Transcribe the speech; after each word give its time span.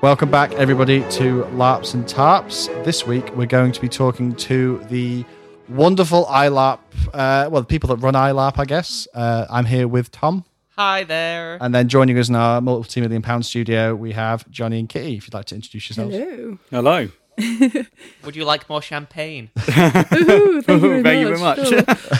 Welcome 0.00 0.30
back, 0.30 0.52
everybody, 0.52 1.00
to 1.10 1.44
LARPs 1.52 1.92
and 1.92 2.06
TARPs. 2.06 2.68
This 2.84 3.06
week, 3.06 3.34
we're 3.36 3.46
going 3.46 3.72
to 3.72 3.80
be 3.80 3.88
talking 3.88 4.34
to 4.36 4.78
the 4.88 5.24
wonderful 5.68 6.24
iLARP, 6.26 6.78
uh, 7.12 7.48
well, 7.50 7.60
the 7.60 7.66
people 7.66 7.88
that 7.88 7.96
run 7.96 8.14
iLARP, 8.14 8.58
I 8.58 8.64
guess. 8.64 9.06
Uh, 9.12 9.46
I'm 9.50 9.64
here 9.64 9.86
with 9.86 10.10
Tom. 10.10 10.44
Hi 10.78 11.02
there. 11.02 11.58
And 11.60 11.74
then 11.74 11.88
joining 11.88 12.16
us 12.20 12.28
in 12.28 12.36
our 12.36 12.60
multi 12.60 13.00
million 13.00 13.20
pound 13.20 13.44
studio, 13.44 13.96
we 13.96 14.12
have 14.12 14.48
Jonny 14.48 14.78
and 14.78 14.88
Kitty. 14.88 15.16
If 15.16 15.26
you'd 15.26 15.34
like 15.34 15.46
to 15.46 15.56
introduce 15.56 15.88
yourselves. 15.90 16.14
Hello. 16.14 16.58
Hello. 16.70 17.08
Would 18.24 18.36
you 18.36 18.44
like 18.44 18.68
more 18.70 18.80
champagne? 18.80 19.50
Ooh, 19.58 20.62
thank 20.62 20.68
you 20.68 21.02
very 21.02 21.02
Thank 21.02 21.26
you 21.28 21.36
much. 21.38 21.58
very 21.58 21.82
much. 21.82 21.98
Sure. 21.98 22.18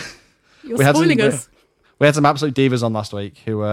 You're 0.63 0.77
We 0.77 0.83
had 0.83 0.95
some- 0.97 1.05
spoiling 1.05 1.21
us. 1.21 1.47
We 1.99 2.05
had 2.05 2.15
some 2.15 2.25
absolute 2.25 2.53
divas 2.53 2.83
on 2.83 2.91
last 2.91 3.13
week 3.13 3.37
who 3.45 3.61
uh, 3.61 3.65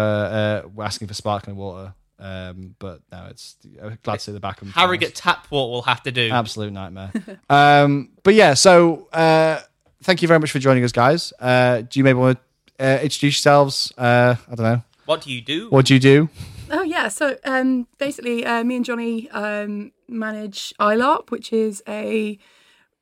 uh, 0.64 0.68
were 0.72 0.84
asking 0.84 1.08
for 1.08 1.14
sparkling 1.14 1.56
water. 1.56 1.92
Um, 2.20 2.76
but 2.78 3.00
no, 3.10 3.26
it's 3.30 3.56
uh, 3.82 3.90
glad 4.04 4.14
to 4.16 4.20
see 4.20 4.32
the 4.32 4.38
back 4.40 4.62
of 4.62 4.68
them. 4.68 4.72
Harrogate 4.72 5.16
tap 5.16 5.48
water 5.50 5.70
will 5.72 5.82
have 5.82 6.02
to 6.04 6.12
do. 6.12 6.30
Absolute 6.30 6.72
nightmare. 6.72 7.10
um, 7.50 8.10
but 8.22 8.34
yeah, 8.34 8.54
so 8.54 9.08
uh, 9.12 9.58
thank 10.04 10.22
you 10.22 10.28
very 10.28 10.38
much 10.38 10.52
for 10.52 10.60
joining 10.60 10.84
us, 10.84 10.92
guys. 10.92 11.32
Uh, 11.40 11.80
do 11.82 11.98
you 11.98 12.04
maybe 12.04 12.18
want 12.20 12.38
to 12.38 12.44
uh, 12.80 12.98
introduce 13.02 13.22
yourselves? 13.36 13.92
Uh, 13.98 14.36
I 14.50 14.54
don't 14.54 14.64
know. 14.64 14.82
What 15.06 15.22
do 15.22 15.32
you 15.32 15.40
do? 15.40 15.68
What 15.70 15.86
do 15.86 15.94
you 15.94 16.00
do? 16.00 16.28
Oh 16.70 16.82
yeah, 16.82 17.08
so 17.08 17.36
um, 17.44 17.86
basically, 17.98 18.44
uh, 18.44 18.64
me 18.64 18.76
and 18.76 18.84
Jonny 18.84 19.30
um, 19.30 19.92
manage 20.08 20.74
iLARP, 20.80 21.30
which 21.30 21.52
is 21.52 21.82
a 21.86 22.38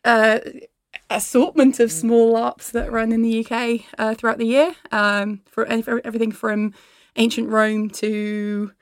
uh, 0.05 0.39
assortment 1.11 1.81
of 1.81 1.91
small 1.91 2.35
LARPs 2.35 2.71
that 2.73 2.93
run 2.93 3.11
in 3.13 3.23
the 3.23 3.45
UK 3.45 3.81
uh, 3.99 4.15
throughout 4.15 4.39
the 4.39 4.47
year. 4.47 4.75
Um, 4.93 5.41
for, 5.47 5.65
for 5.83 6.01
everything 6.05 6.31
from 6.33 6.75
ancient 7.17 7.49
Rome 7.49 7.89
to 7.91 8.73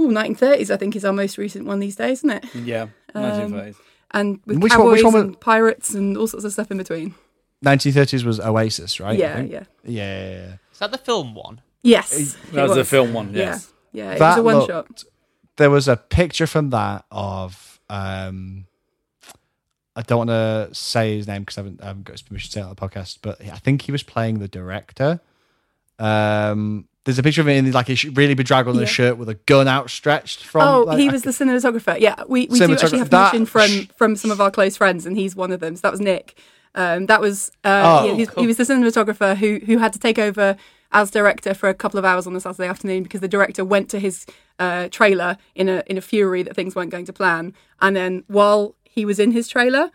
ooh, 0.00 0.08
1930s, 0.08 0.70
I 0.70 0.76
think 0.76 0.96
is 0.96 1.04
our 1.04 1.12
most 1.12 1.38
recent 1.38 1.66
one 1.66 1.78
these 1.78 1.96
days, 1.96 2.18
isn't 2.24 2.30
it? 2.30 2.44
yeah. 2.54 2.86
Um, 3.14 3.22
1930s. 3.52 3.76
And 4.12 4.40
with 4.46 4.58
Which 4.58 4.72
one- 4.72 4.80
cowboys 4.80 4.92
which 4.98 5.04
one 5.04 5.14
was- 5.14 5.22
and 5.22 5.40
pirates 5.40 5.94
and 5.94 6.16
all 6.16 6.26
sorts 6.26 6.44
of 6.44 6.52
stuff 6.52 6.70
in 6.70 6.78
between. 6.78 7.14
1930s 7.66 8.24
was 8.24 8.38
Oasis, 8.40 9.00
right? 9.00 9.18
Yeah, 9.18 9.40
yeah. 9.40 9.44
yeah, 9.44 9.64
yeah, 9.84 10.30
yeah. 10.30 10.52
Is 10.72 10.78
that 10.78 10.92
the 10.92 10.98
film 10.98 11.34
one? 11.34 11.60
Yes, 11.82 12.10
That 12.52 12.64
it 12.64 12.68
was 12.68 12.76
the 12.76 12.84
film 12.84 13.12
one, 13.12 13.32
Yeah, 13.32 13.38
yes. 13.44 13.72
yeah. 13.92 14.12
It 14.12 14.18
That 14.18 14.28
was 14.30 14.38
a 14.38 14.42
one 14.42 14.54
looked- 14.56 14.70
shot. 14.70 15.04
There 15.56 15.70
was 15.70 15.88
a 15.88 15.96
picture 15.96 16.46
from 16.46 16.70
that 16.70 17.04
of. 17.10 17.80
Um, 17.88 18.66
I 19.94 20.02
don't 20.02 20.18
want 20.18 20.30
to 20.30 20.68
say 20.74 21.16
his 21.16 21.26
name 21.26 21.42
because 21.42 21.56
I 21.56 21.62
haven't, 21.62 21.82
I 21.82 21.86
haven't 21.86 22.04
got 22.04 22.12
his 22.12 22.20
permission 22.22 22.48
to 22.48 22.52
say 22.52 22.60
it 22.60 22.64
on 22.64 22.68
the 22.68 22.76
podcast, 22.76 23.18
but 23.22 23.40
I 23.40 23.56
think 23.56 23.82
he 23.82 23.92
was 23.92 24.02
playing 24.02 24.38
the 24.40 24.48
director. 24.48 25.20
Um, 25.98 26.86
there's 27.04 27.18
a 27.18 27.22
picture 27.22 27.40
of 27.40 27.48
him 27.48 27.64
in 27.66 27.72
like 27.72 27.88
a 27.88 27.94
sh- 27.94 28.06
really 28.12 28.34
bedraggled 28.34 28.76
in 28.76 28.82
a 28.82 28.84
Yeah. 28.84 28.88
shirt 28.90 29.16
with 29.16 29.28
a 29.28 29.34
gun 29.34 29.68
outstretched 29.68 30.44
from. 30.44 30.62
Oh, 30.68 30.80
like, 30.82 30.98
he 30.98 31.08
I 31.08 31.12
was 31.12 31.22
the 31.22 31.30
cinematographer. 31.30 31.98
Yeah, 32.00 32.16
we, 32.28 32.46
we 32.48 32.58
do 32.58 32.72
actually 32.72 32.98
have 32.98 33.10
that- 33.10 33.30
permission 33.32 33.46
from 33.46 33.86
from 33.96 34.16
some 34.16 34.30
of 34.30 34.40
our 34.40 34.50
close 34.50 34.76
friends, 34.76 35.06
and 35.06 35.16
he's 35.16 35.34
one 35.36 35.52
of 35.52 35.60
them. 35.60 35.76
So 35.76 35.80
that 35.82 35.92
was 35.92 36.00
Nick. 36.00 36.36
Um, 36.76 37.06
that 37.06 37.20
was 37.20 37.50
uh, 37.64 38.00
Oh, 38.02 38.06
yeah, 38.06 38.14
he's- 38.14 38.34
he 38.36 38.46
was 38.46 38.56
the 38.58 38.64
cinematographer 38.64 39.36
who 39.36 39.60
who 39.64 39.78
had 39.78 39.92
to 39.94 39.98
take 39.98 40.18
over 40.18 40.56
as 40.92 41.10
director 41.10 41.52
for 41.54 41.68
a 41.68 41.74
couple 41.74 41.98
of 41.98 42.04
hours 42.04 42.26
on 42.26 42.36
a 42.36 42.40
Saturday 42.40 42.68
afternoon 42.68 43.02
because 43.02 43.20
the 43.20 43.28
director 43.28 43.64
went 43.64 43.88
to 43.90 43.98
his 43.98 44.24
uh, 44.58 44.88
trailer 44.90 45.36
in 45.54 45.68
a 45.68 45.82
in 45.86 45.98
a 45.98 46.00
fury 46.00 46.42
that 46.42 46.54
things 46.54 46.74
weren't 46.76 46.90
going 46.90 47.06
to 47.06 47.12
plan, 47.12 47.54
and 47.80 47.96
then 47.96 48.24
while 48.28 48.74
he 48.84 49.04
was 49.04 49.18
in 49.18 49.32
his 49.32 49.48
trailer. 49.48 49.90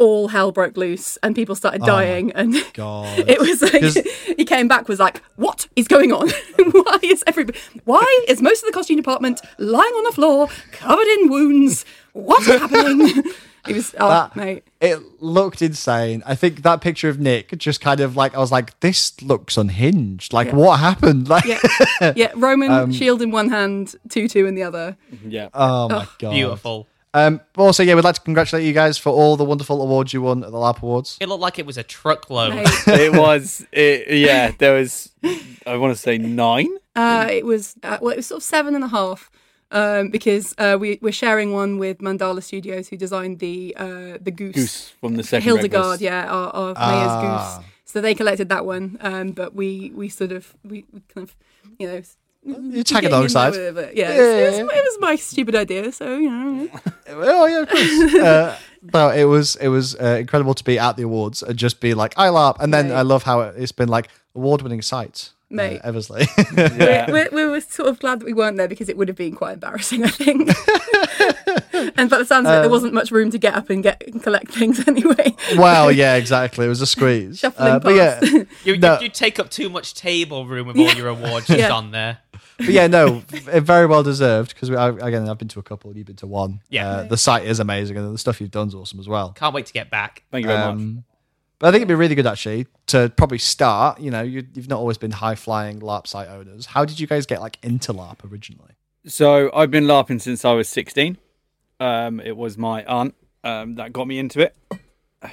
All 0.00 0.26
hell 0.26 0.50
broke 0.50 0.76
loose 0.76 1.16
and 1.22 1.36
people 1.36 1.54
started 1.54 1.82
Oh 1.82 1.86
dying, 1.86 2.32
and 2.32 2.52
God. 2.74 3.16
it 3.28 3.38
was 3.38 3.62
like 3.62 3.80
'Cause- 3.80 3.96
he 4.36 4.44
came 4.44 4.66
back 4.66 4.88
was 4.88 4.98
like, 4.98 5.22
"What 5.36 5.68
is 5.76 5.86
going 5.86 6.12
on? 6.12 6.30
why 6.72 6.98
is 7.04 7.22
everybody? 7.28 7.56
Why 7.84 8.24
is 8.26 8.42
most 8.42 8.64
of 8.64 8.66
the 8.66 8.72
costume 8.72 8.96
department 8.96 9.40
lying 9.56 9.94
on 9.94 10.02
the 10.02 10.10
floor, 10.10 10.48
covered 10.72 11.06
in 11.06 11.30
wounds? 11.30 11.84
What's 12.12 12.46
happening?" 12.46 13.22
He 13.66 13.72
was, 13.72 13.94
oh 13.98 14.08
That- 14.08 14.36
mate, 14.36 14.64
It 14.80 15.00
looked 15.22 15.62
insane. 15.62 16.22
I 16.26 16.34
think 16.34 16.62
that 16.62 16.80
picture 16.80 17.08
of 17.08 17.18
Nick 17.18 17.56
just 17.58 17.80
kind 17.80 18.00
of 18.00 18.16
like 18.16 18.34
I 18.34 18.38
was 18.38 18.52
like, 18.52 18.78
this 18.80 19.20
looks 19.22 19.56
unhinged. 19.56 20.32
Like, 20.32 20.48
Yeah. 20.48 20.54
what 20.56 20.80
happened? 20.80 21.28
Like, 21.34 21.44
yeah, 21.46 22.12
yeah. 22.16 22.32
Roman 22.34 22.70
Um, 22.70 22.92
shield 22.92 23.22
in 23.22 23.30
one 23.30 23.48
hand, 23.48 23.94
tutu 24.08 24.44
in 24.46 24.54
the 24.54 24.62
other. 24.62 24.96
Yeah. 25.26 25.48
oh 25.54 25.88
my 25.88 26.06
god, 26.18 26.30
Beautiful. 26.32 26.86
Um, 27.16 27.40
but 27.52 27.62
also, 27.62 27.84
yeah, 27.84 27.94
we'd 27.94 28.02
like 28.02 28.16
to 28.16 28.20
congratulate 28.22 28.64
you 28.66 28.72
guys 28.72 28.98
for 28.98 29.10
all 29.10 29.36
the 29.36 29.44
wonderful 29.44 29.80
awards 29.80 30.12
you 30.12 30.20
won 30.20 30.42
at 30.42 30.50
the 30.50 30.56
LARP 30.58 30.82
Awards. 30.82 31.16
It 31.20 31.28
looked 31.28 31.42
like 31.42 31.60
it 31.60 31.64
was 31.64 31.78
a 31.78 31.84
truckload. 31.84 32.54
Mate. 32.56 32.66
it 32.88 33.12
was, 33.12 33.64
it, 33.70 34.18
yeah, 34.18 34.50
there 34.58 34.74
was, 34.74 35.12
I 35.64 35.76
want 35.76 35.94
to 35.94 36.00
say 36.00 36.18
nine. 36.18 36.68
Uh, 36.96 37.28
it 37.30 37.46
was 37.46 37.76
uh, 37.84 37.98
well, 38.00 38.10
it 38.12 38.16
was 38.16 38.26
sort 38.26 38.38
of 38.40 38.42
seven 38.42 38.74
and 38.74 38.82
a 38.82 38.88
half. 38.88 39.30
Um, 39.70 40.10
because 40.10 40.54
uh, 40.58 40.76
we, 40.78 40.98
we're 41.02 41.10
sharing 41.12 41.52
one 41.52 41.78
with 41.78 41.98
Mandala 41.98 42.42
Studios, 42.42 42.88
who 42.88 42.96
designed 42.96 43.40
the 43.40 43.74
uh, 43.76 44.18
the 44.20 44.30
goose, 44.30 44.54
Goose 44.54 44.88
from 45.00 45.16
the 45.16 45.22
second 45.24 45.44
Hildegard, 45.44 46.00
Regulus. 46.00 46.00
yeah, 46.00 46.26
our, 46.30 46.48
our 46.54 46.74
Ah. 46.76 46.90
mayor's 46.90 47.16
goose. 47.58 47.66
So 47.84 48.00
they 48.00 48.14
collected 48.14 48.48
that 48.50 48.64
one, 48.66 48.98
um, 49.00 49.32
but 49.32 49.54
we 49.54 49.90
we 49.94 50.08
sort 50.08 50.32
of 50.32 50.54
we, 50.64 50.84
we 50.92 51.00
kind 51.12 51.26
of 51.28 51.34
you 51.78 51.86
know 51.88 52.02
You're 52.44 52.84
tagging 52.84 52.84
getting 52.84 53.04
in 53.04 53.10
there 53.10 53.18
alongside. 53.18 53.54
it, 53.54 53.74
but 53.74 53.96
yeah, 53.96 54.08
Yeah, 54.10 54.14
it, 54.14 54.18
was, 54.18 54.26
yeah, 54.54 54.60
it, 54.60 54.64
was, 54.66 54.72
it 54.76 54.84
was 54.84 54.98
my 55.00 55.16
stupid 55.16 55.54
idea. 55.56 55.90
So 55.92 56.16
you 56.18 56.30
know, 56.30 56.68
Oh 57.08 57.46
yeah, 57.52 57.60
of 57.62 57.68
course. 57.68 58.14
uh, 58.22 58.56
no, 58.92 59.08
it 59.10 59.24
was 59.24 59.56
it 59.56 59.68
was 59.68 59.96
uh, 59.96 60.18
incredible 60.20 60.54
to 60.54 60.62
be 60.64 60.78
at 60.78 60.96
the 60.96 61.02
awards 61.04 61.42
and 61.42 61.56
just 61.58 61.80
be 61.80 61.94
like 61.94 62.14
I 62.16 62.28
LARP, 62.28 62.56
and 62.60 62.72
then 62.72 62.88
Mate. 62.88 62.94
I 62.94 63.02
love 63.02 63.22
how 63.24 63.40
it, 63.40 63.54
it's 63.56 63.72
been 63.72 63.88
like 63.88 64.08
award-winning 64.36 64.82
site, 65.56 65.80
uh, 65.84 65.88
Eversley. 65.88 66.26
Yeah. 66.56 67.10
we, 67.10 67.28
we 67.32 67.44
were 67.46 67.60
sort 67.78 67.88
of 67.88 67.98
glad 68.00 68.20
that 68.20 68.26
we 68.26 68.32
weren't 68.32 68.56
there 68.56 68.68
because 68.68 68.88
it 68.88 68.96
would 68.96 69.08
have 69.08 69.16
been 69.16 69.34
quite 69.34 69.54
embarrassing, 69.54 70.04
I 70.04 70.08
think. 70.08 70.48
and 71.96 72.10
by 72.10 72.18
the 72.18 72.24
sounds 72.24 72.46
of 72.46 72.52
it, 72.52 72.56
Um, 72.56 72.62
there 72.62 72.70
wasn't 72.70 72.92
much 72.94 73.10
room 73.10 73.30
to 73.30 73.38
get 73.38 73.54
up 73.54 73.70
and 73.70 73.82
get 73.82 74.02
and 74.06 74.22
collect 74.22 74.52
things 74.52 74.86
anyway. 74.88 75.34
well, 75.56 75.90
yeah, 75.92 76.14
exactly. 76.16 76.66
It 76.66 76.68
was 76.68 76.80
a 76.80 76.86
squeeze. 76.86 77.38
Shuffling 77.38 77.68
Uh, 77.72 77.78
but 77.80 77.94
yeah. 77.94 78.20
You, 78.64 78.76
No. 78.76 78.94
you, 78.98 79.04
you 79.04 79.08
take 79.08 79.38
up 79.38 79.50
too 79.50 79.68
much 79.68 79.94
table 79.94 80.46
room 80.46 80.66
with 80.66 80.76
all 80.78 80.92
your 80.94 81.08
awards 81.08 81.46
just 81.46 81.58
Yeah. 81.58 81.72
on 81.72 81.90
there. 81.90 82.18
but 82.58 82.68
yeah, 82.68 82.86
no, 82.86 83.22
very 83.28 83.86
well 83.86 84.02
deserved 84.02 84.54
because 84.54 84.68
again, 84.70 85.28
I've 85.28 85.38
been 85.38 85.48
to 85.48 85.58
a 85.58 85.62
couple, 85.62 85.96
you've 85.96 86.06
been 86.06 86.16
to 86.16 86.26
one. 86.26 86.60
Yeah. 86.68 86.88
uh, 86.88 87.02
the 87.04 87.16
site 87.16 87.44
is 87.46 87.58
amazing, 87.60 87.96
and 87.96 88.14
the 88.14 88.18
stuff 88.18 88.40
you've 88.40 88.50
done 88.52 88.68
is 88.68 88.74
awesome 88.74 89.00
as 89.00 89.08
well. 89.08 89.32
Can't 89.32 89.54
wait 89.54 89.66
to 89.66 89.72
get 89.72 89.90
back. 89.90 90.22
Thank 90.30 90.44
you 90.44 90.48
very 90.52 90.74
much. 90.74 91.04
But 91.58 91.68
I 91.68 91.70
think 91.70 91.82
it'd 91.82 91.88
be 91.88 91.94
really 91.94 92.14
good 92.14 92.26
actually 92.26 92.66
to 92.88 93.10
probably 93.16 93.38
start. 93.38 94.00
You 94.00 94.10
know, 94.10 94.22
you, 94.22 94.44
you've 94.54 94.68
not 94.68 94.78
always 94.78 94.98
been 94.98 95.12
high 95.12 95.34
flying 95.36 95.80
LARP 95.80 96.06
site 96.06 96.28
owners. 96.28 96.66
How 96.66 96.84
did 96.84 96.98
you 97.00 97.06
guys 97.06 97.26
get 97.26 97.40
like 97.40 97.58
into 97.62 97.92
LARP 97.92 98.30
originally? 98.30 98.72
So 99.06 99.50
I've 99.54 99.70
been 99.70 99.84
LARPing 99.84 100.20
since 100.20 100.44
I 100.44 100.52
was 100.52 100.68
16. 100.68 101.16
Um, 101.80 102.20
it 102.20 102.36
was 102.36 102.56
my 102.58 102.84
aunt 102.84 103.14
um, 103.44 103.74
that 103.76 103.92
got 103.92 104.06
me 104.06 104.18
into 104.18 104.40
it, 104.40 104.56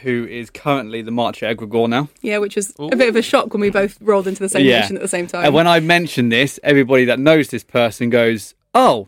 who 0.01 0.25
is 0.29 0.49
currently 0.49 1.01
the 1.01 1.11
March 1.11 1.41
Egregore 1.41 1.87
now. 1.89 2.09
yeah, 2.21 2.37
which 2.39 2.55
was 2.55 2.73
a 2.79 2.95
bit 2.95 3.07
of 3.09 3.15
a 3.15 3.21
shock 3.21 3.53
when 3.53 3.61
we 3.61 3.69
both 3.69 3.97
rolled 4.01 4.27
into 4.27 4.41
the 4.41 4.49
same 4.49 4.65
Yeah. 4.65 4.79
position 4.81 4.97
at 4.97 5.01
the 5.01 5.07
same 5.07 5.27
time. 5.27 5.45
And 5.45 5.53
when 5.53 5.67
I 5.67 5.79
mention 5.79 6.29
this, 6.29 6.59
everybody 6.63 7.05
that 7.05 7.19
knows 7.19 7.49
this 7.49 7.63
person 7.63 8.09
goes, 8.09 8.53
"Oh, 8.73 9.07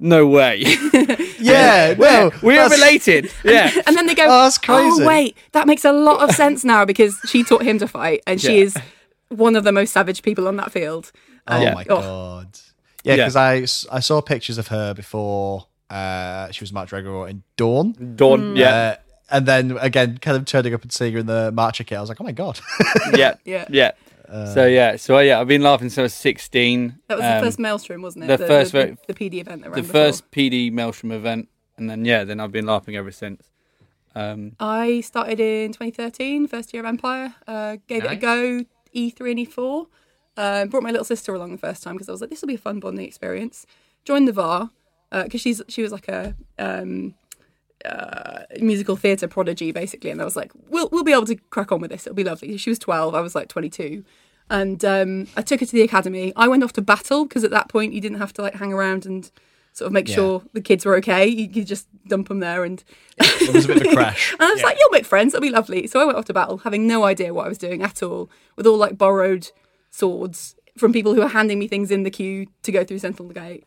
no 0.00 0.26
way, 0.26 0.60
Yeah, 1.38 1.94
we're, 1.94 2.30
we're 2.42 2.68
related." 2.68 3.30
Yeah, 3.44 3.70
and 3.86 3.96
then 3.96 4.06
they 4.06 4.14
go, 4.14 4.24
Oh, 4.24 4.44
that's 4.44 4.58
crazy. 4.58 5.02
"Oh 5.02 5.06
wait, 5.06 5.36
that 5.52 5.66
makes 5.66 5.84
a 5.84 5.92
lot 5.92 6.28
of 6.28 6.34
sense 6.34 6.64
now 6.64 6.84
because 6.84 7.16
she 7.28 7.44
taught 7.44 7.62
him 7.62 7.78
to 7.78 7.86
fight, 7.86 8.22
and 8.26 8.40
she 8.40 8.56
Yeah. 8.58 8.64
is 8.64 8.76
one 9.28 9.54
of 9.56 9.64
the 9.64 9.72
most 9.72 9.92
savage 9.92 10.22
people 10.22 10.48
on 10.48 10.56
that 10.56 10.72
field." 10.72 11.12
Oh 11.46 11.60
Yeah. 11.62 11.74
my 11.74 11.84
Oh. 11.88 12.00
god! 12.00 12.58
Yeah, 13.04 13.14
Yeah. 13.14 13.28
because 13.28 13.36
I 13.90 14.00
saw 14.00 14.20
pictures 14.20 14.58
of 14.58 14.68
her 14.68 14.92
before 14.94 15.66
uh, 15.88 16.50
she 16.52 16.62
was 16.62 16.72
March 16.72 16.92
Regular 16.92 17.28
in 17.28 17.42
Dawn. 17.56 17.94
Dawn. 18.16 18.54
Yeah, 18.56 18.68
Uh, 18.74 18.96
and 19.32 19.46
then 19.46 19.76
again, 19.80 20.18
kind 20.18 20.36
of 20.36 20.44
turning 20.44 20.72
up 20.74 20.82
and 20.82 20.92
seeing 20.92 21.12
her 21.14 21.18
in 21.20 21.26
the 21.26 21.50
Marcher 21.52 21.82
kit, 21.84 21.98
I 21.98 22.00
was 22.00 22.08
like, 22.10 22.20
oh 22.20 22.24
my 22.24 22.32
god! 22.32 22.60
yeah, 23.14 23.34
Yeah. 23.44 23.64
yeah. 23.70 23.90
So 24.54 24.66
yeah, 24.66 24.96
so 24.96 25.18
yeah, 25.18 25.40
I've 25.40 25.48
been 25.48 25.62
LARPing 25.62 25.80
since 25.80 25.98
I 25.98 26.02
was 26.02 26.14
16. 26.14 26.98
That 27.08 27.18
was 27.18 27.24
Um, 27.26 27.34
the 27.40 27.46
first 27.46 27.58
Maelstrom, 27.58 28.02
wasn't 28.02 28.24
it? 28.24 28.36
the 28.38 28.46
first 28.46 28.72
the, 28.72 28.86
ver- 28.86 28.96
the, 29.08 29.14
PD 29.14 29.34
event 29.40 29.62
that 29.62 29.70
ran 29.70 29.76
the 29.76 29.82
before. 29.82 29.92
first 29.92 30.30
PD 30.30 30.70
Maelstrom 30.72 31.10
event, 31.12 31.48
and 31.76 31.90
then 31.90 32.04
yeah, 32.04 32.24
then 32.24 32.38
I've 32.40 32.52
been 32.52 32.64
LARPing 32.66 32.94
ever 32.96 33.10
since. 33.10 33.50
Um, 34.14 34.52
I 34.60 35.00
started 35.02 35.40
in 35.40 35.72
2013, 35.72 36.46
first 36.48 36.72
year 36.72 36.82
of 36.82 36.86
Empire. 36.86 37.34
Uh, 37.46 37.76
gave 37.86 38.04
it 38.04 38.10
a 38.10 38.16
go, 38.16 38.64
E3 38.94 39.30
and 39.30 39.48
E4. 39.48 39.86
Uh, 40.36 40.64
brought 40.66 40.82
my 40.82 40.90
little 40.90 41.04
sister 41.04 41.34
along 41.34 41.52
the 41.52 41.58
first 41.58 41.82
time 41.82 41.94
because 41.94 42.08
I 42.08 42.12
was 42.12 42.20
like, 42.20 42.30
this 42.30 42.40
will 42.40 42.48
be 42.48 42.54
a 42.54 42.58
fun 42.58 42.80
bonding 42.80 43.06
experience. 43.06 43.66
Joined 44.04 44.26
the 44.28 44.32
VAR 44.32 44.70
because 45.12 45.40
she's 45.40 45.60
she 45.68 45.82
was 45.82 45.92
like 45.92 46.08
a 46.08 46.34
um, 46.58 47.14
uh, 47.84 48.42
musical 48.60 48.96
theatre 48.96 49.28
prodigy 49.28 49.72
basically, 49.72 50.10
and 50.10 50.20
I 50.20 50.24
was 50.24 50.36
like, 50.36 50.52
we'll 50.68 50.88
we'll 50.92 51.04
be 51.04 51.12
able 51.12 51.26
to 51.26 51.36
crack 51.50 51.72
on 51.72 51.80
with 51.80 51.90
this. 51.90 52.06
It'll 52.06 52.14
be 52.16 52.24
lovely. 52.24 52.56
She 52.56 52.70
was 52.70 52.78
12, 52.78 53.14
I 53.14 53.20
was 53.20 53.34
like 53.34 53.48
22. 53.48 54.04
And 54.52 54.84
um, 54.84 55.28
I 55.36 55.42
took 55.42 55.60
her 55.60 55.66
to 55.66 55.72
the 55.72 55.82
academy. 55.82 56.32
I 56.34 56.48
went 56.48 56.64
off 56.64 56.72
to 56.72 56.82
battle 56.82 57.24
because 57.24 57.44
at 57.44 57.52
that 57.52 57.68
point 57.68 57.92
you 57.92 58.00
didn't 58.00 58.18
have 58.18 58.32
to 58.34 58.42
like 58.42 58.54
hang 58.54 58.72
around 58.72 59.06
and 59.06 59.30
sort 59.72 59.86
of 59.86 59.92
make 59.92 60.08
Yeah. 60.08 60.16
sure 60.16 60.42
the 60.52 60.60
kids 60.60 60.84
were 60.84 60.96
okay. 60.96 61.24
You 61.26 61.48
could 61.48 61.68
just 61.68 61.86
dump 62.08 62.26
them 62.28 62.40
there, 62.40 62.64
and 62.64 62.82
It 63.18 63.54
was 63.54 63.66
a 63.66 63.68
bit 63.68 63.86
of 63.86 63.92
a 63.92 63.94
crash. 63.94 64.32
and 64.32 64.42
I 64.42 64.50
was 64.52 64.62
like, 64.64 64.76
"You'll 64.80 64.90
make 64.90 65.04
friends. 65.06 65.32
It'll 65.32 65.40
be 65.42 65.50
lovely." 65.50 65.86
So 65.86 66.00
I 66.00 66.04
went 66.04 66.18
off 66.18 66.24
to 66.24 66.32
battle, 66.34 66.58
having 66.58 66.86
no 66.88 67.04
idea 67.04 67.32
what 67.32 67.46
I 67.46 67.48
was 67.48 67.58
doing 67.58 67.80
at 67.82 68.02
all, 68.02 68.28
with 68.56 68.66
all 68.66 68.76
like 68.76 68.98
borrowed 68.98 69.52
swords 69.90 70.56
from 70.76 70.92
people 70.92 71.14
who 71.14 71.20
were 71.20 71.28
handing 71.28 71.58
me 71.60 71.68
things 71.68 71.90
in 71.92 72.02
the 72.02 72.10
queue 72.10 72.46
to 72.64 72.72
go 72.72 72.84
through 72.84 72.98
Sentinel 72.98 73.32
Gate. 73.32 73.64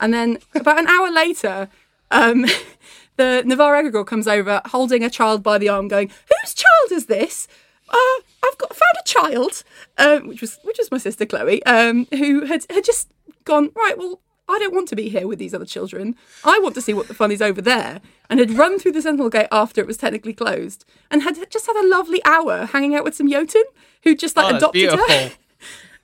And 0.00 0.12
then 0.12 0.38
about 0.56 0.78
an 0.80 0.88
hour 0.88 1.10
later, 1.12 1.68
um, 2.14 2.46
the 3.16 3.42
Navarr 3.44 3.74
Egregore 3.82 4.06
comes 4.06 4.26
over, 4.26 4.60
holding 4.66 5.04
a 5.04 5.10
child 5.10 5.42
by 5.42 5.58
the 5.58 5.68
arm, 5.68 5.88
going, 5.88 6.08
"Whose 6.08 6.54
child 6.54 6.92
is 6.92 7.06
this?" 7.06 7.46
Uh, 7.88 8.20
I've 8.44 8.58
got 8.58 8.74
found 8.74 8.96
a 8.98 9.04
child, 9.06 9.62
um, 9.98 10.28
which 10.28 10.40
was 10.40 10.58
which 10.64 10.78
was 10.78 10.90
my 10.90 10.98
sister 10.98 11.26
Chloe, 11.26 11.62
um, 11.64 12.06
who 12.12 12.46
had 12.46 12.64
had 12.70 12.84
just 12.84 13.08
gone 13.44 13.70
right. 13.76 13.98
Well, 13.98 14.20
I 14.48 14.58
don't 14.58 14.74
want 14.74 14.88
to 14.88 14.96
be 14.96 15.08
here 15.10 15.26
with 15.26 15.38
these 15.38 15.54
other 15.54 15.66
children. 15.66 16.16
I 16.44 16.58
want 16.60 16.74
to 16.76 16.82
see 16.82 16.94
what 16.94 17.08
the 17.08 17.14
fun 17.14 17.30
is 17.30 17.42
over 17.42 17.60
there, 17.60 18.00
and 18.30 18.40
had 18.40 18.50
run 18.52 18.78
through 18.78 18.92
the 18.92 19.02
Sentinel 19.02 19.30
Gate 19.30 19.48
after 19.52 19.80
it 19.80 19.86
was 19.86 19.96
technically 19.98 20.32
closed, 20.34 20.84
and 21.10 21.22
had 21.22 21.50
just 21.50 21.66
had 21.66 21.76
a 21.76 21.88
lovely 21.88 22.22
hour 22.24 22.66
hanging 22.66 22.94
out 22.94 23.04
with 23.04 23.14
some 23.14 23.30
Jotun 23.30 23.64
who 24.02 24.14
just 24.16 24.36
like 24.36 24.52
Oh, 24.52 24.56
adopted 24.56 24.72
beautiful. 24.80 25.06
her. 25.08 25.32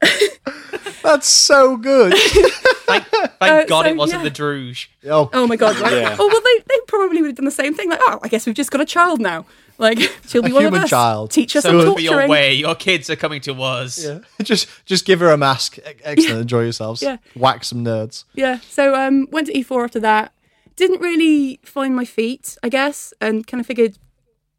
That's 1.03 1.29
so 1.29 1.77
good. 1.77 2.13
Thank, 2.15 3.05
thank 3.07 3.33
Uh, 3.41 3.65
God 3.65 3.85
so, 3.85 3.91
it 3.91 3.97
wasn't 3.97 4.23
yeah. 4.23 4.29
the 4.29 4.35
Druj. 4.35 4.87
oh, 5.07 5.31
Oh 5.33 5.47
my 5.47 5.57
god! 5.57 5.79
Right? 5.81 5.93
Yeah. 5.93 6.17
Oh 6.19 6.27
well, 6.27 6.41
they, 6.41 6.65
they 6.69 6.81
probably 6.87 7.21
would 7.23 7.29
have 7.29 7.37
done 7.37 7.45
the 7.45 7.51
same 7.51 7.75
thing. 7.75 7.89
Like, 7.89 8.01
oh, 8.07 8.19
I 8.23 8.29
guess 8.29 8.47
we've 8.47 8.55
just 8.55 8.71
got 8.71 8.81
a 8.81 8.85
child 8.87 9.21
now. 9.21 9.47
Like, 9.79 9.99
she'll 10.27 10.43
be 10.43 10.51
A 10.51 10.55
one 10.55 10.63
human 10.65 10.81
of 10.81 10.85
us. 10.85 10.91
child. 10.91 11.31
Teach 11.31 11.57
us 11.57 11.63
So 11.63 11.81
some 11.85 11.95
for 11.95 12.01
your 12.01 12.29
way, 12.29 12.53
your 12.55 12.75
kids 12.75 13.09
are 13.09 13.17
coming 13.17 13.41
to 13.43 13.55
us. 13.63 14.05
yeah. 14.05 14.19
Just 14.43 14.69
just 14.85 15.05
give 15.07 15.21
her 15.21 15.31
a 15.31 15.39
mask. 15.39 15.79
Excellent. 16.03 16.43
Enjoy 16.43 16.63
yourselves. 16.63 17.01
Yeah. 17.03 17.17
Whack 17.35 17.65
some 17.65 17.85
nerds. 17.85 18.25
Yeah. 18.35 18.61
So 18.61 18.95
um, 18.95 19.27
went 19.31 19.47
to 19.47 19.53
E4 19.55 19.85
after 19.85 20.01
that. 20.01 20.33
Didn't 20.77 21.01
really 21.01 21.61
find 21.63 21.95
my 21.97 22.05
feet, 22.05 22.57
I 22.63 22.69
guess, 22.69 23.13
and 23.21 23.47
kind 23.47 23.61
of 23.61 23.67
figured 23.67 23.99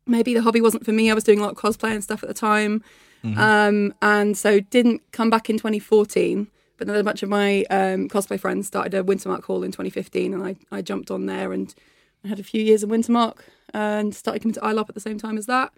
maybe 0.08 0.34
the 0.34 0.42
hobby 0.42 0.62
wasn't 0.62 0.86
for 0.86 0.92
me. 0.92 1.10
I 1.12 1.14
was 1.14 1.24
doing 1.24 1.40
a 1.40 1.42
lot 1.44 1.52
of 1.52 1.58
cosplay 1.58 1.92
and 1.94 2.04
stuff 2.04 2.22
at 2.24 2.28
the 2.30 2.34
time, 2.36 2.84
um, 3.24 3.94
and 4.02 4.38
so 4.38 4.60
didn't 4.60 5.02
come 5.12 5.30
back 5.30 5.50
in 5.50 5.58
2014. 5.58 6.48
But 6.78 6.88
then 6.88 6.96
a 6.96 7.04
bunch 7.04 7.22
of 7.22 7.30
my 7.30 7.64
um, 7.66 8.10
cosplay 8.10 8.40
friends 8.40 8.66
started 8.68 8.96
a 8.96 9.04
Wintermark 9.04 9.44
Hall 9.44 9.64
in 9.64 9.72
2015, 9.72 10.34
and 10.34 10.44
I, 10.44 10.56
I 10.72 10.82
jumped 10.82 11.12
on 11.12 11.28
there 11.28 11.54
and 11.54 11.74
I 12.24 12.30
had 12.30 12.40
a 12.40 12.44
few 12.44 12.62
years 12.62 12.82
in 12.82 12.90
Wintermark 12.90 13.38
and 13.74 14.16
started 14.16 14.42
coming 14.42 14.54
to 14.56 14.60
iLARP 14.62 14.90
at 14.90 14.96
the 14.96 15.02
same 15.02 15.20
time 15.20 15.38
as 15.38 15.46
that. 15.46 15.72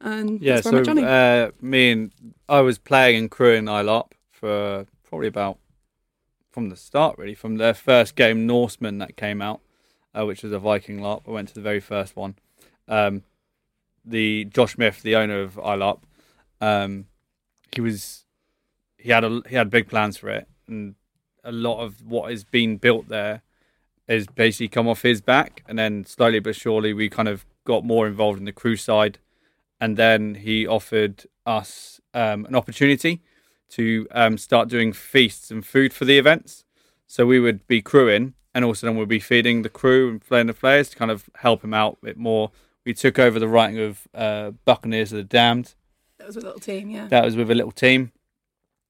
And 0.00 0.40
Yeah, 0.40 0.56
that's 0.56 0.66
where 0.66 0.74
I 0.74 0.78
so 0.78 0.84
Jonny. 0.84 1.04
uh, 1.04 1.50
me 1.60 1.92
and 1.92 2.12
I 2.48 2.60
was 2.60 2.78
playing 2.78 3.16
and 3.16 3.30
crewing 3.30 3.64
iLARP 3.66 4.12
for 4.32 4.86
probably 5.04 5.28
about 5.28 5.58
from 6.50 6.70
the 6.70 6.76
start, 6.76 7.16
really, 7.18 7.34
from 7.34 7.56
their 7.56 7.74
first 7.74 8.16
game, 8.16 8.46
Norseman, 8.46 8.98
that 8.98 9.16
came 9.16 9.40
out, 9.40 9.60
uh, 10.12 10.26
which 10.26 10.42
was 10.42 10.50
a 10.52 10.58
Viking 10.58 10.98
LARP. 10.98 11.22
I 11.28 11.30
went 11.30 11.48
to 11.48 11.54
the 11.54 11.60
very 11.60 11.80
first 11.80 12.16
one. 12.16 12.34
Um, 12.88 13.22
the 14.04 14.44
Josh 14.46 14.74
Smith, 14.74 15.02
the 15.02 15.14
owner 15.14 15.40
of 15.40 15.54
iLARP, 15.54 16.00
um, 16.60 17.06
he 17.72 17.80
was 17.80 18.24
he 18.96 19.10
had 19.10 19.24
a 19.24 19.42
he 19.48 19.56
had 19.56 19.70
big 19.70 19.88
plans 19.88 20.16
for 20.16 20.30
it, 20.30 20.46
and 20.66 20.94
a 21.44 21.52
lot 21.52 21.80
of 21.80 22.04
what 22.06 22.30
has 22.30 22.44
been 22.44 22.76
built 22.76 23.08
there 23.08 23.42
has 24.08 24.26
basically 24.26 24.68
come 24.68 24.88
off 24.88 25.02
his 25.02 25.20
back, 25.20 25.62
and 25.68 25.78
then 25.78 26.04
slowly 26.04 26.40
but 26.40 26.56
surely 26.56 26.92
we 26.92 27.08
kind 27.08 27.28
of 27.28 27.44
got 27.64 27.84
more 27.84 28.06
involved 28.06 28.38
in 28.38 28.46
the 28.46 28.52
crew 28.52 28.76
side 28.76 29.18
and 29.80 29.96
then 29.96 30.36
he 30.36 30.66
offered 30.66 31.24
us 31.46 32.00
um, 32.14 32.44
an 32.46 32.54
opportunity 32.54 33.22
to 33.70 34.06
um, 34.10 34.38
start 34.38 34.68
doing 34.68 34.92
feasts 34.92 35.50
and 35.50 35.64
food 35.64 35.92
for 35.92 36.04
the 36.04 36.18
events. 36.18 36.64
So 37.06 37.26
we 37.26 37.40
would 37.40 37.66
be 37.66 37.80
crewing, 37.80 38.34
and 38.54 38.64
also 38.64 38.86
then 38.86 38.96
we'd 38.96 39.08
be 39.08 39.20
feeding 39.20 39.62
the 39.62 39.68
crew 39.68 40.10
and 40.10 40.20
playing 40.20 40.46
the 40.46 40.54
players 40.54 40.90
to 40.90 40.96
kind 40.96 41.10
of 41.10 41.28
help 41.36 41.62
him 41.62 41.74
out 41.74 41.98
a 42.02 42.06
bit 42.06 42.16
more. 42.16 42.50
We 42.84 42.94
took 42.94 43.18
over 43.18 43.38
the 43.38 43.48
writing 43.48 43.78
of 43.78 44.08
uh, 44.14 44.52
Buccaneers 44.64 45.12
of 45.12 45.18
the 45.18 45.24
Damned. 45.24 45.74
That 46.18 46.26
was 46.26 46.36
with 46.36 46.44
a 46.44 46.48
little 46.48 46.60
team, 46.60 46.90
yeah. 46.90 47.08
That 47.08 47.24
was 47.24 47.36
with 47.36 47.50
a 47.50 47.54
little 47.54 47.72
team. 47.72 48.12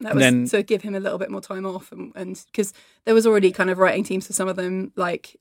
That 0.01 0.15
was 0.15 0.23
then- 0.23 0.47
to 0.49 0.63
give 0.63 0.83
him 0.83 0.95
a 0.95 1.01
little 1.01 1.19
bit 1.19 1.31
more 1.31 1.41
time 1.41 1.67
off, 1.67 1.91
and 1.93 2.13
because 2.47 2.73
there 3.05 3.15
was 3.15 3.27
already 3.27 3.51
kind 3.53 3.69
of 3.71 3.79
writing 3.79 4.05
teams 4.05 4.27
for 4.27 4.33
some 4.33 4.49
of 4.49 4.57
them, 4.57 4.93
like 4.97 5.37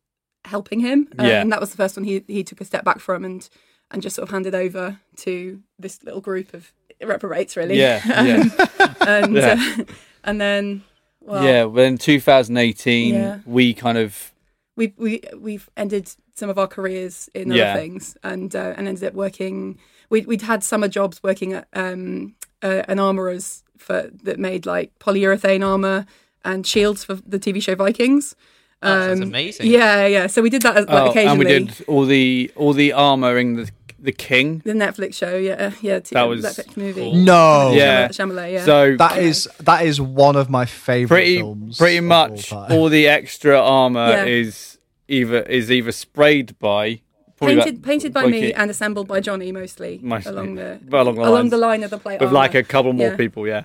helping 0.45 0.79
him. 0.79 1.07
Uh, 1.19 1.23
Yeah. 1.23 1.41
and 1.41 1.51
that 1.51 1.59
was 1.59 1.71
the 1.71 1.77
first 1.77 1.95
one 1.97 2.03
he 2.05 2.23
he 2.27 2.43
took 2.43 2.61
a 2.61 2.65
step 2.65 2.83
back 2.83 2.99
from, 2.99 3.23
and 3.23 3.47
and 3.91 4.01
just 4.01 4.15
sort 4.15 4.27
of 4.27 4.31
handed 4.33 4.53
over 4.55 4.99
to 5.17 5.61
this 5.79 6.03
little 6.03 6.21
group 6.21 6.53
of 6.53 6.73
reprobates, 7.01 7.55
really. 7.55 7.77
Yeah, 7.77 8.01
yeah. 8.23 8.93
and 9.07 9.35
Yeah. 9.35 9.75
uh, 9.79 9.83
and 10.23 10.41
then 10.41 10.83
well, 11.21 11.43
yeah, 11.43 11.63
well, 11.65 11.85
in 11.85 11.97
2018, 11.97 13.13
Yeah. 13.13 13.39
we 13.45 13.73
kind 13.73 13.97
of 13.97 14.33
we 14.75 14.93
we 14.97 15.21
we've 15.37 15.69
ended 15.77 16.09
some 16.33 16.49
of 16.49 16.57
our 16.57 16.67
careers 16.67 17.29
in 17.35 17.51
other 17.51 17.59
Yeah. 17.59 17.75
things, 17.75 18.17
and 18.23 18.55
uh, 18.55 18.73
and 18.75 18.87
ended 18.87 19.03
up 19.03 19.13
working. 19.13 19.77
We 20.09 20.21
we'd 20.21 20.41
had 20.43 20.63
summer 20.63 20.87
jobs 20.87 21.21
working 21.23 21.53
at 21.53 21.67
um 21.73 22.35
uh, 22.61 22.83
an 22.87 22.99
armourers 22.99 23.63
for 23.77 24.09
that 24.23 24.39
made 24.39 24.65
like 24.65 24.97
polyurethane 24.99 25.65
armor 25.65 26.05
and 26.45 26.65
shields 26.65 27.03
for 27.03 27.15
the 27.15 27.39
TV 27.39 27.61
show 27.61 27.75
Vikings. 27.75 28.35
Oh, 28.81 28.87
that 28.99 29.05
sounds 29.07 29.21
Um, 29.21 29.27
amazing. 29.29 29.67
Yeah, 29.71 30.05
yeah. 30.05 30.27
So 30.27 30.41
we 30.41 30.49
did 30.51 30.61
that 30.61 30.77
as, 30.77 30.85
like, 30.87 30.93
oh, 30.95 30.97
and 31.01 31.09
occasionally. 31.09 31.37
we 31.45 31.45
did 31.65 31.85
all 31.87 32.05
the 32.05 32.51
all 32.55 32.73
the 32.73 32.91
armoring 32.91 33.55
the 33.57 33.71
the 33.99 34.11
king. 34.11 34.61
the 34.63 34.73
Netflix 34.73 35.15
show. 35.15 35.35
Yeah, 35.35 35.71
yeah. 35.81 35.99
T- 35.99 36.13
That 36.13 36.23
was 36.29 36.45
Netflix 36.45 36.77
movie. 36.77 37.01
cool. 37.01 37.15
No. 37.15 37.73
Yeah. 37.73 38.07
Chalamet, 38.09 38.53
yeah. 38.53 38.65
So 38.65 38.95
That 38.95 39.17
is 39.17 39.49
that 39.61 39.83
is 39.85 39.99
one 39.99 40.35
of 40.35 40.49
my 40.51 40.65
favorite 40.65 41.17
pretty 41.17 41.37
films. 41.37 41.77
pretty 41.79 41.99
much 42.01 42.53
all, 42.53 42.71
all, 42.71 42.89
the 42.89 43.07
extra 43.07 43.59
armor 43.59 44.07
Yeah. 44.09 44.25
is 44.25 44.77
either 45.07 45.41
is 45.41 45.71
either 45.71 45.91
sprayed 45.91 46.57
by 46.59 46.83
probably 46.83 47.01
painted 47.39 47.75
like- 47.75 47.81
painted 47.83 48.13
by 48.13 48.21
like 48.23 48.31
me 48.31 48.43
it- 48.47 48.53
and 48.57 48.69
assembled 48.71 49.07
by 49.07 49.19
Jonny 49.19 49.51
mostly, 49.51 49.99
Mostly. 50.01 50.31
along 50.31 50.55
the 50.55 50.79
along 50.91 51.15
the 51.15 51.21
along 51.21 51.33
lines. 51.33 51.51
the 51.51 51.57
line 51.57 51.83
of 51.83 51.89
the 51.91 51.97
plate 51.97 52.19
with 52.19 52.27
armor. 52.29 52.39
like 52.39 52.55
a 52.55 52.63
couple 52.63 52.93
more 52.93 53.09
Yeah. 53.09 53.15
people. 53.15 53.47
Yeah, 53.47 53.63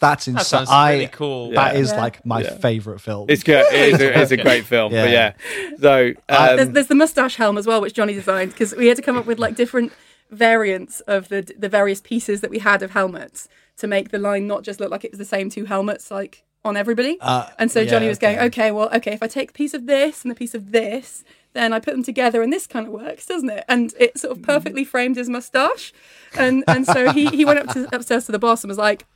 That's 0.00 0.24
That 0.26 0.32
insane. 0.32 0.44
sounds 0.44 0.68
I 0.70 0.92
really 0.92 1.06
cool. 1.08 1.50
that 1.52 1.74
Yeah. 1.74 1.80
is 1.80 1.90
Yeah. 1.90 2.00
like 2.00 2.26
my 2.26 2.42
Yeah. 2.42 2.56
favorite 2.58 3.00
film. 3.00 3.26
it's 3.30 3.42
good. 3.42 3.64
It 3.72 3.94
is 3.94 4.00
a, 4.00 4.20
it's 4.20 4.30
a 4.32 4.36
great 4.36 4.64
film. 4.64 4.92
But 4.92 5.08
Yeah. 5.10 5.32
yeah, 5.48 5.76
so 5.80 6.12
Uh, 6.28 6.56
there's, 6.56 6.68
um, 6.68 6.74
there's 6.74 6.86
the 6.88 6.94
mustache 6.94 7.36
helm 7.36 7.56
as 7.56 7.66
well, 7.66 7.80
which 7.80 7.94
Jonny 7.94 8.12
designed 8.12 8.50
because 8.52 8.74
we 8.76 8.88
had 8.88 8.96
to 8.96 9.02
come 9.02 9.16
up 9.16 9.24
with 9.26 9.38
like 9.38 9.54
different 9.54 9.92
variants 10.30 11.00
of 11.00 11.28
the 11.28 11.48
the 11.58 11.68
various 11.68 12.00
pieces 12.00 12.40
that 12.40 12.50
we 12.50 12.58
had 12.58 12.82
of 12.82 12.90
helmets 12.90 13.48
to 13.76 13.86
make 13.86 14.10
the 14.10 14.18
line 14.18 14.46
not 14.46 14.62
just 14.62 14.80
look 14.80 14.90
like 14.90 15.04
it 15.04 15.12
was 15.12 15.18
the 15.18 15.24
same 15.24 15.48
two 15.50 15.64
helmets 15.64 16.10
like 16.10 16.42
on 16.64 16.76
everybody. 16.76 17.18
Uh, 17.20 17.46
and 17.58 17.70
so 17.70 17.80
yeah, 17.80 17.90
Jonny 17.90 18.08
was 18.08 18.18
going, 18.18 18.36
okay. 18.36 18.46
okay, 18.46 18.70
well, 18.70 18.88
okay, 18.94 19.12
if 19.12 19.22
I 19.22 19.26
take 19.26 19.50
a 19.50 19.52
piece 19.52 19.74
of 19.74 19.86
this 19.86 20.22
and 20.22 20.32
a 20.32 20.34
piece 20.34 20.54
of 20.54 20.72
this, 20.72 21.22
then 21.54 21.72
I 21.72 21.80
put 21.80 21.92
them 21.92 22.02
together, 22.04 22.42
and 22.42 22.52
this 22.52 22.66
kind 22.66 22.86
of 22.86 22.92
works, 22.92 23.26
doesn't 23.26 23.48
it? 23.50 23.64
And 23.68 23.92
it 23.98 24.18
sort 24.18 24.36
of 24.36 24.42
perfectly 24.42 24.84
framed 24.84 25.16
his 25.16 25.28
mustache, 25.28 25.92
and 26.38 26.62
and 26.68 26.86
so 26.86 27.10
he 27.12 27.26
he 27.28 27.44
went 27.44 27.58
up 27.60 27.68
to 27.74 27.88
upstairs 27.94 28.26
to 28.26 28.32
the 28.32 28.38
boss 28.38 28.62
and 28.62 28.68
was 28.68 28.78
like. 28.78 29.06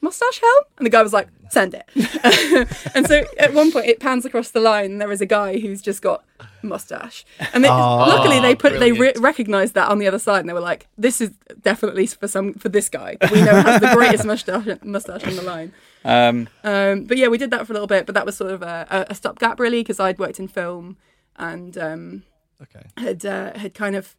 Mustache 0.00 0.38
helm? 0.38 0.64
And 0.76 0.84
the 0.84 0.90
guy 0.90 1.02
was 1.02 1.14
like, 1.14 1.28
send 1.48 1.72
it. 1.72 1.88
and 2.94 3.06
so 3.06 3.24
at 3.38 3.54
one 3.54 3.72
point 3.72 3.86
it 3.86 4.00
pans 4.00 4.26
across 4.26 4.50
the 4.50 4.60
line 4.60 4.84
and 4.92 5.00
there 5.00 5.10
is 5.10 5.22
a 5.22 5.26
guy 5.26 5.58
who's 5.58 5.80
just 5.80 6.02
got 6.02 6.22
mustache. 6.62 7.24
And 7.54 7.64
they, 7.64 7.70
Oh, 7.70 8.04
luckily 8.06 8.38
they 8.38 8.54
put 8.54 8.78
they 8.80 8.92
re- 8.92 9.14
recognized 9.16 9.72
that 9.74 9.88
on 9.88 9.98
the 9.98 10.06
other 10.06 10.18
side 10.18 10.40
and 10.40 10.48
they 10.48 10.52
were 10.52 10.60
like, 10.60 10.88
this 10.98 11.22
is 11.22 11.30
definitely 11.62 12.06
for 12.06 12.28
some 12.28 12.52
for 12.52 12.68
this 12.68 12.90
guy. 12.90 13.16
We 13.32 13.40
know 13.40 13.62
has 13.62 13.80
the 13.80 13.92
greatest 13.94 14.26
mustache 14.26 14.78
mustache 14.82 15.24
on 15.26 15.36
the 15.36 15.42
line. 15.42 15.72
um, 16.04 16.48
Um, 16.64 17.04
but 17.04 17.16
yeah, 17.16 17.28
we 17.28 17.38
did 17.38 17.50
that 17.52 17.66
for 17.66 17.72
a 17.72 17.74
little 17.74 17.86
bit, 17.88 18.04
but 18.04 18.14
that 18.14 18.26
was 18.26 18.36
sort 18.36 18.50
of 18.50 18.62
a, 18.62 18.86
a, 18.90 19.06
a 19.12 19.14
stopgap 19.14 19.58
really 19.58 19.80
because 19.80 20.00
I'd 20.00 20.18
worked 20.18 20.38
in 20.38 20.48
film 20.48 20.98
and 21.36 21.76
um, 21.78 22.22
Okay. 22.62 22.86
had 22.96 23.24
uh, 23.26 23.56
had 23.58 23.74
kind 23.74 23.96
of 23.96 24.16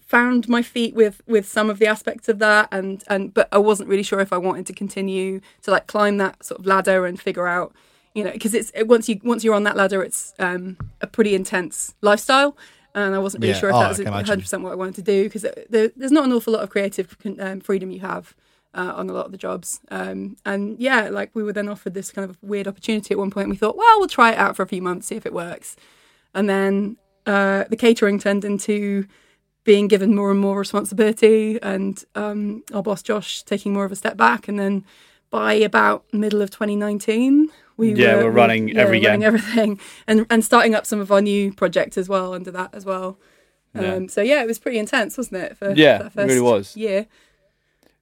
found 0.00 0.48
my 0.48 0.62
feet 0.62 0.94
with 0.94 1.20
with 1.26 1.46
some 1.46 1.68
of 1.68 1.78
the 1.78 1.86
aspects 1.86 2.28
of 2.28 2.38
that 2.38 2.66
and 2.72 3.04
and 3.08 3.34
but 3.34 3.46
I 3.52 3.58
wasn't 3.58 3.88
really 3.90 4.02
sure 4.02 4.20
if 4.20 4.32
I 4.32 4.38
wanted 4.38 4.66
to 4.66 4.72
continue 4.72 5.40
to 5.62 5.70
like 5.70 5.86
climb 5.86 6.16
that 6.16 6.42
sort 6.44 6.60
of 6.60 6.66
ladder 6.66 7.04
and 7.04 7.20
figure 7.20 7.46
out 7.46 7.74
you 8.14 8.24
know 8.24 8.32
because 8.32 8.54
it's 8.54 8.70
it, 8.74 8.88
once 8.88 9.08
you 9.08 9.20
once 9.22 9.44
you're 9.44 9.54
on 9.54 9.64
that 9.64 9.76
ladder 9.76 10.02
it's 10.02 10.32
um 10.38 10.78
a 11.02 11.06
pretty 11.06 11.34
intense 11.34 11.94
lifestyle 12.00 12.56
and 12.94 13.14
I 13.14 13.18
wasn't 13.18 13.42
really 13.42 13.52
Yeah. 13.52 13.60
sure 13.60 13.68
if 13.68 13.76
Oh, 13.76 13.80
that 13.80 13.88
was 13.90 13.98
100% 13.98 14.62
what 14.62 14.72
I 14.72 14.76
wanted 14.76 14.94
to 14.94 15.02
do 15.02 15.24
because 15.24 15.44
there, 15.68 15.90
there's 15.94 16.10
not 16.10 16.24
an 16.24 16.32
awful 16.32 16.54
lot 16.54 16.62
of 16.62 16.70
creative 16.70 17.14
um, 17.38 17.60
freedom 17.60 17.90
you 17.90 18.00
have 18.00 18.34
uh, 18.78 18.92
on 18.94 19.10
a 19.10 19.12
lot 19.12 19.26
of 19.26 19.32
the 19.32 19.38
jobs. 19.38 19.80
Um, 19.90 20.36
and 20.46 20.78
yeah, 20.78 21.08
like 21.10 21.30
we 21.34 21.42
were 21.42 21.52
then 21.52 21.68
offered 21.68 21.94
this 21.94 22.12
kind 22.12 22.28
of 22.30 22.38
weird 22.42 22.68
opportunity 22.68 23.12
at 23.12 23.18
one 23.18 23.30
point. 23.30 23.48
We 23.50 23.56
thought, 23.56 23.76
well, 23.76 23.98
we'll 23.98 24.08
try 24.08 24.32
it 24.32 24.38
out 24.38 24.56
for 24.56 24.62
a 24.62 24.68
few 24.68 24.82
months, 24.82 25.08
see 25.08 25.16
if 25.16 25.26
it 25.26 25.32
works. 25.34 25.76
And 26.34 26.48
then 26.48 26.96
uh, 27.26 27.64
the 27.68 27.76
catering 27.76 28.18
turned 28.18 28.44
into 28.44 29.06
being 29.64 29.88
given 29.88 30.14
more 30.14 30.30
and 30.30 30.40
more 30.40 30.58
responsibility, 30.58 31.60
and 31.62 32.02
um, 32.14 32.62
our 32.72 32.82
boss 32.82 33.02
Josh 33.02 33.42
taking 33.42 33.72
more 33.74 33.84
of 33.84 33.92
a 33.92 33.96
step 33.96 34.16
back. 34.16 34.48
And 34.48 34.58
then 34.58 34.84
by 35.30 35.52
about 35.54 36.04
middle 36.12 36.40
of 36.40 36.50
2019, 36.50 37.50
we 37.76 37.92
Yeah, 37.92 38.16
were 38.16 38.24
we're 38.24 38.30
running 38.30 38.68
yeah, 38.68 38.80
every 38.82 39.00
running 39.00 39.24
everything, 39.24 39.80
and 40.06 40.26
and 40.30 40.44
starting 40.44 40.74
up 40.74 40.86
some 40.86 41.00
of 41.00 41.10
our 41.12 41.20
new 41.20 41.52
projects 41.52 41.98
as 41.98 42.08
well 42.08 42.32
under 42.32 42.50
that 42.52 42.70
as 42.74 42.84
well. 42.86 43.18
Yeah. 43.74 43.94
Um, 43.94 44.08
so 44.08 44.22
yeah, 44.22 44.42
it 44.42 44.46
was 44.46 44.58
pretty 44.58 44.78
intense, 44.78 45.18
wasn't 45.18 45.42
it? 45.42 45.56
For 45.56 45.72
Yeah, 45.74 45.98
that 45.98 46.16
it 46.16 46.26
really 46.28 46.40
was. 46.40 46.76
year. 46.76 47.06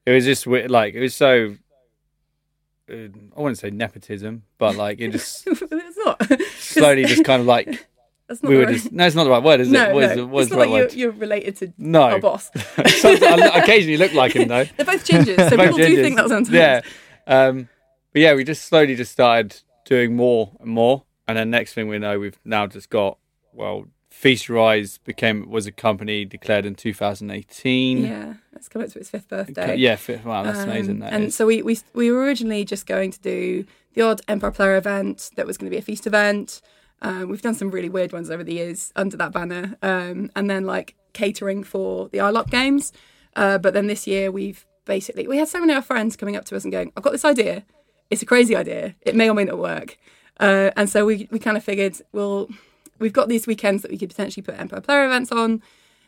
It 0.07 0.13
was 0.13 0.25
just 0.25 0.47
like 0.47 0.95
it 0.95 1.01
was 1.01 1.15
so 1.15 1.57
uh, 2.91 2.95
I 3.37 3.41
wouldn't 3.41 3.59
say 3.59 3.71
nepotism, 3.71 4.45
but 4.59 4.77
like 4.77 5.01
it 5.01 5.11
just 5.13 5.47
it's 5.47 5.99
not. 5.99 6.41
slowly 6.59 7.05
just 7.05 7.25
kind 7.25 7.41
of 7.41 7.47
like 7.47 7.87
That's 8.29 8.43
not 8.43 8.49
we 8.49 8.57
were 8.57 8.65
right- 8.65 8.75
just 8.75 8.93
no, 8.93 9.07
it's 9.07 9.17
not 9.17 9.25
the 9.25 9.31
right 9.31 9.43
word, 9.43 9.61
is 9.61 9.69
no, 9.69 9.91
it? 9.91 9.95
What 9.95 10.05
is 10.05 10.17
no. 10.17 10.27
the, 10.27 10.37
it's 10.39 10.49
the 10.51 10.57
not 10.57 10.63
right 10.63 10.71
like 10.71 10.81
word? 10.83 10.93
you're, 10.95 11.11
you're 11.13 11.21
related 11.21 11.57
to 11.59 11.73
No. 11.79 12.03
our 12.03 12.21
boss. 12.21 12.51
I 12.79 13.61
occasionally 13.63 13.97
look 13.97 14.13
like 14.15 14.33
him 14.33 14.49
though. 14.49 14.65
They're 14.77 14.87
both 14.87 15.07
gingers, 15.07 15.51
so 15.51 15.57
Both 15.57 15.77
people 15.77 15.79
do 15.79 15.97
think 16.03 16.17
that 16.17 16.29
sometimes. 16.29 16.51
Yeah. 16.51 16.81
Um, 17.27 17.69
but 18.13 18.23
yeah, 18.23 18.35
we 18.35 18.45
just 18.45 18.65
slowly 18.65 18.95
just 18.95 19.13
started 19.13 19.61
doing 19.85 20.15
more 20.17 20.53
and 20.61 20.71
more, 20.71 21.05
and 21.27 21.37
then 21.37 21.51
next 21.51 21.73
thing 21.75 21.89
we 21.89 21.99
know, 21.99 22.19
we've 22.19 22.39
now 22.45 22.67
just 22.67 22.89
got 22.91 23.19
well, 23.53 23.87
Feast 24.17 24.51
Eyes 24.51 24.99
became 25.05 25.51
was 25.51 25.67
a 25.67 25.73
company 25.73 26.25
declared 26.25 26.65
in 26.65 26.75
2018. 26.75 28.03
Yeah, 28.05 28.35
it's 28.55 28.67
coming 28.69 28.87
up 28.87 28.93
to 28.95 28.99
its 28.99 29.11
fifth 29.11 29.29
birthday. 29.29 29.77
Yeah, 29.77 29.99
wow, 30.25 30.43
that's 30.43 30.61
Um, 30.61 30.71
amazing. 30.71 30.99
That 31.01 31.13
and 31.13 31.25
is. 31.27 31.37
so 31.37 31.45
we, 31.47 31.63
we 31.63 31.79
we 31.93 32.11
were 32.11 32.23
originally 32.23 32.65
just 32.65 32.87
going 32.87 33.11
to 33.11 33.21
do 33.21 33.67
the 33.93 34.01
odd 34.03 34.23
Empire 34.27 34.51
Player 34.51 34.77
event 34.77 35.31
that 35.37 35.47
was 35.47 35.59
going 35.59 35.67
to 35.71 35.75
be 35.75 35.79
a 35.79 35.83
feast 35.83 36.07
event. 36.07 36.63
Um, 37.03 37.29
we've 37.29 37.43
done 37.43 37.55
some 37.55 37.71
really 37.71 37.91
weird 37.91 38.13
ones 38.15 38.31
over 38.31 38.43
the 38.43 38.55
years 38.55 38.91
under 38.97 39.19
that 39.19 39.33
banner, 39.33 39.77
um, 39.83 40.31
and 40.35 40.49
then 40.49 40.65
like 40.65 40.95
catering 41.13 41.63
for 41.63 42.09
the 42.09 42.19
iLARP 42.19 42.49
games. 42.51 42.95
Uh, 43.37 43.59
but 43.59 43.75
then 43.75 43.87
this 43.87 44.07
year 44.07 44.31
we've 44.33 44.65
basically 44.87 45.29
we 45.29 45.37
had 45.37 45.47
so 45.49 45.61
many 45.61 45.73
of 45.75 45.77
our 45.77 45.83
friends 45.83 46.17
coming 46.17 46.37
up 46.37 46.47
to 46.47 46.57
us 46.57 46.65
and 46.65 46.73
going, 46.73 46.91
"I've 46.97 47.03
got 47.03 47.13
this 47.13 47.25
idea. 47.27 47.65
It's 48.11 48.23
a 48.23 48.27
crazy 48.27 48.57
idea. 48.57 48.95
It 49.03 49.15
may 49.15 49.29
or 49.29 49.35
may 49.35 49.45
not 49.45 49.59
work." 49.59 49.99
Uh, 50.41 50.71
and 50.75 50.89
so 50.89 51.05
we 51.05 51.29
we 51.31 51.39
kind 51.39 51.59
of 51.59 51.63
figured, 51.65 52.01
well, 52.13 52.49
we've 52.99 53.13
got 53.13 53.29
these 53.29 53.47
weekends 53.47 53.83
that 53.83 53.91
we 53.91 53.99
could 53.99 54.11
potentially 54.11 54.43
put 54.43 54.59
Empire 54.59 54.81
Player 54.81 55.05
events 55.07 55.33
on. 55.33 55.63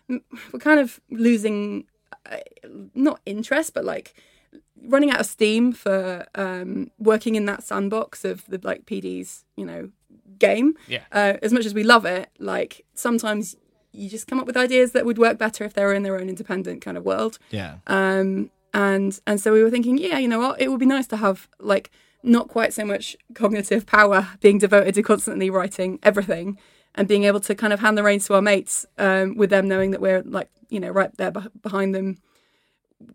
We're 0.08 0.60
kind 0.60 0.80
of 0.80 1.00
losing 1.10 1.84
uh, 2.30 2.38
not 2.94 3.20
interest, 3.26 3.74
but 3.74 3.84
like 3.84 4.14
running 4.84 5.10
out 5.10 5.20
of 5.20 5.26
steam 5.26 5.72
for 5.72 6.26
um, 6.34 6.90
working 6.98 7.34
in 7.34 7.44
that 7.46 7.62
sandbox 7.62 8.24
of 8.24 8.44
the 8.46 8.60
like 8.62 8.86
PD's, 8.86 9.44
you 9.56 9.64
know, 9.64 9.90
game. 10.38 10.74
Yeah. 10.86 11.02
Uh, 11.12 11.34
as 11.42 11.52
much 11.52 11.66
as 11.66 11.74
we 11.74 11.82
love 11.82 12.04
it, 12.04 12.30
like 12.38 12.84
sometimes 12.94 13.56
you 13.92 14.08
just 14.08 14.26
come 14.26 14.38
up 14.38 14.46
with 14.46 14.56
ideas 14.56 14.92
that 14.92 15.04
would 15.04 15.18
work 15.18 15.38
better 15.38 15.64
if 15.64 15.74
they 15.74 15.84
were 15.84 15.94
in 15.94 16.02
their 16.02 16.18
own 16.18 16.28
independent 16.28 16.82
kind 16.82 16.96
of 16.96 17.04
world. 17.04 17.38
Yeah. 17.50 17.76
Um, 17.86 18.50
and 18.74 19.18
and 19.26 19.40
so 19.40 19.52
we 19.52 19.62
were 19.62 19.70
thinking, 19.70 19.98
yeah, 19.98 20.18
you 20.18 20.28
know 20.28 20.38
what, 20.38 20.60
it 20.60 20.70
would 20.70 20.80
be 20.80 20.86
nice 20.86 21.06
to 21.08 21.16
have 21.16 21.48
like 21.58 21.90
not 22.22 22.48
quite 22.48 22.72
so 22.74 22.84
much 22.84 23.16
cognitive 23.34 23.86
power 23.86 24.28
being 24.40 24.58
devoted 24.58 24.94
to 24.94 25.02
constantly 25.02 25.50
writing 25.50 25.98
everything 26.02 26.58
and 26.94 27.06
being 27.08 27.24
able 27.24 27.40
to 27.40 27.54
kind 27.54 27.72
of 27.72 27.80
hand 27.80 27.96
the 27.96 28.02
reins 28.02 28.26
to 28.26 28.34
our 28.34 28.42
mates 28.42 28.86
um, 28.98 29.36
with 29.36 29.50
them 29.50 29.68
knowing 29.68 29.90
that 29.92 30.00
we're 30.00 30.22
like 30.22 30.48
you 30.68 30.80
know 30.80 30.90
right 30.90 31.16
there 31.16 31.30
behind 31.30 31.94
them 31.94 32.18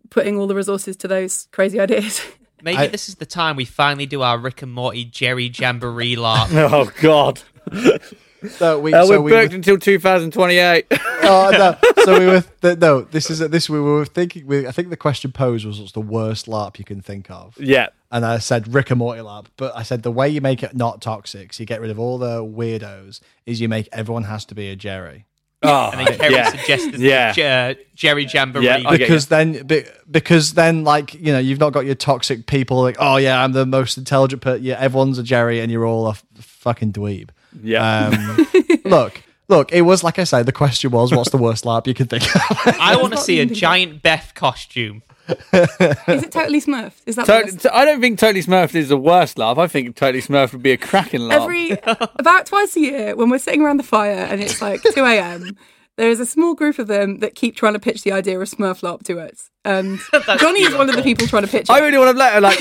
putting 0.09 0.37
all 0.37 0.47
the 0.47 0.55
resources 0.55 0.95
to 0.97 1.07
those 1.07 1.47
crazy 1.51 1.79
ideas 1.87 2.21
Maybe 2.61 2.77
I- 2.77 2.87
this 2.87 3.09
is 3.09 3.15
the 3.15 3.25
time 3.25 3.57
we 3.57 3.65
finally 3.65 4.05
do 4.05 4.21
our 4.21 4.37
Rick 4.37 4.61
and 4.61 4.71
Morty 4.71 5.03
Jerry 5.03 5.51
Jamboree 5.53 6.15
larp. 6.15 6.47
oh 6.71 6.89
God, 7.01 7.41
So 8.49 8.79
we, 8.79 8.93
uh, 8.93 9.05
so 9.05 9.09
we're 9.09 9.21
we 9.21 9.31
booked 9.31 9.53
until 9.53 9.77
2028. 9.77 10.85
oh, 10.91 11.49
no. 11.51 12.03
So 12.03 12.19
we 12.19 12.25
were 12.27 12.41
th- 12.61 12.77
no. 12.79 13.01
This 13.01 13.29
is 13.29 13.39
this. 13.39 13.69
We 13.69 13.79
were 13.79 14.05
thinking. 14.05 14.45
We, 14.45 14.67
I 14.67 14.71
think 14.71 14.89
the 14.89 14.97
question 14.97 15.31
posed 15.31 15.65
was, 15.65 15.79
"What's 15.79 15.93
the 15.93 16.01
worst 16.01 16.47
LARP 16.47 16.77
you 16.79 16.85
can 16.85 17.01
think 17.01 17.29
of?" 17.31 17.57
yeah, 17.59 17.89
And 18.11 18.25
I 18.25 18.39
said 18.39 18.73
Rick 18.73 18.91
and 18.91 18.99
Morty 18.99 19.21
LARP, 19.21 19.47
but 19.57 19.75
I 19.75 19.83
said 19.83 20.03
the 20.03 20.11
way 20.11 20.29
you 20.29 20.41
make 20.41 20.63
it 20.63 20.75
not 20.75 21.01
toxic, 21.01 21.53
so 21.53 21.61
you 21.61 21.65
get 21.67 21.81
rid 21.81 21.91
of 21.91 21.99
all 21.99 22.17
the 22.17 22.43
weirdos, 22.43 23.19
is 23.45 23.61
you 23.61 23.69
make 23.69 23.87
everyone 23.91 24.23
has 24.23 24.45
to 24.45 24.55
be 24.55 24.69
a 24.69 24.75
Jerry. 24.75 25.25
oh, 25.63 25.91
And 25.93 26.07
then 26.07 26.17
Kerrie 26.17 26.33
yeah, 26.33 26.49
suggested 26.49 26.99
yeah. 26.99 27.31
the 27.33 27.43
uh, 27.43 27.73
Jerry 27.95 28.27
Jamboree. 28.31 28.65
Yeah, 28.65 28.81
I 28.85 28.97
get 28.97 29.07
because 29.07 29.27
then 29.27 29.65
be, 29.65 29.85
because 30.11 30.53
then 30.55 30.83
like 30.83 31.13
you 31.13 31.31
know 31.31 31.39
you've 31.39 31.59
not 31.59 31.71
got 31.71 31.85
your 31.85 31.95
toxic 31.95 32.45
people 32.47 32.81
like 32.81 32.97
oh 32.99 33.15
yeah 33.15 33.41
I'm 33.41 33.53
the 33.53 33.65
most 33.65 33.97
intelligent 33.97 34.41
but 34.41 34.61
yeah 34.61 34.75
everyone's 34.77 35.17
a 35.17 35.23
Jerry 35.23 35.61
and 35.61 35.71
you're 35.71 35.85
all 35.85 36.07
a 36.07 36.11
f- 36.11 36.25
fucking 36.35 36.91
dweeb. 36.91 37.29
Yeah. 37.61 38.07
Um, 38.07 38.47
look, 38.85 39.21
look, 39.47 39.71
it 39.71 39.81
was 39.81 40.03
like 40.03 40.19
I 40.19 40.23
said. 40.23 40.45
The 40.45 40.51
question 40.51 40.91
was, 40.91 41.11
what's 41.13 41.29
the 41.29 41.37
worst 41.37 41.65
LARP 41.65 41.87
you 41.87 41.93
can 41.93 42.07
think 42.07 42.23
of? 42.35 42.41
I 42.79 42.95
want 42.99 43.13
to 43.13 43.19
see 43.19 43.39
a 43.39 43.45
giant 43.45 44.01
Beth 44.01 44.33
costume. 44.35 45.03
is 45.29 46.23
it 46.23 46.31
totally 46.33 46.59
smurfed 46.59 47.01
is 47.05 47.15
that 47.15 47.25
Tot- 47.25 47.45
what 47.45 47.59
t- 47.61 47.69
I 47.69 47.85
don't 47.85 48.01
think 48.01 48.19
Totally 48.19 48.43
Smurfed 48.43 48.75
is 48.75 48.89
the 48.89 48.97
worst 48.97 49.37
LARP. 49.37 49.57
I 49.57 49.67
think 49.67 49.95
Totally 49.95 50.21
Smurfed 50.21 50.51
would 50.51 50.61
be 50.61 50.71
a 50.73 50.77
cracking 50.77 51.21
LARP. 51.21 51.31
every 51.31 51.69
about 52.17 52.45
twice 52.45 52.75
a 52.75 52.81
year 52.81 53.15
when 53.15 53.29
we're 53.29 53.39
sitting 53.39 53.61
around 53.61 53.77
the 53.77 53.83
fire 53.83 54.11
and 54.29 54.41
it's 54.41 54.61
like 54.61 54.81
2 54.93 55.01
a.m 55.01 55.55
there 55.95 56.09
is 56.09 56.19
a 56.19 56.25
small 56.25 56.55
group 56.55 56.77
of 56.79 56.87
them 56.87 57.19
that 57.19 57.35
keep 57.35 57.55
trying 57.55 57.71
to 57.71 57.79
pitch 57.79 58.03
the 58.03 58.11
idea 58.11 58.37
of 58.37 58.49
Smurf 58.49 58.81
LARP 58.81 59.03
to 59.03 59.19
us 59.21 59.49
and 59.63 59.97
jonny 60.39 60.63
is 60.63 60.75
one 60.75 60.89
of 60.89 60.95
the 60.97 61.03
people 61.03 61.25
trying 61.25 61.43
to 61.43 61.47
pitch 61.49 61.69
I 61.69 61.79
really 61.79 61.97
want 61.97 62.11
to 62.11 62.17
let 62.17 62.33
her, 62.33 62.41
like. 62.41 62.59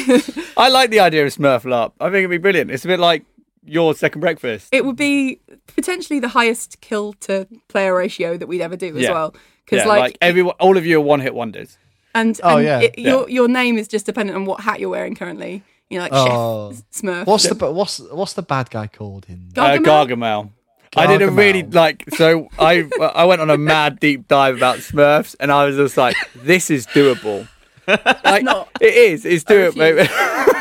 I 0.57 0.69
like 0.69 0.91
the 0.91 1.01
idea 1.01 1.27
of 1.27 1.35
Smurf 1.35 1.63
LARP. 1.65 1.93
I 1.99 2.05
think 2.07 2.19
it'd 2.19 2.31
be 2.31 2.39
brilliant. 2.39 2.71
It's 2.71 2.85
a 2.85 2.89
bit 2.89 3.01
like 3.01 3.25
your 3.65 3.95
second 3.95 4.21
breakfast. 4.21 4.69
it 4.73 4.85
would 4.85 4.97
be 4.97 5.41
potentially 5.69 6.19
the 6.21 6.29
highest 6.29 6.81
kill 6.81 7.13
to 7.15 7.47
player 7.69 7.95
ratio 7.95 8.37
that 8.37 8.47
we'd 8.49 8.61
ever 8.61 8.77
do 8.77 8.97
as 8.97 9.03
Yeah. 9.03 9.13
well 9.13 9.35
because 9.65 9.85
yeah, 9.85 9.89
like, 9.89 10.01
like, 10.01 10.19
everyone, 10.21 10.55
all 10.59 10.77
of 10.77 10.85
you 10.85 10.99
are 10.99 11.01
one 11.01 11.21
hit 11.21 11.35
wonders. 11.35 11.79
and, 12.15 12.39
Oh, 12.43 12.57
and 12.59 12.67
yeah. 12.67 12.81
it- 12.81 12.99
your 12.99 13.29
your 13.31 13.49
name 13.49 13.79
is 13.79 13.87
just 13.89 14.05
dependent 14.07 14.37
on 14.37 14.45
what 14.45 14.61
hat 14.61 14.81
you're 14.81 14.91
wearing 14.91 15.15
currently 15.15 15.63
you 15.91 15.99
know 15.99 16.03
like 16.05 16.13
Oh. 16.15 16.73
chef 16.73 16.83
smurf 17.03 17.27
What's 17.27 17.49
the 17.49 17.71
what's 17.73 17.99
what's 18.11 18.33
the 18.35 18.43
bad 18.43 18.71
guy 18.71 18.87
called 18.89 19.27
in? 19.29 19.49
Uh, 19.57 19.77
Gargamel? 19.79 19.85
Gargamel. 20.09 20.51
I 20.95 21.07
did 21.07 21.23
a 21.23 21.31
really 21.31 21.63
like 21.63 22.05
so 22.17 22.49
I 22.59 22.87
I 23.15 23.25
went 23.25 23.41
on 23.41 23.49
a 23.49 23.57
mad 23.57 23.99
deep 24.01 24.29
dive 24.29 24.57
about 24.57 24.79
Smurfs 24.79 25.35
and 25.41 25.51
I 25.51 25.65
was 25.65 25.77
just 25.77 25.97
like 25.97 26.17
this 26.35 26.69
is 26.71 26.87
doable. 26.89 27.49
Like, 28.25 28.45
not. 28.45 28.69
It 28.81 28.95
is. 28.95 29.25
It's 29.25 29.43
doable. 29.43 30.07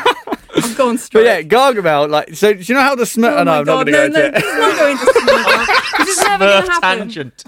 refuse. 0.56 0.70
I've 0.72 0.76
gone 0.78 0.94
But 0.94 1.00
straight 1.00 1.24
yeah, 1.24 1.42
Gargamel. 1.42 2.08
Like 2.10 2.34
so, 2.34 2.52
do 2.52 2.60
you 2.60 2.74
know 2.74 2.80
how 2.82 2.94
the 2.94 3.04
Smurf? 3.04 3.32
Oh 3.32 3.36
Oh, 3.38 3.44
no, 3.44 3.44
my 3.44 3.58
I'm 3.58 3.64
God, 3.64 3.86
not 3.86 3.92
going 3.92 4.12
to 4.12 4.18
no, 4.18 4.30
go 4.30 4.36
into 4.36 4.38
no, 4.38 4.38
it. 4.38 4.42
This 4.42 4.58
not 4.58 4.78
going 4.78 4.96
to 4.98 5.04
Smurf. 5.04 5.98
This 5.98 6.18
is 6.18 6.24
never 6.24 6.44
going 6.46 6.64
to 6.64 6.70
happen. 6.70 6.98
Tangent. 6.98 7.44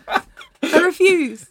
I 0.63 0.79
refuse. 0.81 1.47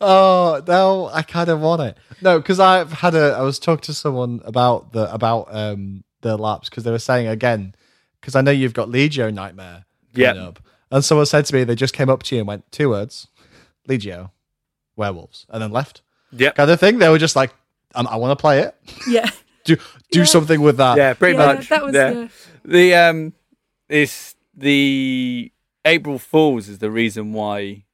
Oh 0.00 0.62
no, 0.66 1.08
I 1.12 1.22
kind 1.22 1.48
of 1.48 1.60
want 1.60 1.82
it. 1.82 1.96
No, 2.20 2.38
because 2.38 2.58
I've 2.58 2.92
had 2.92 3.14
a. 3.14 3.34
I 3.38 3.42
was 3.42 3.58
talking 3.58 3.82
to 3.82 3.94
someone 3.94 4.40
about 4.44 4.92
the 4.92 5.12
about 5.12 5.48
um 5.54 6.02
the 6.22 6.36
LARPs 6.36 6.64
because 6.70 6.84
they 6.84 6.90
were 6.90 6.98
saying 6.98 7.26
again 7.28 7.74
because 8.20 8.34
I 8.34 8.40
know 8.40 8.50
you've 8.50 8.74
got 8.74 8.88
Legio 8.88 9.32
Nightmare 9.32 9.84
coming 10.14 10.36
Yeah. 10.36 10.42
up, 10.48 10.58
and 10.90 11.04
someone 11.04 11.26
said 11.26 11.44
to 11.46 11.54
me 11.54 11.64
they 11.64 11.74
just 11.74 11.94
came 11.94 12.08
up 12.08 12.22
to 12.24 12.34
you 12.34 12.40
and 12.40 12.48
went 12.48 12.70
two 12.72 12.88
words, 12.90 13.28
Legio, 13.88 14.30
werewolves, 14.96 15.46
and 15.50 15.62
then 15.62 15.70
left. 15.70 16.02
Yeah. 16.32 16.50
Kind 16.52 16.70
of 16.70 16.80
thing. 16.80 16.98
They 16.98 17.08
were 17.08 17.18
just 17.18 17.36
like, 17.36 17.52
I 17.94 18.16
want 18.16 18.36
to 18.36 18.40
play 18.40 18.60
it. 18.60 18.74
Yeah. 19.08 19.28
Do 19.64 19.76
do 20.10 20.20
Yeah. 20.20 20.24
something 20.24 20.60
with 20.60 20.76
that. 20.78 20.96
Yeah, 20.96 21.14
pretty 21.14 21.38
yeah, 21.38 21.46
much. 21.46 21.68
that 21.68 21.82
was 21.84 21.94
yeah. 21.94 22.10
yeah. 22.12 22.28
The 22.64 22.94
um, 22.94 23.32
it's 23.88 24.34
the 24.54 25.52
April 25.84 26.18
Fools 26.18 26.68
is 26.68 26.78
the 26.78 26.90
reason 26.90 27.32
why 27.32 27.84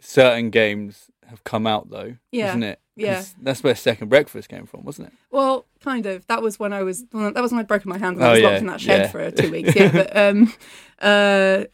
certain 0.00 0.50
games 0.50 1.10
have 1.28 1.42
come 1.44 1.66
out, 1.66 1.90
though, 1.90 2.16
Yeah, 2.30 2.50
isn't 2.50 2.62
it? 2.62 2.80
yeah. 2.96 3.24
that's 3.42 3.62
where 3.62 3.74
Second 3.74 4.08
Breakfast 4.08 4.48
came 4.48 4.66
from, 4.66 4.84
wasn't 4.84 5.08
it? 5.08 5.14
Well, 5.30 5.66
kind 5.80 6.06
of. 6.06 6.26
That 6.26 6.42
was 6.42 6.58
when 6.58 6.72
I 6.72 6.82
was. 6.82 7.04
Well, 7.12 7.32
that 7.32 7.40
was 7.42 7.50
when 7.52 7.60
I'd 7.60 7.66
broken 7.66 7.88
my 7.88 7.98
hand 7.98 8.16
and 8.16 8.24
Oh, 8.24 8.28
I 8.28 8.32
was 8.32 8.40
yeah, 8.40 8.48
locked 8.48 8.60
in 8.60 8.66
that 8.68 8.80
shed 8.80 9.00
yeah. 9.00 9.08
for 9.08 9.30
two 9.30 9.50
weeks. 9.50 9.74
Yeah, 9.74 9.90
but 9.92 10.16
um, 10.16 10.52
uh, 11.00 11.64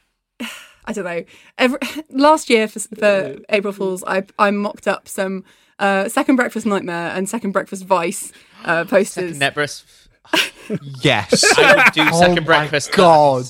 I 0.84 0.92
don't 0.92 1.04
know. 1.04 1.24
Every 1.58 1.78
last 2.10 2.48
year 2.50 2.68
for, 2.68 2.78
for 2.80 3.36
April 3.50 3.72
Fools, 3.72 4.02
I 4.06 4.24
I 4.38 4.50
mocked 4.50 4.88
up 4.88 5.08
some 5.08 5.44
uh, 5.78 6.08
Second 6.08 6.36
Breakfast 6.36 6.66
Nightmare 6.66 7.10
and 7.14 7.28
Second 7.28 7.52
Breakfast 7.52 7.84
Vice 7.84 8.32
uh, 8.64 8.84
posters. 8.84 9.38
Nebris. 9.38 9.84
Yes. 11.02 11.44
I 11.58 11.74
would 11.84 11.92
do 11.94 12.02
oh 12.12 12.20
second 12.20 12.34
my 12.36 12.44
breakfast. 12.44 12.92
God. 12.92 13.44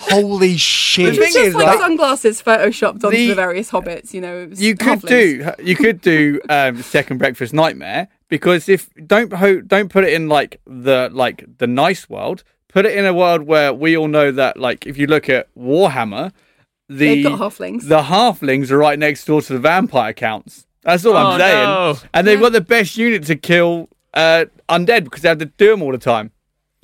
Holy 0.00 0.56
shit. 0.56 1.10
The 1.14 1.16
thing 1.20 1.24
It's 1.26 1.34
just 1.34 1.46
is, 1.48 1.54
like 1.54 1.66
right, 1.66 1.78
sunglasses 1.78 2.42
photoshopped 2.42 3.04
onto 3.04 3.10
The- 3.10 3.28
the, 3.28 3.34
various 3.34 3.70
hobbits. 3.70 4.14
You 4.14 4.22
know, 4.22 4.48
you 4.54 4.74
could 4.74 5.00
halflings. 5.00 5.56
do 5.58 5.62
you 5.62 5.76
could 5.76 6.00
do 6.00 6.40
um, 6.48 6.80
Second 6.82 7.18
Breakfast 7.18 7.52
Nightmare 7.52 8.08
because 8.28 8.70
if 8.70 8.88
don't 9.06 9.30
ho- 9.34 9.60
don't 9.60 9.90
put 9.90 10.04
it 10.04 10.14
in 10.14 10.28
like 10.30 10.60
the 10.66 11.10
like 11.12 11.44
the 11.58 11.66
nice 11.66 12.08
world, 12.08 12.44
put 12.68 12.86
it 12.86 12.96
in 12.96 13.04
a 13.04 13.12
world 13.12 13.42
where 13.42 13.74
we 13.74 13.94
all 13.94 14.08
know 14.08 14.32
that 14.32 14.56
like 14.56 14.86
if 14.86 14.96
you 14.96 15.06
look 15.06 15.28
at 15.28 15.54
Warhammer, 15.54 16.32
the 16.88 16.96
They've 17.22 17.24
got 17.24 17.40
halflings. 17.40 17.88
the 17.88 18.02
halflings 18.04 18.70
are 18.70 18.78
right 18.78 18.98
next 18.98 19.26
door 19.26 19.42
to 19.42 19.52
the 19.52 19.58
vampire 19.58 20.14
counts. 20.14 20.66
That's 20.82 21.04
all 21.04 21.14
Oh, 21.14 21.26
I'm 21.32 21.40
saying. 21.40 21.64
no. 21.64 21.96
And 22.14 22.26
they've 22.26 22.38
Yeah. 22.38 22.44
got 22.46 22.52
the 22.52 22.60
best 22.62 22.96
unit 22.96 23.24
to 23.24 23.36
kill 23.36 23.88
uh, 24.14 24.46
undead 24.68 25.04
because 25.04 25.22
they 25.22 25.28
have 25.28 25.38
to 25.38 25.46
do 25.46 25.70
them 25.70 25.82
all 25.82 25.92
the 25.92 25.98
time. 25.98 26.30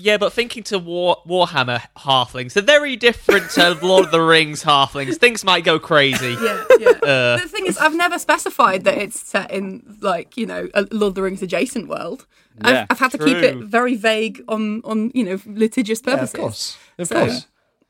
Yeah, 0.03 0.17
but 0.17 0.33
thinking 0.33 0.63
to 0.65 0.79
War 0.79 1.19
Warhammer 1.29 1.83
halflings, 1.99 2.55
they're 2.55 2.63
very 2.63 2.97
different 2.97 3.51
to 3.51 3.75
Lord 3.83 4.07
of 4.07 4.11
the 4.11 4.23
Rings 4.23 4.65
halflings. 4.65 5.17
Things 5.19 5.45
might 5.45 5.63
go 5.63 5.79
crazy. 5.79 6.37
Yeah, 6.43 6.65
yeah. 6.79 6.89
Uh, 7.03 7.37
the 7.37 7.47
thing 7.49 7.67
is, 7.67 7.77
I've 7.77 7.95
never 7.95 8.19
specified 8.19 8.85
that 8.85 8.97
it's 8.97 9.21
set 9.21 9.51
in 9.51 9.99
like 10.01 10.39
you 10.39 10.47
know 10.47 10.69
a 10.73 10.87
Lord 10.91 11.11
of 11.11 11.15
the 11.17 11.23
Rings 11.23 11.43
adjacent 11.43 11.87
world. 11.89 12.27
Yeah, 12.65 12.83
I've, 12.83 12.87
I've 12.93 12.99
had 12.99 13.11
to 13.13 13.19
keep 13.19 13.37
it 13.37 13.57
very 13.59 13.95
vague 13.95 14.43
on 14.49 14.81
on 14.85 15.11
you 15.15 15.23
know 15.25 15.39
litigious 15.45 16.01
Yeah, 16.07 16.15
purposes. 16.15 16.35
of 16.35 16.41
course. 16.41 16.79
Of 16.99 17.09
So- 17.09 17.27
course. 17.27 17.47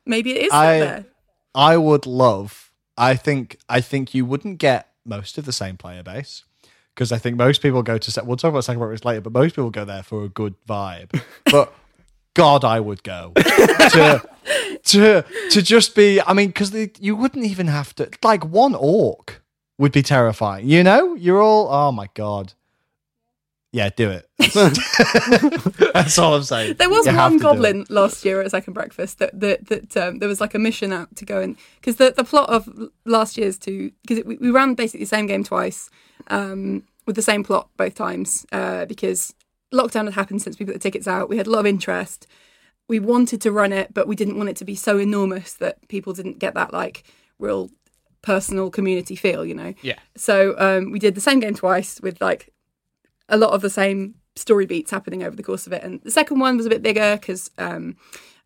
Maybe 0.07 0.33
it 0.33 0.47
is 0.47 0.51
set 0.51 0.59
I- 0.59 0.79
there. 0.81 1.05
I 1.55 1.77
would 1.77 2.07
love. 2.07 2.73
I 2.97 3.15
think. 3.15 3.57
I 3.69 3.81
think 3.81 4.15
you 4.15 4.25
wouldn't 4.27 4.59
get 4.59 4.89
most 5.05 5.39
of 5.39 5.45
the 5.45 5.53
same 5.53 5.77
player 5.77 6.03
base 6.03 6.45
because 6.95 7.13
I 7.13 7.19
think 7.19 7.37
most 7.37 7.63
people 7.63 7.83
go 7.83 7.99
to. 7.99 8.11
Set. 8.11 8.27
We'll 8.27 8.37
talk 8.37 8.51
about 8.51 8.65
second 8.65 8.81
breakfast 8.81 9.05
later, 9.05 9.21
but 9.21 9.33
most 9.33 9.57
people 9.57 9.71
go 9.71 9.85
there 9.85 10.03
for 10.03 10.25
a 10.25 10.29
good 10.29 10.55
vibe. 10.69 11.21
But 11.51 11.73
God, 12.35 12.65
I 12.65 12.79
would 12.81 13.03
go 13.03 13.33
to 13.37 14.23
to 14.85 15.25
to 15.51 15.63
just 15.63 15.95
be. 15.95 16.21
I 16.21 16.33
mean, 16.33 16.49
because 16.49 16.73
you 17.01 17.17
wouldn't 17.17 17.45
even 17.45 17.67
have 17.67 17.95
to 17.97 18.09
like 18.23 18.45
one 18.45 18.75
orc 18.75 19.43
would 19.79 19.93
be 19.93 20.03
terrifying. 20.03 20.69
You 20.69 20.85
know, 20.85 21.15
you're 21.15 21.41
all. 21.43 21.69
Oh 21.73 21.91
my 21.93 22.09
God. 22.15 22.53
Yeah, 23.73 23.89
do 23.97 24.11
it. 24.11 24.29
That's 25.95 26.19
all 26.19 26.35
I'm 26.35 26.43
saying. 26.43 26.75
There 26.75 26.91
was 26.91 27.07
You 27.07 27.15
one 27.15 27.33
to 27.33 27.39
do 27.39 27.41
it. 27.41 27.43
goblin 27.43 27.87
last 27.89 28.25
year 28.25 28.41
at 28.41 28.51
Second 28.51 28.73
Breakfast 28.75 29.21
that 29.21 29.39
that, 29.39 29.67
that 29.69 29.97
um, 29.97 30.19
there 30.19 30.29
was 30.29 30.41
like 30.41 30.55
a 30.55 30.59
mission 30.59 30.93
out 30.93 31.15
to 31.17 31.25
go 31.25 31.41
and 31.41 31.57
because 31.77 31.95
the, 31.97 32.13
the 32.17 32.25
plot 32.25 32.51
of 32.51 32.69
last 33.05 33.39
year's 33.39 33.59
to 33.59 33.93
because 34.03 34.25
we, 34.25 34.37
we 34.39 34.51
ran 34.51 34.75
basically 34.75 35.05
the 35.05 35.09
same 35.09 35.27
game 35.27 35.45
twice 35.45 35.89
um, 36.29 36.85
with 37.07 37.17
the 37.17 37.23
same 37.23 37.45
plot 37.45 37.69
both 37.77 37.95
times 37.95 38.47
uh, 38.53 38.85
because 38.87 39.35
lockdown 39.73 40.05
had 40.05 40.15
happened 40.15 40.43
since 40.43 40.59
we 40.59 40.67
put 40.67 40.75
the 40.75 40.81
tickets 40.81 41.09
out. 41.09 41.29
We 41.29 41.37
had 41.37 41.47
a 41.47 41.51
lot 41.51 41.61
of 41.61 41.67
interest. 41.67 42.27
We 42.89 42.99
wanted 42.99 43.41
to 43.43 43.53
run 43.53 43.73
it, 43.73 43.95
but 43.95 44.09
we 44.09 44.17
didn't 44.17 44.37
want 44.37 44.49
it 44.49 44.57
to 44.57 44.65
be 44.65 44.75
so 44.75 44.99
enormous 44.99 45.55
that 45.55 45.87
people 45.89 46.13
didn't 46.13 46.39
get 46.39 46.55
that 46.55 46.73
like 46.73 47.05
real 47.39 47.71
personal 48.23 48.71
community 48.71 49.17
feel, 49.17 49.45
you 49.45 49.55
know. 49.55 49.75
Yeah. 49.83 49.99
So 50.17 50.55
um, 50.59 50.91
we 50.91 50.99
did 50.99 51.15
the 51.15 51.21
same 51.21 51.41
game 51.41 51.55
twice 51.55 52.01
with 52.01 52.21
like 52.21 52.53
a 53.29 53.37
lot 53.37 53.53
of 53.53 53.63
the 53.63 53.71
same 53.71 54.17
story 54.37 54.67
beats 54.67 54.91
happening 54.91 55.23
over 55.23 55.37
the 55.37 55.43
course 55.43 55.67
of 55.67 55.73
it. 55.73 55.83
And 55.83 56.01
the 56.03 56.11
second 56.11 56.41
one 56.41 56.57
was 56.57 56.67
a 56.67 56.71
bit 56.71 56.83
bigger 56.83 57.17
because 57.17 57.51
um, 57.59 57.97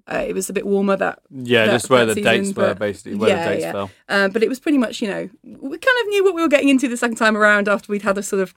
uh, 0.06 0.24
it 0.26 0.34
was 0.34 0.50
a 0.50 0.52
bit 0.52 0.66
warmer 0.66 0.96
that 0.96 1.20
Yeah, 1.30 1.66
that- 1.66 1.72
just 1.72 1.90
where 1.90 2.04
the 2.04 2.14
season, 2.14 2.32
dates 2.44 2.56
were, 2.56 2.74
basically, 2.74 3.14
where 3.16 3.30
yeah, 3.30 3.44
the 3.44 3.54
dates 3.54 3.62
yeah. 3.62 3.72
fell. 3.72 3.90
Um, 4.08 4.30
but 4.32 4.42
it 4.42 4.48
was 4.48 4.60
pretty 4.60 4.78
much, 4.78 5.00
you 5.00 5.08
know, 5.08 5.30
we 5.42 5.78
kind 5.78 5.98
of 6.02 6.08
knew 6.08 6.24
what 6.24 6.34
we 6.34 6.42
were 6.42 6.48
getting 6.48 6.68
into 6.68 6.88
the 6.88 6.96
second 6.96 7.16
time 7.16 7.36
around 7.36 7.68
after 7.68 7.90
we'd 7.90 8.02
had 8.02 8.18
a 8.18 8.22
sort 8.22 8.42
of 8.42 8.54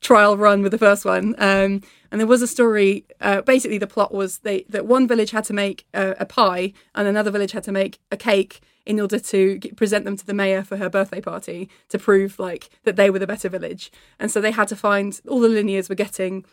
trial 0.00 0.36
run 0.36 0.62
with 0.62 0.72
the 0.72 0.78
first 0.78 1.04
one. 1.04 1.34
Um, 1.38 1.82
and 2.10 2.20
there 2.20 2.26
was 2.26 2.42
a 2.42 2.46
story. 2.46 3.06
Uh, 3.20 3.42
basically, 3.42 3.78
the 3.78 3.86
plot 3.86 4.12
was 4.12 4.38
they 4.40 4.64
that 4.68 4.84
one 4.86 5.08
village 5.08 5.30
had 5.30 5.44
to 5.44 5.52
make 5.52 5.86
a, 5.94 6.16
a 6.18 6.26
pie, 6.26 6.72
and 6.94 7.08
another 7.08 7.30
village 7.30 7.52
had 7.52 7.64
to 7.64 7.72
make 7.72 7.98
a 8.10 8.16
cake 8.16 8.60
in 8.84 8.98
order 9.00 9.18
to 9.18 9.58
get, 9.58 9.76
present 9.76 10.04
them 10.04 10.16
to 10.16 10.26
the 10.26 10.34
mayor 10.34 10.62
for 10.64 10.76
her 10.76 10.90
birthday 10.90 11.20
party 11.20 11.70
to 11.88 11.98
prove 11.98 12.38
like 12.38 12.68
that 12.82 12.96
they 12.96 13.08
were 13.08 13.18
the 13.20 13.26
better 13.26 13.48
village. 13.48 13.92
And 14.18 14.30
so 14.30 14.40
they 14.40 14.50
had 14.50 14.68
to 14.68 14.76
find 14.76 15.20
all 15.28 15.40
the 15.40 15.48
linears 15.48 15.88
were 15.88 15.94
getting 15.94 16.44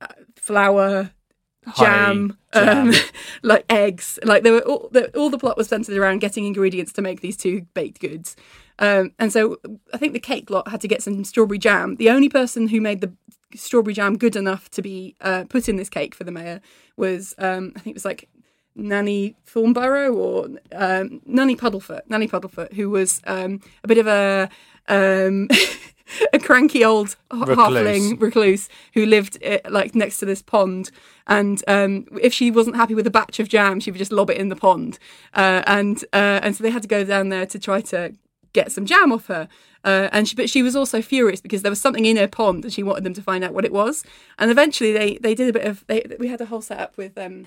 uh, 0.00 0.06
flour, 0.34 1.12
jam, 1.76 2.36
jam. 2.52 2.88
Um, 2.88 2.94
like 3.42 3.64
eggs. 3.68 4.18
Like 4.24 4.42
there 4.42 4.52
were 4.52 4.60
all 4.60 4.88
the, 4.92 5.16
all 5.16 5.30
the 5.30 5.38
plot 5.38 5.56
was 5.56 5.68
centered 5.68 5.96
around 5.96 6.20
getting 6.20 6.44
ingredients 6.44 6.92
to 6.94 7.02
make 7.02 7.20
these 7.20 7.36
two 7.36 7.66
baked 7.74 8.00
goods. 8.00 8.36
Um, 8.78 9.12
and 9.18 9.32
so 9.32 9.58
I 9.92 9.98
think 9.98 10.12
the 10.12 10.20
cake 10.20 10.50
lot 10.50 10.68
had 10.68 10.80
to 10.80 10.88
get 10.88 11.02
some 11.02 11.24
strawberry 11.24 11.58
jam. 11.58 11.96
The 11.96 12.10
only 12.10 12.28
person 12.28 12.68
who 12.68 12.80
made 12.80 13.00
the 13.00 13.12
strawberry 13.54 13.94
jam 13.94 14.16
good 14.16 14.36
enough 14.36 14.70
to 14.70 14.82
be 14.82 15.14
uh, 15.20 15.44
put 15.48 15.68
in 15.68 15.76
this 15.76 15.88
cake 15.88 16.14
for 16.14 16.24
the 16.24 16.32
mayor 16.32 16.60
was 16.96 17.34
um, 17.38 17.72
I 17.76 17.80
think 17.80 17.94
it 17.94 17.96
was 17.96 18.04
like 18.04 18.28
Nanny 18.74 19.36
Thornborough 19.46 20.14
or 20.14 20.48
um, 20.72 21.20
Nanny 21.26 21.56
Puddlefoot. 21.56 22.02
Nanny 22.08 22.26
Puddlefoot, 22.28 22.72
who 22.72 22.90
was 22.90 23.20
um, 23.26 23.60
a 23.84 23.88
bit 23.88 23.98
of 23.98 24.06
a 24.06 24.48
um, 24.88 25.48
a 26.32 26.38
cranky 26.38 26.84
old 26.84 27.16
Recluse. 27.32 27.56
halfling 27.56 28.20
recluse 28.20 28.68
who 28.94 29.06
lived 29.06 29.42
uh, 29.44 29.58
like 29.68 29.94
next 29.94 30.18
to 30.18 30.26
this 30.26 30.42
pond. 30.42 30.90
And 31.26 31.62
um, 31.68 32.06
if 32.20 32.32
she 32.32 32.50
wasn't 32.50 32.76
happy 32.76 32.94
with 32.94 33.06
a 33.06 33.10
batch 33.10 33.38
of 33.38 33.48
jam, 33.48 33.80
she 33.80 33.90
would 33.90 33.98
just 33.98 34.12
lob 34.12 34.30
it 34.30 34.36
in 34.36 34.48
the 34.48 34.56
pond. 34.56 34.98
Uh, 35.34 35.62
and 35.66 36.04
uh, 36.12 36.40
and 36.42 36.56
so 36.56 36.62
they 36.62 36.70
had 36.70 36.82
to 36.82 36.88
go 36.88 37.04
down 37.04 37.28
there 37.28 37.46
to 37.46 37.58
try 37.58 37.80
to 37.82 38.14
get 38.52 38.72
some 38.72 38.86
jam 38.86 39.12
off 39.12 39.26
her. 39.26 39.48
Uh, 39.84 40.08
and 40.12 40.28
she, 40.28 40.36
but 40.36 40.48
she 40.48 40.62
was 40.62 40.76
also 40.76 41.02
furious 41.02 41.40
because 41.40 41.62
there 41.62 41.70
was 41.70 41.80
something 41.80 42.04
in 42.06 42.16
her 42.16 42.28
pond 42.28 42.64
and 42.64 42.72
she 42.72 42.82
wanted 42.82 43.02
them 43.02 43.14
to 43.14 43.22
find 43.22 43.42
out 43.42 43.52
what 43.52 43.64
it 43.64 43.72
was. 43.72 44.04
And 44.38 44.50
eventually 44.50 44.92
they, 44.92 45.18
they 45.18 45.34
did 45.34 45.48
a 45.48 45.52
bit 45.52 45.66
of 45.66 45.84
they, 45.88 46.06
we 46.20 46.28
had 46.28 46.40
a 46.40 46.46
whole 46.46 46.62
setup 46.62 46.96
with 46.96 47.18
um, 47.18 47.46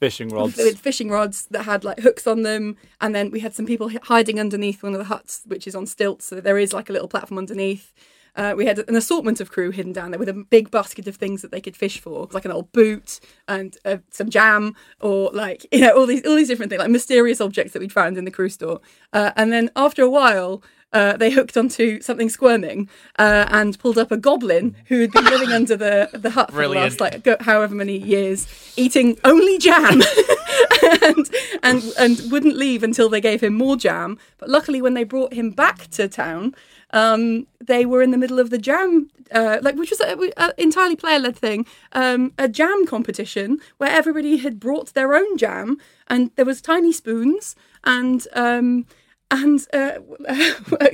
Fishing 0.00 0.28
rods. 0.28 0.56
with 0.56 0.78
fishing 0.78 1.10
rods 1.10 1.46
that 1.50 1.64
had 1.64 1.82
like 1.84 2.00
hooks 2.00 2.26
on 2.26 2.42
them, 2.42 2.76
and 3.00 3.14
then 3.14 3.30
we 3.30 3.40
had 3.40 3.54
some 3.54 3.66
people 3.66 3.90
hiding 4.04 4.38
underneath 4.38 4.82
one 4.82 4.92
of 4.92 4.98
the 4.98 5.04
huts, 5.06 5.42
which 5.46 5.66
is 5.66 5.74
on 5.74 5.86
stilts, 5.86 6.26
so 6.26 6.40
there 6.40 6.58
is 6.58 6.72
like 6.72 6.88
a 6.88 6.92
little 6.92 7.08
platform 7.08 7.38
underneath. 7.38 7.92
Uh, 8.36 8.54
we 8.56 8.66
had 8.66 8.78
an 8.88 8.94
assortment 8.94 9.40
of 9.40 9.50
crew 9.50 9.72
hidden 9.72 9.92
down 9.92 10.12
there 10.12 10.18
with 10.18 10.28
a 10.28 10.32
big 10.32 10.70
basket 10.70 11.08
of 11.08 11.16
things 11.16 11.42
that 11.42 11.50
they 11.50 11.60
could 11.60 11.76
fish 11.76 11.98
for, 11.98 12.28
like 12.30 12.44
an 12.44 12.52
old 12.52 12.70
boot 12.70 13.18
and 13.48 13.76
uh, 13.84 13.96
some 14.10 14.30
jam, 14.30 14.76
or 15.00 15.30
like 15.32 15.66
you 15.72 15.80
know 15.80 15.96
all 15.96 16.06
these 16.06 16.24
all 16.24 16.36
these 16.36 16.48
different 16.48 16.70
things, 16.70 16.78
like 16.78 16.90
mysterious 16.90 17.40
objects 17.40 17.72
that 17.72 17.80
we'd 17.80 17.92
found 17.92 18.16
in 18.16 18.24
the 18.24 18.30
crew 18.30 18.48
store. 18.48 18.80
Uh, 19.12 19.32
and 19.36 19.52
then 19.52 19.68
after 19.74 20.02
a 20.04 20.10
while, 20.10 20.62
uh, 20.92 21.16
they 21.16 21.30
hooked 21.30 21.56
onto 21.56 22.00
something 22.00 22.28
squirming 22.28 22.88
uh, 23.18 23.46
and 23.48 23.78
pulled 23.78 23.98
up 23.98 24.10
a 24.10 24.16
goblin 24.16 24.74
who 24.86 25.00
had 25.00 25.12
been 25.12 25.24
living 25.24 25.50
under 25.50 25.76
the 25.76 26.08
the 26.12 26.30
hut 26.30 26.50
for 26.50 26.56
Brilliant. 26.56 26.98
the 26.98 27.04
last 27.04 27.26
like 27.26 27.42
however 27.42 27.74
many 27.74 27.96
years, 27.98 28.46
eating 28.76 29.18
only 29.24 29.58
jam, 29.58 30.00
and 31.02 31.30
and 31.62 31.82
and 31.98 32.32
wouldn't 32.32 32.56
leave 32.56 32.82
until 32.82 33.08
they 33.08 33.20
gave 33.20 33.42
him 33.42 33.54
more 33.54 33.76
jam. 33.76 34.18
But 34.38 34.48
luckily, 34.48 34.80
when 34.80 34.94
they 34.94 35.04
brought 35.04 35.34
him 35.34 35.50
back 35.50 35.88
to 35.88 36.08
town, 36.08 36.54
um, 36.92 37.46
they 37.60 37.84
were 37.84 38.02
in 38.02 38.10
the 38.10 38.18
middle 38.18 38.38
of 38.38 38.48
the 38.48 38.58
jam, 38.58 39.10
uh, 39.30 39.58
like 39.60 39.74
which 39.74 39.90
was 39.90 40.00
an 40.00 40.52
entirely 40.56 40.96
player 40.96 41.18
led 41.18 41.36
thing, 41.36 41.66
um, 41.92 42.32
a 42.38 42.48
jam 42.48 42.86
competition 42.86 43.58
where 43.76 43.90
everybody 43.90 44.38
had 44.38 44.58
brought 44.58 44.94
their 44.94 45.14
own 45.14 45.36
jam, 45.36 45.76
and 46.06 46.30
there 46.36 46.46
was 46.46 46.62
tiny 46.62 46.92
spoons 46.92 47.56
and. 47.84 48.26
Um, 48.32 48.86
and 49.30 49.60
uh, 49.74 49.92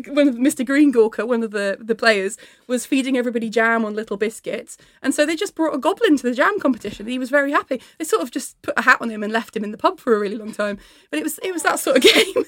one 0.08 0.28
of 0.28 0.34
Mr. 0.36 0.66
Green 0.66 0.90
Gorka, 0.90 1.24
one 1.24 1.42
of 1.42 1.52
the, 1.52 1.78
the 1.80 1.94
players, 1.94 2.36
was 2.66 2.84
feeding 2.84 3.16
everybody 3.16 3.48
jam 3.48 3.84
on 3.84 3.94
little 3.94 4.16
biscuits. 4.16 4.76
And 5.02 5.14
so 5.14 5.24
they 5.24 5.36
just 5.36 5.54
brought 5.54 5.74
a 5.74 5.78
goblin 5.78 6.16
to 6.16 6.22
the 6.24 6.34
jam 6.34 6.58
competition. 6.58 7.06
He 7.06 7.18
was 7.18 7.30
very 7.30 7.52
happy. 7.52 7.80
They 7.98 8.04
sort 8.04 8.22
of 8.22 8.30
just 8.30 8.60
put 8.62 8.74
a 8.76 8.82
hat 8.82 8.98
on 9.00 9.10
him 9.10 9.22
and 9.22 9.32
left 9.32 9.56
him 9.56 9.62
in 9.64 9.70
the 9.70 9.78
pub 9.78 10.00
for 10.00 10.16
a 10.16 10.18
really 10.18 10.36
long 10.36 10.52
time. 10.52 10.78
But 11.10 11.20
it 11.20 11.22
was 11.22 11.38
it 11.44 11.52
was 11.52 11.62
that 11.62 11.78
sort 11.78 11.96
of 11.98 12.02
game. 12.14 12.44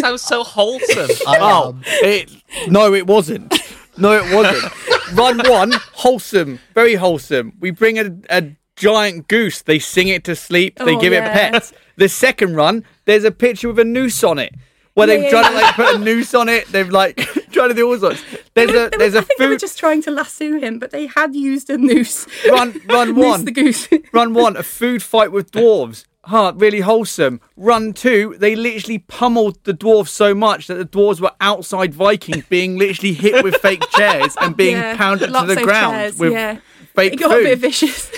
Sounds 0.00 0.22
so 0.22 0.42
wholesome. 0.42 1.08
Oh, 1.28 1.78
it, 1.86 2.30
no, 2.68 2.92
it 2.94 3.06
wasn't. 3.06 3.54
No, 3.96 4.12
it 4.12 4.34
wasn't. 4.34 4.72
Run 5.16 5.38
one, 5.48 5.72
wholesome, 5.92 6.58
very 6.74 6.94
wholesome. 6.96 7.52
We 7.60 7.70
bring 7.70 7.98
a, 7.98 8.10
a 8.28 8.56
giant 8.76 9.28
goose. 9.28 9.62
They 9.62 9.78
sing 9.78 10.08
it 10.08 10.24
to 10.24 10.34
sleep. 10.36 10.78
They 10.78 10.96
Oh, 10.96 11.00
give 11.00 11.12
yeah. 11.12 11.28
it 11.30 11.52
pets. 11.52 11.72
The 11.96 12.08
second 12.08 12.54
run, 12.56 12.84
there's 13.04 13.24
a 13.24 13.30
picture 13.30 13.68
with 13.68 13.78
a 13.78 13.84
noose 13.84 14.22
on 14.24 14.38
it. 14.38 14.52
Where 14.98 15.06
they've 15.06 15.22
Yeah, 15.22 15.30
tried 15.30 15.42
yeah, 15.42 15.48
to 15.48 15.54
like 15.54 15.74
put 15.74 15.94
a 15.94 15.98
noose 15.98 16.34
on 16.34 16.48
it. 16.48 16.66
They've 16.68 16.90
like 16.90 17.16
tried 17.52 17.68
to 17.68 17.74
do 17.74 17.88
all 17.88 17.98
sorts. 17.98 18.22
There's 18.54 18.70
a 18.70 18.90
They 18.90 18.96
there's 18.98 19.12
were- 19.14 19.18
a 19.20 19.22
I 19.22 19.24
think 19.24 19.38
they 19.38 19.46
were 19.48 19.56
just 19.56 19.78
trying 19.78 20.02
to 20.02 20.10
lasso 20.10 20.58
him, 20.58 20.78
but 20.78 20.90
they 20.90 21.06
had 21.06 21.34
used 21.34 21.70
a 21.70 21.78
noose. 21.78 22.26
run 22.48 22.80
run 22.88 23.14
one. 23.28 23.44
the 23.44 23.52
goose. 23.52 23.88
Run 24.12 24.34
one, 24.34 24.56
a 24.56 24.62
food 24.62 25.02
fight 25.02 25.32
with 25.32 25.50
dwarves. 25.52 26.04
Huh, 26.24 26.52
really 26.56 26.80
wholesome. 26.80 27.40
Run 27.56 27.92
two, 27.94 28.36
they 28.38 28.54
literally 28.54 28.98
pummeled 28.98 29.62
the 29.64 29.72
dwarves 29.72 30.08
so 30.08 30.34
much 30.34 30.66
that 30.66 30.74
the 30.74 30.84
dwarves 30.84 31.20
were 31.20 31.32
outside 31.40 31.94
Vikings 31.94 32.44
being 32.50 32.76
literally 32.76 33.14
hit 33.14 33.42
with 33.42 33.56
fake 33.56 33.82
chairs 33.92 34.36
and 34.40 34.54
being 34.56 34.76
pounded 34.96 35.32
to 35.32 35.46
the 35.46 35.62
ground 35.62 35.94
chairs, 35.94 36.18
with 36.18 36.32
yeah. 36.32 36.58
fake 36.94 37.14
It 37.14 37.16
got 37.20 37.32
a 37.32 37.42
bit 37.42 37.50
food. 37.52 37.60
vicious. 37.60 38.10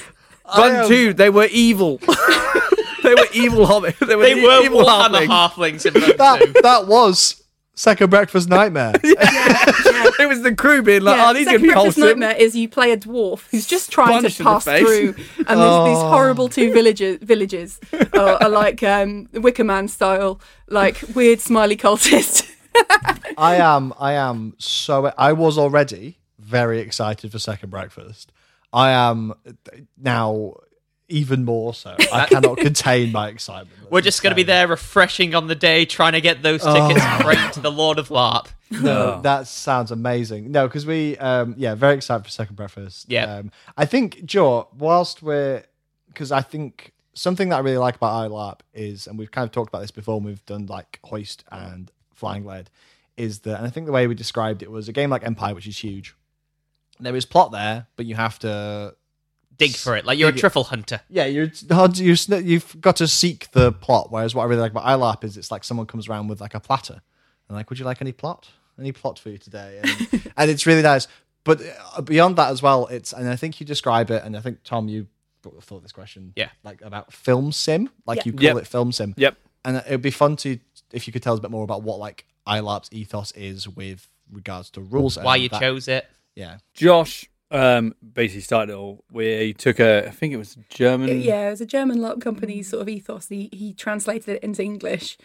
Run 0.57 0.77
I, 0.77 0.89
two, 0.89 1.13
they 1.15 1.31
were 1.31 1.49
evil. 1.51 1.99
they 3.03 3.15
were 3.15 3.27
evil 3.33 3.67
hobbits. 3.67 3.99
They 4.07 4.17
were, 4.17 4.23
They 4.23 4.39
e- 4.41 4.45
were 4.45 4.63
evil 4.65 4.85
Warhammer 4.85 5.27
halflings. 5.27 5.83
halflings 5.83 5.87
in 5.87 5.95
Rome 6.03 6.13
that 6.19 6.41
too. 6.43 6.53
that 6.63 6.87
was 6.87 7.43
second 7.75 8.11
breakfast 8.11 8.49
nightmare. 8.49 8.93
It 10.19 10.29
was 10.29 10.43
the 10.43 10.55
crew 10.55 10.83
being 10.83 11.01
like, 11.03 11.17
Yeah, 11.17 11.31
oh, 11.31 11.33
these 11.35 11.47
are 11.47 11.51
Second 11.53 11.53
going 11.53 11.61
to 11.61 11.63
be 11.63 11.69
Breakfast 11.73 11.97
wholesome. 11.99 12.21
Nightmare 12.21 12.37
is 12.39 12.55
you 12.55 12.69
play 12.69 12.93
a 12.93 12.97
dwarf 12.99 13.49
who's 13.51 13.67
just 13.67 13.91
trying 13.91 14.09
Punished 14.13 14.37
to 14.37 14.43
in 14.43 14.45
the 14.47 14.53
pass 14.53 14.65
face. 14.65 14.81
through, 14.83 15.15
and 15.49 15.61
there's 15.61 15.85
these 15.89 16.03
horrible 16.03 16.49
two 16.51 16.73
villages, 16.75 17.19
villages 17.23 17.81
are, 18.13 18.43
are 18.43 18.49
like 18.51 18.83
um, 18.83 19.29
Wicker 19.33 19.65
Man 19.65 19.89
style, 19.89 20.39
like 20.69 21.03
weird 21.15 21.41
smiley 21.41 21.77
cultist. 21.77 22.51
I 23.39 23.57
am. 23.57 23.95
I 23.99 24.13
am 24.13 24.55
so. 24.59 25.13
I 25.17 25.33
was 25.33 25.57
already 25.57 26.19
very 26.39 26.81
excited 26.81 27.33
for 27.33 27.39
second 27.39 27.71
breakfast. 27.71 28.31
I 28.73 28.91
am 28.91 29.35
now 29.97 30.55
even 31.11 31.45
more 31.45 31.75
so. 31.75 31.97
I 32.13 32.27
cannot 32.27 32.57
contain 32.59 33.13
my 33.13 33.29
excitement. 33.29 33.77
We're 33.91 34.01
just 34.01 34.23
going 34.23 34.31
to 34.31 34.37
be 34.37 34.45
there 34.45 34.69
refreshing 34.69 35.35
on 35.35 35.49
the 35.49 35.55
day, 35.57 35.85
trying 35.85 36.13
to 36.13 36.21
get 36.21 36.43
those 36.43 36.63
tickets 36.63 37.03
straight 37.19 37.53
to 37.55 37.61
the 37.61 37.73
Lord 37.73 37.99
of 37.99 38.09
LARP. 38.09 38.47
No, 38.71 39.21
that 39.23 39.49
sounds 39.49 39.91
amazing. 39.91 40.53
No, 40.53 40.69
because 40.69 40.87
we, 40.87 41.19
um, 41.19 41.55
yeah, 41.59 41.75
very 41.75 41.97
excited 41.97 42.25
for 42.25 42.31
second 42.31 42.55
breakfast. 42.55 43.07
Yeah. 43.09 43.39
Um, 43.39 43.51
I 43.77 43.85
think, 43.85 44.25
Joe, 44.25 44.69
whilst 44.79 45.23
we're, 45.23 45.65
because 46.07 46.31
I 46.31 46.43
think 46.43 46.93
something 47.15 47.49
that 47.49 47.57
I 47.57 47.61
really 47.61 47.79
like 47.79 47.97
about 47.97 48.31
iLARP 48.31 48.61
is, 48.73 49.09
and 49.09 49.19
we've 49.19 49.33
kind 49.33 49.45
of 49.45 49.51
talked 49.51 49.69
about 49.69 49.81
this 49.81 49.91
before 49.91 50.21
we've 50.21 50.45
done 50.47 50.67
like 50.67 51.01
Hoist 51.05 51.43
and 51.51 51.91
Flying 52.15 52.45
Lead, 52.45 52.71
is 53.17 53.41
that, 53.41 53.59
and 53.59 53.67
I 53.67 53.71
think 53.71 53.87
the 53.87 53.93
way 53.93 54.07
we 54.07 54.15
described 54.15 54.63
it 54.63 54.71
was 54.71 54.89
a 54.89 54.93
game 54.93 55.11
like 55.11 55.25
Empire, 55.25 55.55
which 55.55 55.67
is 55.67 55.79
huge. 55.79 56.15
There 57.03 57.17
is 57.17 57.25
plot 57.25 57.53
there, 57.53 57.87
but 57.97 58.07
you 58.07 58.15
have 58.15 58.39
to 58.41 58.95
Dig 59.57 59.77
for 59.77 59.95
it, 59.95 60.07
like 60.07 60.19
you're 60.19 60.31
a 60.31 60.33
Dig 60.33 60.39
it. 60.39 60.41
truffle 60.41 60.65
hunter. 60.65 61.01
yeah, 61.11 61.27
you're 61.27 61.51
hard. 61.71 61.99
You 61.99 62.15
you've 62.43 62.81
got 62.81 62.97
to 62.97 63.07
seek 63.09 63.51
the 63.53 63.73
plot. 63.73 64.11
Whereas 64.11 64.35
what 64.35 64.43
I 64.43 64.47
really 64.47 64.63
like 64.63 64.71
about 64.73 64.85
iLARP 64.87 65.23
is 65.25 65.37
it's 65.37 65.51
like 65.51 65.65
someone 65.65 65.87
comes 65.87 66.09
around 66.09 66.29
with 66.29 66.41
like 66.41 66.55
a 66.55 66.61
platter 66.61 67.03
and 67.49 67.57
like, 67.57 67.69
would 67.69 67.79
you 67.79 67.85
like 67.85 68.01
any 68.01 68.13
plot? 68.13 68.49
Any 68.79 68.93
plot 68.93 69.19
for 69.19 69.29
you 69.29 69.37
today? 69.37 69.81
And, 69.83 70.33
and 70.39 70.51
it's 70.51 70.65
really 70.67 70.81
nice. 70.83 71.07
but 71.45 71.61
uh, 71.95 72.01
beyond 72.01 72.37
that 72.37 72.51
as 72.51 72.63
well, 72.63 72.87
it's 72.87 73.13
and 73.13 73.29
I 73.29 73.37
think 73.37 73.61
you 73.61 73.67
describe 73.67 74.11
it, 74.11 74.25
and 74.25 74.35
I 74.37 74.41
think 74.41 74.63
Tom, 74.65 74.89
you 74.89 75.07
thought 75.43 75.83
this 75.83 75.93
question, 75.93 76.33
Yeah. 76.37 76.49
like 76.65 76.81
about 76.83 77.13
film 77.13 77.53
sim, 77.53 77.91
like 78.07 78.19
Yeah. 78.19 78.23
you 78.27 78.33
call 78.33 78.43
Yep. 78.43 78.57
it 78.59 78.67
film 78.67 78.93
sim, 78.93 79.15
Yep. 79.19 79.37
and 79.65 79.77
it 79.77 79.91
would 79.91 80.03
be 80.03 80.11
fun 80.11 80.37
to 80.37 80.59
if 80.93 81.07
you 81.07 81.13
could 81.13 81.23
tell 81.23 81.33
us 81.35 81.39
a 81.39 81.43
bit 81.43 81.51
more 81.51 81.65
about 81.65 81.83
what 81.83 81.99
like 81.99 82.25
iLARP's 82.47 82.89
ethos 82.93 83.33
is 83.33 83.69
with 83.69 84.09
regards 84.33 84.71
to 84.71 84.81
rules. 84.81 85.19
Why 85.19 85.37
you 85.37 85.49
that- 85.51 85.61
chose 85.61 85.87
it? 85.89 86.07
Yeah, 86.37 86.59
Josh 86.75 87.29
um, 87.51 87.95
basically 88.15 88.43
started 88.43 88.73
it 88.73 88.77
all 88.77 89.05
where 89.11 89.43
he 89.43 89.53
took 89.53 89.81
a, 89.81 90.07
I 90.07 90.11
think 90.11 90.33
it 90.33 90.37
was 90.37 90.57
German. 90.69 91.21
yeah, 91.21 91.49
it 91.49 91.51
was 91.51 91.61
a 91.61 91.67
German 91.67 91.99
LARP 91.99 92.21
company 92.21 92.63
sort 92.63 92.83
of 92.83 92.89
ethos. 92.89 93.29
He 93.29 93.49
he 93.53 93.73
translated 93.75 94.37
it 94.37 94.43
into 94.43 94.63
English, 94.63 95.19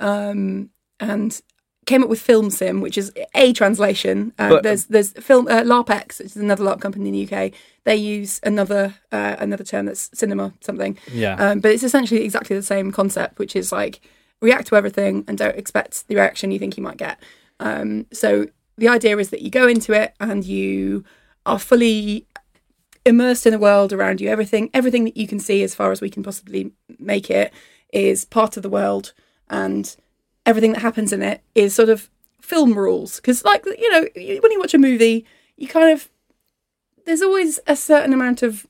um, 0.00 0.70
and 1.00 1.40
came 1.86 2.02
up 2.02 2.08
with 2.10 2.20
Film 2.20 2.50
Sim, 2.50 2.80
which 2.82 2.98
is 2.98 3.10
a 3.34 3.52
translation. 3.54 4.32
Uh, 4.38 4.48
But- 4.50 4.62
there's 4.62 4.86
there's 4.86 5.12
film 5.12 5.46
uh, 5.48 5.62
LARPX, 5.62 6.18
which 6.18 6.26
is 6.26 6.36
another 6.36 6.64
LARP 6.64 6.80
company 6.80 7.08
in 7.08 7.14
the 7.14 7.36
UK. 7.36 7.52
They 7.84 7.96
use 7.96 8.40
another 8.42 8.94
uh, 9.12 9.36
another 9.38 9.64
term 9.64 9.86
that's 9.86 10.10
cinema 10.12 10.52
something. 10.60 10.98
Yeah. 11.12 11.34
Um, 11.36 11.60
but 11.60 11.70
it's 11.70 11.82
essentially 11.84 12.24
exactly 12.24 12.56
the 12.56 12.62
same 12.62 12.92
concept, 12.92 13.38
which 13.38 13.56
is 13.56 13.72
like 13.72 14.00
react 14.42 14.66
to 14.68 14.76
everything 14.76 15.24
and 15.26 15.38
don't 15.38 15.56
expect 15.56 16.06
the 16.08 16.14
reaction 16.14 16.50
you 16.50 16.58
think 16.58 16.76
you 16.76 16.82
might 16.82 16.96
get. 16.98 17.18
Um, 17.60 18.06
so 18.12 18.46
the 18.78 18.88
idea 18.88 19.16
is 19.18 19.30
that 19.30 19.42
you 19.42 19.50
go 19.50 19.68
into 19.68 19.92
it 19.92 20.14
and 20.20 20.44
you 20.44 21.04
are 21.44 21.58
fully 21.58 22.26
immersed 23.04 23.46
in 23.46 23.52
the 23.52 23.58
world 23.58 23.92
around 23.92 24.20
you. 24.20 24.28
Everything, 24.28 24.70
everything 24.72 25.04
that 25.04 25.16
you 25.16 25.26
can 25.26 25.40
see, 25.40 25.62
as 25.62 25.74
far 25.74 25.90
as 25.92 26.00
we 26.00 26.10
can 26.10 26.22
possibly 26.22 26.72
make 26.98 27.30
it, 27.30 27.52
is 27.92 28.24
part 28.24 28.56
of 28.56 28.62
the 28.62 28.68
world, 28.68 29.12
and 29.50 29.96
everything 30.46 30.72
that 30.72 30.82
happens 30.82 31.12
in 31.12 31.22
it 31.22 31.42
is 31.54 31.74
sort 31.74 31.88
of 31.88 32.08
film 32.40 32.74
rules. 32.74 33.16
Because, 33.16 33.44
like 33.44 33.64
you 33.66 33.90
know, 33.90 34.06
when 34.14 34.52
you 34.52 34.60
watch 34.60 34.74
a 34.74 34.78
movie, 34.78 35.24
you 35.56 35.66
kind 35.68 35.90
of 35.90 36.08
there's 37.06 37.22
always 37.22 37.58
a 37.66 37.74
certain 37.74 38.12
amount 38.12 38.42
of 38.42 38.66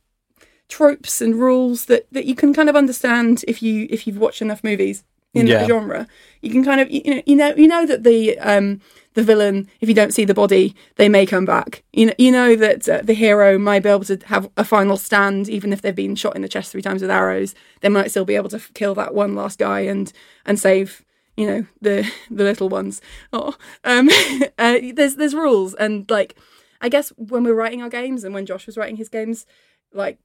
tropes 0.68 1.20
and 1.20 1.34
rules 1.34 1.86
that 1.86 2.06
that 2.12 2.26
you 2.26 2.34
can 2.34 2.54
kind 2.54 2.68
of 2.68 2.76
understand 2.76 3.44
if 3.48 3.62
you 3.62 3.86
if 3.90 4.06
you've 4.06 4.18
watched 4.18 4.42
enough 4.42 4.62
movies 4.62 5.02
in 5.34 5.46
Yeah. 5.46 5.58
that 5.58 5.66
genre. 5.68 6.06
You 6.42 6.50
can 6.50 6.64
kind 6.64 6.80
of 6.80 6.90
you 6.90 7.02
know 7.04 7.22
you 7.26 7.36
know 7.36 7.54
you 7.56 7.66
know 7.68 7.86
that 7.86 8.04
the 8.04 8.38
um 8.38 8.80
the 9.18 9.24
villain 9.24 9.68
if 9.80 9.88
you 9.88 9.94
don't 9.96 10.14
see 10.14 10.24
the 10.24 10.32
body 10.32 10.76
they 10.94 11.08
may 11.08 11.26
come 11.26 11.44
back. 11.44 11.82
You 11.92 12.06
know 12.06 12.12
you 12.18 12.30
know 12.30 12.54
that 12.54 12.88
uh, 12.88 13.00
the 13.02 13.14
hero 13.14 13.58
might 13.58 13.82
be 13.82 13.88
able 13.88 14.04
to 14.04 14.16
have 14.26 14.48
a 14.56 14.62
final 14.64 14.96
stand 14.96 15.48
even 15.48 15.72
if 15.72 15.82
they've 15.82 15.92
been 15.92 16.14
shot 16.14 16.36
in 16.36 16.42
the 16.42 16.48
chest 16.48 16.70
three 16.70 16.82
times 16.82 17.02
with 17.02 17.10
arrows. 17.10 17.52
They 17.80 17.88
might 17.88 18.12
still 18.12 18.24
be 18.24 18.36
able 18.36 18.50
to 18.50 18.60
kill 18.74 18.94
that 18.94 19.14
one 19.14 19.34
last 19.34 19.58
guy 19.58 19.80
and 19.80 20.12
and 20.46 20.56
save 20.56 21.04
you 21.36 21.48
know 21.48 21.66
the 21.80 22.08
the 22.30 22.44
little 22.44 22.68
ones. 22.68 23.02
Oh, 23.32 23.56
um, 23.82 24.08
uh, 24.58 24.78
there's 24.94 25.16
there's 25.16 25.34
rules 25.34 25.74
and 25.74 26.08
like 26.08 26.36
I 26.80 26.88
guess 26.88 27.08
when 27.16 27.42
we're 27.42 27.54
writing 27.54 27.82
our 27.82 27.88
games 27.88 28.22
and 28.22 28.32
when 28.32 28.46
Josh 28.46 28.66
was 28.66 28.76
writing 28.76 28.96
his 28.96 29.08
games, 29.08 29.46
like 29.92 30.18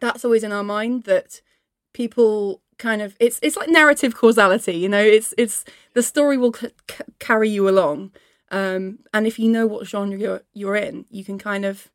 that's 0.00 0.24
always 0.24 0.42
in 0.42 0.50
our 0.50 0.64
mind 0.64 1.04
that 1.04 1.42
people 1.92 2.60
kind 2.80 3.00
of 3.02 3.14
it's 3.20 3.38
it's 3.42 3.56
like 3.56 3.68
narrative 3.68 4.16
causality 4.16 4.76
you 4.76 4.88
know? 4.88 5.02
It's 5.02 5.32
it's 5.38 5.64
the 5.94 6.02
story 6.02 6.36
will 6.36 6.52
c- 6.52 6.70
c- 6.90 7.04
carry 7.20 7.48
you 7.48 7.68
along. 7.68 8.10
Um 8.50 8.98
and 9.14 9.26
if 9.26 9.38
you 9.38 9.48
know 9.48 9.66
what 9.66 9.86
genre 9.86 10.18
you're 10.18 10.42
you're 10.52 10.74
in 10.76 11.04
you 11.10 11.22
can 11.24 11.38
kind 11.38 11.64
of 11.64 11.90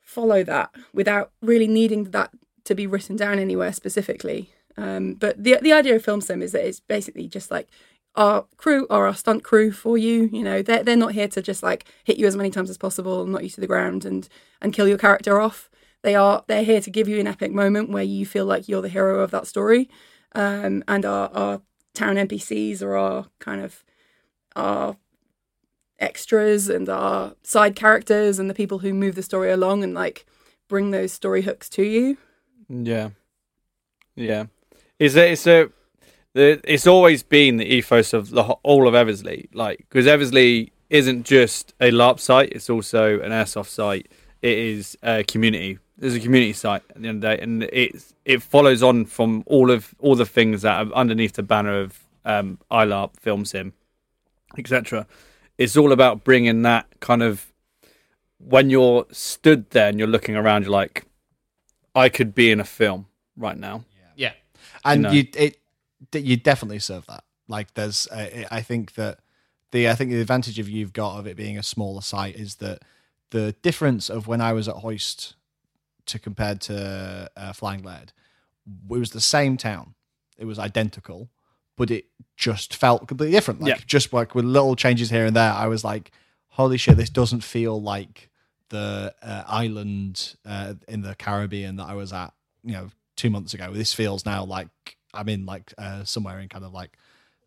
follow 0.00 0.42
that 0.44 0.70
without 0.94 1.32
really 1.42 1.66
needing 1.66 2.04
that 2.12 2.30
to 2.64 2.74
be 2.74 2.86
written 2.86 3.16
down 3.16 3.38
anywhere 3.38 3.72
specifically. 3.72 4.50
Um 4.78 5.14
but 5.14 5.42
the 5.42 5.58
the 5.60 5.72
idea 5.72 5.96
of 5.96 6.04
film 6.04 6.20
sim 6.22 6.40
is 6.40 6.52
that 6.52 6.66
it's 6.66 6.80
basically 6.80 7.28
just 7.28 7.50
like 7.50 7.68
our 8.16 8.46
crew 8.56 8.86
are 8.88 9.06
our 9.08 9.14
stunt 9.14 9.42
crew 9.42 9.72
for 9.72 9.98
you 9.98 10.30
you 10.32 10.44
know? 10.44 10.62
They're, 10.62 10.84
they're 10.84 10.96
not 11.04 11.12
here 11.12 11.28
to 11.28 11.42
just 11.42 11.62
like 11.64 11.84
hit 12.04 12.16
you 12.16 12.26
as 12.26 12.36
many 12.36 12.50
times 12.50 12.70
as 12.70 12.78
possible 12.78 13.22
and 13.22 13.32
knock 13.32 13.42
you 13.42 13.50
to 13.50 13.60
the 13.60 13.66
ground 13.74 14.04
and 14.04 14.28
and 14.62 14.72
kill 14.72 14.88
your 14.88 14.98
character 14.98 15.40
off 15.40 15.68
they 16.04 16.14
are 16.14 16.44
they're 16.46 16.62
here 16.62 16.80
to 16.80 16.90
give 16.90 17.08
you 17.08 17.18
an 17.18 17.26
epic 17.26 17.52
moment 17.52 17.90
where 17.90 18.04
you 18.04 18.24
feel 18.24 18.46
like 18.46 18.68
you're 18.68 18.82
the 18.82 18.88
hero 18.88 19.20
of 19.20 19.32
that 19.32 19.46
story 19.46 19.90
um, 20.36 20.84
and 20.86 21.04
our, 21.04 21.28
our 21.34 21.60
town 21.94 22.14
npcs 22.16 22.80
are 22.82 22.96
our 22.96 23.26
kind 23.40 23.60
of 23.60 23.84
our 24.54 24.96
extras 25.98 26.68
and 26.68 26.88
our 26.88 27.34
side 27.42 27.74
characters 27.74 28.38
and 28.38 28.48
the 28.48 28.54
people 28.54 28.80
who 28.80 28.94
move 28.94 29.16
the 29.16 29.22
story 29.22 29.50
along 29.50 29.82
and 29.82 29.94
like 29.94 30.26
bring 30.68 30.90
those 30.92 31.12
story 31.12 31.42
hooks 31.42 31.68
to 31.68 31.82
you 31.82 32.16
Yeah, 32.68 33.10
yeah. 34.16 34.46
Is 34.98 35.16
it's 35.16 35.46
a, 35.46 35.70
it's 36.34 36.86
always 36.86 37.22
been 37.22 37.56
the 37.56 37.66
ethos 37.66 38.12
of 38.12 38.30
the 38.30 38.42
all 38.42 38.88
of 38.88 38.94
Eversley, 38.94 39.48
like 39.52 39.78
because 39.78 40.06
Eversley 40.06 40.72
isn't 40.90 41.24
just 41.24 41.74
a 41.80 41.90
LARP 41.90 42.20
site; 42.20 42.52
it's 42.52 42.70
also 42.70 43.20
an 43.20 43.30
airsoft 43.30 43.68
site. 43.68 44.08
It 44.42 44.58
is 44.58 44.96
a 45.02 45.24
community. 45.24 45.78
There's 46.04 46.16
a 46.16 46.20
community 46.20 46.52
site 46.52 46.82
at 46.90 47.00
the 47.00 47.08
end 47.08 47.16
of 47.24 47.30
the 47.30 47.36
day, 47.36 47.42
and 47.42 47.62
it 47.62 48.12
it 48.26 48.42
follows 48.42 48.82
on 48.82 49.06
from 49.06 49.42
all 49.46 49.70
of 49.70 49.94
all 50.00 50.14
the 50.14 50.26
things 50.26 50.60
that 50.62 50.86
are 50.86 50.92
underneath 50.92 51.32
the 51.32 51.42
banner 51.42 51.80
of 51.80 52.04
um, 52.26 52.58
iLARP, 52.70 53.18
Film 53.18 53.46
Sim, 53.46 53.72
etc. 54.58 55.06
It's 55.56 55.76
all 55.76 55.92
about 55.92 56.22
bringing 56.22 56.60
that 56.62 56.86
kind 57.00 57.22
of 57.22 57.52
when 58.36 58.68
you're 58.68 59.06
stood 59.10 59.70
there 59.70 59.88
and 59.88 59.98
you're 59.98 60.08
looking 60.08 60.36
around, 60.36 60.64
you're 60.64 60.72
like, 60.72 61.06
I 61.94 62.08
could 62.08 62.34
be 62.34 62.50
in 62.50 62.60
a 62.60 62.64
film 62.64 63.06
right 63.36 63.56
now. 63.56 63.84
Yeah. 64.16 64.32
and 64.84 65.02
know. 65.02 65.10
you 65.10 65.26
it 65.34 65.58
you 66.12 66.36
definitely 66.36 66.80
serve 66.80 67.06
that. 67.06 67.24
Like 67.48 67.74
there's, 67.74 68.06
uh, 68.08 68.44
I 68.50 68.60
think 68.60 68.94
that 68.94 69.20
the 69.70 69.88
I 69.88 69.94
think 69.94 70.10
the 70.10 70.20
advantage 70.20 70.58
of 70.58 70.68
you've 70.68 70.92
got 70.92 71.18
of 71.18 71.26
it 71.26 71.36
being 71.36 71.56
a 71.56 71.62
smaller 71.62 72.02
site 72.02 72.36
is 72.36 72.56
that 72.56 72.82
the 73.30 73.52
difference 73.62 74.10
of 74.10 74.26
when 74.26 74.40
I 74.40 74.52
was 74.52 74.68
at 74.68 74.76
Hoist 74.76 75.34
to 76.06 76.18
compared 76.18 76.60
to 76.62 77.30
uh, 77.36 77.52
Flying 77.52 77.82
Lead, 77.82 78.12
it 78.66 79.00
was 79.00 79.10
the 79.10 79.20
same 79.20 79.56
town. 79.56 79.94
It 80.38 80.44
was 80.46 80.58
identical, 80.58 81.30
but 81.76 81.90
it 81.90 82.06
just 82.36 82.74
felt 82.74 83.06
completely 83.08 83.32
different. 83.32 83.60
Like 83.60 83.76
Yeah. 83.76 83.80
just 83.86 84.12
like 84.12 84.34
with 84.34 84.44
little 84.44 84.76
changes 84.76 85.10
here 85.10 85.26
and 85.26 85.36
there, 85.36 85.52
I 85.52 85.66
was 85.66 85.84
like, 85.84 86.10
"Holy 86.48 86.76
shit! 86.76 86.96
This 86.96 87.10
doesn't 87.10 87.42
feel 87.42 87.80
like 87.80 88.30
the 88.70 89.14
uh, 89.22 89.44
island 89.46 90.36
uh, 90.44 90.74
in 90.88 91.02
the 91.02 91.14
Caribbean 91.14 91.76
that 91.76 91.84
I 91.86 91.94
was 91.94 92.12
at, 92.12 92.32
you 92.64 92.72
know, 92.72 92.88
two 93.16 93.30
months 93.30 93.54
ago. 93.54 93.72
This 93.72 93.92
feels 93.92 94.24
now 94.24 94.44
like 94.44 94.96
I'm 95.12 95.28
in 95.28 95.46
like 95.46 95.72
uh, 95.78 96.04
somewhere 96.04 96.40
in 96.40 96.48
kind 96.48 96.64
of 96.64 96.72
like 96.72 96.96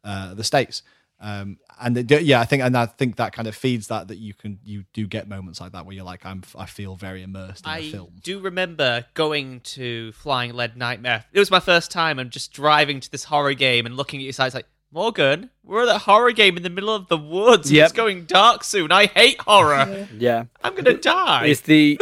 uh, 0.04 0.34
the 0.34 0.44
states." 0.44 0.84
Um, 1.20 1.58
and 1.82 1.98
it, 1.98 2.24
yeah, 2.24 2.40
I 2.40 2.46
think, 2.46 2.62
and 2.62 2.78
I 2.78 2.86
think 2.86 3.16
that 3.16 3.34
kind 3.34 3.48
of 3.48 3.56
feeds 3.56 3.88
that 3.88 4.08
that 4.10 4.18
you 4.18 4.34
can 4.34 4.60
you 4.64 4.84
do 4.94 5.08
get 5.08 5.28
moments 5.28 5.60
like 5.60 5.72
that 5.72 5.86
where 5.86 5.96
you're 5.96 6.06
like, 6.06 6.26
I'm 6.26 6.44
I 6.56 6.66
feel 6.66 6.96
very 6.96 7.24
immersed 7.24 7.66
in 7.66 7.76
the 7.76 7.92
film. 7.92 8.14
I 8.16 8.20
do 8.22 8.40
remember 8.40 9.06
going 9.14 9.62
to 9.62 10.12
Flying 10.14 10.54
Lead 10.54 10.78
Nightmare. 10.78 11.26
It 11.32 11.40
was 11.40 11.50
my 11.50 11.60
first 11.60 11.92
time. 11.92 12.20
I'm 12.20 12.30
just 12.30 12.54
driving 12.54 13.00
to 13.00 13.12
this 13.12 13.26
horror 13.26 13.54
game 13.54 13.86
and 13.86 13.96
looking 13.98 14.20
at 14.20 14.24
your 14.24 14.34
site. 14.34 14.48
It's 14.48 14.56
like, 14.56 14.68
Morgan, 14.92 15.50
we're 15.64 15.84
at 15.84 15.96
a 15.96 15.98
horror 15.98 16.32
game 16.32 16.56
in 16.56 16.64
the 16.64 16.70
middle 16.70 16.94
of 16.94 17.08
the 17.08 17.18
woods. 17.18 17.72
Yep. 17.72 17.86
It's 17.86 17.94
going 17.94 18.26
dark 18.26 18.64
soon. 18.64 18.92
I 18.92 19.08
hate 19.08 19.42
horror. 19.42 20.08
Yeah, 20.18 20.46
I'm 20.64 20.74
going 20.74 20.86
to 20.86 20.98
die. 20.98 21.46
it's 21.48 21.62
the 21.62 22.00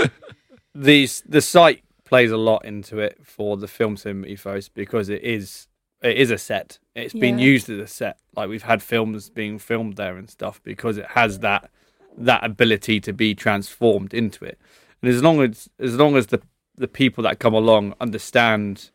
the 0.74 1.10
the 1.26 1.42
site 1.42 1.84
plays 2.04 2.32
a 2.32 2.38
lot 2.38 2.66
into 2.66 3.00
it 3.00 3.20
for 3.24 3.58
the 3.58 3.68
film 3.68 3.98
sim 3.98 4.26
ethos 4.26 4.70
because 4.70 5.10
it 5.10 5.24
is 5.24 5.68
it 6.02 6.18
is 6.18 6.32
a 6.32 6.38
set. 6.38 6.80
It's 6.96 7.14
been 7.14 7.38
Yeah. 7.40 7.46
used 7.46 7.70
as 7.70 7.80
a 7.80 7.88
set. 7.88 8.18
Like 8.36 8.50
we've 8.50 8.64
had 8.64 8.82
films 8.82 9.30
being 9.30 9.60
filmed 9.60 9.98
there 9.98 10.18
and 10.18 10.30
stuff 10.30 10.62
because 10.64 10.98
it 10.98 11.08
has 11.10 11.40
that 11.40 11.70
that 12.18 12.46
ability 12.46 13.02
to 13.02 13.12
be 13.12 13.36
transformed 13.36 14.14
into 14.14 14.46
it. 14.46 14.58
And 15.02 15.12
as 15.12 15.22
long 15.22 15.42
as 15.42 15.70
as 15.80 15.96
long 15.98 16.16
as 16.16 16.28
the 16.28 16.42
the 16.78 16.88
people 16.88 17.24
that 17.24 17.40
come 17.40 17.54
along 17.54 17.94
understand 18.00 18.90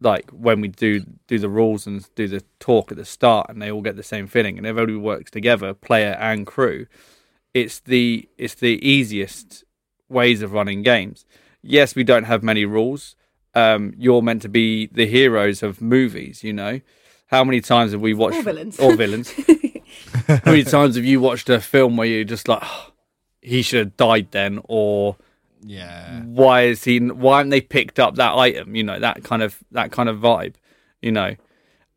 like 0.00 0.30
when 0.30 0.60
we 0.60 0.68
do 0.68 1.00
do 1.26 1.38
the 1.38 1.48
rules 1.48 1.86
and 1.86 2.06
do 2.14 2.28
the 2.28 2.42
talk 2.60 2.90
at 2.90 2.98
the 2.98 3.04
start 3.04 3.48
and 3.48 3.60
they 3.62 3.70
all 3.70 3.80
get 3.80 3.96
the 3.96 4.02
same 4.02 4.26
feeling 4.26 4.58
and 4.58 4.66
everybody 4.66 4.94
works 4.96 5.30
together 5.30 5.72
player 5.72 6.12
and 6.20 6.46
crew 6.46 6.86
it's 7.54 7.80
the 7.80 8.28
it's 8.36 8.54
the 8.56 8.78
easiest 8.86 9.64
ways 10.10 10.42
of 10.42 10.52
running 10.52 10.82
games 10.82 11.24
yes 11.62 11.94
we 11.94 12.04
don't 12.04 12.24
have 12.24 12.42
many 12.42 12.66
rules 12.66 13.16
um 13.54 13.94
you're 13.96 14.20
meant 14.20 14.42
to 14.42 14.50
be 14.50 14.86
the 14.88 15.06
heroes 15.06 15.62
of 15.62 15.80
movies 15.80 16.44
you 16.44 16.52
know 16.52 16.78
how 17.26 17.44
many 17.44 17.60
times 17.60 17.92
have 17.92 18.00
we 18.00 18.14
watched 18.14 18.38
Or 18.38 18.42
villains. 18.42 18.78
or 18.78 18.94
villains 18.96 19.30
how 20.26 20.40
many 20.46 20.64
times 20.64 20.96
have 20.96 21.04
you 21.04 21.20
watched 21.20 21.48
a 21.50 21.60
film 21.60 21.96
where 21.96 22.06
you're 22.06 22.24
just 22.24 22.48
like 22.48 22.60
"Oh, 22.62 22.92
he 23.42 23.62
should 23.62 23.78
have 23.78 23.96
died 23.96 24.28
then 24.32 24.60
or 24.64 25.16
Yeah, 25.62 26.22
why 26.22 26.62
is 26.64 26.84
he 26.84 26.98
why 26.98 27.38
haven't 27.38 27.50
they 27.50 27.60
picked 27.60 27.98
up 27.98 28.16
that 28.16 28.34
item 28.36 28.74
you 28.76 28.82
know 28.84 28.98
that 28.98 29.24
kind 29.24 29.42
of 29.42 29.58
that 29.72 29.90
kind 29.92 30.08
of 30.08 30.18
vibe 30.18 30.54
you 31.02 31.12
know 31.12 31.34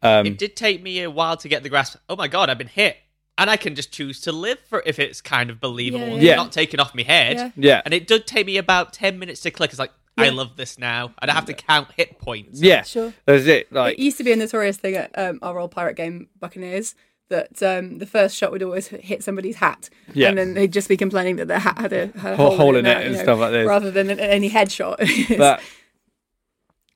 um 0.01 0.25
it 0.25 0.37
did 0.37 0.55
take 0.55 0.81
me 0.81 1.01
a 1.03 1.09
while 1.11 1.37
to 1.37 1.47
get 1.49 1.61
the 1.63 1.69
grasp. 1.69 1.97
Oh 2.07 2.15
my 2.15 2.27
god, 2.27 2.49
I've 2.49 2.57
been 2.57 2.67
hit. 2.67 2.97
And 3.37 3.49
I 3.49 3.55
can 3.55 3.73
just 3.73 3.93
choose 3.93 4.19
to 4.21 4.33
live 4.33 4.59
for 4.59 4.83
if 4.85 4.99
it's 4.99 5.21
kind 5.21 5.49
of 5.49 5.61
believable 5.61 6.05
Yeah, 6.07 6.13
and 6.13 6.21
yeah. 6.23 6.35
not 6.35 6.51
taken 6.51 6.79
off 6.81 6.93
my 6.93 7.03
head. 7.03 7.37
Yeah. 7.37 7.51
yeah 7.55 7.81
And 7.85 7.93
it 7.93 8.05
did 8.05 8.27
take 8.27 8.45
me 8.45 8.57
about 8.57 8.91
10 8.91 9.17
minutes 9.17 9.39
to 9.41 9.51
click. 9.51 9.69
It's 9.71 9.79
like, 9.79 9.91
I 10.19 10.29
love 10.29 10.55
this 10.55 10.77
now. 10.79 11.13
And 11.21 11.29
I 11.31 11.33
have 11.33 11.45
to 11.45 11.53
count 11.53 11.87
hit 11.95 12.19
points. 12.19 12.61
yeah 12.61 12.83
Sure. 12.83 13.13
that's 13.25 13.45
it 13.45 13.71
like 13.71 13.97
it 13.97 14.01
used 14.01 14.17
to 14.17 14.23
be 14.23 14.31
a 14.31 14.35
notorious 14.35 14.77
thing 14.77 14.95
at 14.95 15.11
um, 15.17 15.39
our 15.41 15.57
old 15.59 15.71
pirate 15.71 15.95
game 15.95 16.27
Buccaneers 16.39 16.95
that 17.29 17.61
um, 17.61 17.99
the 17.99 18.05
first 18.07 18.35
shot 18.35 18.51
would 18.51 18.63
always 18.63 18.87
hit 18.87 19.23
somebody's 19.23 19.57
hat, 19.57 19.87
Yeah. 20.15 20.29
and 20.29 20.37
then 20.39 20.55
they'd 20.55 20.73
just 20.73 20.89
be 20.89 20.97
complaining 20.97 21.35
that 21.35 21.47
their 21.47 21.59
hat 21.59 21.77
had 21.77 21.93
a, 21.93 22.07
had 22.17 22.33
a 22.33 22.35
Hole- 22.35 22.47
hole, 22.49 22.57
hole 22.57 22.75
in 22.75 22.85
now, 22.85 22.97
it 22.99 23.05
and 23.05 23.15
know, 23.17 23.21
stuff 23.21 23.37
like 23.39 23.51
this. 23.51 23.67
rather 23.67 23.91
than 23.91 24.09
any 24.19 24.49
headshot. 24.49 24.97
But 25.37 25.61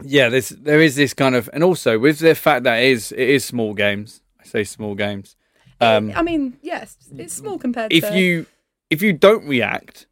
yeah, 0.04 0.30
there's 0.30 0.50
there 0.50 0.82
is 0.82 0.96
this 0.96 1.14
kind 1.14 1.36
of, 1.36 1.50
and 1.54 1.64
also 1.64 2.00
with 2.00 2.20
the 2.20 2.36
fact 2.36 2.64
that 2.64 2.82
it 2.82 2.90
is 2.92 3.12
it 3.12 3.30
is 3.30 3.46
small 3.46 3.74
games. 3.74 4.22
I 4.42 4.46
say 4.46 4.64
small 4.64 4.96
games. 4.96 5.36
Um, 5.80 6.12
I 6.16 6.22
mean, 6.24 6.58
yes, 6.62 6.98
it's 7.16 7.34
small 7.34 7.58
compared 7.60 7.94
if 7.94 8.04
to 8.08 8.18
you 8.20 8.46
if 8.90 9.02
you 9.02 9.14
don't 9.14 9.46
react, 9.48 10.08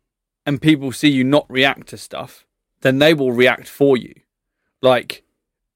and 0.46 0.62
people 0.62 0.92
see 0.92 1.10
you 1.10 1.24
not 1.24 1.46
react 1.50 1.88
to 1.88 1.98
stuff, 1.98 2.46
then 2.82 3.00
they 3.00 3.14
will 3.14 3.32
react 3.32 3.68
for 3.68 3.98
you. 3.98 4.14
Like 4.82 5.24